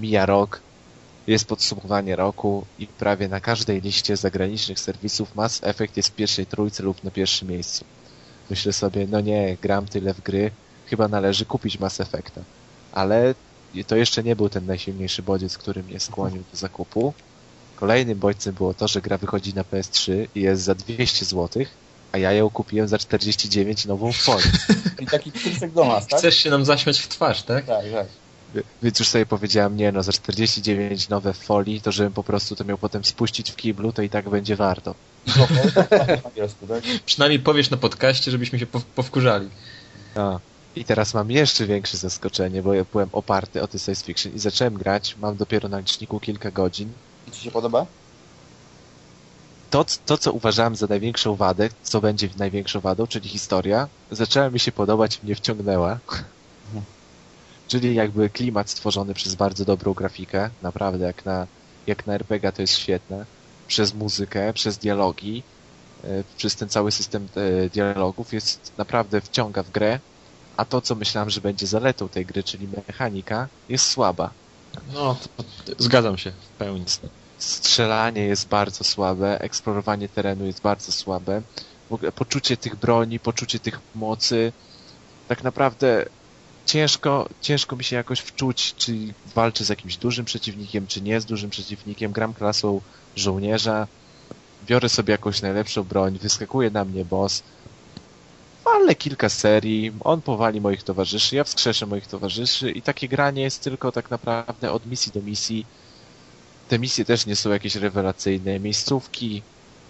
Mija 0.00 0.26
rok, 0.26 0.60
jest 1.26 1.44
podsumowanie 1.44 2.16
roku 2.16 2.66
i 2.78 2.86
prawie 2.86 3.28
na 3.28 3.40
każdej 3.40 3.80
liście 3.80 4.16
zagranicznych 4.16 4.80
serwisów 4.80 5.34
Mass 5.34 5.60
Effect 5.62 5.96
jest 5.96 6.08
w 6.08 6.12
pierwszej 6.12 6.46
trójce 6.46 6.82
lub 6.82 7.04
na 7.04 7.10
pierwszym 7.10 7.48
miejscu. 7.48 7.84
Myślę 8.50 8.72
sobie, 8.72 9.06
no 9.10 9.20
nie, 9.20 9.56
gram 9.62 9.86
tyle 9.86 10.14
w 10.14 10.20
gry, 10.20 10.50
chyba 10.86 11.08
należy 11.08 11.44
kupić 11.44 11.78
Mass 11.78 12.00
Effecta. 12.00 12.40
Ale 12.92 13.34
to 13.86 13.96
jeszcze 13.96 14.22
nie 14.22 14.36
był 14.36 14.48
ten 14.48 14.66
najsilniejszy 14.66 15.22
bodziec, 15.22 15.58
który 15.58 15.82
mnie 15.82 16.00
skłonił 16.00 16.42
do 16.52 16.58
zakupu. 16.58 17.14
Kolejnym 17.76 18.18
bodźcem 18.18 18.54
było 18.54 18.74
to, 18.74 18.88
że 18.88 19.00
gra 19.00 19.18
wychodzi 19.18 19.54
na 19.54 19.62
PS3 19.62 20.26
i 20.34 20.40
jest 20.40 20.62
za 20.62 20.74
200 20.74 21.24
zł, 21.24 21.64
a 22.12 22.18
ja 22.18 22.32
ją 22.32 22.50
kupiłem 22.50 22.88
za 22.88 22.98
49 22.98 23.84
nową 23.86 24.12
folię. 24.12 24.52
I 25.00 25.06
taki 25.06 25.32
kursek 25.32 25.72
do 25.72 25.84
nas, 25.84 26.06
tak? 26.06 26.18
Chcesz 26.18 26.36
się 26.36 26.50
nam 26.50 26.64
zaśmiać 26.64 27.00
w 27.00 27.08
twarz, 27.08 27.42
tak? 27.42 27.66
Tak, 27.66 27.84
tak. 27.92 28.06
Więc 28.82 28.98
już 28.98 29.08
sobie 29.08 29.26
powiedziałem, 29.26 29.76
nie 29.76 29.92
no, 29.92 30.02
za 30.02 30.12
49 30.12 31.08
nowe 31.08 31.32
folii, 31.32 31.80
to 31.80 31.92
żebym 31.92 32.12
po 32.12 32.24
prostu 32.24 32.56
to 32.56 32.64
miał 32.64 32.78
potem 32.78 33.04
spuścić 33.04 33.50
w 33.50 33.56
kiblu, 33.56 33.92
to 33.92 34.02
i 34.02 34.10
tak 34.10 34.28
będzie 34.28 34.56
warto. 34.56 34.94
Tak? 35.74 36.82
Przynajmniej 37.06 37.40
powiesz 37.40 37.70
na 37.70 37.76
podcaście, 37.76 38.30
żebyśmy 38.30 38.58
się 38.58 38.66
pow- 38.66 38.84
powkurzali. 38.94 39.48
A. 40.16 40.38
I 40.76 40.84
teraz 40.84 41.14
mam 41.14 41.30
jeszcze 41.30 41.66
większe 41.66 41.96
zaskoczenie, 41.96 42.62
bo 42.62 42.74
ja 42.74 42.84
byłem 42.92 43.08
oparty 43.12 43.62
o 43.62 43.68
ty 43.68 43.78
science 43.78 44.04
fiction 44.04 44.34
i 44.34 44.38
zacząłem 44.38 44.74
grać, 44.74 45.16
mam 45.20 45.36
dopiero 45.36 45.68
na 45.68 45.78
liczniku 45.78 46.20
kilka 46.20 46.50
godzin. 46.50 46.92
I 47.28 47.30
ci 47.30 47.40
się 47.40 47.50
podoba? 47.50 47.86
To, 49.70 49.84
to, 50.06 50.18
co 50.18 50.32
uważałem 50.32 50.76
za 50.76 50.86
największą 50.86 51.36
wadę, 51.36 51.68
co 51.82 52.00
będzie 52.00 52.28
największą 52.36 52.80
wadą, 52.80 53.06
czyli 53.06 53.28
historia, 53.28 53.88
zaczęła 54.10 54.50
mi 54.50 54.60
się 54.60 54.72
podobać, 54.72 55.22
mnie 55.22 55.34
wciągnęła. 55.34 55.98
Czyli 57.68 57.94
jakby 57.94 58.30
klimat 58.30 58.70
stworzony 58.70 59.14
przez 59.14 59.34
bardzo 59.34 59.64
dobrą 59.64 59.94
grafikę, 59.94 60.50
naprawdę 60.62 61.06
jak 61.06 61.24
na, 61.24 61.46
jak 61.86 62.06
na 62.06 62.14
RPG 62.14 62.52
to 62.52 62.62
jest 62.62 62.74
świetne, 62.74 63.26
przez 63.66 63.94
muzykę, 63.94 64.52
przez 64.52 64.78
dialogi, 64.78 65.42
e, 66.04 66.08
przez 66.36 66.56
ten 66.56 66.68
cały 66.68 66.92
system 66.92 67.28
e, 67.34 67.70
dialogów 67.70 68.32
jest 68.32 68.72
naprawdę 68.78 69.20
wciąga 69.20 69.62
w 69.62 69.70
grę 69.70 69.98
a 70.56 70.64
to, 70.64 70.80
co 70.80 70.94
myślałem, 70.94 71.30
że 71.30 71.40
będzie 71.40 71.66
zaletą 71.66 72.08
tej 72.08 72.26
gry, 72.26 72.42
czyli 72.42 72.68
mechanika, 72.88 73.48
jest 73.68 73.86
słaba. 73.86 74.30
No, 74.92 75.16
zgadzam 75.78 76.18
się 76.18 76.30
w 76.30 76.58
pełni. 76.58 76.84
Strzelanie 77.38 78.24
jest 78.24 78.48
bardzo 78.48 78.84
słabe, 78.84 79.40
eksplorowanie 79.40 80.08
terenu 80.08 80.46
jest 80.46 80.60
bardzo 80.60 80.92
słabe, 80.92 81.42
w 81.90 81.92
ogóle 81.92 82.12
poczucie 82.12 82.56
tych 82.56 82.76
broni, 82.76 83.20
poczucie 83.20 83.58
tych 83.58 83.80
mocy, 83.94 84.52
tak 85.28 85.42
naprawdę 85.42 86.06
ciężko, 86.66 87.28
ciężko 87.40 87.76
mi 87.76 87.84
się 87.84 87.96
jakoś 87.96 88.20
wczuć, 88.20 88.74
czy 88.74 88.96
walczę 89.34 89.64
z 89.64 89.68
jakimś 89.68 89.96
dużym 89.96 90.24
przeciwnikiem, 90.24 90.86
czy 90.86 91.00
nie 91.00 91.20
z 91.20 91.24
dużym 91.24 91.50
przeciwnikiem. 91.50 92.12
Gram 92.12 92.34
klasą 92.34 92.80
żołnierza, 93.16 93.86
biorę 94.66 94.88
sobie 94.88 95.12
jakąś 95.12 95.42
najlepszą 95.42 95.82
broń, 95.82 96.18
wyskakuje 96.18 96.70
na 96.70 96.84
mnie 96.84 97.04
boss, 97.04 97.42
ale 98.64 98.94
kilka 98.94 99.28
serii, 99.28 99.92
on 100.00 100.22
powali 100.22 100.60
moich 100.60 100.82
towarzyszy, 100.82 101.36
ja 101.36 101.44
wskrzeszę 101.44 101.86
moich 101.86 102.06
towarzyszy 102.06 102.70
i 102.70 102.82
takie 102.82 103.08
granie 103.08 103.42
jest 103.42 103.62
tylko 103.62 103.92
tak 103.92 104.10
naprawdę 104.10 104.72
od 104.72 104.86
misji 104.86 105.12
do 105.12 105.22
misji. 105.22 105.66
Te 106.68 106.78
misje 106.78 107.04
też 107.04 107.26
nie 107.26 107.36
są 107.36 107.50
jakieś 107.50 107.74
rewelacyjne, 107.74 108.60
miejscówki, 108.60 109.42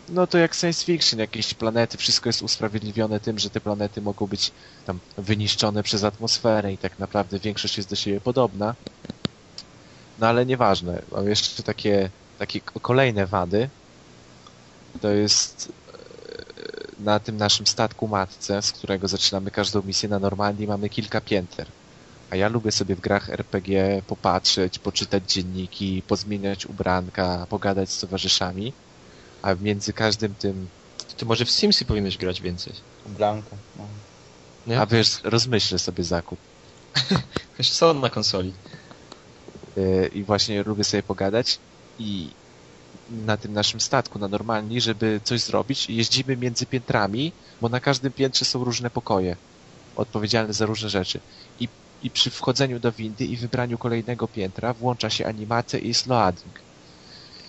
no 0.08 0.26
to 0.26 0.38
jak 0.38 0.54
science 0.54 0.84
fiction, 0.84 1.18
jakieś 1.18 1.54
planety, 1.54 1.98
wszystko 1.98 2.28
jest 2.28 2.42
usprawiedliwione 2.42 3.20
tym, 3.20 3.38
że 3.38 3.50
te 3.50 3.60
planety 3.60 4.02
mogą 4.02 4.26
być 4.26 4.52
tam 4.86 4.98
wyniszczone 5.18 5.82
przez 5.82 6.04
atmosferę 6.04 6.72
i 6.72 6.78
tak 6.78 6.98
naprawdę 6.98 7.38
większość 7.38 7.76
jest 7.76 7.90
do 7.90 7.96
siebie 7.96 8.20
podobna. 8.20 8.74
No 10.18 10.26
ale 10.26 10.46
nieważne, 10.46 11.02
mam 11.12 11.28
jeszcze 11.28 11.62
takie, 11.62 12.10
takie 12.38 12.60
kolejne 12.60 13.26
wady. 13.26 13.68
To 15.00 15.08
jest 15.08 15.72
e, 15.88 17.02
na 17.04 17.20
tym 17.20 17.36
naszym 17.36 17.66
statku 17.66 18.08
matce, 18.08 18.62
z 18.62 18.72
którego 18.72 19.08
zaczynamy 19.08 19.50
każdą 19.50 19.82
misję 19.82 20.08
na 20.08 20.18
normalnie, 20.18 20.66
mamy 20.66 20.88
kilka 20.88 21.20
pięter. 21.20 21.66
A 22.30 22.36
ja 22.36 22.48
lubię 22.48 22.72
sobie 22.72 22.96
w 22.96 23.00
grach 23.00 23.30
RPG 23.30 24.02
popatrzeć, 24.06 24.78
poczytać 24.78 25.32
dzienniki, 25.32 26.02
pozmieniać 26.08 26.66
ubranka, 26.66 27.46
pogadać 27.50 27.90
z 27.90 28.00
towarzyszami 28.00 28.72
a 29.43 29.55
między 29.55 29.93
każdym 29.93 30.35
tym... 30.35 30.69
Ty 31.16 31.27
może 31.27 31.44
w 31.44 31.51
Simsy 31.51 31.85
powinieneś 31.85 32.16
grać 32.19 32.40
więcej. 32.40 32.73
Blanka. 33.06 33.56
No. 33.77 33.85
Nie? 34.66 34.81
A 34.81 34.86
wiesz, 34.86 35.20
rozmyślę 35.24 35.78
sobie 35.78 36.05
zakup. 36.05 36.39
Jeszcze 37.59 37.74
są 37.74 37.94
na 37.94 38.10
konsoli. 38.10 38.52
Yy, 39.77 40.10
I 40.14 40.24
właśnie 40.24 40.62
lubię 40.62 40.85
sobie 40.85 41.02
pogadać 41.02 41.59
i 41.98 42.31
na 43.10 43.36
tym 43.36 43.52
naszym 43.52 43.81
statku, 43.81 44.19
na 44.19 44.28
normalni, 44.28 44.81
żeby 44.81 45.20
coś 45.24 45.40
zrobić, 45.40 45.90
jeździmy 45.90 46.36
między 46.36 46.66
piętrami, 46.66 47.32
bo 47.60 47.69
na 47.69 47.81
każdym 47.81 48.12
piętrze 48.12 48.44
są 48.44 48.64
różne 48.64 48.90
pokoje 48.90 49.36
odpowiedzialne 49.97 50.52
za 50.52 50.66
różne 50.66 50.89
rzeczy. 50.89 51.20
I, 51.60 51.69
i 52.02 52.10
przy 52.10 52.31
wchodzeniu 52.31 52.81
do 52.81 52.93
windy 52.93 53.24
i 53.24 53.36
wybraniu 53.36 53.78
kolejnego 53.78 54.28
piętra 54.28 54.74
włącza 54.74 55.10
się 55.10 55.27
animacja 55.27 55.78
i 55.78 55.89
jest 55.89 56.06
loading. 56.06 56.55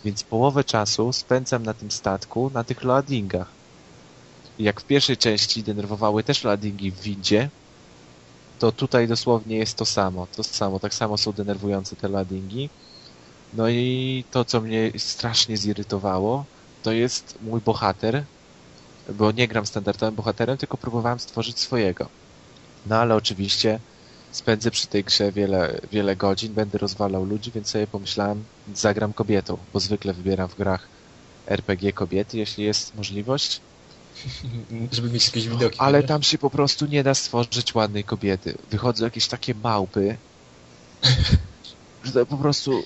Więc 0.05 0.23
połowę 0.23 0.63
czasu 0.63 1.13
spędzam 1.13 1.63
na 1.63 1.73
tym 1.73 1.91
statku, 1.91 2.51
na 2.53 2.63
tych 2.63 2.84
loadingach. 2.84 3.47
Jak 4.59 4.81
w 4.81 4.84
pierwszej 4.84 5.17
części 5.17 5.63
denerwowały 5.63 6.23
też 6.23 6.43
loadingi 6.43 6.91
w 6.91 7.01
windzie, 7.01 7.49
to 8.59 8.71
tutaj 8.71 9.07
dosłownie 9.07 9.57
jest 9.57 9.77
to 9.77 9.85
samo. 9.85 10.27
To 10.35 10.43
samo, 10.43 10.80
tak 10.80 10.93
samo 10.93 11.17
są 11.17 11.31
denerwujące 11.31 11.95
te 11.95 12.07
loadingi. 12.07 12.69
No 13.53 13.69
i 13.69 14.23
to, 14.31 14.45
co 14.45 14.61
mnie 14.61 14.91
strasznie 14.97 15.57
zirytowało, 15.57 16.45
to 16.84 16.91
jest 16.91 17.38
mój 17.41 17.61
bohater, 17.61 18.23
bo 19.09 19.31
nie 19.31 19.47
gram 19.47 19.65
standardowym 19.65 20.15
bohaterem, 20.15 20.57
tylko 20.57 20.77
próbowałem 20.77 21.19
stworzyć 21.19 21.59
swojego. 21.59 22.07
No 22.85 22.95
ale 22.95 23.15
oczywiście 23.15 23.80
spędzę 24.34 24.72
przy 24.72 24.88
tej 24.88 25.03
grze 25.03 25.31
wiele, 25.31 25.81
wiele 25.91 26.15
godzin, 26.15 26.53
będę 26.53 26.77
rozwalał 26.77 27.26
ludzi, 27.26 27.51
więc 27.51 27.68
sobie 27.68 27.88
pomyślałem, 27.88 28.43
zagram 28.76 29.14
kobietą, 29.14 29.57
bo 29.73 29.80
zwykle 29.80 30.14
wybieram 30.14 30.49
w 30.49 30.55
grach 30.55 30.88
RPG 31.47 31.93
kobiety, 31.93 32.38
jeśli 32.38 32.64
jest 32.64 32.95
możliwość. 32.95 33.61
Żeby 34.91 35.10
mieć 35.10 35.26
jakieś 35.26 35.47
widoki. 35.47 35.80
Ale 35.80 36.01
nie? 36.01 36.07
tam 36.07 36.23
się 36.23 36.38
po 36.38 36.49
prostu 36.49 36.85
nie 36.85 37.03
da 37.03 37.14
stworzyć 37.14 37.76
ładnej 37.76 38.03
kobiety. 38.03 38.57
Wychodzą 38.72 39.05
jakieś 39.05 39.27
takie 39.27 39.55
małpy, 39.55 40.18
że 42.05 42.11
to 42.11 42.26
po 42.26 42.38
prostu... 42.38 42.84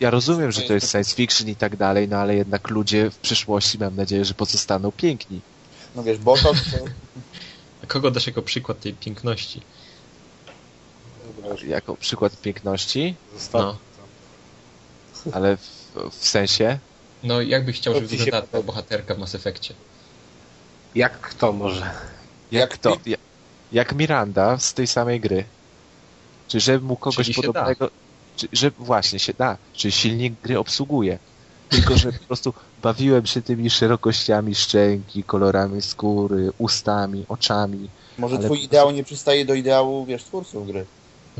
Ja 0.00 0.10
rozumiem, 0.10 0.52
że 0.52 0.62
to 0.62 0.74
jest 0.74 0.90
science 0.90 1.14
fiction 1.14 1.48
i 1.48 1.56
tak 1.56 1.76
dalej, 1.76 2.08
no 2.08 2.16
ale 2.16 2.34
jednak 2.34 2.70
ludzie 2.70 3.10
w 3.10 3.18
przyszłości 3.18 3.78
mam 3.78 3.96
nadzieję, 3.96 4.24
że 4.24 4.34
pozostaną 4.34 4.92
piękni. 4.92 5.40
No 5.96 6.02
wiesz, 6.02 6.18
Botox 6.18 6.70
to... 6.70 6.76
A 7.82 7.86
kogo 7.86 8.10
dasz 8.10 8.26
jako 8.26 8.42
przykład 8.42 8.80
tej 8.80 8.94
piękności? 8.94 9.60
Jako 11.66 11.96
przykład 11.96 12.40
piękności, 12.40 13.14
Zostaw. 13.34 13.62
No. 13.62 15.32
ale 15.32 15.56
w, 15.56 15.88
w 16.10 16.28
sensie... 16.28 16.78
No 17.22 17.40
jakbyś 17.40 17.76
chciał, 17.76 17.94
żeby 17.94 18.08
się 18.08 18.16
wyglądała 18.16 18.42
podoba. 18.42 18.66
bohaterka 18.66 19.14
w 19.14 19.18
Mass 19.18 19.34
Effectie? 19.34 19.74
Jak 20.94 21.20
kto 21.20 21.52
może? 21.52 21.90
Jak 22.52 22.70
Jak 22.70 22.78
to? 22.78 22.96
Jak, 23.06 23.20
jak 23.72 23.94
Miranda 23.94 24.58
z 24.58 24.74
tej 24.74 24.86
samej 24.86 25.20
gry. 25.20 25.44
Czy 26.48 26.60
żeby 26.60 26.86
mu 26.86 26.96
kogoś 26.96 27.16
Czyli 27.16 27.34
się 27.34 27.42
podobnego... 27.42 27.90
Czy, 28.36 28.48
że 28.52 28.70
właśnie 28.70 29.18
się 29.18 29.32
da. 29.38 29.56
Czy 29.72 29.90
silnik 29.90 30.34
gry 30.42 30.58
obsługuje. 30.58 31.18
Tylko, 31.68 31.96
że 31.96 32.12
po 32.12 32.24
prostu 32.26 32.54
bawiłem 32.82 33.26
się 33.26 33.42
tymi 33.42 33.70
szerokościami 33.70 34.54
szczęki, 34.54 35.24
kolorami 35.24 35.82
skóry, 35.82 36.52
ustami, 36.58 37.24
oczami. 37.28 37.88
Może 38.18 38.38
twój 38.38 38.48
po 38.48 38.54
ideał 38.54 38.90
nie 38.90 39.04
przystaje 39.04 39.44
do 39.44 39.54
ideału, 39.54 40.04
wiesz, 40.06 40.24
twórców 40.24 40.66
gry. 40.66 40.86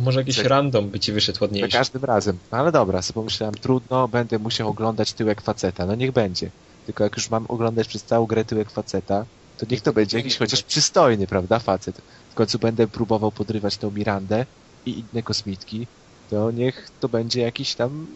Może 0.01 0.21
jakiś 0.21 0.37
Tak. 0.37 0.47
random 0.47 0.89
by 0.91 1.01
ci 1.01 1.13
wyszedł 1.13 1.39
Za 1.39 1.45
ładniejszy. 1.45 1.79
każdym 1.79 2.05
razem. 2.05 2.39
No 2.53 2.59
ale 2.59 2.73
dobra, 2.73 3.03
sobie 3.03 3.15
pomyślałem, 3.15 3.55
trudno, 3.55 4.09
będę 4.09 4.39
musiał 4.39 4.69
oglądać 4.69 5.13
tyłek 5.13 5.41
faceta. 5.41 5.87
No 5.87 5.95
niech 5.95 6.13
będzie. 6.13 6.51
Tylko 6.87 7.05
jak 7.05 7.17
już 7.17 7.31
mam 7.31 7.45
oglądać 7.49 7.89
przez 7.89 8.03
całą 8.03 8.27
grę 8.27 8.45
tyłek 8.45 8.71
faceta, 8.71 9.25
to 9.59 9.67
niech 9.71 9.81
to 9.81 9.93
będzie 9.93 10.17
jakiś 10.17 10.37
chociaż 10.37 10.63
przystojny, 10.63 11.27
prawda, 11.27 11.59
facet. 11.59 12.01
W 12.31 12.35
końcu 12.35 12.59
będę 12.59 12.87
próbował 12.89 13.33
podrywać 13.33 13.77
tą 13.77 13.91
Mirandę 13.91 14.47
i 14.87 14.99
inne 15.13 15.23
kosmitki, 15.23 15.87
to 16.31 16.51
niech 16.51 16.91
to 17.01 17.09
będzie 17.09 17.41
jakiś 17.41 17.75
tam, 17.75 18.07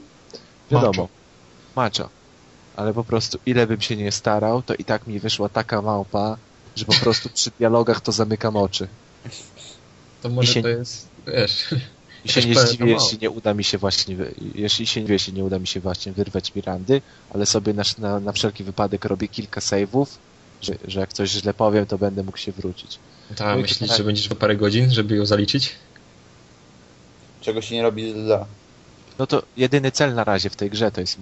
wiadomo, 0.71 1.09
macho. 1.77 2.09
Ale 2.77 2.95
po 2.95 3.05
prostu 3.05 3.39
ile 3.47 3.67
bym 3.67 3.81
się 3.81 3.97
nie 3.97 4.13
starał, 4.13 4.63
to 4.63 4.75
i 4.75 4.85
tak 4.85 5.07
mi 5.07 5.21
wyszła 5.21 5.49
taka 5.49 5.83
małpa, 5.83 6.37
że 6.77 6.85
po 6.85 6.95
prostu 6.95 7.29
przy 7.29 7.51
dialogach 7.59 8.01
to 8.01 8.13
zamykam 8.13 8.57
oczy. 8.57 8.89
To 10.23 10.29
może 10.29 10.53
się- 10.53 10.63
to 10.63 10.69
jest, 10.69 11.09
wiesz... 11.27 11.75
I 12.25 12.29
się 12.29 12.47
nie 12.47 12.55
zdziwię, 12.55 12.93
jeśli 12.93 13.19
nie 13.19 13.31
uda 13.31 13.55
mi 13.55 13.65
się 13.65 13.79
właśnie, 13.79 14.17
jeśli 14.55 14.87
się 14.87 15.03
nie, 15.03 15.13
jeśli 15.13 15.33
nie 15.33 15.45
uda 15.45 15.59
mi 15.59 15.67
się 15.67 15.81
właśnie 15.81 16.13
wyrwać 16.13 16.55
Mirandy, 16.55 17.03
ale 17.31 17.47
sobie 17.47 17.75
na, 17.75 17.83
na, 17.99 18.21
na 18.21 18.33
wszelki 18.33 18.65
wypadek 18.65 19.05
robię 19.05 19.29
kilka 19.29 19.61
save'ów, 19.61 20.07
że, 20.63 20.75
że 20.89 21.01
jak 21.01 21.13
coś 21.13 21.31
źle 21.31 21.55
powiem, 21.55 21.87
to 21.87 21.99
będę 21.99 22.23
mógł 22.23 22.39
się 22.39 22.53
wrócić. 22.53 22.99
No 23.41 23.59
i 23.59 23.63
myślisz, 23.63 23.89
tak. 23.89 23.99
że 23.99 24.05
będziesz 24.05 24.29
po 24.29 24.35
parę 24.35 24.57
godzin, 24.57 24.91
żeby 24.91 25.17
ją 25.17 25.27
zaliczyć? 25.27 25.75
Czego 27.41 27.63
się 27.63 27.75
nie 27.75 27.83
robi 27.83 28.15
dla... 28.15 28.47
No 29.19 29.27
to 29.27 29.43
jedyny 29.57 29.91
cel 29.91 30.15
na 30.15 30.25
razie 30.25 30.51
w 30.51 30.57
tej 30.57 30.71
grze 30.71 30.91
to 30.93 31.01
jest 31.01 31.19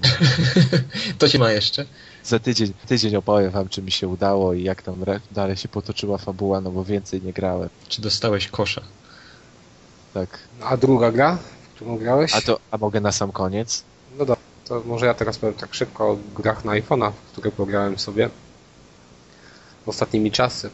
to 1.18 1.28
się 1.28 1.39
ma 1.39 1.52
jeszcze. 1.52 1.86
za 2.24 2.39
tydzień, 2.39 2.72
tydzień 2.86 3.16
opowiem 3.16 3.51
wam, 3.51 3.68
czy 3.68 3.82
mi 3.82 3.93
się 3.93 4.09
udało 4.09 4.55
i 4.55 4.62
jak 4.62 4.82
tam 4.82 5.05
dalej 5.32 5.56
się 5.56 5.68
potoczyła 5.68 6.18
fabuła, 6.18 6.60
no 6.60 6.70
bo 6.70 6.85
więcej 6.85 7.22
nie 7.22 7.32
grałem. 7.32 7.68
Czy 7.89 8.02
dostałeś 8.02 8.48
kosza? 8.48 8.82
Tak. 10.14 10.38
A 10.64 10.76
druga 10.76 11.12
gra, 11.12 11.36
w 11.36 11.74
którą 11.74 11.98
grałeś? 11.98 12.34
A 12.34 12.40
to, 12.40 12.58
a 12.70 12.78
mogę 12.78 13.00
na 13.00 13.12
sam 13.12 13.32
koniec? 13.32 13.84
No 14.18 14.24
dobra, 14.24 14.36
to 14.64 14.82
może 14.86 15.06
ja 15.06 15.14
teraz 15.14 15.38
powiem 15.38 15.54
tak 15.54 15.74
szybko 15.74 16.10
o 16.10 16.16
grach 16.36 16.64
na 16.64 16.72
iPhone'a, 16.72 17.12
które 17.32 17.50
pograłem 17.50 17.98
sobie 17.98 18.30
ostatnimi 19.86 20.30
czasy. 20.32 20.70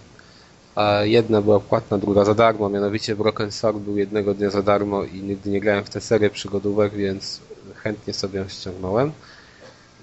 E, 0.77 1.09
Jedna 1.09 1.43
była 1.43 1.61
płatna, 1.61 1.99
druga 1.99 2.25
za 2.25 2.35
darmo, 2.35 2.69
mianowicie 2.69 3.17
Broken 3.17 3.53
Sword 3.53 3.79
był 3.79 3.97
jednego 3.99 4.35
dnia 4.35 4.51
za 4.51 4.63
darmo 4.63 5.05
i 5.05 5.23
nigdy 5.23 5.51
nie 5.51 5.61
grałem 5.61 5.85
w 5.85 5.91
tę 5.91 6.01
serię 6.01 6.31
przygodówek, 6.31 6.95
więc 6.95 7.41
chętnie 7.77 8.15
sobie 8.15 8.39
ją 8.41 8.49
ściągnąłem. 8.49 9.13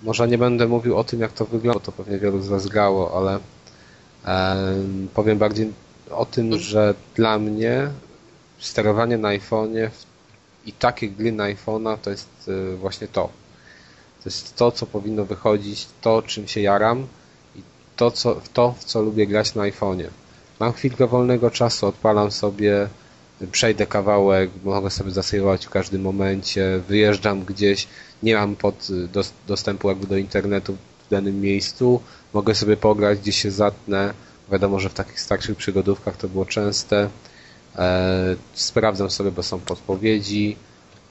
Może 0.03 0.27
nie 0.27 0.37
będę 0.37 0.67
mówił 0.67 0.97
o 0.97 1.03
tym, 1.03 1.19
jak 1.19 1.31
to 1.31 1.45
wygląda, 1.45 1.79
to 1.79 1.91
pewnie 1.91 2.17
wielu 2.17 2.41
z 2.41 2.47
Was 2.47 2.67
grało, 2.67 3.17
ale 3.17 3.39
em, 4.25 5.07
powiem 5.13 5.37
bardziej 5.37 5.73
o 6.11 6.25
tym, 6.25 6.59
że 6.59 6.93
dla 7.15 7.39
mnie 7.39 7.89
sterowanie 8.63 9.17
na 9.17 9.29
iPhone'ie 9.29 9.89
i 10.65 10.71
takie 10.71 11.09
gry 11.09 11.31
na 11.31 11.43
iPhone'a 11.43 11.97
to 11.97 12.09
jest 12.09 12.29
y, 12.47 12.77
właśnie 12.77 13.07
to. 13.07 13.29
To 14.23 14.29
jest 14.29 14.55
to, 14.55 14.71
co 14.71 14.85
powinno 14.85 15.25
wychodzić, 15.25 15.87
to, 16.01 16.21
czym 16.21 16.47
się 16.47 16.61
jaram 16.61 17.07
i 17.55 17.61
to, 17.95 18.11
co, 18.11 18.41
to 18.53 18.75
w 18.79 18.83
co 18.83 19.01
lubię 19.01 19.27
grać 19.27 19.55
na 19.55 19.63
iPhone'ie. 19.63 20.07
Mam 20.59 20.73
chwilkę 20.73 21.07
wolnego 21.07 21.51
czasu, 21.51 21.87
odpalam 21.87 22.31
sobie, 22.31 22.87
przejdę 23.51 23.85
kawałek, 23.87 24.49
mogę 24.63 24.89
sobie 24.89 25.11
zasejrować 25.11 25.65
w 25.65 25.69
każdym 25.69 26.01
momencie, 26.01 26.81
wyjeżdżam 26.87 27.45
gdzieś, 27.45 27.87
nie 28.23 28.35
mam 28.35 28.55
pod 28.55 28.89
y, 28.89 29.07
dos, 29.07 29.33
dostępu 29.47 29.89
jakby 29.89 30.07
do 30.07 30.17
internetu 30.17 30.77
w 31.07 31.09
danym 31.09 31.41
miejscu, 31.41 32.01
mogę 32.33 32.55
sobie 32.55 32.77
pograć, 32.77 33.19
gdzieś 33.19 33.41
się 33.41 33.51
zatnę. 33.51 34.13
Wiadomo, 34.51 34.79
że 34.79 34.89
w 34.89 34.93
takich 34.93 35.19
starszych 35.19 35.57
przygodówkach 35.57 36.17
to 36.17 36.27
było 36.27 36.45
częste. 36.45 37.09
E, 37.75 38.35
sprawdzam 38.53 39.09
sobie, 39.09 39.31
bo 39.31 39.43
są 39.43 39.59
podpowiedzi, 39.59 40.55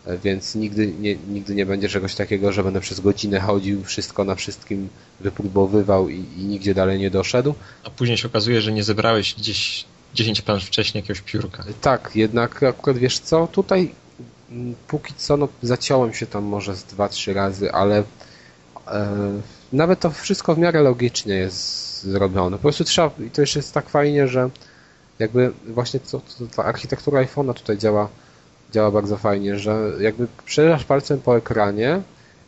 e, 0.07 0.19
więc 0.19 0.55
nigdy 0.55 0.87
nie, 0.87 1.17
nigdy 1.17 1.55
nie 1.55 1.67
będzie 1.67 1.89
czegoś 1.89 2.15
takiego, 2.15 2.53
że 2.53 2.65
będę 2.65 2.81
przez 2.81 3.01
godzinę 3.01 3.41
chodził, 3.41 3.85
wszystko 3.85 4.25
na 4.25 4.35
wszystkim 4.35 4.89
wypróbowywał 5.21 6.09
i, 6.09 6.25
i 6.37 6.45
nigdzie 6.45 6.75
dalej 6.75 6.99
nie 6.99 7.11
doszedł. 7.11 7.55
A 7.85 7.91
później 7.91 8.19
się 8.19 8.29
okazuje, 8.29 8.61
że 8.61 8.73
nie 8.73 8.85
zebrałeś 8.85 9.35
gdzieś 9.35 9.85
10 10.15 10.43
plansz 10.43 10.65
wcześniej 10.65 11.03
jakiegoś 11.03 11.21
piórka. 11.21 11.65
Tak, 11.81 12.11
jednak 12.15 12.63
akurat 12.63 12.99
wiesz 12.99 13.19
co, 13.19 13.47
tutaj 13.47 13.95
mm, 14.51 14.75
póki 14.89 15.15
co 15.17 15.37
no, 15.37 15.49
zaciąłem 15.63 16.15
się 16.15 16.27
tam 16.27 16.45
może 16.45 16.77
z 16.77 16.85
dwa, 16.85 17.09
trzy 17.09 17.35
razy, 17.35 17.73
ale 17.73 18.03
e, 18.87 19.41
nawet 19.73 20.01
to 20.01 20.11
wszystko 20.11 20.55
w 20.55 20.59
miarę 20.59 20.83
logicznie 20.83 21.35
jest 21.35 22.03
zrobione. 22.03 22.57
Po 22.57 22.63
prostu 22.63 22.85
trzeba, 22.85 23.11
i 23.27 23.31
to 23.31 23.41
jeszcze 23.41 23.59
jest 23.59 23.75
tak 23.75 23.89
fajnie, 23.89 24.29
że 24.29 24.51
jakby 25.23 25.53
właśnie 25.67 26.01
to, 26.01 26.21
to, 26.21 26.47
ta 26.57 26.65
architektura 26.65 27.25
iPhone'a 27.25 27.55
tutaj 27.55 27.79
działa, 27.79 28.09
działa 28.73 28.91
bardzo 28.91 29.17
fajnie, 29.17 29.59
że 29.59 29.93
jakby 30.01 30.27
przejeżdżasz 30.45 30.85
palcem 30.85 31.21
po 31.21 31.37
ekranie 31.37 32.03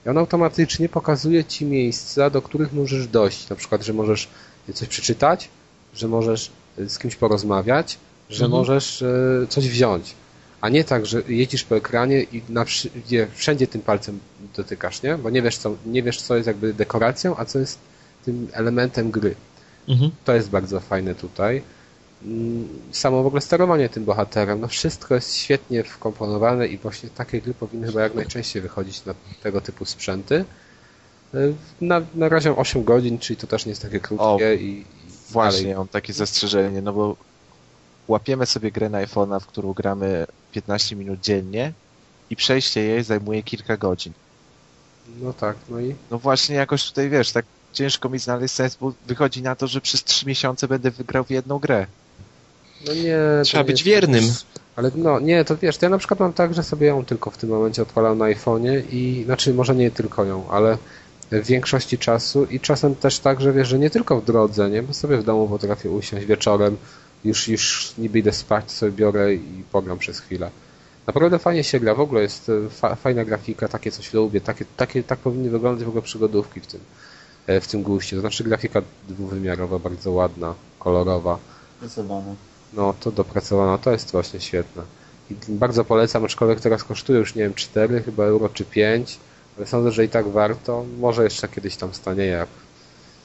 i 0.06 0.08
on 0.08 0.18
automatycznie 0.18 0.88
pokazuje 0.88 1.44
ci 1.44 1.64
miejsca, 1.64 2.30
do 2.30 2.42
których 2.42 2.72
możesz 2.72 3.06
dojść. 3.08 3.48
Na 3.48 3.56
przykład, 3.56 3.82
że 3.84 3.92
możesz 3.92 4.28
coś 4.74 4.88
przeczytać, 4.88 5.48
że 5.94 6.08
możesz 6.08 6.50
z 6.88 6.98
kimś 6.98 7.16
porozmawiać, 7.16 7.98
że 8.30 8.44
Mhm. 8.44 8.60
możesz 8.60 9.02
e, 9.02 9.46
coś 9.48 9.68
wziąć. 9.68 10.14
A 10.60 10.68
nie 10.68 10.84
tak, 10.84 11.06
że 11.06 11.22
jedziesz 11.28 11.64
po 11.64 11.76
ekranie 11.76 12.22
i 12.22 12.42
na, 12.48 12.64
wszędzie 13.34 13.66
tym 13.66 13.80
palcem 13.80 14.18
dotykasz, 14.56 15.02
nie? 15.02 15.18
Bo 15.18 15.30
nie 15.30 15.42
wiesz, 15.42 15.58
co, 15.58 15.76
nie 15.86 16.02
wiesz, 16.02 16.22
co 16.22 16.36
jest 16.36 16.46
jakby 16.46 16.74
dekoracją, 16.74 17.36
a 17.36 17.44
co 17.44 17.58
jest 17.58 17.78
tym 18.24 18.48
elementem 18.52 19.10
gry. 19.10 19.34
Mhm. 19.88 20.10
To 20.24 20.34
jest 20.34 20.50
bardzo 20.50 20.80
fajne 20.80 21.14
tutaj. 21.14 21.62
Mm, 22.24 22.68
Samo 22.92 23.22
w 23.22 23.26
ogóle 23.26 23.40
sterowanie 23.42 23.88
tym 23.88 24.04
bohaterem, 24.04 24.60
no 24.60 24.68
wszystko 24.68 25.14
jest 25.14 25.36
świetnie 25.36 25.84
wkomponowane 25.84 26.66
i 26.68 26.78
właśnie 26.78 27.08
takie 27.10 27.40
gry 27.40 27.54
powinny 27.54 27.86
chyba 27.86 28.00
jak 28.02 28.14
najczęściej 28.14 28.62
wychodzić 28.62 29.04
na 29.04 29.14
tego 29.42 29.60
typu 29.60 29.84
sprzęty. 29.84 30.44
Y, 31.34 31.54
Na, 31.80 32.00
na 32.14 32.28
razie 32.28 32.56
8 32.56 32.84
godzin, 32.84 33.18
czyli 33.18 33.36
to 33.36 33.46
też 33.46 33.66
nie 33.66 33.70
jest 33.70 33.82
takie 33.82 34.00
krótkie 34.00 34.24
O, 34.24 34.38
i, 34.40 34.64
i 34.64 34.84
Właśnie, 35.30 35.60
dalej. 35.62 35.76
mam 35.76 35.88
takie 35.88 36.12
zastrzeżenie, 36.12 36.82
no 36.82 36.92
bo 36.92 37.16
łapiemy 38.08 38.46
sobie 38.46 38.70
grę 38.70 38.88
na 38.90 38.98
iPhone'a, 39.06 39.40
w 39.40 39.46
którą 39.46 39.72
gramy 39.72 40.26
15 40.52 40.96
minut 40.96 41.20
dziennie 41.20 41.72
i 42.30 42.36
przejście 42.36 42.80
jej 42.82 43.04
zajmuje 43.04 43.42
kilka 43.42 43.76
godzin. 43.76 44.12
No 45.20 45.32
tak, 45.32 45.56
no 45.68 45.80
i 45.80 45.94
No 46.10 46.18
właśnie 46.18 46.54
jakoś 46.56 46.84
tutaj, 46.88 47.10
wiesz, 47.10 47.32
tak 47.32 47.44
ciężko 47.72 48.08
mi 48.08 48.18
znaleźć 48.18 48.54
sens, 48.54 48.76
bo 48.80 48.92
wychodzi 49.06 49.42
na 49.42 49.54
to, 49.56 49.66
że 49.66 49.80
przez 49.80 50.04
3 50.04 50.26
miesiące 50.26 50.68
będę 50.68 50.90
wygrał 50.90 51.24
w 51.24 51.30
jedną 51.30 51.58
grę. 51.58 51.86
No 52.86 52.94
nie. 52.94 53.18
Trzeba 53.44 53.62
nie 53.62 53.66
być 53.66 53.80
jest- 53.80 53.86
wiernym. 53.86 54.24
Ale 54.76 54.90
no 54.94 55.20
nie, 55.20 55.44
to 55.44 55.56
wiesz, 55.56 55.78
to 55.78 55.86
ja 55.86 55.90
na 55.90 55.98
przykład 55.98 56.20
mam 56.20 56.32
tak, 56.32 56.54
że 56.54 56.62
sobie 56.62 56.86
ją 56.86 57.04
tylko 57.04 57.30
w 57.30 57.36
tym 57.36 57.50
momencie 57.50 57.82
odpalam 57.82 58.18
na 58.18 58.24
iPhone'ie 58.24 58.82
i 58.90 59.22
znaczy 59.24 59.54
może 59.54 59.74
nie 59.74 59.90
tylko 59.90 60.24
ją, 60.24 60.48
ale 60.50 60.78
w 61.30 61.46
większości 61.46 61.98
czasu 61.98 62.44
i 62.44 62.60
czasem 62.60 62.94
też 62.94 63.18
tak, 63.18 63.40
że 63.40 63.52
wiesz, 63.52 63.68
że 63.68 63.78
nie 63.78 63.90
tylko 63.90 64.20
w 64.20 64.24
drodze, 64.24 64.70
nie, 64.70 64.82
bo 64.82 64.94
sobie 64.94 65.16
w 65.16 65.24
domu 65.24 65.48
potrafię 65.48 65.90
usiąść 65.90 66.26
wieczorem, 66.26 66.76
już, 67.24 67.48
już 67.48 67.92
niby 67.98 68.18
idę 68.18 68.32
spać, 68.32 68.70
sobie 68.72 68.92
biorę 68.92 69.34
i 69.34 69.64
pogram 69.72 69.98
przez 69.98 70.20
chwilę. 70.20 70.50
Naprawdę 71.06 71.38
fajnie 71.38 71.64
się 71.64 71.80
gra, 71.80 71.94
w 71.94 72.00
ogóle 72.00 72.22
jest 72.22 72.48
e, 72.48 72.70
fa 72.70 72.94
fajna 72.94 73.24
grafika, 73.24 73.68
takie 73.68 73.90
coś 73.90 74.12
lubię, 74.12 74.40
takie, 74.40 74.64
takie, 74.76 75.02
tak 75.02 75.18
powinny 75.18 75.50
wyglądać 75.50 75.84
w 75.84 75.88
ogóle 75.88 76.02
przygodówki 76.02 76.60
w 76.60 76.66
tym, 76.66 76.80
e, 77.46 77.60
w 77.60 77.68
tym 77.68 77.82
guście, 77.82 78.16
to 78.16 78.20
znaczy 78.20 78.44
grafika 78.44 78.82
dwuwymiarowa, 79.08 79.78
bardzo 79.78 80.10
ładna, 80.10 80.54
kolorowa. 80.78 81.38
Zdecydowanie. 81.80 82.34
No, 82.76 82.94
to 83.00 83.10
dopracowana, 83.12 83.78
to 83.78 83.92
jest 83.92 84.12
właśnie 84.12 84.40
świetne. 84.40 84.82
I 85.30 85.34
bardzo 85.48 85.84
polecam, 85.84 86.24
aczkolwiek 86.24 86.60
teraz 86.60 86.84
kosztuje 86.84 87.18
już, 87.18 87.34
nie 87.34 87.42
wiem, 87.42 87.54
4 87.54 88.02
chyba 88.02 88.24
euro 88.24 88.48
czy 88.48 88.64
5, 88.64 89.18
ale 89.56 89.66
sądzę, 89.66 89.92
że 89.92 90.04
i 90.04 90.08
tak 90.08 90.28
warto. 90.28 90.84
Może 91.00 91.24
jeszcze 91.24 91.48
kiedyś 91.48 91.76
tam 91.76 91.94
stanie, 91.94 92.24
jak, 92.26 92.48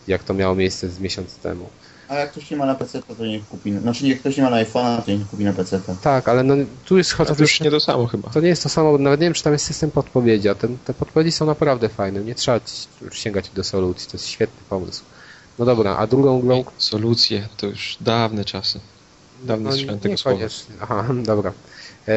jak 0.08 0.24
to 0.24 0.34
miało 0.34 0.56
miejsce 0.56 0.90
z 0.90 1.00
miesiąc 1.00 1.36
temu. 1.36 1.70
A 2.10 2.16
jak 2.16 2.32
ktoś 2.32 2.52
nie 2.52 2.58
ma 2.58 2.66
na 2.66 2.76
PC, 2.76 3.02
to 3.18 3.26
niech 3.26 3.48
kupi. 3.48 3.80
Znaczy, 3.80 4.08
jak 4.08 4.20
ktoś 4.20 4.38
nie 4.38 4.44
ma 4.44 4.50
na 4.50 4.64
iPhone'a, 4.64 5.02
to 5.02 5.12
niech 5.12 5.28
kupi 5.30 5.44
na 5.44 5.54
PC. 5.54 5.82
Tak, 6.02 6.30
ale 6.30 6.44
no, 6.44 6.56
tu 6.86 6.98
jest 6.98 7.12
chociaż... 7.14 7.38
to 7.38 7.44
już 7.44 7.62
nie 7.62 7.72
to 7.72 7.80
samo 7.80 8.08
chyba. 8.08 8.30
To 8.30 8.42
nie 8.42 8.48
jest 8.48 8.64
to 8.64 8.70
samo, 8.70 8.92
bo 8.92 8.98
nawet 8.98 9.20
nie 9.20 9.26
wiem, 9.26 9.34
czy 9.34 9.44
tam 9.44 9.54
jest 9.54 9.66
system 9.66 9.92
podpowiedzi, 9.92 10.50
a 10.50 10.56
ten, 10.56 10.78
te 10.86 10.94
podpowiedzi 10.94 11.32
są 11.32 11.46
naprawdę 11.46 11.90
fajne. 11.90 12.20
Nie 12.24 12.36
trzeba 12.36 12.60
ci- 12.60 12.88
sięgać 13.12 13.50
do 13.50 13.64
solucji, 13.64 14.08
to 14.12 14.18
jest 14.18 14.28
świetny 14.28 14.62
pomysł. 14.70 15.04
No 15.60 15.66
dobra, 15.66 15.96
a 15.98 16.08
drugą 16.08 16.42
grą... 16.42 16.64
Solucje 16.78 17.48
to 17.58 17.68
już 17.68 17.98
dawne 18.02 18.46
czasy. 18.46 18.80
Dawno 19.44 19.72
słyszałem 19.72 20.00
tego 20.00 20.18
słowa. 20.18 20.38
Aha, 20.82 21.06
dobra. 21.32 21.54
E, 22.08 22.14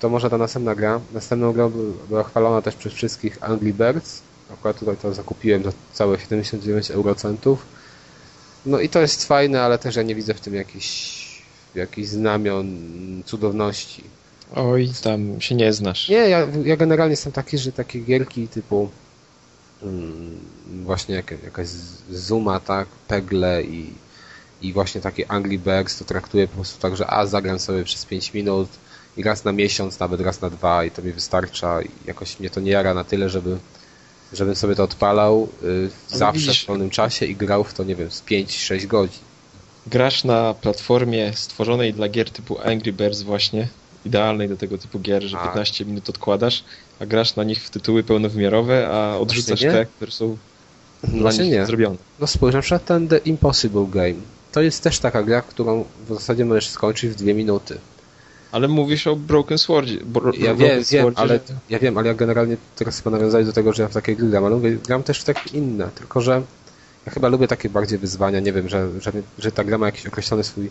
to 0.00 0.08
może 0.08 0.30
ta 0.30 0.38
następna 0.38 0.74
gra. 0.74 1.00
Następną 1.12 1.52
grą 1.52 1.70
by- 1.70 1.92
była 2.08 2.24
chwalona 2.24 2.62
też 2.62 2.74
przez 2.74 2.92
wszystkich 2.92 3.38
Angry 3.40 3.72
Birds. 3.72 4.20
Akurat 4.52 4.78
tutaj 4.78 4.96
to 4.96 5.14
zakupiłem 5.14 5.64
za 5.64 5.72
całe 5.92 6.18
79 6.20 6.90
eurocentów. 6.90 7.66
No 8.66 8.80
i 8.80 8.88
to 8.88 9.00
jest 9.00 9.24
fajne, 9.26 9.62
ale 9.62 9.78
też 9.78 9.96
ja 9.96 10.02
nie 10.02 10.14
widzę 10.14 10.34
w 10.34 10.40
tym 10.40 10.54
jakichś 10.54 11.18
jakichś 11.74 12.08
znamion 12.08 12.66
cudowności. 13.26 14.04
Oj, 14.54 14.90
tam 15.02 15.40
się 15.40 15.54
nie 15.54 15.72
znasz. 15.72 16.08
Nie, 16.08 16.16
ja, 16.16 16.46
ja 16.64 16.76
generalnie 16.76 17.10
jestem 17.12 17.32
taki, 17.32 17.58
że 17.58 17.72
takie 17.72 18.00
gierki 18.00 18.48
typu 18.48 18.90
mm, 19.82 20.38
właśnie 20.84 21.14
jak, 21.14 21.30
jakaś 21.44 21.68
Zuma, 22.10 22.60
tak, 22.60 22.88
Pegle 23.08 23.62
i, 23.62 23.90
i 24.62 24.72
właśnie 24.72 25.00
takie 25.00 25.30
Angry 25.30 25.58
Birds 25.58 25.98
to 25.98 26.04
traktuję 26.04 26.48
po 26.48 26.54
prostu 26.54 26.80
tak, 26.82 26.96
że 26.96 27.06
a 27.10 27.26
zagram 27.26 27.58
sobie 27.58 27.84
przez 27.84 28.04
5 28.04 28.34
minut 28.34 28.68
i 29.16 29.22
raz 29.22 29.44
na 29.44 29.52
miesiąc, 29.52 29.98
nawet 30.00 30.20
raz 30.20 30.40
na 30.40 30.50
dwa 30.50 30.84
i 30.84 30.90
to 30.90 31.02
mi 31.02 31.12
wystarcza 31.12 31.82
i 31.82 31.88
jakoś 32.06 32.40
mnie 32.40 32.50
to 32.50 32.60
nie 32.60 32.70
jara 32.70 32.94
na 32.94 33.04
tyle, 33.04 33.28
żeby 33.28 33.58
żebym 34.32 34.56
sobie 34.56 34.74
to 34.74 34.84
odpalał 34.84 35.48
y, 35.62 35.90
zawsze 36.08 36.40
widzisz- 36.40 36.64
w 36.64 36.66
wolnym 36.66 36.90
czasie 36.90 37.26
i 37.26 37.36
grał 37.36 37.64
w 37.64 37.74
to, 37.74 37.84
nie 37.84 37.94
wiem, 37.96 38.10
z 38.10 38.22
5-6 38.22 38.86
godzin. 38.86 39.20
Grasz 39.86 40.24
na 40.24 40.54
platformie 40.54 41.32
stworzonej 41.34 41.94
dla 41.94 42.08
gier 42.08 42.30
typu 42.30 42.58
Angry 42.64 42.92
Birds 42.92 43.22
właśnie, 43.22 43.68
idealnej 44.06 44.48
do 44.48 44.56
tego 44.56 44.78
typu 44.78 45.00
gier, 45.00 45.22
że 45.22 45.38
A. 45.38 45.44
15 45.46 45.84
minut 45.84 46.08
odkładasz, 46.08 46.64
a 47.00 47.06
grasz 47.06 47.36
na 47.36 47.44
nich 47.44 47.62
w 47.62 47.70
tytuły 47.70 48.02
pełnowymiarowe, 48.02 48.88
a 48.88 49.16
odrzucasz 49.18 49.60
te, 49.60 49.86
które 49.86 50.12
są 50.12 50.36
dla 51.04 51.30
nich 51.32 51.40
nie. 51.50 51.66
zrobione. 51.66 51.96
No 52.20 52.26
spójrz, 52.26 52.54
na 52.54 52.60
przykład 52.60 52.84
ten 52.84 53.08
The 53.08 53.18
Impossible 53.18 53.86
Game. 53.90 54.14
To 54.52 54.60
jest 54.62 54.82
też 54.82 54.98
taka 54.98 55.22
gra, 55.22 55.42
którą 55.42 55.84
w 56.08 56.14
zasadzie 56.14 56.44
możesz 56.44 56.68
skończyć 56.68 57.10
w 57.10 57.14
dwie 57.14 57.34
minuty. 57.34 57.78
Ale 58.52 58.68
mówisz 58.68 59.06
o 59.06 59.16
Broken 59.16 59.58
Swordzie. 59.58 59.96
Bro, 60.04 60.32
Ja 60.38 60.54
Broken 60.54 60.82
wiem, 60.90 61.12
ale 61.16 61.28
że- 61.34 61.40
ja 61.70 61.78
wiem, 61.78 61.98
ale 61.98 62.08
ja 62.08 62.14
generalnie 62.14 62.56
teraz 62.76 62.98
chyba 63.02 63.10
nawiązać 63.18 63.46
do 63.46 63.52
tego, 63.52 63.72
że 63.72 63.82
ja 63.82 63.88
w 63.88 63.94
takie 63.94 64.16
gry 64.16 64.28
gram, 64.28 64.44
ale 64.44 64.54
mówię, 64.56 64.76
gram 64.86 65.02
też 65.02 65.20
w 65.20 65.24
takie 65.24 65.56
inne, 65.58 65.88
tylko 65.94 66.20
że 66.20 66.42
ja 67.06 67.12
chyba 67.12 67.28
lubię 67.28 67.48
takie 67.48 67.70
bardziej 67.70 67.98
wyzwania, 67.98 68.40
nie 68.40 68.52
wiem, 68.52 68.68
że, 68.68 68.88
że, 69.00 69.12
że 69.38 69.52
ta 69.52 69.64
gra 69.64 69.78
ma 69.78 69.86
jakiś 69.86 70.06
określony 70.06 70.44
swój 70.44 70.70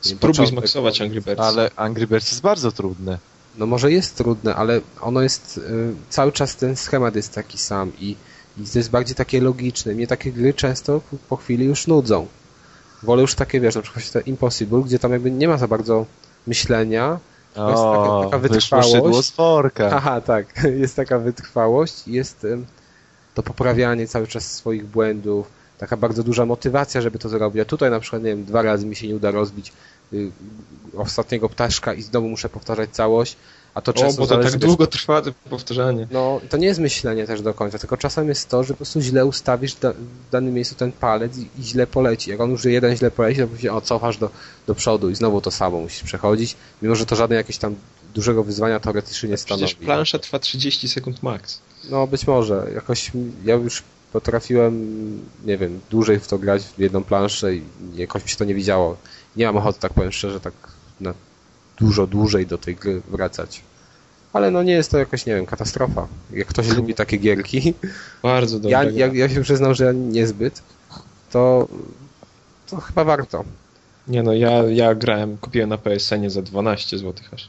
Spróbuj 0.00 0.20
początek. 0.20 0.50
zmaksować 0.52 1.00
Angry 1.00 1.20
Birds. 1.20 1.40
Ale 1.42 1.70
Angry 1.76 2.06
Birds 2.06 2.30
jest 2.30 2.42
bardzo 2.42 2.72
trudne. 2.72 3.18
No 3.58 3.66
może 3.66 3.92
jest 3.92 4.16
trudne, 4.16 4.54
ale 4.54 4.80
ono 5.00 5.22
jest, 5.22 5.58
y, 5.58 5.62
cały 6.10 6.32
czas 6.32 6.56
ten 6.56 6.76
schemat 6.76 7.16
jest 7.16 7.32
taki 7.34 7.58
sam 7.58 7.92
i, 8.00 8.16
i 8.58 8.64
to 8.72 8.78
jest 8.78 8.90
bardziej 8.90 9.14
takie 9.16 9.40
logiczne. 9.40 9.94
Mnie 9.94 10.06
takie 10.06 10.32
gry 10.32 10.54
często 10.54 11.00
po, 11.10 11.16
po 11.28 11.36
chwili 11.36 11.64
już 11.64 11.86
nudzą. 11.86 12.26
Wolę 13.02 13.22
już 13.22 13.34
takie, 13.34 13.60
wiesz, 13.60 13.74
na 13.74 13.82
przykład 13.82 14.10
te 14.10 14.20
Impossible, 14.20 14.82
gdzie 14.82 14.98
tam 14.98 15.12
jakby 15.12 15.30
nie 15.30 15.48
ma 15.48 15.56
za 15.58 15.68
bardzo 15.68 16.06
myślenia, 16.46 17.18
To 17.54 17.70
jest 17.70 17.82
taka- 17.82 17.98
O, 18.18 18.24
taka 18.24 18.38
wytrwałość. 18.38 18.94
Aha, 19.94 20.20
tak. 20.20 20.46
Jest 20.82 20.96
taka 20.96 21.18
wytrwałość, 21.18 22.08
jest 22.08 22.46
to 23.34 23.42
poprawianie 23.42 24.08
cały 24.08 24.26
czas 24.26 24.52
swoich 24.52 24.86
błędów, 24.86 25.46
taka 25.78 25.96
bardzo 25.96 26.22
duża 26.22 26.46
motywacja, 26.46 27.00
żeby 27.00 27.18
to 27.18 27.28
zrobić. 27.28 27.62
A 27.62 27.64
tutaj 27.64 27.90
na 27.90 28.00
przykład, 28.00 28.22
nie 28.22 28.28
wiem, 28.30 28.44
dwa 28.44 28.62
razy 28.62 28.86
mi 28.86 28.96
się 28.96 29.08
nie 29.08 29.16
uda 29.16 29.30
rozbić 29.30 29.72
y, 30.12 30.30
ostatniego 30.96 31.48
ptaszka 31.48 31.94
i 31.94 32.02
znowu 32.02 32.28
muszę 32.28 32.48
powtarzać 32.48 32.90
całość, 32.90 33.36
a 33.76 33.80
to 33.80 33.90
O, 33.90 33.94
często 33.94 34.20
bo 34.22 34.26
to 34.26 34.34
tak 34.34 34.52
też- 34.52 34.56
długo 34.60 34.86
trwa 34.86 35.22
to 35.22 35.30
powtarzanie. 35.50 36.08
no, 36.10 36.40
to 36.50 36.56
nie 36.56 36.66
jest 36.66 36.80
myślenie 36.80 37.26
też 37.26 37.42
do 37.42 37.54
końca, 37.54 37.78
tylko 37.78 37.96
czasem 37.96 38.28
jest 38.28 38.48
to, 38.48 38.64
że 38.64 38.68
po 38.68 38.76
prostu 38.76 39.00
źle 39.00 39.26
ustawisz 39.26 39.74
da, 39.74 39.92
w 39.92 40.30
danym 40.32 40.54
miejscu 40.54 40.74
ten 40.74 40.92
palec 40.92 41.38
i, 41.38 41.48
i 41.58 41.62
źle 41.64 41.86
poleci. 41.86 42.30
Jak 42.30 42.40
on 42.40 42.50
już 42.50 42.64
jeden 42.64 42.96
źle 42.96 43.10
poleci, 43.10 43.40
to 43.40 43.46
później 43.48 43.70
o, 43.70 43.80
cofasz 43.80 44.16
do, 44.18 44.30
do 44.66 44.74
przodu 44.74 45.10
i 45.10 45.14
znowu 45.14 45.40
to 45.40 45.50
samo 45.50 45.80
musisz 45.80 46.02
przechodzić, 46.02 46.56
mimo 46.82 46.94
że 46.94 47.06
to 47.06 47.16
żadne 47.16 47.36
jakieś 47.36 47.58
tam 47.58 47.74
dużego 48.14 48.44
wyzwania 48.44 48.80
teoretycznie 48.80 49.28
nie 49.28 49.36
stanowi. 49.36 49.64
Przecież 49.66 49.84
plansza 49.86 50.18
trwa 50.18 50.38
30 50.38 50.88
sekund 50.88 51.22
max. 51.22 51.60
No 51.90 52.06
być 52.06 52.26
może. 52.26 52.66
Jakoś 52.74 53.10
ja 53.44 53.54
już 53.54 53.82
potrafiłem, 54.12 54.86
nie 55.44 55.58
wiem, 55.58 55.80
dłużej 55.90 56.18
w 56.20 56.26
to 56.28 56.38
grać 56.38 56.62
w 56.62 56.78
jedną 56.78 57.04
planszę 57.04 57.54
i 57.54 57.62
jakoś 57.94 58.22
mi 58.24 58.28
się 58.30 58.36
to 58.36 58.44
nie 58.44 58.54
widziało. 58.54 58.96
Nie 59.36 59.46
mam 59.46 59.56
ochoty, 59.56 59.80
tak 59.80 59.92
powiem 59.94 60.12
szczerze, 60.12 60.40
tak 60.40 60.52
na 61.00 61.14
dużo 61.78 62.06
dłużej 62.06 62.46
do 62.46 62.58
tej 62.58 62.76
gry 62.76 63.02
wracać. 63.08 63.62
Ale 64.32 64.50
no 64.50 64.62
nie 64.62 64.72
jest 64.72 64.90
to 64.90 64.98
jakoś, 64.98 65.26
nie 65.26 65.34
wiem, 65.34 65.46
katastrofa. 65.46 66.06
Jak 66.32 66.46
ktoś 66.48 66.68
lubi 66.68 66.94
takie 66.94 67.16
gierki, 67.16 67.74
Bardzo 68.22 68.58
dobra 68.60 68.84
ja, 68.84 68.90
ja, 68.90 69.06
ja 69.12 69.28
się 69.28 69.42
przyznam, 69.42 69.74
że 69.74 69.84
ja 69.84 69.92
niezbyt, 69.92 70.62
to, 71.30 71.68
to 72.70 72.76
chyba 72.76 73.04
warto. 73.04 73.44
Nie 74.08 74.22
no, 74.22 74.32
ja, 74.32 74.50
ja 74.62 74.94
grałem, 74.94 75.38
kupiłem 75.38 75.68
na 75.68 75.78
PSN 75.78 76.30
za 76.30 76.42
12 76.42 76.98
zł 76.98 77.14
aż. 77.32 77.48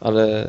Ale 0.00 0.48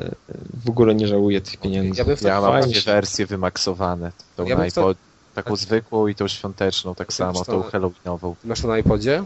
w 0.65 0.69
ogóle 0.69 0.95
nie 0.95 1.07
żałuję 1.07 1.41
tych 1.41 1.57
pieniędzy. 1.57 1.99
Ja 1.99 2.05
bym 2.05 2.17
w 2.17 2.21
Ja 2.21 2.41
tak 2.41 2.63
mam 2.63 2.73
się- 2.73 2.81
wersje 2.81 3.25
wymaksowane. 3.25 4.11
Tą 4.35 4.45
Ja 4.45 4.55
na 4.55 4.61
bym 4.61 4.71
to- 4.71 4.81
iPod, 4.81 4.97
taką 5.35 5.55
zwykłą 5.55 6.07
i 6.07 6.15
tą 6.15 6.27
świąteczną, 6.27 6.95
tak 6.95 7.13
samo, 7.13 7.33
co? 7.33 7.51
tą 7.51 7.61
halloweenową. 7.63 8.35
Masz 8.43 8.61
to 8.61 8.67
na 8.67 8.77
iPodzie? 8.77 9.23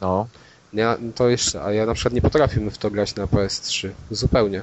No. 0.00 0.26
Ja, 0.72 0.98
to 1.14 1.28
jeszcze, 1.28 1.62
a 1.62 1.72
ja 1.72 1.86
na 1.86 1.94
przykład 1.94 2.14
nie 2.14 2.22
potrafię 2.22 2.70
w 2.70 2.78
to 2.78 2.90
grać 2.90 3.14
na 3.14 3.26
PS3. 3.26 3.88
Zupełnie. 4.10 4.62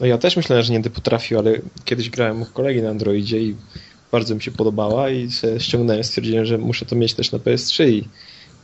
No 0.00 0.06
ja 0.06 0.18
też 0.18 0.36
myślałem, 0.36 0.64
że 0.64 0.72
nie 0.72 0.78
będę 0.78 0.90
potrafił, 0.90 1.38
ale 1.38 1.58
kiedyś 1.84 2.10
grałem 2.10 2.42
u 2.42 2.46
kolegi 2.46 2.82
na 2.82 2.90
Androidzie 2.90 3.38
i 3.38 3.56
bardzo 4.12 4.34
mi 4.34 4.42
się 4.42 4.50
podobała 4.50 5.10
i 5.10 5.30
sobie 5.30 5.60
ściągnąłem, 5.60 6.04
stwierdziłem, 6.04 6.44
że 6.44 6.58
muszę 6.58 6.86
to 6.86 6.96
mieć 6.96 7.14
też 7.14 7.32
na 7.32 7.38
PS3 7.38 7.88
i 7.88 8.08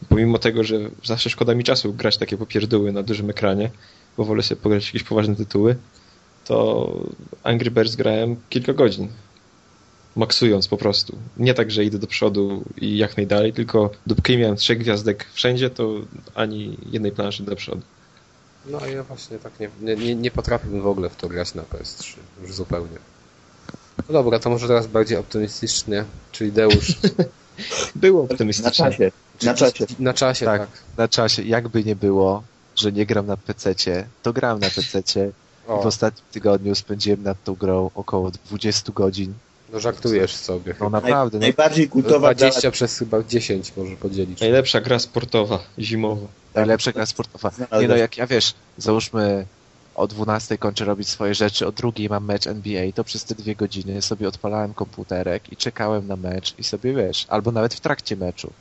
pomimo 0.08 0.38
tego, 0.38 0.64
że 0.64 0.76
zawsze 1.04 1.30
szkoda 1.30 1.54
mi 1.54 1.64
czasu 1.64 1.94
grać 1.94 2.18
takie 2.18 2.36
popierdóły 2.36 2.92
na 2.92 3.02
dużym 3.02 3.30
ekranie, 3.30 3.70
bo 4.16 4.24
wolę 4.24 4.42
sobie 4.42 4.60
pograć 4.60 4.86
jakieś 4.86 5.02
poważne 5.02 5.36
tytuły, 5.36 5.76
to 6.44 6.88
Angry 7.42 7.70
Birds 7.70 7.96
grałem 7.96 8.36
kilka 8.50 8.72
godzin. 8.72 9.08
Maksując 10.16 10.68
po 10.68 10.76
prostu. 10.76 11.18
Nie 11.36 11.54
tak, 11.54 11.70
że 11.70 11.84
idę 11.84 11.98
do 11.98 12.06
przodu 12.06 12.64
i 12.76 12.96
jak 12.96 13.16
najdalej, 13.16 13.52
tylko 13.52 13.90
dopóki 14.06 14.38
miałem 14.38 14.56
trzech 14.56 14.78
gwiazdek 14.78 15.26
wszędzie, 15.32 15.70
to 15.70 15.94
ani 16.34 16.76
jednej 16.92 17.12
planszy 17.12 17.42
do 17.42 17.56
przodu. 17.56 17.82
No 18.66 18.78
a 18.82 18.86
ja 18.86 19.02
właśnie 19.02 19.38
tak 19.38 19.60
nie, 19.60 19.70
nie, 19.82 19.96
nie, 19.96 20.14
nie 20.14 20.30
potrafiłbym 20.30 20.82
w 20.82 20.86
ogóle 20.86 21.10
w 21.10 21.16
to 21.16 21.28
grać 21.28 21.54
na 21.54 21.62
PS3. 21.62 22.16
Już 22.42 22.54
zupełnie. 22.54 22.96
No 24.08 24.12
dobra, 24.12 24.38
to 24.38 24.50
może 24.50 24.68
teraz 24.68 24.86
bardziej 24.86 25.18
optymistycznie, 25.18 26.04
czyli 26.32 26.52
Deusz. 26.52 26.96
Było 27.94 28.22
Na 28.22 28.28
optymistycznie. 28.28 28.72
czasie. 28.72 29.12
Na 29.42 29.54
czasie. 29.54 29.86
Na 29.98 30.14
czasie, 30.14 30.44
tak. 30.44 30.60
Tak. 30.60 30.70
Na 30.96 31.08
czasie, 31.08 31.42
jakby 31.42 31.84
nie 31.84 31.96
było, 31.96 32.42
że 32.76 32.92
nie 32.92 33.06
gram 33.06 33.26
na 33.26 33.36
PC-cie, 33.36 34.06
to 34.22 34.32
gram 34.32 34.58
na 34.60 34.70
PC-cie 34.70 35.30
i 35.64 35.82
w 35.82 35.86
ostatnim 35.86 36.24
tygodniu 36.32 36.74
spędziłem 36.74 37.22
nad 37.22 37.44
tą 37.44 37.54
grą 37.54 37.90
około 37.94 38.30
20 38.30 38.92
godzin. 38.92 39.34
No 39.72 39.80
żartujesz 39.80 40.36
sobie. 40.36 40.72
No 40.72 40.74
chyba. 40.74 40.90
naprawdę, 40.90 41.38
no, 41.38 41.42
Najbardziej 41.42 41.88
kultowa 41.88 42.34
20 42.34 42.70
przez 42.70 42.98
chyba 42.98 43.22
10 43.22 43.72
może 43.76 43.96
podzielić. 43.96 44.40
Najlepsza 44.40 44.80
gra 44.80 44.98
sportowa, 44.98 45.58
zimowa. 45.78 46.26
najlepsza 46.54 46.92
gra 46.92 47.06
sportowa. 47.06 47.50
Nie 47.80 47.88
no, 47.88 47.96
jak 47.96 48.16
ja 48.16 48.26
wiesz, 48.26 48.54
załóżmy 48.78 49.46
o 49.94 50.06
12 50.06 50.58
kończę 50.58 50.84
robić 50.84 51.08
swoje 51.08 51.34
rzeczy, 51.34 51.66
o 51.66 51.72
drugiej 51.72 52.08
mam 52.08 52.24
mecz 52.24 52.46
NBA, 52.46 52.92
to 52.94 53.04
przez 53.04 53.24
te 53.24 53.34
dwie 53.34 53.56
godziny 53.56 54.02
sobie 54.02 54.28
odpalałem 54.28 54.74
komputerek 54.74 55.52
i 55.52 55.56
czekałem 55.56 56.06
na 56.06 56.16
mecz 56.16 56.54
i 56.58 56.64
sobie 56.64 56.94
wiesz, 56.94 57.26
albo 57.28 57.52
nawet 57.52 57.74
w 57.74 57.80
trakcie 57.80 58.16
meczu. 58.16 58.52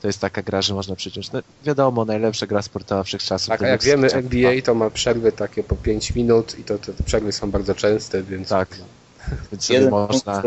To 0.00 0.06
jest 0.06 0.20
taka 0.20 0.42
gra, 0.42 0.62
że 0.62 0.74
można 0.74 0.96
przyciąć. 0.96 1.32
No, 1.32 1.40
wiadomo, 1.64 2.04
najlepsza 2.04 2.46
gra 2.46 2.62
sportowa 2.62 3.02
wszechczasów. 3.02 3.48
Tak, 3.48 3.62
a 3.62 3.68
jak 3.68 3.82
wiemy, 3.82 4.12
NBA 4.12 4.62
to 4.64 4.74
ma 4.74 4.90
przerwy 4.90 5.32
takie 5.32 5.62
po 5.62 5.76
5 5.76 6.14
minut 6.14 6.58
i 6.58 6.64
to 6.64 6.78
te 6.78 6.92
przerwy 7.04 7.32
są 7.32 7.50
bardzo 7.50 7.74
częste, 7.74 8.22
więc... 8.22 8.48
Tak. 8.48 8.68
Więc 9.52 9.64
sobie 9.64 9.78
Jeden 9.78 9.90
można 9.90 10.42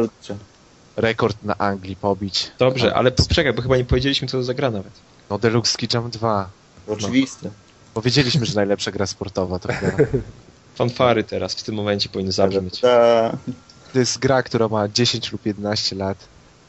rekord 0.96 1.44
na 1.44 1.58
Anglii 1.58 1.96
pobić. 1.96 2.52
Dobrze, 2.60 2.94
ale 2.96 3.12
poczekaj, 3.12 3.54
bo 3.54 3.62
chyba 3.62 3.78
nie 3.78 3.86
powiedzieliśmy, 3.86 4.28
co 4.28 4.38
to 4.38 4.44
za 4.44 4.54
gra 4.54 4.72
nawet. 4.72 4.94
No 5.30 5.40
Deluxe 5.40 5.74
Ski 5.74 5.88
Jump 5.94 6.14
2. 6.14 6.50
Oczywiste. 6.88 7.50
Powiedzieliśmy, 7.94 8.46
że 8.46 8.56
najlepsza 8.56 8.92
gra 8.92 9.08
sportowa 9.08 9.60
to 9.60 9.68
gra. 9.68 9.92
Fanfary 10.76 11.24
teraz 11.24 11.56
w 11.56 11.64
tym 11.64 11.76
momencie 11.76 12.10
powinny 12.10 12.32
zabrzmieć. 12.32 12.80
Ta... 12.80 13.38
To 13.94 14.00
jest 14.00 14.20
gra, 14.20 14.44
która 14.44 14.68
ma 14.68 14.88
10 14.88 15.32
lub 15.32 15.46
11 15.46 15.96
lat, 15.96 16.18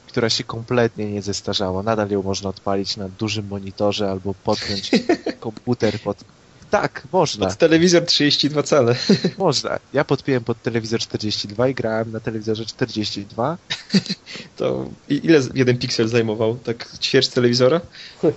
która 0.06 0.30
się 0.30 0.44
kompletnie 0.44 1.12
nie 1.12 1.22
zestarzała. 1.22 1.82
Nadal 1.82 2.10
ją 2.10 2.22
można 2.22 2.48
odpalić 2.50 2.96
na 2.96 3.08
dużym 3.08 3.48
monitorze 3.48 4.10
albo 4.10 4.34
podpiąć 4.34 4.90
komputer 5.40 6.00
pod... 6.00 6.24
Tak, 6.70 7.02
można, 7.12 7.46
Pod 7.46 7.56
telewizor 7.58 8.04
32 8.06 8.62
cale. 8.62 8.94
można. 9.38 9.78
Ja 9.92 10.04
podpiąłem 10.04 10.44
pod 10.44 10.62
telewizor 10.62 11.00
42 11.00 11.68
i 11.68 11.74
grałem 11.74 12.12
na 12.12 12.20
telewizorze 12.20 12.64
42. 12.66 13.56
To 14.56 14.86
ile 15.08 15.40
jeden 15.54 15.78
piksel 15.78 16.08
zajmował? 16.08 16.54
Tak 16.56 16.88
ćwierć 17.00 17.28
telewizora? 17.28 17.80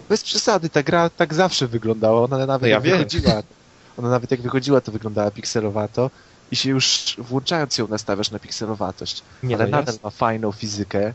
Bez 0.10 0.24
przesady, 0.24 0.70
ta 0.70 0.84
gra 0.84 1.10
tak 1.10 1.34
zawsze 1.34 1.68
wyglądała. 1.68 2.24
Ona 2.24 2.38
nawet 2.38 2.62
No 2.62 2.68
ja 2.68 2.74
jak 2.76 2.84
wiem. 2.84 2.98
wychodziła, 2.98 3.44
ona 3.98 4.10
nawet 4.10 4.32
jak 4.32 4.41
wychodziła, 4.41 4.82
to 4.82 4.91
wyglądała 4.91 5.32
pikselowato 5.32 6.10
i 6.52 6.56
się 6.56 6.70
już 6.70 7.16
włączając 7.18 7.78
ją 7.78 7.88
nastawiasz 7.88 8.32
na 8.32 8.40
pikselowatość. 8.40 9.22
Nie, 9.44 9.56
ale 9.56 9.66
no 9.66 9.72
nadal 9.72 9.86
jasne. 9.94 9.99
ma 10.04 10.10
fajną 10.10 10.52
fizykę, 10.52 11.14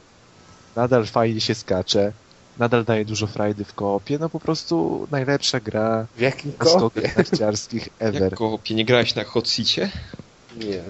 nadal 0.77 1.07
fajnie 1.07 1.41
się 1.41 1.55
skacze, 1.55 2.13
nadal 2.59 2.85
daje 2.85 3.05
dużo 3.05 3.27
frajdy 3.27 3.65
w 3.65 3.75
koopie, 3.75 4.19
no 4.19 4.29
po 4.29 4.41
prostu 4.41 5.09
najlepsza 5.11 5.61
gra 5.61 6.07
W 6.17 6.21
jakim 6.21 6.53
na 6.61 7.13
narciarskich 7.17 7.89
ever. 7.99 8.23
Jak 8.23 8.35
koopie, 8.35 8.75
nie 8.75 8.85
grałeś 8.85 9.15
na 9.15 9.25
Hot 9.25 9.49
Seacie? 9.49 9.91
Nie. 10.57 10.83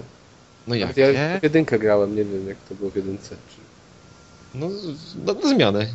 No 0.67 0.75
jak? 0.75 0.97
Ja 0.97 1.11
nie? 1.11 1.39
w 1.39 1.43
jedynkę 1.43 1.79
grałem, 1.79 2.15
nie 2.15 2.23
wiem 2.25 2.47
jak 2.47 2.57
to 2.69 2.75
było 2.75 2.89
w 2.91 2.95
jedynce. 2.95 3.29
Czy... 3.29 3.55
No, 4.57 4.69
no 5.25 5.33
na 5.33 5.49
zmianę. 5.49 5.87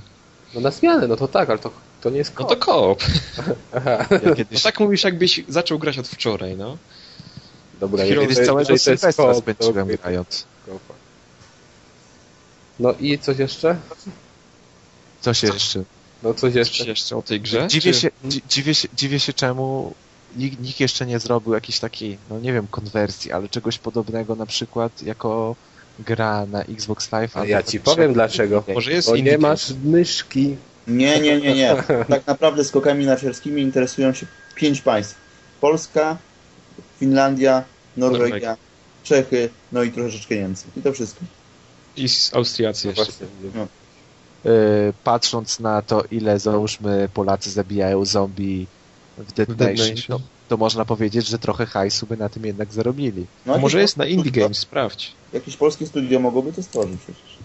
No 0.55 0.61
na 0.61 0.71
zmianę, 0.71 1.07
no 1.09 1.17
to 1.17 1.29
tak, 1.29 1.51
ale 1.51 1.59
to, 1.59 1.71
to 2.01 2.11
nie 2.11 2.19
jest 2.19 2.31
No 2.31 2.37
koop. 2.47 2.49
to 2.49 2.57
koop. 2.67 3.03
Aha, 3.77 4.07
Ja 4.11 4.21
No 4.25 4.35
kiedyś, 4.35 4.63
tak 4.63 4.81
mówisz, 4.81 5.05
jakbyś 5.05 5.45
zaczął 5.49 5.79
grać 5.79 5.99
od 5.99 6.09
wczoraj, 6.09 6.57
no. 6.57 6.77
dobra. 7.81 8.05
Jeżeli 8.05 8.29
kiedyś 8.29 8.47
całego 8.47 8.79
Sylwestra 8.79 9.35
spędziłem 9.35 9.89
grając. 9.89 10.45
koopa. 10.67 10.95
No 12.81 12.93
i 13.01 13.19
coś 13.19 13.39
jeszcze? 13.39 13.77
Co 15.21 15.35
się 15.35 15.47
jeszcze? 15.47 15.83
No 16.23 16.35
coś 16.35 16.41
Coś 16.41 16.55
jeszcze. 16.55 16.85
jeszcze 16.85 17.17
o 17.17 17.23
tej 17.23 17.41
grze? 17.41 17.67
Dziwię 17.69 17.93
Czy- 17.93 18.01
się, 18.01 18.11
dzi- 18.25 18.43
dziwię 18.49 18.75
się, 18.75 18.89
dziwię 18.95 19.21
się 19.21 19.33
czemu 19.33 19.95
nikt, 20.37 20.61
nikt 20.61 20.81
jeszcze 20.81 21.07
nie 21.07 21.19
zrobił 21.19 21.55
jakiejś 21.55 21.79
takiej, 21.81 22.19
no 22.31 22.39
nie 22.41 22.53
wiem, 22.53 22.67
konwersji, 22.71 23.33
ale 23.33 23.49
czegoś 23.49 23.79
podobnego 23.79 24.35
na 24.37 24.47
przykład 24.47 25.03
jako 25.03 25.57
gra 25.99 26.47
na 26.47 26.63
Xbox 26.63 27.13
Live. 27.13 27.37
A 27.37 27.45
ja 27.45 27.63
ci 27.63 27.81
powiem 27.81 28.13
dlaczego. 28.13 28.65
Może 28.75 28.93
jest 28.93 29.09
Bo 29.09 29.17
nie 29.17 29.23
game. 29.23 29.39
masz 29.39 29.73
myszki. 29.85 30.57
Nie, 30.87 31.21
nie, 31.21 31.41
nie, 31.41 31.55
nie. 31.55 31.77
Tak 32.09 32.27
naprawdę 32.27 32.65
skokami 32.65 33.07
narciarskimi 33.07 33.63
interesują 33.63 34.15
się 34.15 34.27
pięć 34.55 34.81
państw. 34.81 35.15
Polska, 35.61 36.17
Finlandia, 37.01 37.65
Norwegia, 37.97 38.25
Norwegia. 38.25 38.57
Czechy, 39.03 39.49
no 39.73 39.83
i 39.83 39.93
troszeczkę 39.93 40.37
Niemcy. 40.37 40.65
I 40.77 40.83
to 40.83 40.93
wszystko. 40.93 41.21
I 41.97 42.09
z 42.09 42.35
Austriacy 42.35 42.87
No 42.97 43.03
jeszcze. 43.03 43.25
Yy, 43.55 43.67
patrząc 45.05 45.61
na 45.61 45.83
to, 45.83 46.03
ile 46.11 46.39
załóżmy 46.39 47.09
Polacy 47.15 47.51
zabijają 47.51 48.05
zombie 48.05 48.67
w 49.19 49.33
Dead, 49.33 49.49
W 49.49 49.55
Dead 49.55 49.71
Nation, 49.71 49.95
Nation. 49.95 50.19
to, 50.19 50.25
to 50.49 50.57
można 50.57 50.85
powiedzieć, 50.85 51.27
że 51.27 51.39
trochę 51.39 51.67
hajsu 51.67 52.07
by 52.07 52.17
na 52.17 52.29
tym 52.29 52.45
jednak 52.47 52.73
zarobili. 52.73 53.27
No, 53.47 53.59
może 53.59 53.81
jest 53.81 53.97
na 53.97 54.07
Indie 54.07 54.33
Games, 54.33 54.59
sprawdź. 54.59 55.13
Jakieś 55.33 55.57
polskie 55.57 55.87
studio 55.87 56.21
mogłoby 56.21 56.53
to 56.53 56.63
stworzyć 56.63 57.01
przecież. 57.05 57.39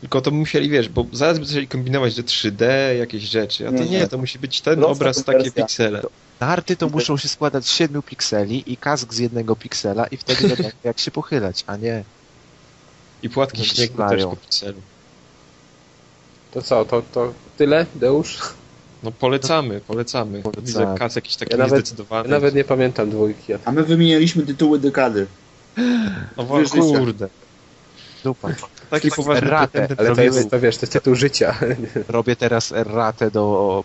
Tylko 0.00 0.20
to 0.20 0.30
musieli, 0.30 0.68
wiesz, 0.70 0.88
bo 0.88 1.06
zaraz 1.12 1.38
by 1.38 1.44
zaczęli 1.44 1.68
kombinować, 1.68 2.14
że 2.14 2.22
3D, 2.22 2.64
jakieś 2.98 3.22
rzeczy, 3.22 3.68
a 3.68 3.70
to 3.72 3.76
Nie, 3.78 3.84
nie, 3.84 3.98
nie. 3.98 4.08
to 4.08 4.18
musi 4.18 4.38
być 4.38 4.60
ten 4.60 4.74
Prosta 4.76 4.92
obraz, 4.92 5.24
takie 5.24 5.50
piksele. 5.52 6.02
Narty 6.40 6.76
to 6.76 6.88
muszą 6.88 7.16
się 7.16 7.28
składać 7.28 7.66
z 7.66 7.70
7 7.70 8.02
pikseli 8.02 8.72
i 8.72 8.76
kask 8.76 9.14
z 9.14 9.18
jednego 9.18 9.56
piksela 9.56 10.06
i 10.06 10.16
wtedy 10.16 10.48
wiadomo 10.48 10.68
jak 10.84 10.98
się 10.98 11.10
pochylać, 11.10 11.64
a 11.66 11.76
nie 11.76 12.04
I 13.22 13.30
płatki 13.30 13.64
śniegu 13.64 14.08
też 14.08 14.24
po 14.24 14.36
pikselu. 14.36 14.80
To 16.56 16.62
co, 16.62 16.84
to, 16.84 17.02
to 17.12 17.32
tyle, 17.58 17.86
Deusz? 17.94 18.38
No 19.02 19.12
polecamy, 19.12 19.80
polecamy. 19.80 20.42
Polecamy. 20.42 20.66
Widzę 20.66 20.94
kas 20.98 21.16
jakiś 21.16 21.36
taki 21.36 21.52
Ja 21.52 21.58
nawet- 21.58 21.72
niezdecydowany. 21.72 22.28
Ja 22.28 22.34
nawet 22.34 22.54
nie 22.54 22.64
pamiętam 22.64 23.10
dwójki. 23.10 23.54
a- 23.54 23.58
A 23.64 23.72
my 23.72 23.82
wymienialiśmy 23.84 24.46
tytuły 24.46 24.78
dekady. 24.78 25.26
No 26.36 26.44
kurde. 26.98 27.28
dupa. 28.24 28.48
Taki 28.90 29.10
poważny 29.10 29.46
Erratę, 29.46 29.72
pretendent 29.72 30.00
Ale 30.00 30.16
to 30.16 30.22
jest, 30.22 30.50
to 30.50 30.60
wiesz, 30.60 30.76
to 30.76 30.82
jest 30.82 30.92
tytuł 30.92 31.14
życia. 31.14 31.54
Robię 32.08 32.36
teraz 32.36 32.72
erratę 32.72 33.30
do 33.30 33.84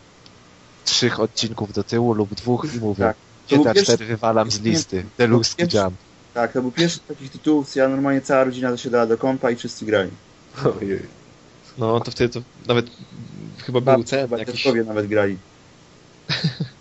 trzech 0.85 1.19
odcinków 1.19 1.73
do 1.73 1.83
tyłu 1.83 2.13
lub 2.13 2.35
dwóch 2.35 2.65
i 2.75 2.79
mówię, 2.79 3.03
Tak. 3.03 3.15
tak. 3.49 3.63
Pierwszy- 3.63 3.83
cztery 3.83 4.05
wywalam 4.05 4.51
z 4.51 4.61
listy. 4.61 5.03
Deluxe 5.17 5.55
Jump. 5.73 5.93
Tak, 6.33 6.51
to 6.53 6.61
był 6.61 6.71
pierwszy 6.71 6.97
z 6.97 7.01
takich 7.07 7.31
tytułów, 7.31 7.69
co 7.69 7.79
ja 7.79 7.87
normalnie 7.89 8.21
cała 8.21 8.43
rodzina 8.43 8.71
zasiadała 8.71 9.05
do 9.05 9.17
kompa 9.17 9.51
i 9.51 9.55
wszyscy 9.55 9.85
grali. 9.85 10.09
Ojej. 10.81 11.20
No 11.77 11.99
to 11.99 12.11
wtedy 12.11 12.33
to 12.33 12.41
nawet 12.67 12.85
chyba 13.65 13.81
był 13.81 14.03
chyba 14.03 14.37
jakiś... 14.37 14.55
dziadkowie 14.63 14.83
nawet 14.83 15.07
grali. 15.07 15.37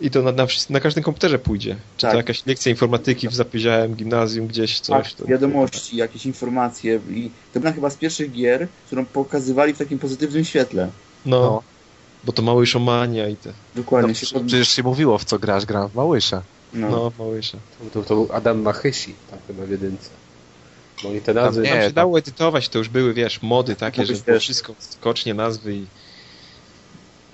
I 0.00 0.10
to 0.10 0.22
na, 0.22 0.32
na, 0.32 0.46
na 0.70 0.80
każdym 0.80 1.04
komputerze 1.04 1.38
pójdzie. 1.38 1.76
Czy 1.96 2.02
Tak. 2.02 2.10
to 2.10 2.16
jakaś 2.16 2.46
lekcja 2.46 2.70
informatyki 2.70 3.28
w 3.28 3.34
zapyziałem, 3.34 3.94
gimnazjum, 3.94 4.46
gdzieś 4.46 4.80
coś. 4.80 5.08
Tak, 5.08 5.18
To... 5.20 5.26
wiadomości, 5.26 5.96
jakieś 5.96 6.26
informacje 6.26 7.00
i 7.10 7.30
to 7.54 7.60
była 7.60 7.72
chyba 7.72 7.90
z 7.90 7.96
pierwszych 7.96 8.32
gier, 8.32 8.68
którą 8.86 9.04
pokazywali 9.06 9.74
w 9.74 9.78
takim 9.78 9.98
pozytywnym 9.98 10.44
świetle. 10.44 10.90
No, 11.26 11.40
No. 11.40 11.62
bo 12.24 12.32
to 12.32 12.42
mały 12.42 12.66
szomania 12.66 13.28
i 13.28 13.36
te. 13.36 13.52
Dokładnie 13.74 14.08
No, 14.08 14.14
się 14.14 14.18
przecież, 14.18 14.32
pod... 14.32 14.46
przecież 14.46 14.68
się 14.68 14.82
mówiło 14.82 15.18
w 15.18 15.24
co 15.24 15.38
grasz, 15.38 15.66
gram 15.66 15.88
w 15.88 15.94
Małysza. 15.94 16.42
no. 16.72 16.90
No, 16.90 17.12
małysza. 17.18 17.58
To, 17.92 18.02
to 18.02 18.14
był 18.14 18.28
Adam 18.32 18.62
Machysi, 18.62 19.14
tam 19.30 19.38
chyba 19.46 19.66
w 19.66 19.70
jedynce. 19.70 20.10
No 21.04 21.12
i 21.12 21.20
te 21.20 21.34
Tam 21.34 21.44
nazwy... 21.44 21.62
nie, 21.62 21.68
Tam 21.68 21.78
się 21.78 21.84
tam- 21.84 21.92
dało 21.94 22.18
edytować, 22.18 22.68
to 22.68 22.78
już 22.78 22.88
były, 22.88 23.14
wiesz, 23.14 23.42
mody 23.42 23.76
takie, 23.76 24.00
Mógłbyś 24.00 24.18
że 24.18 24.24
było 24.24 24.40
wszystko 24.40 24.74
skocznie, 24.78 25.34
nazwy 25.34 25.74
i... 25.74 25.86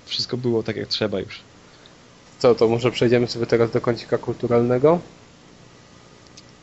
wszystko 0.05 0.37
było 0.37 0.63
tak 0.63 0.75
jak 0.75 0.87
trzeba 0.87 1.19
już. 1.19 1.39
Co, 2.39 2.55
to 2.55 2.67
może 2.67 2.91
przejdziemy 2.91 3.27
sobie 3.27 3.45
teraz 3.45 3.71
do 3.71 3.81
kącika 3.81 4.17
kulturalnego? 4.17 4.99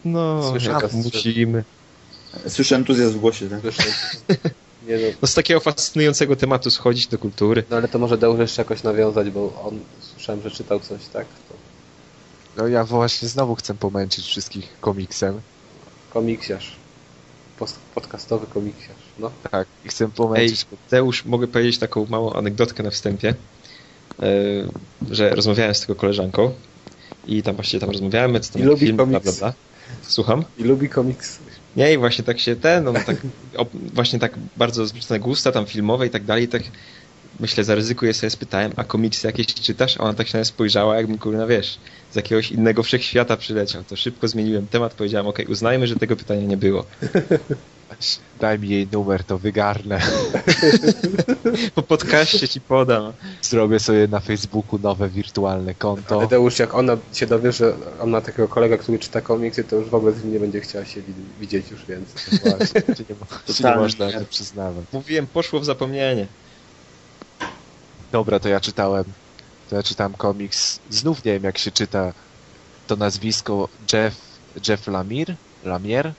No, 0.05 0.51
Słyszę 0.51 0.71
jak 0.71 0.83
was, 0.83 0.93
musimy. 0.93 1.65
Słyszę 2.49 2.77
entuzjazm 2.77 3.15
w 3.15 3.21
głosie, 3.21 3.49
tak? 3.49 3.61
Nie 4.87 4.97
no, 4.97 5.07
No 5.23 5.29
z 5.29 5.35
takiego 5.35 5.61
fascynującego 5.61 6.37
tematu 6.37 6.71
schodzić 6.71 7.07
do 7.07 7.19
kultury. 7.19 7.65
no 7.71 7.77
ale 7.77 7.89
to 7.89 7.99
może 7.99 8.19
Deusz 8.19 8.39
jeszcze 8.41 8.63
jakoś 8.63 8.83
nawiązać, 8.83 9.31
bo 9.31 9.63
on, 9.65 9.81
słyszałem, 10.01 10.43
że 10.43 10.51
czytał 10.51 10.81
coś, 10.81 11.01
tak? 11.13 11.27
To 11.49 11.55
No 12.57 12.69
ja 12.69 12.85
właśnie 12.85 13.29
znowu 13.29 13.55
chcę 13.55 13.75
pomęczyć 13.75 14.27
wszystkich 14.27 14.81
komiksem. 14.81 15.41
komiksiarz. 16.13 16.73
Podcastowy 17.95 18.47
komiksiarz, 18.47 18.97
no. 19.19 19.31
Tak, 19.51 19.69
i 19.85 19.89
chcę 19.89 20.09
pomęczyć. 20.09 20.67
Deusz, 20.91 21.25
mogę 21.25 21.47
powiedzieć 21.47 21.79
taką 21.79 22.07
małą 22.07 22.33
anegdotkę 22.33 22.83
na 22.83 22.91
wstępie, 22.91 23.35
e, 24.23 24.25
że 25.11 25.31
rozmawiałem 25.31 25.75
z 25.75 25.81
tego 25.81 25.95
koleżanką 25.95 26.53
i 27.27 27.43
tam 27.43 27.55
właśnie 27.55 27.81
tam 27.81 27.91
rozmawiamy, 27.91 28.41
co 28.41 28.53
tam 28.53 28.63
I 28.63 28.65
lubi 28.65 28.81
film, 28.81 28.97
bla, 28.97 29.07
bla, 29.07 29.21
komiks. 29.21 29.39
bla. 29.39 29.53
Słucham? 30.03 30.45
I 30.59 30.65
lubi 30.65 30.89
komiks. 30.89 31.39
Nie, 31.77 31.93
i 31.93 31.99
właśnie 31.99 32.25
tak 32.25 32.39
się 32.41 32.57
ten, 32.57 32.85
no 32.85 32.93
tak, 32.93 33.17
op, 33.57 33.69
właśnie 33.95 34.19
tak 34.19 34.33
bardzo 34.57 34.87
zbliżone 34.87 35.21
gusta 35.21 35.53
tam 35.53 35.67
filmowe 35.67 36.07
i 36.07 36.11
tak 36.11 36.25
dalej, 36.25 36.49
tak 36.49 36.63
myślę, 37.41 37.65
zaryzykuję 37.65 38.15
sobie, 38.15 38.31
spytałem, 38.31 38.73
a 38.77 38.85
komiksy 38.85 39.27
jakieś 39.27 39.47
czytasz? 39.47 39.97
A 39.97 40.01
ona 40.01 40.15
tak 40.15 40.27
się 40.29 40.33
na 40.35 40.39
mnie 40.39 40.45
spojrzała, 40.45 40.97
jakbym 40.97 41.19
kurna, 41.19 41.47
wiesz, 41.47 41.79
z 42.13 42.17
jakiegoś 42.17 42.51
innego 42.53 42.83
wszechświata 42.83 43.37
przyleciał. 43.37 43.85
To 43.85 43.97
szybko 43.97 44.29
zmieniłem 44.29 44.67
temat, 44.67 44.95
powiedziałem, 44.95 45.27
okej, 45.27 45.47
uznajmy, 45.47 45.87
że 45.87 45.97
tego 45.97 46.17
pytania 46.17 46.43
nie 46.47 46.57
było. 46.57 46.85
Daj 48.41 48.59
mi 48.59 48.69
jej 48.69 48.89
numer, 48.93 49.25
to 49.25 49.39
wygarnę. 49.39 50.01
Po 51.75 51.83
podcaście 51.83 52.49
ci 52.49 52.61
podam. 52.61 53.13
Zrobię 53.43 53.81
sobie 53.81 54.09
na 54.09 54.21
Facebooku 54.21 54.79
nowe 54.79 55.09
wirtualne 55.09 55.75
konto. 55.75 56.19
Ale 56.19 56.29
Deusz, 56.29 56.59
jak 56.59 56.75
ona 56.75 56.97
się 57.13 57.27
dowie, 57.27 57.53
że 57.53 57.75
on 58.01 58.11
ma 58.11 58.21
takiego 58.21 58.49
kolegę, 58.49 58.79
który 58.79 58.99
czyta 58.99 59.21
komiksy, 59.21 59.65
to 59.65 59.77
już 59.77 59.89
w 59.89 59.95
ogóle 59.95 60.13
z 60.13 60.25
nim 60.25 60.33
nie 60.33 60.41
będzie 60.41 60.61
chciała 60.61 60.85
się 60.85 61.01
wi- 61.03 61.13
widzieć 61.41 61.71
już 61.71 61.87
więcej. 61.87 62.39
Właśnie, 62.59 62.83
to 62.83 62.93
nie, 63.09 63.15
mo- 63.21 63.27
to 63.61 63.69
nie 63.71 63.77
można 63.77 64.07
nie 64.21 64.25
przyznawać. 64.27 64.85
Mówiłem, 64.93 65.27
poszło 65.27 65.61
w 65.61 65.65
zapomnienie. 65.65 66.27
Dobra, 68.13 68.41
to 68.41 68.49
ja 68.49 68.61
czytałem. 68.61 69.05
To 69.71 69.77
ja 69.77 69.83
czytałem 69.83 70.15
komiks. 70.15 70.81
Znów 70.91 71.25
nie 71.25 71.33
wiem 71.33 71.45
jak 71.45 71.59
się 71.59 71.71
czyta 71.71 72.13
to 72.87 72.97
nazwisko 72.97 73.69
Jeff, 73.93 74.17
Jeff 74.69 74.87
Lemire. 74.87 75.35
Lemire. 75.65 76.13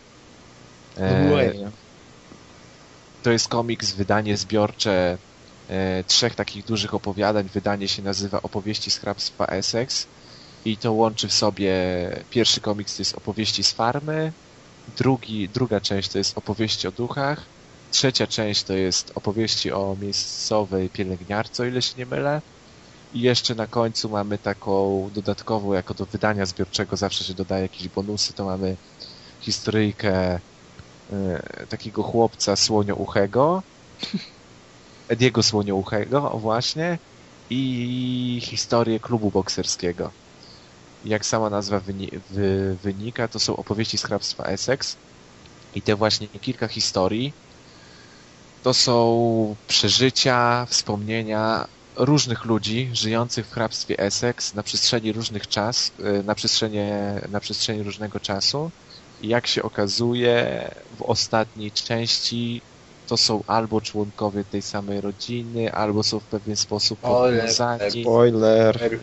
E, 0.97 1.71
to 3.23 3.31
jest 3.31 3.47
komiks, 3.47 3.91
wydanie 3.91 4.37
zbiorcze 4.37 5.17
e, 5.69 6.03
trzech 6.03 6.35
takich 6.35 6.65
dużych 6.65 6.93
opowiadań. 6.93 7.49
Wydanie 7.53 7.87
się 7.87 8.01
nazywa 8.01 8.41
Opowieści 8.41 8.91
z 8.91 8.97
hrabstwa 8.97 9.45
Essex 9.45 10.07
i 10.65 10.77
to 10.77 10.93
łączy 10.93 11.27
w 11.27 11.33
sobie 11.33 11.73
pierwszy 12.29 12.61
komiks 12.61 12.95
to 12.95 13.01
jest 13.01 13.17
Opowieści 13.17 13.63
z 13.63 13.71
farmy, 13.71 14.31
drugi, 14.97 15.49
druga 15.49 15.81
część 15.81 16.09
to 16.09 16.17
jest 16.17 16.37
Opowieści 16.37 16.87
o 16.87 16.91
duchach, 16.91 17.41
trzecia 17.91 18.27
część 18.27 18.63
to 18.65 18.73
jest 18.73 19.11
Opowieści 19.15 19.71
o 19.71 19.95
miejscowej 19.97 20.91
pielęgniarce, 20.91 21.63
o 21.63 21.65
ile 21.65 21.81
się 21.81 21.93
nie 21.97 22.05
mylę. 22.05 22.41
I 23.11 23.21
jeszcze 23.21 23.55
na 23.55 23.67
końcu 23.67 24.09
mamy 24.09 24.39
taką 24.39 25.09
dodatkową, 25.13 25.73
jako 25.73 25.93
do 25.95 26.05
wydania 26.07 26.45
zbiorczego 26.45 26.97
zawsze 26.97 27.25
się 27.25 27.35
dodaje 27.35 27.63
jakieś 27.63 27.89
bonusy, 27.89 28.33
to 28.33 28.45
mamy 28.45 28.77
historyjkę 29.39 30.41
e, 31.09 31.67
takiego 31.69 32.03
chłopca 32.03 32.55
słoniouchego, 32.55 33.63
Ediego 35.07 35.43
Słoniouchego, 35.43 36.31
o 36.31 36.39
właśnie, 36.39 36.99
i 37.49 38.41
historię 38.43 38.99
klubu 38.99 39.31
bokserskiego. 39.31 40.13
Jak 41.03 41.25
sama 41.25 41.49
nazwa 41.49 41.79
wyni- 41.81 42.19
wy- 42.29 42.77
wynika, 42.77 43.27
to 43.27 43.39
są 43.39 43.55
opowieści 43.55 43.97
z 43.97 44.03
hrabstwa 44.05 44.43
Essex 44.45 44.97
i 45.73 45.83
te 45.83 45.95
właśnie 45.95 46.29
kilka 46.29 46.67
historii 46.69 47.35
to 48.63 48.73
są 48.73 49.55
przeżycia, 49.67 50.65
wspomnienia 50.69 51.67
różnych 51.95 52.45
ludzi 52.45 52.89
żyjących 52.93 53.47
w 53.47 53.51
hrabstwie 53.51 53.99
Essex 53.99 54.53
na 54.53 54.63
przestrzeni 54.63 55.13
różnych 55.13 55.47
czas, 55.47 55.91
y, 55.99 56.23
na 56.23 56.35
przestrzeni, 56.35 56.77
na 57.31 57.39
przestrzeni 57.39 57.83
różnego 57.83 58.19
czasu. 58.19 58.71
I 59.21 59.27
jak 59.27 59.47
się 59.47 59.63
okazuje, 59.63 60.69
w 60.97 61.01
ostatniej 61.01 61.71
części 61.71 62.61
to 63.07 63.17
są 63.17 63.43
albo 63.47 63.81
członkowie 63.81 64.43
tej 64.43 64.61
samej 64.61 65.01
rodziny, 65.01 65.73
albo 65.73 66.03
są 66.03 66.19
w 66.19 66.23
pewien 66.23 66.55
sposób 66.55 66.99
powiązani. 66.99 68.03
Spoiler. 68.03 68.99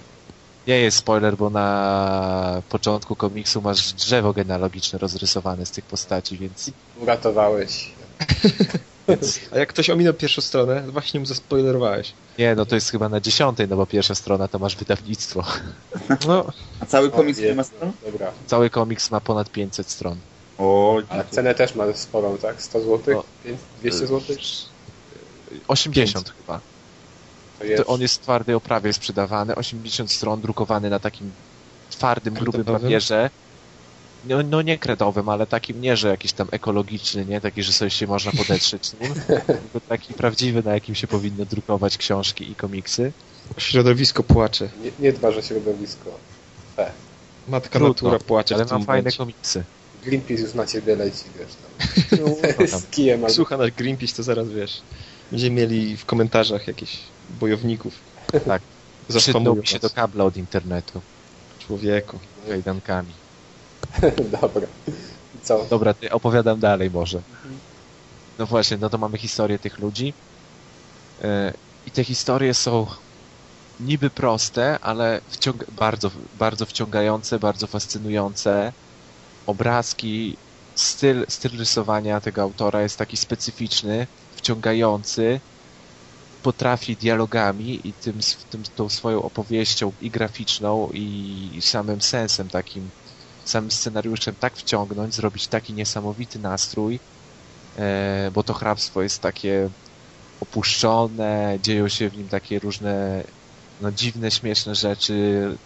Nie 0.66 0.80
jest 0.80 0.96
spoiler, 0.96 1.36
bo 1.36 1.50
na 1.50 2.62
początku 2.68 3.16
komiksu 3.16 3.62
masz 3.62 3.92
drzewo 3.92 4.32
genealogiczne 4.32 4.98
rozrysowane 4.98 5.66
z 5.66 5.70
tych 5.70 5.84
postaci, 5.84 6.38
więc 6.38 6.70
Uratowałeś. 7.00 7.90
A 9.52 9.58
jak 9.58 9.68
ktoś 9.68 9.90
ominął 9.90 10.14
pierwszą 10.14 10.42
stronę, 10.42 10.82
właśnie 10.82 11.20
mu 11.20 11.26
zaspoilerowałeś. 11.26 12.12
nie, 12.38 12.54
no 12.54 12.66
to 12.66 12.74
jest 12.74 12.90
chyba 12.90 13.08
na 13.08 13.20
dziesiątej, 13.20 13.68
no 13.68 13.76
bo 13.76 13.86
pierwsza 13.86 14.14
strona 14.14 14.48
to 14.48 14.58
masz 14.58 14.76
wydawnictwo. 14.76 15.44
No, 16.26 16.44
A 16.80 16.86
cały 16.86 17.10
komiks 17.10 17.40
nie 17.40 17.54
ma 17.54 17.64
stron? 17.64 17.92
Dobra. 18.06 18.32
Cały 18.46 18.70
komiks 18.70 19.10
ma 19.10 19.20
ponad 19.20 19.50
500 19.50 19.90
stron. 19.90 20.16
O, 20.58 20.98
Ale 21.08 21.24
cenę 21.30 21.54
też 21.54 21.74
ma 21.74 21.92
sporą, 21.94 22.38
tak? 22.38 22.62
100 22.62 22.80
zł? 22.80 23.18
O, 23.18 23.24
200 23.80 24.06
zł? 24.06 24.36
80 25.68 26.34
chyba. 26.40 26.60
To 27.58 27.64
jest. 27.64 27.84
on 27.86 28.00
jest 28.00 28.14
w 28.14 28.18
twardej 28.18 28.54
oprawie 28.54 28.92
sprzedawany, 28.92 29.54
80 29.54 30.12
stron, 30.12 30.40
drukowany 30.40 30.90
na 30.90 30.98
takim 30.98 31.30
twardym, 31.90 32.34
grubym 32.34 32.64
papierze. 32.64 33.30
No, 34.24 34.42
no 34.42 34.62
nie 34.62 34.78
kredowym, 34.78 35.28
ale 35.28 35.46
takim 35.46 35.80
nie, 35.80 35.96
że 35.96 36.08
jakiś 36.08 36.32
tam 36.32 36.48
ekologiczny, 36.50 37.24
nie? 37.26 37.40
Taki, 37.40 37.62
że 37.62 37.72
sobie 37.72 37.90
się 37.90 38.06
można 38.06 38.32
podetrzeć 38.32 38.92
nim. 39.00 39.14
Tylko 39.46 39.80
taki 39.88 40.14
prawdziwy, 40.14 40.62
na 40.62 40.74
jakim 40.74 40.94
się 40.94 41.06
powinno 41.06 41.44
drukować 41.44 41.98
książki 41.98 42.50
i 42.50 42.54
komiksy. 42.54 43.12
środowisko 43.58 44.22
płacze. 44.22 44.68
Nie, 44.84 44.90
nie 44.98 45.12
dba, 45.12 45.30
że 45.30 45.42
środowisko. 45.42 46.10
Fe. 46.76 46.90
Matka 47.48 47.78
Trudno, 47.78 47.88
natura 47.88 48.18
płacze 48.18 48.54
Ale 48.54 48.64
mam 48.64 48.84
fajne 48.84 49.12
komiksy. 49.12 49.64
Greenpeace 50.04 50.42
już 50.42 50.54
na 50.54 50.66
ciebie 50.66 50.96
leci, 50.96 51.24
wiesz 51.38 51.48
tam. 51.48 52.18
No, 52.26 52.36
tam. 52.70 52.80
Z 52.80 52.86
kijem 52.86 53.20
albo... 53.24 53.34
Słucha 53.34 53.56
nasz 53.56 53.70
Greenpeace, 53.70 54.16
to 54.16 54.22
zaraz 54.22 54.48
wiesz. 54.48 54.82
Będziemy 55.30 55.56
mieli 55.56 55.96
w 55.96 56.04
komentarzach 56.04 56.66
jakichś 56.66 56.98
bojowników. 57.40 57.94
Tak. 58.46 58.62
Mi 59.56 59.66
się 59.66 59.78
do 59.78 59.90
kabla 59.90 60.24
od 60.24 60.36
internetu. 60.36 61.00
Człowieku. 61.58 62.18
Kajdankami. 62.48 63.12
Dobra. 64.40 64.66
Co? 65.42 65.66
Dobra, 65.70 65.94
ja 66.00 66.10
opowiadam 66.10 66.60
dalej 66.60 66.90
może. 66.90 67.22
No 68.38 68.46
właśnie, 68.46 68.78
no 68.78 68.90
to 68.90 68.98
mamy 68.98 69.18
historię 69.18 69.58
tych 69.58 69.78
ludzi. 69.78 70.14
E, 71.20 71.54
I 71.86 71.92
te 71.92 72.04
historie 72.04 72.54
są 72.54 72.86
niby 73.78 74.10
proste, 74.10 74.78
ale 74.80 75.20
bardzo, 75.72 76.10
bardzo 76.32 76.66
wciągające, 76.66 77.38
bardzo 77.38 77.66
fascynujące. 77.66 78.72
Obrazki, 79.46 80.36
styl, 80.74 81.26
styl 81.28 81.58
rysowania 81.58 82.20
tego 82.20 82.42
autora 82.42 82.82
jest 82.82 82.98
taki 82.98 83.16
specyficzny, 83.16 84.06
wciągający. 84.30 85.40
Potrafi 86.42 86.96
dialogami 86.96 87.88
i 87.88 87.94
tym, 87.94 88.18
tym, 88.48 88.62
tą 88.74 88.88
swoją 88.88 89.22
opowieścią 89.22 89.92
i 90.00 90.10
graficzną, 90.10 90.90
i 90.92 91.58
samym 91.62 92.00
sensem 92.00 92.50
takim 92.50 92.92
samym 93.48 93.70
scenariuszem 93.70 94.34
tak 94.40 94.56
wciągnąć, 94.56 95.14
zrobić 95.14 95.46
taki 95.46 95.72
niesamowity 95.72 96.38
nastrój, 96.38 97.00
e, 97.78 98.30
bo 98.34 98.42
to 98.42 98.54
hrabstwo 98.54 99.02
jest 99.02 99.22
takie 99.22 99.70
opuszczone, 100.40 101.58
dzieją 101.62 101.88
się 101.88 102.10
w 102.10 102.16
nim 102.16 102.28
takie 102.28 102.58
różne 102.58 103.24
no, 103.80 103.92
dziwne, 103.92 104.30
śmieszne 104.30 104.74
rzeczy, 104.74 105.56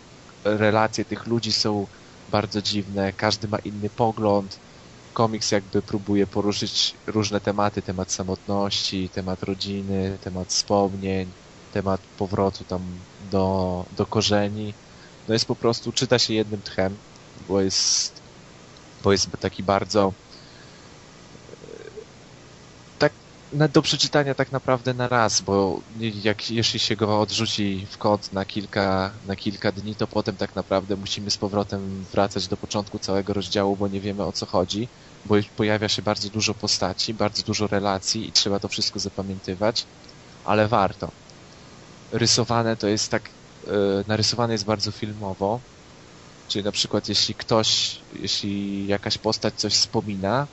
relacje 0.45 1.05
tych 1.05 1.27
ludzi 1.27 1.53
są 1.53 1.87
bardzo 2.31 2.63
dziwne, 2.63 3.13
każdy 3.13 3.49
ma 3.49 3.59
inny 3.59 3.91
pogląd. 3.91 4.59
Komiks 5.13 5.51
jakby 5.51 5.83
próbuje 5.83 6.27
poruszyć 6.27 6.95
różne 7.07 7.41
tematy, 7.41 7.83
temat 7.83 8.13
samotności, 8.13 9.09
temat 9.09 9.43
rodziny, 9.43 10.19
temat 10.25 10.49
wspomnień, 10.49 11.29
temat 11.73 12.01
powrotu 12.19 12.65
tam 12.65 12.81
do, 13.31 13.85
do 13.97 14.07
korzeni. 14.07 14.75
No 15.29 15.35
jest 15.35 15.47
po 15.47 15.57
prostu, 15.57 15.93
czyta 15.93 16.19
się 16.19 16.35
jednym 16.35 16.63
tchem, 16.63 16.97
bo 17.49 17.61
jest, 17.61 18.23
bo 19.03 19.13
jest 19.13 19.31
taki 19.41 19.63
bardzo 19.63 20.13
tak 22.99 23.13
na, 23.53 23.69
do 23.69 23.83
przeczytania 23.83 24.35
tak 24.35 24.53
naprawdę 24.53 24.95
na 24.95 25.09
raz, 25.09 25.43
bo 25.43 25.83
jak, 26.25 26.51
jeśli 26.51 26.81
się 26.81 26.97
go 26.97 27.21
odrzuci 27.21 27.87
w 27.91 27.99
kąt 27.99 28.33
na 28.33 28.45
kilka, 28.45 29.19
na 29.25 29.37
kilka 29.37 29.73
dni, 29.73 29.97
to 29.97 30.09
potem 30.09 30.37
tak 30.37 30.55
naprawdę 30.55 30.97
musimy 30.97 31.31
z 31.31 31.39
powrotem 31.39 32.05
wracać 32.05 32.49
do 32.49 32.57
początku 32.57 32.99
całego 32.99 33.33
rozdziału, 33.33 33.77
bo 33.77 33.89
nie 33.89 34.01
wiemy 34.01 34.25
o 34.25 34.33
co 34.33 34.47
chodzi, 34.47 34.91
bo 35.25 35.35
pojawia 35.55 35.89
się 35.89 36.03
bardzo 36.03 36.31
dużo 36.31 36.55
postaci, 36.55 37.15
bardzo 37.15 37.43
dużo 37.43 37.67
relacji 37.67 38.29
i 38.29 38.33
trzeba 38.33 38.61
to 38.61 38.69
wszystko 38.69 38.99
zapamiętywać, 39.01 39.89
ale 40.45 40.69
warto. 40.69 41.13
rysowane 42.11 42.77
to 42.77 42.89
jest 42.89 43.11
tak, 43.11 43.31
e, 43.67 43.71
narysowane 44.07 44.53
jest 44.55 44.65
bardzo 44.65 44.93
filmowo. 44.93 45.65
Czyli 46.53 46.65
na 46.65 46.73
przykład 46.73 47.09
jeśli 47.09 47.35
ktoś, 47.35 47.97
jeśli 48.23 48.87
jakaś 48.87 49.19
postać 49.19 49.55
coś 49.55 49.75
wspomina, 49.75 50.47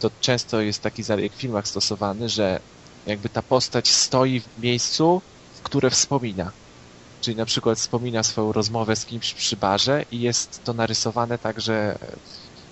to 0.00 0.10
często 0.20 0.60
jest 0.60 0.82
taki 0.82 1.02
zabieg 1.02 1.32
w 1.32 1.36
filmach 1.36 1.68
stosowany, 1.68 2.28
że 2.28 2.60
jakby 3.06 3.28
ta 3.28 3.42
postać 3.42 3.90
stoi 3.90 4.40
w 4.40 4.62
miejscu, 4.62 5.22
w 5.54 5.62
które 5.62 5.90
wspomina. 5.90 6.52
Czyli 7.20 7.36
na 7.36 7.44
przykład 7.44 7.78
wspomina 7.78 8.22
swoją 8.22 8.52
rozmowę 8.52 8.96
z 8.96 9.04
kimś 9.04 9.34
przy 9.34 9.56
barze 9.56 10.04
i 10.12 10.20
jest 10.20 10.64
to 10.64 10.72
narysowane 10.72 11.38
tak, 11.38 11.60
że 11.60 11.98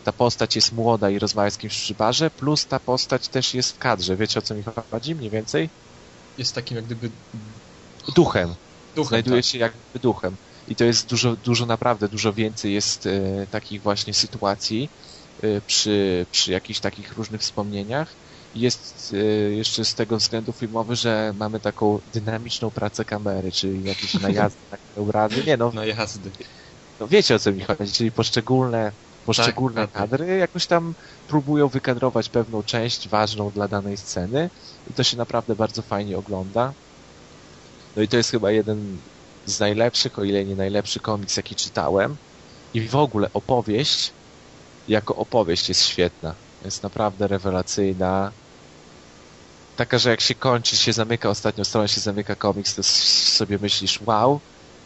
ta 0.04 0.12
postać 0.12 0.56
jest 0.56 0.72
młoda 0.72 1.10
i 1.10 1.18
rozmawia 1.18 1.50
z 1.50 1.58
kimś 1.58 1.78
przy 1.78 1.94
barze, 1.94 2.30
plus 2.30 2.66
ta 2.66 2.80
postać 2.80 3.28
też 3.28 3.54
jest 3.54 3.72
w 3.72 3.78
kadrze. 3.78 4.16
Wiecie 4.16 4.38
o 4.38 4.42
co 4.42 4.54
mi 4.54 4.62
chodzi 4.90 5.14
mniej 5.14 5.30
więcej? 5.30 5.68
Jest 6.38 6.54
takim 6.54 6.76
jak 6.76 6.86
gdyby 6.86 7.10
Duchem. 8.14 8.54
duchem. 8.96 9.08
Znajduje 9.08 9.42
tak. 9.42 9.50
się 9.50 9.58
jakby 9.58 9.98
duchem. 9.98 10.36
I 10.70 10.76
to 10.76 10.84
jest 10.84 11.08
dużo, 11.10 11.36
dużo 11.36 11.66
naprawdę, 11.66 12.08
dużo 12.08 12.32
więcej 12.34 12.72
jest 12.74 13.06
e, 13.06 13.46
takich 13.50 13.82
właśnie 13.82 14.14
sytuacji 14.14 14.92
e, 15.42 15.62
przy, 15.62 16.26
przy 16.30 16.52
jakichś 16.52 16.80
takich 16.80 17.12
różnych 17.12 17.40
wspomnieniach. 17.40 18.18
Jest 18.54 19.12
e, 19.14 19.16
jeszcze 19.54 19.84
z 19.84 19.94
tego 19.94 20.16
względu 20.16 20.52
filmowy, 20.52 20.96
że 20.96 21.32
mamy 21.36 21.60
taką 21.60 22.00
dynamiczną 22.06 22.70
pracę 22.72 23.04
kamery, 23.04 23.52
czyli 23.52 23.84
jakieś 23.84 24.14
najazdy 24.26 24.60
na 24.70 24.78
obrazy. 25.02 25.44
Nie 25.44 25.56
no, 25.56 25.72
Na 25.72 25.86
jazdy. 25.86 26.32
no 27.00 27.08
wiecie 27.08 27.34
o 27.34 27.38
co 27.38 27.52
mi 27.52 27.60
chodzi, 27.62 27.92
czyli 27.92 28.12
poszczególne, 28.12 28.92
poszczególne 29.24 29.88
Tak, 29.88 29.92
tak. 29.92 30.10
kadry 30.10 30.36
jakoś 30.38 30.66
tam 30.66 30.94
próbują 31.26 31.68
wykadrować 31.68 32.28
pewną 32.30 32.62
część 32.62 33.08
ważną 33.08 33.50
dla 33.50 33.68
danej 33.68 33.96
sceny 33.98 34.50
i 34.86 34.94
to 34.94 35.04
się 35.04 35.16
naprawdę 35.16 35.56
bardzo 35.56 35.82
fajnie 35.82 36.18
ogląda. 36.18 36.76
No 37.96 38.02
i 38.02 38.08
to 38.08 38.16
jest 38.16 38.30
chyba 38.30 38.50
jeden 38.52 39.02
z 39.50 39.60
najlepszych, 39.60 40.18
o 40.18 40.24
ile 40.24 40.44
nie 40.44 40.56
najlepszy 40.56 41.00
komiks, 41.00 41.36
jaki 41.36 41.54
czytałem. 41.54 42.16
I 42.74 42.80
w 42.80 42.96
ogóle 42.96 43.30
opowieść, 43.34 44.12
jako 44.88 45.16
opowieść 45.16 45.68
jest 45.68 45.82
świetna. 45.82 46.34
Jest 46.64 46.82
naprawdę 46.82 47.28
rewelacyjna. 47.28 48.32
Taka, 49.76 49.98
że 49.98 50.10
jak 50.10 50.20
się 50.20 50.34
kończy, 50.34 50.76
się 50.76 50.92
zamyka 50.92 51.28
ostatnią 51.28 51.64
stronę, 51.64 51.88
się 51.88 52.00
zamyka 52.00 52.34
komiks, 52.34 52.74
to 52.74 52.82
sobie 52.82 53.58
myślisz 53.58 54.00
wow 54.06 54.40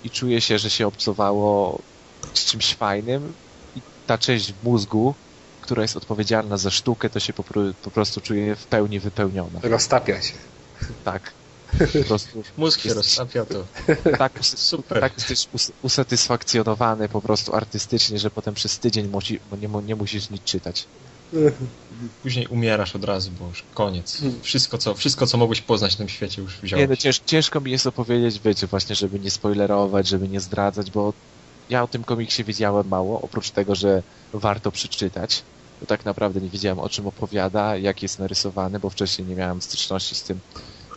i 0.04 0.10
czuje 0.10 0.40
się, 0.40 0.58
że 0.58 0.70
się 0.70 0.86
obcowało 0.86 1.78
z 2.34 2.44
czymś 2.44 2.74
fajnym 2.74 3.32
i 3.76 3.80
ta 4.06 4.18
część 4.18 4.52
w 4.52 4.64
mózgu, 4.64 5.14
która 5.60 5.82
jest 5.82 5.96
odpowiedzialna 5.96 6.56
za 6.56 6.70
sztukę, 6.70 7.10
to 7.10 7.20
się 7.20 7.32
po, 7.32 7.44
po 7.82 7.90
prostu 7.90 8.20
czuje 8.20 8.56
w 8.56 8.66
pełni 8.66 9.00
wypełniona. 9.00 9.60
Roztapia 9.62 10.22
się. 10.22 10.32
Tak. 11.04 11.32
Po 11.78 12.04
prostu 12.08 12.42
Mózg 12.56 12.80
się 12.80 12.94
roztapia, 12.94 13.46
to 13.46 13.66
tak, 14.18 14.40
super. 14.44 15.00
tak 15.00 15.12
jesteś 15.16 15.48
us- 15.52 15.72
usatysfakcjonowany 15.82 17.08
po 17.08 17.22
prostu 17.22 17.54
artystycznie, 17.54 18.18
że 18.18 18.30
potem 18.30 18.54
przez 18.54 18.78
tydzień 18.78 19.08
musi, 19.08 19.40
nie, 19.58 19.68
nie 19.82 19.96
musisz 19.96 20.30
nic 20.30 20.42
czytać. 20.42 20.88
Później 22.22 22.46
umierasz 22.46 22.96
od 22.96 23.04
razu, 23.04 23.30
bo 23.32 23.46
już 23.46 23.62
koniec. 23.74 24.22
Wszystko, 24.42 24.78
co, 24.78 24.94
wszystko, 24.94 25.26
co 25.26 25.36
mogłeś 25.38 25.60
poznać 25.62 25.94
w 25.94 25.96
tym 25.96 26.08
świecie, 26.08 26.42
już 26.42 26.52
Nie, 26.54 26.60
no 26.62 26.66
wziąłeś. 26.66 26.98
cięż, 26.98 27.20
ciężko 27.26 27.60
mi 27.60 27.70
jest 27.70 27.86
opowiedzieć, 27.86 28.40
wiecie, 28.40 28.66
właśnie, 28.66 28.94
żeby 28.96 29.20
nie 29.20 29.30
spoilerować, 29.30 30.08
żeby 30.08 30.28
nie 30.28 30.40
zdradzać, 30.40 30.90
bo 30.90 31.14
ja 31.68 31.82
o 31.82 31.88
tym 31.88 32.04
komiksie 32.04 32.44
wiedziałem 32.44 32.88
mało, 32.88 33.20
oprócz 33.20 33.50
tego, 33.50 33.74
że 33.74 34.02
warto 34.32 34.72
przeczytać. 34.72 35.46
Bo 35.80 35.86
tak 35.86 36.04
naprawdę 36.04 36.40
nie 36.40 36.50
wiedziałem, 36.50 36.78
o 36.78 36.88
czym 36.88 37.06
opowiada, 37.06 37.76
jak 37.76 38.02
jest 38.02 38.18
narysowany, 38.18 38.80
bo 38.80 38.90
wcześniej 38.90 39.26
nie 39.26 39.34
miałem 39.36 39.62
styczności 39.62 40.14
z 40.14 40.22
tym, 40.22 40.40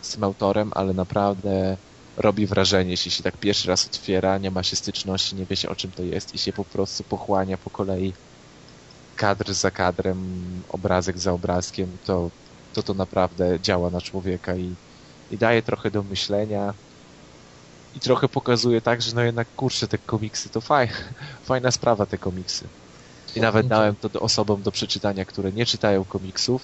z 0.02 0.10
tym 0.10 0.24
autorem, 0.24 0.72
ale 0.74 0.94
naprawdę 0.94 1.76
robi 2.16 2.46
wrażenie, 2.46 2.90
jeśli 2.90 3.10
się 3.10 3.22
tak 3.22 3.36
pierwszy 3.36 3.68
raz 3.68 3.86
otwiera, 3.86 4.38
nie 4.38 4.50
ma 4.50 4.62
się 4.62 4.76
styczności, 4.76 5.36
nie 5.36 5.46
wie 5.46 5.56
się 5.56 5.68
o 5.68 5.76
czym 5.76 5.92
to 5.92 6.02
jest 6.02 6.34
i 6.34 6.38
się 6.38 6.52
po 6.52 6.64
prostu 6.64 7.04
pochłania 7.04 7.58
po 7.58 7.70
kolei 7.70 8.12
kadr 9.16 9.54
za 9.54 9.70
kadrem, 9.70 10.62
obrazek 10.68 11.18
za 11.18 11.32
obrazkiem, 11.32 11.98
to 12.04 12.30
to, 12.72 12.82
to 12.82 12.94
naprawdę 12.94 13.60
działa 13.60 13.90
na 13.90 14.00
człowieka 14.00 14.56
i, 14.56 14.74
i 15.30 15.38
daje 15.38 15.62
trochę 15.62 15.90
do 15.90 16.02
myślenia 16.02 16.74
i 17.94 18.00
trochę 18.00 18.28
pokazuje 18.28 18.80
tak, 18.80 19.02
że 19.02 19.14
no 19.14 19.22
jednak 19.22 19.54
kurczę, 19.54 19.88
te 19.88 19.98
komiksy 19.98 20.48
to 20.48 20.60
faj, 20.60 20.88
fajna 21.48 21.70
sprawa 21.70 22.06
te 22.06 22.18
komiksy. 22.18 22.68
I 23.34 23.40
nawet 23.40 23.66
dałem 23.66 23.96
to 23.96 24.08
do 24.08 24.20
osobom 24.20 24.62
do 24.62 24.72
przeczytania, 24.72 25.24
które 25.24 25.52
nie 25.52 25.66
czytają 25.66 26.04
komiksów 26.04 26.62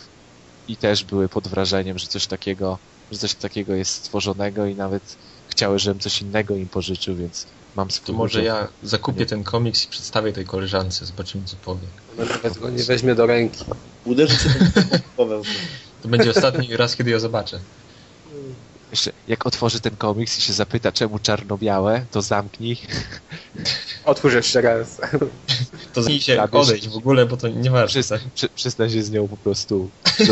i 0.68 0.76
też 0.76 1.04
były 1.04 1.28
pod 1.28 1.48
wrażeniem, 1.48 1.98
że 1.98 2.06
coś 2.06 2.26
takiego, 2.26 2.78
że 3.12 3.18
coś 3.18 3.34
takiego 3.34 3.74
jest 3.74 3.92
stworzonego 3.92 4.66
i 4.66 4.74
nawet 4.74 5.16
chciały, 5.48 5.78
żebym 5.78 6.00
coś 6.00 6.22
innego 6.22 6.56
im 6.56 6.68
pożyczył, 6.68 7.16
więc 7.16 7.46
mam 7.76 7.88
To 7.88 7.94
swój 7.94 8.14
może 8.14 8.44
ja 8.44 8.68
zakupię 8.82 9.26
ten 9.26 9.44
komiks 9.44 9.84
i 9.84 9.88
przedstawię 9.88 10.32
tej 10.32 10.44
koleżance, 10.44 11.06
zobaczymy 11.06 11.44
co 11.44 11.56
powie. 11.56 11.86
Nawet 12.18 12.58
go 12.58 12.70
nie 12.70 12.84
weźmie 12.84 13.14
do 13.14 13.26
ręki. 13.26 13.64
Uderzy 14.04 14.36
ten 14.38 15.00
głowę. 15.16 15.40
To 16.02 16.08
będzie 16.08 16.30
ostatni 16.30 16.76
raz, 16.76 16.96
kiedy 16.96 17.10
ją 17.10 17.18
zobaczę. 17.18 17.58
Jeszcze 18.90 19.12
jak 19.28 19.46
otworzy 19.46 19.80
ten 19.80 19.96
komiks 19.96 20.38
i 20.38 20.42
się 20.42 20.52
zapyta, 20.52 20.92
czemu 20.92 21.18
czarno-białe, 21.18 22.06
to 22.10 22.22
zamknij. 22.22 22.76
Otwórz 24.04 24.34
jeszcze 24.34 24.60
raz. 24.60 25.00
To 25.92 26.02
zacznij 26.02 26.20
się 26.20 26.42
odejść 26.42 26.88
w 26.88 26.96
ogóle, 26.96 27.26
bo 27.26 27.36
to 27.36 27.48
nie 27.48 27.70
ważne. 27.70 27.88
Przyzna, 27.88 28.18
przy, 28.34 28.48
przyzna 28.48 28.90
się 28.90 29.02
z 29.02 29.10
nią 29.10 29.28
po 29.28 29.36
prostu. 29.36 29.90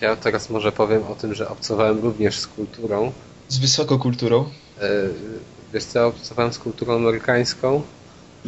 Ja 0.00 0.16
teraz 0.16 0.50
może 0.50 0.72
powiem 0.72 1.02
o 1.06 1.14
tym, 1.14 1.34
że 1.34 1.48
obcowałem 1.48 2.00
również 2.00 2.38
z 2.38 2.46
kulturą. 2.46 3.12
Z 3.48 3.58
wysoką 3.58 3.98
kulturą. 3.98 4.44
E, 4.80 4.88
Wiesz 5.72 5.84
co, 5.84 6.06
obcowałem 6.06 6.52
z 6.52 6.58
kulturą 6.58 6.94
amerykańską. 6.96 7.82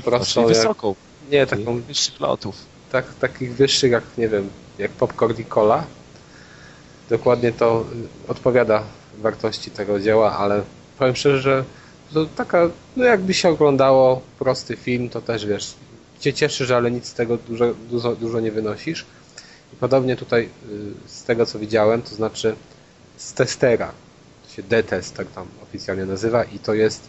Prostą 0.05 0.41
jak... 0.41 0.49
wysoką, 0.49 0.95
Nie, 1.31 1.47
taką, 1.47 1.81
wyższych 1.81 2.21
lotów. 2.21 2.57
tak, 2.93 3.15
takich 3.15 3.55
wyższych 3.55 3.93
jak, 3.93 4.05
nie 4.19 4.29
wiem, 4.29 4.49
jak 4.79 4.91
popcorn 4.91 5.41
i 5.41 5.45
cola. 5.45 5.85
Dokładnie 7.11 7.53
to 7.53 7.85
y, 8.29 8.31
odpowiada 8.31 8.83
wartości 9.19 9.71
tego 9.71 10.01
dzieła, 10.01 10.37
ale 10.37 10.63
powiem 10.99 11.17
szczerze, 11.17 11.41
że 11.41 11.65
to 12.15 12.27
taka, 12.37 12.69
no 12.97 13.05
jakby 13.05 13.35
się 13.35 13.49
oglądało 13.49 14.21
prosty 14.39 14.77
film, 14.77 15.09
to 15.09 15.21
też 15.21 15.47
wiesz, 15.47 15.75
cię 16.21 16.33
cieszysz, 16.35 16.71
ale 16.71 16.91
nic 16.91 17.07
z 17.09 17.15
tego 17.15 17.37
dużo, 17.37 17.75
dużo, 17.91 18.17
dużo 18.17 18.41
nie 18.41 18.53
wynosisz. 18.53 19.05
Podobnie 19.81 20.17
tutaj 20.17 20.49
y, 20.71 21.09
z 21.09 21.25
tego 21.25 21.47
co 21.47 21.59
widziałem, 21.59 22.03
to 22.03 22.15
znaczy 22.15 22.55
z 23.17 23.33
testera, 23.33 23.93
to 24.49 24.55
się 24.55 24.63
D-test 24.63 25.15
tak 25.17 25.27
tam 25.33 25.47
oficjalnie 25.63 26.05
nazywa 26.05 26.45
i 26.45 26.59
to 26.59 26.75
jest 26.75 27.01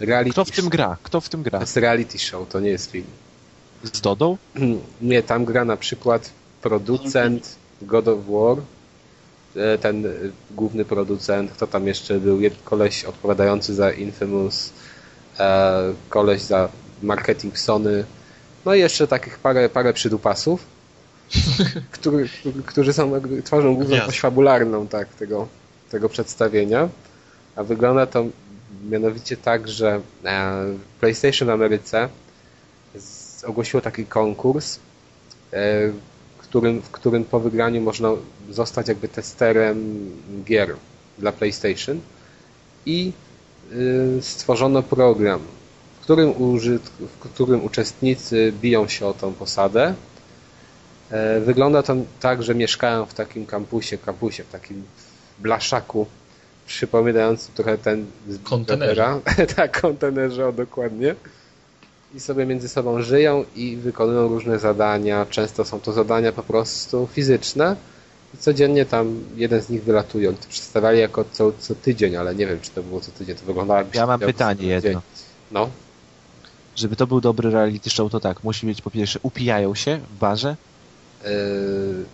reality 0.00 0.30
Kto 0.32 0.44
w 0.44 0.50
tym 0.50 0.68
gra? 0.68 0.96
Kto 1.02 1.20
w 1.20 1.28
tym 1.28 1.44
To 1.44 1.50
gra? 1.50 1.60
jest 1.60 1.76
reality 1.76 2.18
show, 2.18 2.48
to 2.48 2.60
nie 2.60 2.70
jest 2.70 2.90
film. 2.90 3.06
Z 3.82 4.00
Dodą? 4.00 4.36
Nie, 5.00 5.22
tam 5.22 5.44
gra 5.44 5.64
na 5.64 5.76
przykład 5.76 6.30
producent 6.62 7.56
God 7.82 8.08
of 8.08 8.18
War, 8.28 8.56
e, 9.56 9.78
ten 9.78 10.06
e, 10.06 10.10
główny 10.50 10.84
producent, 10.84 11.50
kto 11.52 11.66
tam 11.66 11.86
jeszcze 11.86 12.20
był, 12.20 12.38
koleś 12.64 13.04
odpowiadający 13.04 13.74
za 13.74 13.90
Infamous, 13.92 14.72
e, 15.38 15.92
koleś 16.08 16.42
za 16.42 16.68
marketing 17.02 17.58
Sony, 17.58 18.04
no 18.64 18.74
i 18.74 18.80
jeszcze 18.80 19.06
takich 19.08 19.38
parę, 19.38 19.68
parę 19.68 19.92
przydupasów, 19.92 20.75
który, 21.90 22.28
którzy 22.66 22.92
są 22.92 23.12
twarzą 23.44 23.74
główną 23.74 24.04
oś 24.04 24.20
fabularną 24.20 24.86
tak, 24.86 25.08
tego, 25.08 25.48
tego 25.90 26.08
przedstawienia. 26.08 26.88
A 27.56 27.62
wygląda 27.62 28.06
to 28.06 28.24
mianowicie 28.90 29.36
tak, 29.36 29.68
że 29.68 30.00
e, 30.24 30.64
PlayStation 31.00 31.48
w 31.48 31.50
Ameryce 31.50 32.08
ogłosiło 33.44 33.80
taki 33.80 34.06
konkurs, 34.06 34.78
e, 35.52 35.92
którym, 36.56 36.82
w 36.82 36.90
którym 36.90 37.24
po 37.24 37.40
wygraniu 37.40 37.80
można 37.80 38.08
zostać 38.50 38.88
jakby 38.88 39.08
testerem 39.08 40.10
gier 40.44 40.76
dla 41.18 41.32
PlayStation 41.32 42.00
i 42.86 43.12
y, 43.72 44.18
stworzono 44.22 44.82
program, 44.82 45.40
w 46.00 46.02
którym, 46.02 46.42
użyt, 46.42 46.82
w 46.82 47.18
którym 47.18 47.64
uczestnicy 47.64 48.52
biją 48.60 48.88
się 48.88 49.06
o 49.06 49.14
tą 49.14 49.32
posadę. 49.32 49.94
E, 51.10 51.40
Wygląda 51.40 51.82
to 51.82 51.96
tak, 52.20 52.42
że 52.42 52.54
mieszkają 52.54 53.06
w 53.06 53.14
takim 53.14 53.46
kampusie, 53.46 53.98
kampusie, 53.98 54.44
w 54.44 54.50
takim 54.50 54.82
blaszaku, 55.38 56.06
przypominającym 56.66 57.54
trochę 57.54 57.78
ten. 57.78 58.06
Bigotera. 58.28 59.20
tak, 59.56 59.80
kontenerze, 59.80 60.48
o, 60.48 60.52
dokładnie. 60.52 61.14
I 62.14 62.20
sobie 62.20 62.46
między 62.46 62.68
sobą 62.68 63.02
żyją 63.02 63.44
i 63.56 63.76
wykonują 63.76 64.28
różne 64.28 64.58
zadania. 64.58 65.26
Często 65.30 65.64
są 65.64 65.80
to 65.80 65.92
zadania 65.92 66.32
po 66.32 66.42
prostu 66.42 67.08
fizyczne. 67.12 67.76
I 68.34 68.38
codziennie 68.38 68.86
tam 68.86 69.20
jeden 69.36 69.62
z 69.62 69.68
nich 69.70 69.84
wylatuje. 69.84 70.28
Oni 70.28 70.38
to 70.38 70.48
przedstawiali 70.48 71.00
jako 71.00 71.24
co, 71.32 71.52
co 71.58 71.74
tydzień, 71.74 72.16
ale 72.16 72.34
nie 72.34 72.46
wiem, 72.46 72.60
czy 72.60 72.70
to 72.70 72.82
było 72.82 73.00
co 73.00 73.10
tydzień. 73.12 73.36
To 73.36 73.44
wyglądało 73.44 73.78
jakby 73.78 73.98
Ja 73.98 74.06
mam 74.06 74.20
pytanie 74.20 74.66
jedno. 74.66 75.02
No. 75.52 75.70
Żeby 76.76 76.96
to 76.96 77.06
był 77.06 77.20
dobry 77.20 77.50
reality 77.50 77.90
show, 77.90 78.12
to 78.12 78.20
tak, 78.20 78.44
musi 78.44 78.66
być 78.66 78.82
po 78.82 78.90
pierwsze 78.90 79.18
upijają 79.22 79.74
się 79.74 80.00
w 80.10 80.18
barze, 80.18 80.56
Yy, 81.24 81.30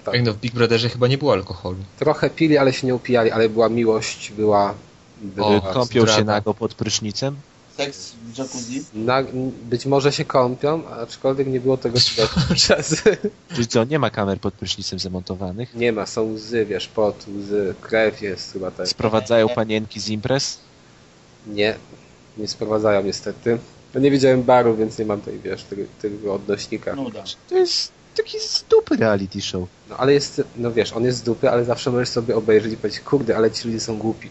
tak. 0.05 0.15
Jak 0.15 0.25
no 0.25 0.33
w 0.33 0.37
Big 0.37 0.55
Brotherze 0.55 0.89
chyba 0.89 1.09
nie 1.09 1.19
było 1.19 1.33
alkoholu. 1.33 1.77
Trochę 1.99 2.31
pili, 2.31 2.59
ale 2.59 2.73
się 2.73 2.87
nie 2.87 2.95
upijali, 2.95 3.31
ale 3.31 3.49
była 3.49 3.69
miłość, 3.69 4.33
była 4.33 4.75
O, 5.39 5.61
Kąpią 5.61 6.07
się 6.07 6.25
nago 6.25 6.55
pod 6.55 6.75
prysznicem? 6.75 7.37
Seks 7.77 8.13
w 8.13 8.39
jacuzzi? 8.39 8.85
Na, 8.95 9.23
być 9.63 9.87
może 9.87 10.13
się 10.13 10.25
kąpią, 10.25 10.89
aczkolwiek 10.89 11.47
nie 11.49 11.61
było 11.61 11.77
tego 11.77 11.99
podczas... 12.49 13.03
Czyli 13.55 13.67
co, 13.67 13.85
nie 13.85 13.99
ma 13.99 14.11
kamer 14.11 14.39
pod 14.41 14.55
prysznicem 14.55 14.99
zamontowanych? 14.99 15.75
Nie 15.75 15.93
ma, 15.93 16.07
są 16.07 16.33
łzy, 16.33 16.67
wiesz, 16.67 16.89
pot, 16.89 17.27
łzy, 17.39 17.75
krew 17.81 18.23
jest 18.23 18.53
chyba 18.53 18.71
też. 18.71 18.89
Sprowadzają 18.89 19.49
panienki 19.49 20.01
z 20.01 20.09
imprez? 20.09 20.59
Nie, 21.47 21.75
nie 22.39 22.49
sprowadzają 22.49 23.03
niestety. 23.03 23.59
No 23.95 24.01
nie 24.01 24.11
widziałem 24.11 24.43
baru, 24.43 24.77
więc 24.77 24.99
nie 24.99 25.05
mam 25.05 25.21
tej, 25.21 25.39
wiesz, 25.39 25.63
tego, 25.63 25.83
tego 26.03 26.35
odnośnika. 26.35 26.95
Nuda. 26.95 27.25
To 27.49 27.59
jest 27.59 27.93
taki 28.17 28.41
z 28.41 28.65
dupy 28.71 28.97
reality 28.97 29.41
show. 29.41 29.69
No 29.91 29.97
ale 29.97 30.13
jest, 30.13 30.43
no 30.57 30.73
wiesz, 30.73 30.93
on 30.93 31.05
jest 31.05 31.19
z 31.19 31.23
dupy, 31.23 31.51
ale 31.51 31.65
zawsze 31.65 31.91
możesz 31.91 32.09
sobie 32.09 32.37
obejrzeć 32.37 32.73
i 32.73 32.77
powiedzieć, 32.77 33.01
kurde, 33.01 33.37
ale 33.37 33.51
ci 33.51 33.69
ludzie 33.69 33.81
są 33.81 33.99
głupi. 33.99 34.29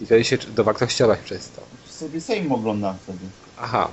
I 0.00 0.06
wtedy 0.06 0.24
się 0.24 0.38
dowartościować 0.38 1.18
przez 1.20 1.50
to. 1.50 1.62
Sobie 1.92 2.20
Sejm 2.20 2.52
oglądam 2.52 2.96
wtedy. 3.02 3.18
Aha, 3.58 3.88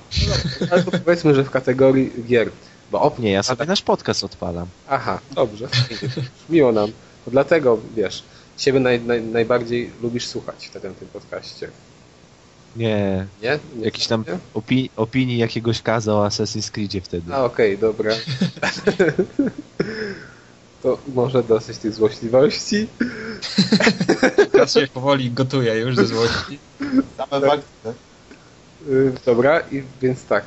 no, 0.61 0.67
ale 0.71 0.83
to 0.83 0.91
powiedzmy, 0.91 1.35
że 1.35 1.43
w 1.43 1.49
kategorii 1.49 2.23
gier. 2.27 2.51
Bo 2.91 3.01
op... 3.01 3.19
Nie, 3.19 3.31
ja 3.31 3.43
sobie 3.43 3.65
nasz 3.65 3.81
podcast 3.81 4.23
odpalam. 4.23 4.67
Aha, 4.89 5.19
dobrze. 5.31 5.67
Miło 6.49 6.71
nam. 6.71 6.91
To 7.25 7.31
dlatego, 7.31 7.79
wiesz, 7.95 8.23
siebie 8.57 8.79
naj, 8.79 9.01
naj, 9.01 9.21
najbardziej 9.21 9.91
lubisz 10.01 10.27
słuchać 10.27 10.71
na 10.73 10.79
tym 10.79 10.93
podcaście. 11.13 11.69
Nie, 12.75 13.27
Nie? 13.41 13.59
nie 13.75 13.85
jakiś 13.85 14.07
tam 14.07 14.25
nie? 14.27 14.37
opi- 14.61 14.89
opinii 14.95 15.37
jakiegoś 15.37 15.81
kaza 15.81 16.13
o 16.13 16.27
Assassin's 16.27 16.71
Creedzie 16.71 17.01
wtedy. 17.01 17.33
A 17.33 17.43
okej, 17.43 17.77
dobra. 17.77 18.11
to 20.83 20.97
może 21.15 21.43
dosyć 21.43 21.77
tych 21.77 21.93
złośliwości. 21.93 22.87
Teraz 24.51 24.73
się 24.73 24.87
powoli 24.87 25.31
gotuje 25.31 25.75
już 25.75 25.95
ze 25.95 26.05
złości. 26.05 26.59
Same 27.17 27.47
tak? 27.47 27.59
Y, 28.89 29.11
Dobra, 29.25 29.59
i 29.71 29.83
więc 30.01 30.25
tak. 30.25 30.45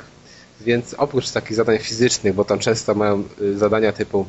Więc 0.61 0.93
oprócz 0.93 1.31
takich 1.31 1.55
zadań 1.57 1.79
fizycznych, 1.79 2.33
bo 2.33 2.45
tam 2.45 2.59
często 2.59 2.95
mają 2.95 3.23
y, 3.41 3.57
zadania 3.57 3.93
typu 3.93 4.25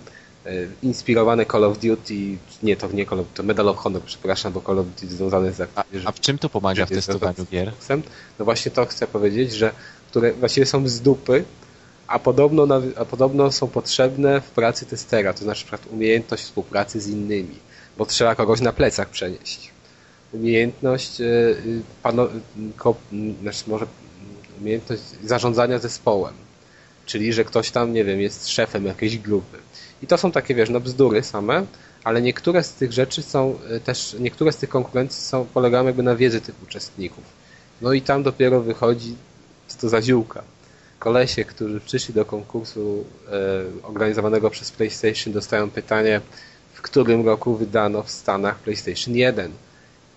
inspirowane 0.82 1.46
Call 1.46 1.64
of 1.64 1.78
Duty, 1.78 2.14
nie 2.62 2.76
to 2.76 2.92
nie 2.92 3.06
Call 3.06 3.20
of 3.20 3.26
to 3.34 3.42
Medal 3.42 3.68
of 3.68 3.76
Honor, 3.76 4.02
przepraszam, 4.02 4.52
bo 4.52 4.60
Call 4.60 4.78
of 4.78 4.86
Duty 4.86 5.06
związane 5.06 5.52
z 5.52 5.68
A, 6.04 6.12
w 6.12 6.20
czym 6.20 6.38
to 6.38 6.48
pomaga 6.48 6.86
w 6.86 6.90
testowaniu 6.98 7.46
gier? 7.50 7.72
No 8.38 8.44
właśnie 8.44 8.70
to 8.70 8.86
chcę 8.86 9.06
powiedzieć, 9.06 9.52
że 9.52 9.72
które 10.10 10.32
właściwie 10.32 10.66
są 10.66 10.88
z 10.88 11.00
dupy, 11.00 11.44
a 12.06 12.18
podobno, 12.18 12.66
a 12.96 13.04
podobno 13.04 13.52
są 13.52 13.68
potrzebne 13.68 14.40
w 14.40 14.50
pracy 14.50 14.86
testera, 14.86 15.32
to 15.32 15.38
znaczy 15.38 15.60
na 15.60 15.70
przykład 15.70 15.92
umiejętność 15.92 16.42
współpracy 16.42 17.00
z 17.00 17.08
innymi, 17.08 17.58
bo 17.98 18.06
trzeba 18.06 18.34
kogoś 18.34 18.60
na 18.60 18.72
plecach 18.72 19.08
przenieść. 19.08 19.70
Umiejętność, 20.32 21.20
y, 21.20 21.82
pano, 22.02 22.28
ko, 22.76 22.94
znaczy 23.42 23.64
może 23.66 23.86
umiejętność 24.60 25.02
zarządzania 25.24 25.78
zespołem, 25.78 26.34
czyli 27.06 27.32
że 27.32 27.44
ktoś 27.44 27.70
tam, 27.70 27.92
nie 27.92 28.04
wiem, 28.04 28.20
jest 28.20 28.48
szefem 28.48 28.86
jakiejś 28.86 29.18
grupy. 29.18 29.63
I 30.02 30.06
to 30.06 30.18
są 30.18 30.32
takie, 30.32 30.54
wiesz, 30.54 30.70
no 30.70 30.80
bzdury 30.80 31.22
same, 31.22 31.66
ale 32.04 32.22
niektóre 32.22 32.62
z 32.62 32.72
tych 32.72 32.92
rzeczy 32.92 33.22
są 33.22 33.58
y, 33.76 33.80
też, 33.80 34.16
niektóre 34.18 34.52
z 34.52 34.56
tych 34.56 34.68
konkurencji 34.68 35.22
są, 35.22 35.44
polegają 35.44 35.86
jakby 35.86 36.02
na 36.02 36.16
wiedzy 36.16 36.40
tych 36.40 36.62
uczestników. 36.62 37.24
No 37.82 37.92
i 37.92 38.02
tam 38.02 38.22
dopiero 38.22 38.60
wychodzi, 38.60 39.16
to 39.80 39.88
za 39.88 40.02
ziółka. 40.02 40.42
Kolesie, 40.98 41.44
którzy 41.44 41.80
przyszli 41.80 42.14
do 42.14 42.24
konkursu 42.24 43.04
e, 43.82 43.86
organizowanego 43.86 44.50
przez 44.50 44.70
PlayStation 44.70 45.32
dostają 45.32 45.70
pytanie, 45.70 46.20
w 46.72 46.82
którym 46.82 47.26
roku 47.26 47.56
wydano 47.56 48.02
w 48.02 48.10
Stanach 48.10 48.58
PlayStation 48.58 49.14
1. 49.16 49.52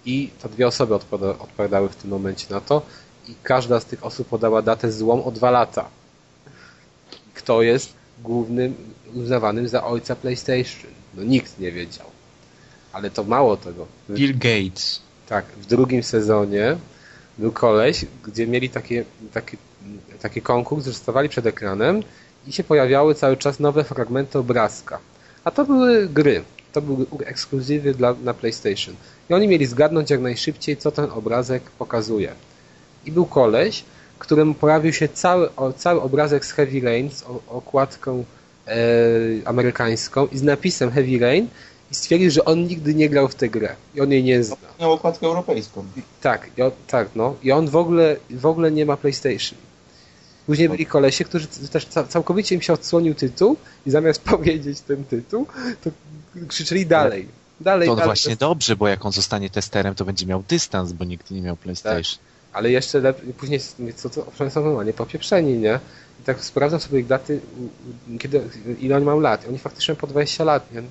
I 0.06 0.30
to 0.42 0.50
dwie 0.50 0.68
osoby 0.68 0.96
odpowiadały 1.40 1.90
w 1.90 1.96
tym 1.96 2.10
momencie 2.10 2.48
na 2.50 2.62
to 2.62 2.82
i 3.28 3.36
każda 3.44 3.80
z 3.80 3.86
tych 3.86 4.06
osób 4.06 4.28
podała 4.28 4.62
datę 4.62 4.92
złą 4.92 5.24
o 5.26 5.32
dwa 5.32 5.52
lata. 5.52 5.90
Kto 7.34 7.62
jest 7.62 7.94
głównym 8.24 8.76
uznawanym 9.14 9.68
za 9.68 9.86
ojca 9.86 10.16
PlayStation? 10.16 10.92
No 11.16 11.24
nikt 11.24 11.60
nie 11.60 11.72
wiedział. 11.72 12.06
Ale 12.94 13.10
to 13.10 13.24
mało 13.24 13.58
tego. 13.58 13.88
Bill 14.10 14.38
Gates. 14.38 15.02
Tak, 15.30 15.46
w 15.46 15.66
drugim 15.66 16.04
sezonie 16.04 16.78
był 17.38 17.52
koleś, 17.52 18.06
gdzie 18.26 18.48
mieli 18.48 18.70
takie, 18.70 19.06
taki, 19.34 19.58
taki 20.22 20.42
konkurs, 20.42 20.86
że 20.86 20.94
stawali 20.94 21.30
przed 21.30 21.46
ekranem 21.46 22.04
i 22.48 22.54
się 22.54 22.64
pojawiały 22.64 23.16
cały 23.16 23.38
czas 23.38 23.60
nowe 23.60 23.84
fragmenty 23.84 24.40
obrazka. 24.40 25.00
A 25.44 25.52
to 25.52 25.66
były 25.66 26.08
gry. 26.08 26.44
To 26.74 26.82
były 26.82 27.06
ekskluzywy 27.26 27.94
dla, 27.94 28.16
na 28.24 28.34
PlayStation. 28.34 28.96
I 29.30 29.34
oni 29.34 29.48
mieli 29.48 29.66
zgadnąć 29.66 30.10
jak 30.10 30.22
najszybciej, 30.22 30.78
co 30.78 30.92
ten 30.92 31.06
obrazek 31.12 31.64
pokazuje. 31.64 32.32
I 33.06 33.12
był 33.12 33.26
koleś, 33.26 33.84
któremu 34.20 34.54
pojawił 34.54 34.94
się 34.94 35.10
cały, 35.10 35.50
cały 35.78 36.02
obrazek 36.02 36.46
z 36.46 36.52
Heavy 36.52 36.82
Rain, 36.82 37.12
z 37.12 37.24
okładką 37.48 38.24
amerykańską 39.46 40.28
i 40.28 40.38
z 40.38 40.44
napisem 40.44 40.92
Heavy 40.92 41.20
Rain 41.20 41.48
i 41.92 41.96
stwierdził, 41.96 42.32
że 42.32 42.46
on 42.46 42.64
nigdy 42.68 42.94
nie 42.96 43.10
grał 43.10 43.28
w 43.28 43.36
tę 43.36 43.50
grę. 43.50 43.76
I 43.96 44.02
on 44.02 44.12
jej 44.12 44.24
nie 44.24 44.44
zna. 44.44 44.56
Miał 44.80 44.92
okładkę 44.92 45.26
europejską. 45.28 45.86
Tak, 46.22 46.50
i 46.58 46.62
on, 46.62 46.72
tak, 46.88 47.10
no. 47.16 47.36
I 47.44 47.52
on 47.52 47.68
w 47.70 47.76
ogóle, 47.76 48.16
w 48.30 48.46
ogóle 48.46 48.72
nie 48.72 48.86
ma 48.86 48.98
PlayStation. 48.98 49.60
Później 50.46 50.70
byli 50.70 50.86
kolesie, 50.86 51.26
którzy 51.26 51.48
też 51.48 51.86
ca- 51.86 52.04
całkowicie 52.04 52.56
im 52.56 52.62
się 52.62 52.74
odsłonił 52.74 53.16
tytuł 53.16 53.58
i 53.86 53.92
zamiast 53.92 54.22
powiedzieć 54.32 54.82
ten 54.82 55.04
tytuł, 55.04 55.48
to 55.84 55.90
krzyczeli 56.48 56.86
dalej. 56.86 57.28
Dalej, 57.62 57.88
To 57.88 57.92
on 57.92 57.98
dalej. 57.98 58.08
właśnie 58.08 58.36
dobrze, 58.36 58.76
bo 58.76 58.88
jak 58.88 59.06
on 59.06 59.12
zostanie 59.12 59.50
testerem, 59.50 59.96
to 59.96 60.06
będzie 60.06 60.26
miał 60.26 60.44
dystans, 60.48 60.92
bo 60.92 61.06
nigdy 61.06 61.36
nie 61.36 61.42
miał 61.42 61.56
PlayStation. 61.56 62.20
Ale 62.58 62.72
jeszcze 62.72 63.00
lepiej, 63.00 63.34
później 63.34 63.60
co 63.96 64.10
to 64.10 64.26
są 64.50 64.64
normalnie 64.64 64.94
popieprzeni, 64.94 65.58
nie? 65.58 65.80
I 66.22 66.24
tak 66.24 66.44
sprawdzam 66.44 66.80
sobie 66.80 67.00
ich 67.00 67.08
daty, 67.08 67.40
u- 68.14 68.18
kiedy, 68.18 68.42
ile 68.80 68.96
oni 68.96 69.06
mają 69.06 69.20
lat. 69.20 69.46
I 69.46 69.48
Oni 69.48 69.58
faktycznie 69.58 69.96
po 69.96 70.08
20 70.08 70.44
lat, 70.44 70.74
nie? 70.74 70.82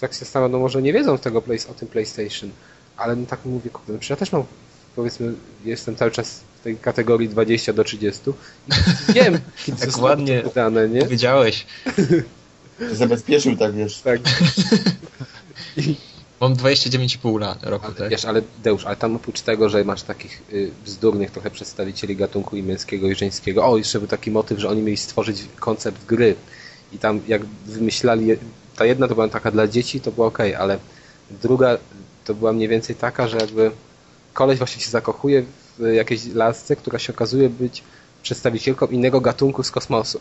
Tak 0.00 0.12
się 0.12 0.18
zastanawiam, 0.18 0.52
no 0.52 0.58
może 0.58 0.82
nie 0.82 0.92
wiedzą 0.92 1.18
tego 1.18 1.42
play, 1.42 1.58
o 1.70 1.74
tym 1.74 1.88
PlayStation, 1.88 2.50
ale 2.96 3.16
no 3.16 3.26
tak 3.26 3.44
mówię, 3.44 3.70
kurde, 3.70 3.92
no 3.92 3.98
przecież 3.98 4.10
ja 4.10 4.16
też 4.16 4.32
mam, 4.32 4.44
powiedzmy, 4.96 5.32
jestem 5.64 5.96
cały 5.96 6.10
czas 6.10 6.40
w 6.60 6.64
tej 6.64 6.76
kategorii 6.76 7.28
20 7.28 7.72
do 7.72 7.84
30 7.84 8.22
i 9.08 9.12
wiem, 9.14 9.38
kiedy 9.64 9.78
Tak 9.80 9.86
zostało 9.86 10.08
ładnie. 10.08 10.42
to 10.42 10.48
wydane, 10.48 10.88
nie? 10.88 11.02
Powiedziałeś. 11.02 11.66
Zabezpieczył 12.92 13.56
tak, 13.56 13.74
wiesz. 13.74 14.00
Tak. 14.00 14.20
Mam 16.42 16.54
29,5 16.54 17.40
lat 17.40 17.62
roku, 17.62 17.86
Ale, 17.86 17.94
tak? 17.94 18.10
wiesz, 18.10 18.24
ale 18.24 18.42
Deusz, 18.62 18.84
ale 18.84 18.96
tam 18.96 19.16
oprócz 19.16 19.40
tego, 19.40 19.68
że 19.68 19.84
masz 19.84 20.02
takich 20.02 20.42
y, 20.52 20.70
bzdurnych 20.84 21.30
trochę 21.30 21.50
przedstawicieli 21.50 22.16
gatunku 22.16 22.56
i 22.56 22.62
męskiego 22.62 23.08
i 23.08 23.14
żeńskiego, 23.14 23.66
o, 23.66 23.76
jeszcze 23.76 23.98
był 23.98 24.08
taki 24.08 24.30
motyw, 24.30 24.58
że 24.58 24.68
oni 24.68 24.82
mieli 24.82 24.96
stworzyć 24.96 25.44
koncept 25.60 26.06
gry 26.06 26.34
i 26.92 26.98
tam 26.98 27.20
jak 27.28 27.44
wymyślali, 27.66 28.26
ta 28.76 28.84
jedna 28.84 29.08
to 29.08 29.14
była 29.14 29.28
taka 29.28 29.50
dla 29.50 29.68
dzieci, 29.68 30.00
to 30.00 30.12
była 30.12 30.26
okej, 30.26 30.54
ale 30.54 30.78
druga 31.30 31.78
to 32.24 32.34
była 32.34 32.52
mniej 32.52 32.68
więcej 32.68 32.96
taka, 32.96 33.28
że 33.28 33.36
jakby 33.36 33.70
koleś 34.32 34.58
właśnie 34.58 34.82
się 34.82 34.90
zakochuje 34.90 35.44
w 35.78 35.92
jakiejś 35.92 36.26
lasce, 36.26 36.76
która 36.76 36.98
się 36.98 37.12
okazuje 37.12 37.48
być 37.50 37.82
przedstawicielką 38.22 38.86
innego 38.86 39.20
gatunku 39.20 39.62
z 39.62 39.70
kosmosu. 39.70 40.20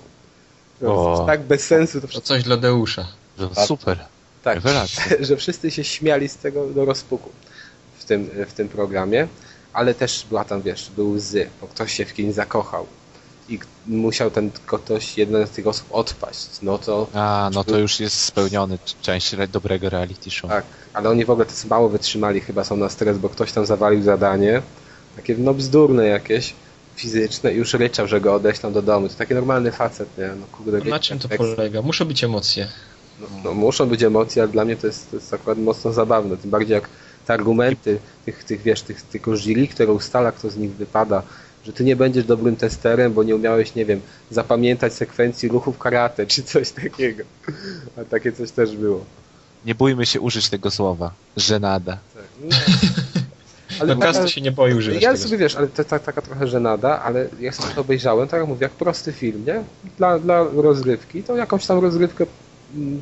O. 0.86 1.24
Tak 1.28 1.42
bez 1.44 1.68
sensu 1.68 2.02
to 2.02 2.08
wszystko. 2.08 2.28
coś 2.28 2.44
dla 2.44 2.58
Deusza. 2.58 3.08
Super. 3.68 4.06
Tak, 4.44 4.56
Rewelacja. 4.56 5.04
że 5.28 5.38
wszyscy 5.38 5.72
się 5.72 5.84
śmiali 5.84 6.30
z 6.30 6.36
tego 6.36 6.68
do 6.68 6.86
rozpuku 6.86 7.30
w 8.00 8.06
tym, 8.06 8.30
w 8.48 8.54
tym 8.54 8.70
programie, 8.70 9.28
ale 9.74 9.94
też 9.94 10.26
była 10.30 10.46
tam, 10.46 10.62
wiesz, 10.62 10.90
były 10.96 11.10
łzy, 11.16 11.48
bo 11.62 11.68
ktoś 11.68 11.94
się 11.94 12.06
w 12.06 12.14
kimś 12.14 12.34
zakochał 12.36 12.86
i 13.50 13.60
musiał 13.88 14.32
ten 14.32 14.52
ktoś, 14.66 15.18
jedna 15.18 15.46
z 15.48 15.50
tych 15.50 15.68
osób 15.68 15.86
odpaść. 15.92 16.48
No 16.62 16.78
to 16.78 17.08
A, 17.14 17.50
no 17.54 17.64
to 17.64 17.78
już 17.78 18.00
jest 18.00 18.20
spełniony 18.20 18.78
część 19.02 19.34
re- 19.34 19.48
dobrego 19.48 19.90
reality 19.90 20.32
show. 20.32 20.50
tak, 20.50 20.64
ale 20.94 21.10
oni 21.10 21.26
w 21.26 21.30
ogóle 21.30 21.46
tacy 21.46 21.68
mało 21.68 21.90
wytrzymali, 21.90 22.42
chyba 22.42 22.64
są 22.64 22.78
na 22.78 22.90
stres, 22.90 23.18
bo 23.18 23.30
ktoś 23.30 23.52
tam 23.52 23.66
zawalił 23.66 24.02
zadanie, 24.04 24.62
takie 25.16 25.36
no 25.38 25.54
bzdurne 25.54 26.08
jakieś, 26.08 26.54
fizyczne 26.96 27.54
i 27.54 27.58
już 27.58 27.74
ryczał, 27.74 28.08
że 28.08 28.22
go 28.22 28.34
odeślą 28.36 28.74
do 28.74 28.82
domu. 28.82 29.10
To 29.10 29.16
taki 29.16 29.34
normalny 29.34 29.72
facet, 29.72 30.18
nie? 30.18 30.28
No 30.28 30.46
kurde, 30.52 30.90
Na 30.90 31.00
czym 31.00 31.20
to 31.20 31.28
jak- 31.32 31.38
polega? 31.38 31.82
Muszą 31.82 32.06
być 32.06 32.24
emocje. 32.24 32.68
No, 33.22 33.28
no 33.44 33.54
muszą 33.54 33.86
być 33.90 34.04
emocje, 34.04 34.42
ale 34.42 34.52
dla 34.52 34.66
mnie 34.66 34.76
to 34.76 34.88
jest, 34.88 35.10
to 35.10 35.16
jest 35.16 35.34
akurat 35.34 35.58
mocno 35.58 35.94
zabawne. 35.94 36.38
Tym 36.38 36.50
bardziej 36.52 36.74
jak 36.76 36.90
te 37.28 37.34
argumenty 37.34 38.00
tych, 38.26 38.44
tych 38.44 38.62
wiesz, 38.62 38.82
tych, 38.82 39.02
tylko 39.02 39.38
jury, 39.38 39.68
które 39.68 39.94
ustala, 39.94 40.32
kto 40.32 40.50
z 40.50 40.58
nich 40.58 40.72
wypada, 40.72 41.22
że 41.66 41.74
ty 41.74 41.84
nie 41.84 41.96
będziesz 41.96 42.26
dobrym 42.26 42.56
testerem, 42.56 43.14
bo 43.14 43.24
nie 43.24 43.36
umiałeś, 43.36 43.76
nie 43.76 43.86
wiem, 43.86 44.02
zapamiętać 44.32 44.94
sekwencji 44.94 45.50
ruchów 45.50 45.78
karate, 45.80 46.26
czy 46.28 46.44
coś 46.44 46.72
takiego. 46.72 47.24
A 47.98 48.04
takie 48.04 48.32
coś 48.32 48.52
też 48.52 48.76
było. 48.76 49.06
Nie 49.66 49.76
bójmy 49.76 50.06
się 50.06 50.22
użyć 50.22 50.50
tego 50.50 50.72
słowa. 50.72 51.12
Żenada. 51.38 51.98
Tak. 52.14 52.24
No, 52.44 52.56
ale 53.80 53.96
No 53.96 54.02
każdy 54.02 54.30
się 54.30 54.42
nie 54.42 54.52
boi 54.52 54.74
używać 54.74 55.04
Ja 55.04 55.14
tego. 55.14 55.24
sobie 55.24 55.38
wiesz, 55.38 55.56
ale 55.56 55.68
to 55.68 55.84
ta, 55.84 56.00
taka 56.00 56.22
trochę 56.22 56.48
żenada, 56.48 57.02
ale 57.02 57.28
jak 57.40 57.56
sobie 57.56 57.74
to 57.76 57.82
obejrzałem, 57.82 58.28
tak 58.28 58.40
jak 58.40 58.50
mówię, 58.50 58.64
jak 58.64 58.72
prosty 58.72 59.12
film, 59.14 59.46
nie? 59.48 59.64
Dla, 59.98 60.20
dla 60.20 60.44
rozrywki, 60.56 61.24
to 61.24 61.36
jakąś 61.36 61.66
tam 61.66 61.80
rozrywkę 61.80 62.26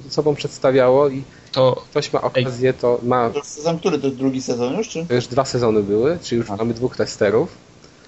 sobą 0.10 0.36
przedstawiało 0.36 1.10
i 1.10 1.24
To 1.52 1.84
ktoś 1.92 2.14
ma 2.14 2.22
okazję, 2.22 2.74
to 2.74 3.00
ma... 3.04 3.30
To 3.30 3.38
jest 3.40 3.54
sezon 3.54 3.80
który? 3.80 4.00
To 4.00 4.10
drugi 4.12 4.42
sezon 4.42 4.78
już, 4.78 4.90
czy? 4.90 5.06
To 5.06 5.14
już 5.14 5.28
dwa 5.28 5.46
sezony 5.46 5.84
były, 5.84 6.18
czy 6.24 6.36
już 6.36 6.50
A. 6.50 6.56
mamy 6.56 6.74
dwóch 6.74 6.96
testerów. 6.98 7.50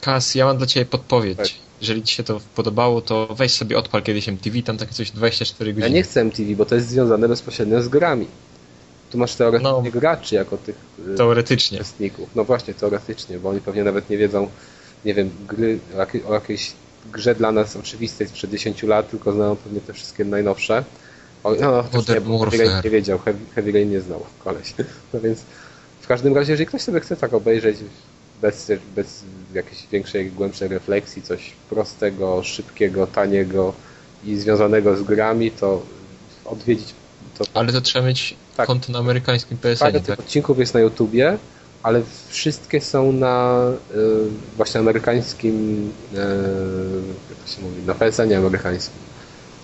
Kas, 0.02 0.36
ja 0.36 0.46
mam 0.46 0.58
dla 0.58 0.68
ciebie 0.68 0.86
podpowiedź. 0.86 1.38
Tak. 1.38 1.48
Jeżeli 1.82 2.04
ci 2.04 2.16
się 2.16 2.24
to 2.24 2.40
podobało, 2.56 3.02
to 3.02 3.28
weź 3.36 3.54
sobie 3.54 3.78
odpal 3.78 4.04
kiedyś 4.04 4.28
MTV, 4.30 4.62
tam 4.62 4.78
takie 4.78 4.94
coś 4.94 5.12
24 5.12 5.70
Ja 5.72 5.76
godziny. 5.76 5.96
nie 5.96 6.04
chcę 6.04 6.22
MTV, 6.22 6.56
bo 6.56 6.66
to 6.66 6.76
jest 6.76 6.88
związane 6.88 7.28
bezpośrednio 7.28 7.82
z 7.82 7.88
grami. 7.88 8.28
Tu 9.12 9.18
masz 9.18 9.36
teoretycznie 9.36 9.72
No. 9.72 10.00
graczy 10.00 10.36
jako 10.36 10.58
tych 10.58 10.76
y, 11.14 11.16
Teoretycznie. 11.18 11.78
uczestników. 11.78 12.30
No 12.36 12.44
właśnie, 12.44 12.74
teoretycznie, 12.74 13.40
bo 13.40 13.50
oni 13.50 13.62
pewnie 13.62 13.84
nawet 13.84 14.10
nie 14.10 14.18
wiedzą, 14.18 14.48
nie 15.06 15.14
wiem, 15.14 15.30
gry 15.48 15.80
o 16.28 16.34
jakiejś 16.34 16.72
grze 17.14 17.36
dla 17.36 17.52
nas 17.52 17.76
oczywistej 17.76 18.28
sprzed 18.28 18.52
10 18.52 18.84
lat, 18.84 19.10
tylko 19.12 19.32
znają 19.32 19.56
pewnie 19.56 19.82
te 19.82 19.94
wszystkie 19.94 20.26
najnowsze. 20.26 20.84
O, 21.44 21.56
no, 21.56 21.84
Modern 21.94 22.32
nie, 22.32 22.40
Heavy 22.40 22.58
Rain 22.58 22.82
nie 22.84 22.90
wiedział, 22.90 23.20
Heavy, 23.20 23.40
Heavy 23.56 23.72
Rain 23.72 23.92
nie 23.92 24.02
znał 24.02 24.26
koleś. 24.44 24.74
No 25.14 25.20
więc 25.20 25.40
w 26.02 26.08
każdym 26.08 26.36
razie, 26.36 26.52
jeżeli 26.52 26.68
ktoś 26.68 26.82
sobie 26.82 27.00
chce 27.00 27.18
tak 27.18 27.34
obejrzeć 27.34 27.78
bez, 28.42 28.72
bez 28.96 29.24
jakiejś 29.54 29.88
większej, 29.92 30.32
głębszej 30.32 30.68
refleksji, 30.68 31.22
coś 31.22 31.52
prostego, 31.70 32.44
szybkiego, 32.44 33.08
taniego 33.08 33.74
i 34.26 34.36
związanego 34.36 34.98
z 34.98 35.04
grami, 35.04 35.52
to 35.52 35.82
odwiedzić 36.46 36.94
to 37.38 37.46
Ale 37.54 37.74
to 37.74 37.82
trzeba 37.82 38.08
mieć 38.08 38.36
Tak. 38.58 38.68
konto 38.68 38.92
na 38.92 39.00
amerykańskim 39.00 39.58
PSN, 39.58 39.86
Parę 39.86 40.00
tak? 40.00 40.06
tych 40.06 40.20
odcinków 40.20 40.60
jest 40.60 40.74
na 40.74 40.80
YouTubie, 40.80 41.38
ale 41.84 42.02
wszystkie 42.28 42.82
są 42.82 43.12
na 43.12 43.66
y, 43.96 43.98
właśnie 44.58 44.80
amerykańskim, 44.80 45.90
y, 46.14 46.18
jak 47.30 47.40
to 47.40 47.56
się 47.56 47.62
mówi, 47.62 47.82
na 47.86 47.94
PSN 47.96 48.34
amerykańskim. 48.34 49.11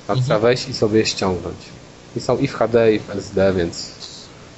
Tam 0.07 0.17
Mhm. 0.17 0.23
trzeba 0.25 0.39
wejść 0.39 0.69
i 0.69 0.73
sobie 0.73 1.05
ściągnąć. 1.05 1.55
I 2.15 2.19
są 2.19 2.37
i 2.37 2.47
w 2.47 2.53
HD, 2.53 2.93
i 2.93 2.99
w 2.99 3.09
SD, 3.09 3.53
więc... 3.53 3.91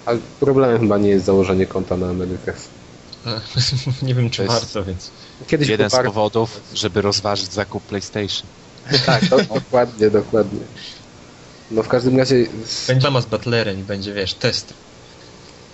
Ale 0.06 0.20
problemem 0.40 0.80
chyba 0.80 0.98
nie 0.98 1.10
jest 1.10 1.26
założenie 1.26 1.66
konta 1.66 1.98
na 1.98 2.10
Amerykę. 2.10 2.54
nie 4.02 4.16
wiem, 4.16 4.30
czy 4.30 4.46
To 4.48 4.54
jest- 4.54 4.66
warto, 4.66 4.84
więc... 4.84 5.10
Kiedyś 5.48 5.68
Jeden 5.70 5.90
z 5.90 5.96
powodów, 5.96 6.62
żeby 6.74 7.02
rozważyć 7.02 7.54
zakup 7.54 7.84
PlayStation. 7.84 8.48
Tak, 9.06 9.28
to, 9.30 9.38
dokładnie, 9.60 10.10
dokładnie. 10.10 10.60
No 11.72 11.84
w 11.84 11.88
każdym 11.88 12.18
razie 12.18 12.46
Będzie 12.88 13.08
mama 13.08 13.22
z 13.22 13.26
Butlerem 13.26 13.80
i 13.80 13.84
będzie, 13.84 14.14
wiesz, 14.14 14.34
test. 14.34 14.74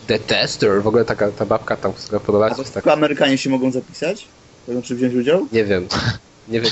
The 0.07 0.19
Tester, 0.19 0.84
w 0.84 0.88
ogóle 0.88 1.06
taka 1.06 1.31
ta 1.31 1.45
babka 1.45 1.76
tam, 1.77 1.93
która 1.93 2.18
A 2.18 2.19
prowadzi, 2.19 2.56
to 2.56 2.61
jest 2.61 2.73
tak, 2.73 2.84
tylko 2.84 2.93
Amerykanie 2.93 3.38
się 3.38 3.49
mogą 3.49 3.72
zapisać? 3.72 4.27
To 4.65 4.72
znaczy 4.73 4.95
wziąć 4.95 5.15
udział? 5.15 5.47
nie 5.52 5.65
wiem, 5.65 5.88
nie 6.47 6.61
wiem, 6.61 6.72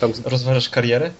tam 0.00 0.12
Rozważasz 0.24 0.68
karierę? 0.68 1.10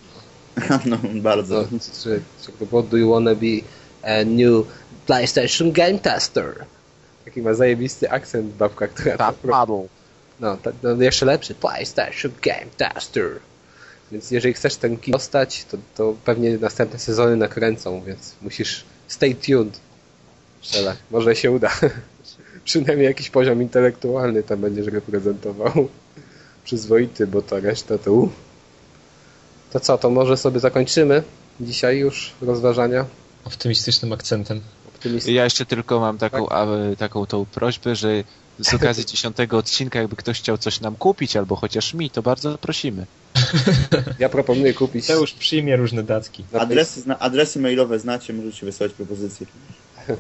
No, 0.86 0.98
bardzo. 1.14 1.64
Czy, 2.02 2.20
czy 2.42 2.52
to 2.58 2.66
było 2.66 2.82
Do 2.82 2.96
you 2.96 3.10
wanna 3.10 3.34
be 3.34 3.62
a 4.02 4.24
new 4.24 4.66
PlayStation 5.06 5.72
Game 5.72 5.98
Tester? 5.98 6.64
Taki 7.24 7.42
ma 7.42 7.54
zajebisty 7.54 8.10
akcent 8.10 8.54
babka, 8.54 8.88
która 8.88 9.16
to 9.16 9.32
pro- 9.32 9.84
No, 10.40 10.56
ta, 10.56 10.72
no, 10.82 11.02
jeszcze 11.02 11.26
lepszy. 11.26 11.54
PlayStation 11.54 12.32
Game 12.42 12.66
Tester. 12.76 13.38
Więc 14.12 14.30
jeżeli 14.30 14.54
chcesz 14.54 14.76
ten 14.76 14.96
kij 14.96 15.12
dostać, 15.12 15.64
to, 15.64 15.78
to 15.96 16.14
pewnie 16.24 16.58
następne 16.58 16.98
sezony 16.98 17.36
nakręcą, 17.36 18.02
więc 18.02 18.34
musisz 18.42 18.84
stay 19.08 19.34
tuned. 19.34 19.80
Szelak. 20.62 20.96
Może 21.10 21.36
się 21.36 21.50
uda. 21.50 21.70
Przynajmniej 22.64 23.06
jakiś 23.06 23.30
poziom 23.30 23.62
intelektualny 23.62 24.42
tam 24.42 24.60
będziesz 24.60 24.86
reprezentował. 24.86 25.88
Przyzwoity, 26.64 27.26
bo 27.26 27.42
ta 27.42 27.60
reszta 27.60 27.98
to... 27.98 28.28
To 29.72 29.80
co, 29.80 29.98
to 29.98 30.10
może 30.10 30.36
sobie 30.36 30.60
zakończymy 30.60 31.22
dzisiaj 31.60 31.98
już 31.98 32.32
rozważania? 32.40 33.04
Optymistycznym 33.44 34.12
akcentem. 34.12 34.60
Optymistycznie. 34.88 35.34
Ja 35.34 35.44
jeszcze 35.44 35.66
tylko 35.66 36.00
mam 36.00 36.18
taką, 36.18 36.48
a, 36.48 36.66
taką 36.98 37.26
tą 37.26 37.46
prośbę, 37.46 37.96
że 37.96 38.24
z 38.58 38.74
okazji 38.74 39.06
dziesiątego 39.12 39.58
odcinka, 39.58 39.98
jakby 39.98 40.16
ktoś 40.16 40.38
chciał 40.38 40.58
coś 40.58 40.80
nam 40.80 40.96
kupić, 40.96 41.36
albo 41.36 41.56
chociaż 41.56 41.94
mi, 41.94 42.10
to 42.10 42.22
bardzo 42.22 42.58
prosimy. 42.58 43.06
Ja 44.18 44.28
proponuję 44.28 44.74
kupić... 44.74 45.06
To 45.06 45.20
już 45.20 45.32
przyjmie 45.32 45.76
różne 45.76 46.02
datki. 46.02 46.44
Adresy, 46.52 47.00
zna, 47.00 47.18
adresy 47.18 47.60
mailowe 47.60 47.98
znacie, 47.98 48.32
możecie 48.32 48.66
wysyłać 48.66 48.92
propozycje. 48.92 49.46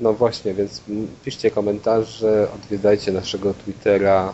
No 0.00 0.12
właśnie, 0.12 0.54
więc 0.54 0.82
piszcie 1.24 1.50
komentarze, 1.50 2.48
odwiedzajcie 2.54 3.12
naszego 3.12 3.54
Twittera. 3.54 4.32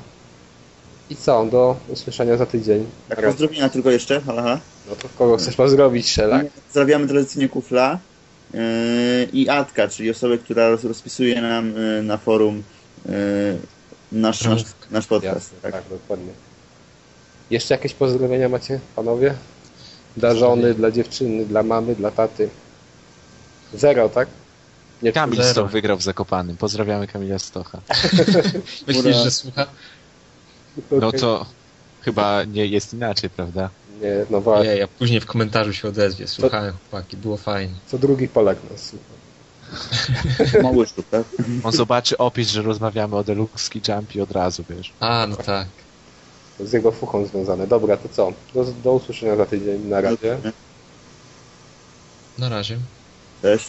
I 1.10 1.16
co, 1.16 1.46
do 1.46 1.76
usłyszenia 1.88 2.36
za 2.36 2.46
tydzień. 2.46 2.86
Tak, 3.08 3.24
pozdrowienia 3.24 3.68
tylko 3.68 3.90
jeszcze. 3.90 4.20
Halo, 4.20 4.42
halo. 4.42 4.58
No 4.90 4.96
to 4.96 5.08
kogo 5.18 5.36
chcesz 5.36 5.56
pozdrowić, 5.56 6.10
Szelak? 6.10 6.46
Pozdrawiamy 6.50 7.06
tradycyjnie 7.08 7.48
Kufla 7.48 7.98
yy, 8.54 8.60
i 9.32 9.48
Atka, 9.48 9.88
czyli 9.88 10.10
osobę, 10.10 10.38
która 10.38 10.68
roz- 10.70 10.84
rozpisuje 10.84 11.42
nam 11.42 11.74
yy, 11.74 12.02
na 12.02 12.16
forum 12.16 12.62
yy, 13.06 13.12
nasz, 14.12 14.44
nasz, 14.44 14.62
nasz 14.90 15.06
podcast. 15.06 15.34
Jasne, 15.34 15.58
Tak. 15.62 15.72
tak, 15.72 15.82
dokładnie. 15.90 16.32
Jeszcze 17.50 17.74
jakieś 17.74 17.94
pozdrowienia 17.94 18.48
macie, 18.48 18.80
panowie? 18.96 19.34
Dla 20.16 20.34
żony, 20.34 20.74
dla 20.74 20.90
dziewczyny, 20.90 21.44
dla 21.46 21.62
mamy, 21.62 21.94
dla 21.94 22.10
taty. 22.10 22.48
Zero, 23.74 24.08
tak? 24.08 24.28
Nie 25.02 25.12
Kamil. 25.12 25.44
Stoch 25.44 25.70
wygrał 25.70 25.96
w 25.96 26.02
Zakopanym. 26.02 26.56
Pozdrawiamy 26.56 27.06
Kamila 27.06 27.38
Stocha. 27.38 27.80
Myślisz, 28.86 29.16
że 29.16 29.30
słucha? 29.30 29.66
No 30.90 31.12
to 31.12 31.46
chyba 32.02 32.44
nie 32.44 32.66
jest 32.66 32.94
inaczej, 32.94 33.30
prawda? 33.30 33.70
Nie, 34.02 34.26
no 34.30 34.40
właśnie, 34.40 34.68
Nie, 34.68 34.76
ja 34.76 34.88
później 34.88 35.20
w 35.20 35.26
komentarzu 35.26 35.72
się 35.72 35.88
odezwie. 35.88 36.28
Słuchałem, 36.28 36.74
chłopaki, 36.90 37.16
było 37.16 37.36
fajnie. 37.36 37.74
co 37.86 37.98
drugi 37.98 38.28
Polak 38.28 38.58
nas 38.70 38.82
słucha. 38.82 39.16
Mały 40.62 40.86
sztuk, 40.86 41.06
tak? 41.10 41.22
On 41.64 41.72
zobaczy 41.72 42.18
opis, 42.18 42.50
że 42.50 42.62
rozmawiamy 42.62 43.16
o 43.16 43.24
Deluxe 43.24 43.58
Ski 43.58 43.80
Jump 43.88 44.14
i 44.14 44.20
od 44.20 44.30
razu, 44.30 44.64
wiesz. 44.70 44.92
A, 45.00 45.26
no 45.26 45.36
tak. 45.36 45.66
Z 46.60 46.72
jego 46.72 46.92
fuchą 46.92 47.26
związane. 47.26 47.66
Dobra, 47.66 47.96
to 47.96 48.08
co? 48.08 48.32
Do, 48.54 48.64
do 48.64 48.92
usłyszenia 48.92 49.36
za 49.36 49.46
tydzień. 49.46 49.88
Na 49.88 50.00
razie. 50.00 50.38
Na 52.38 52.48
razie. 52.48 52.78
Cześć. 53.42 53.68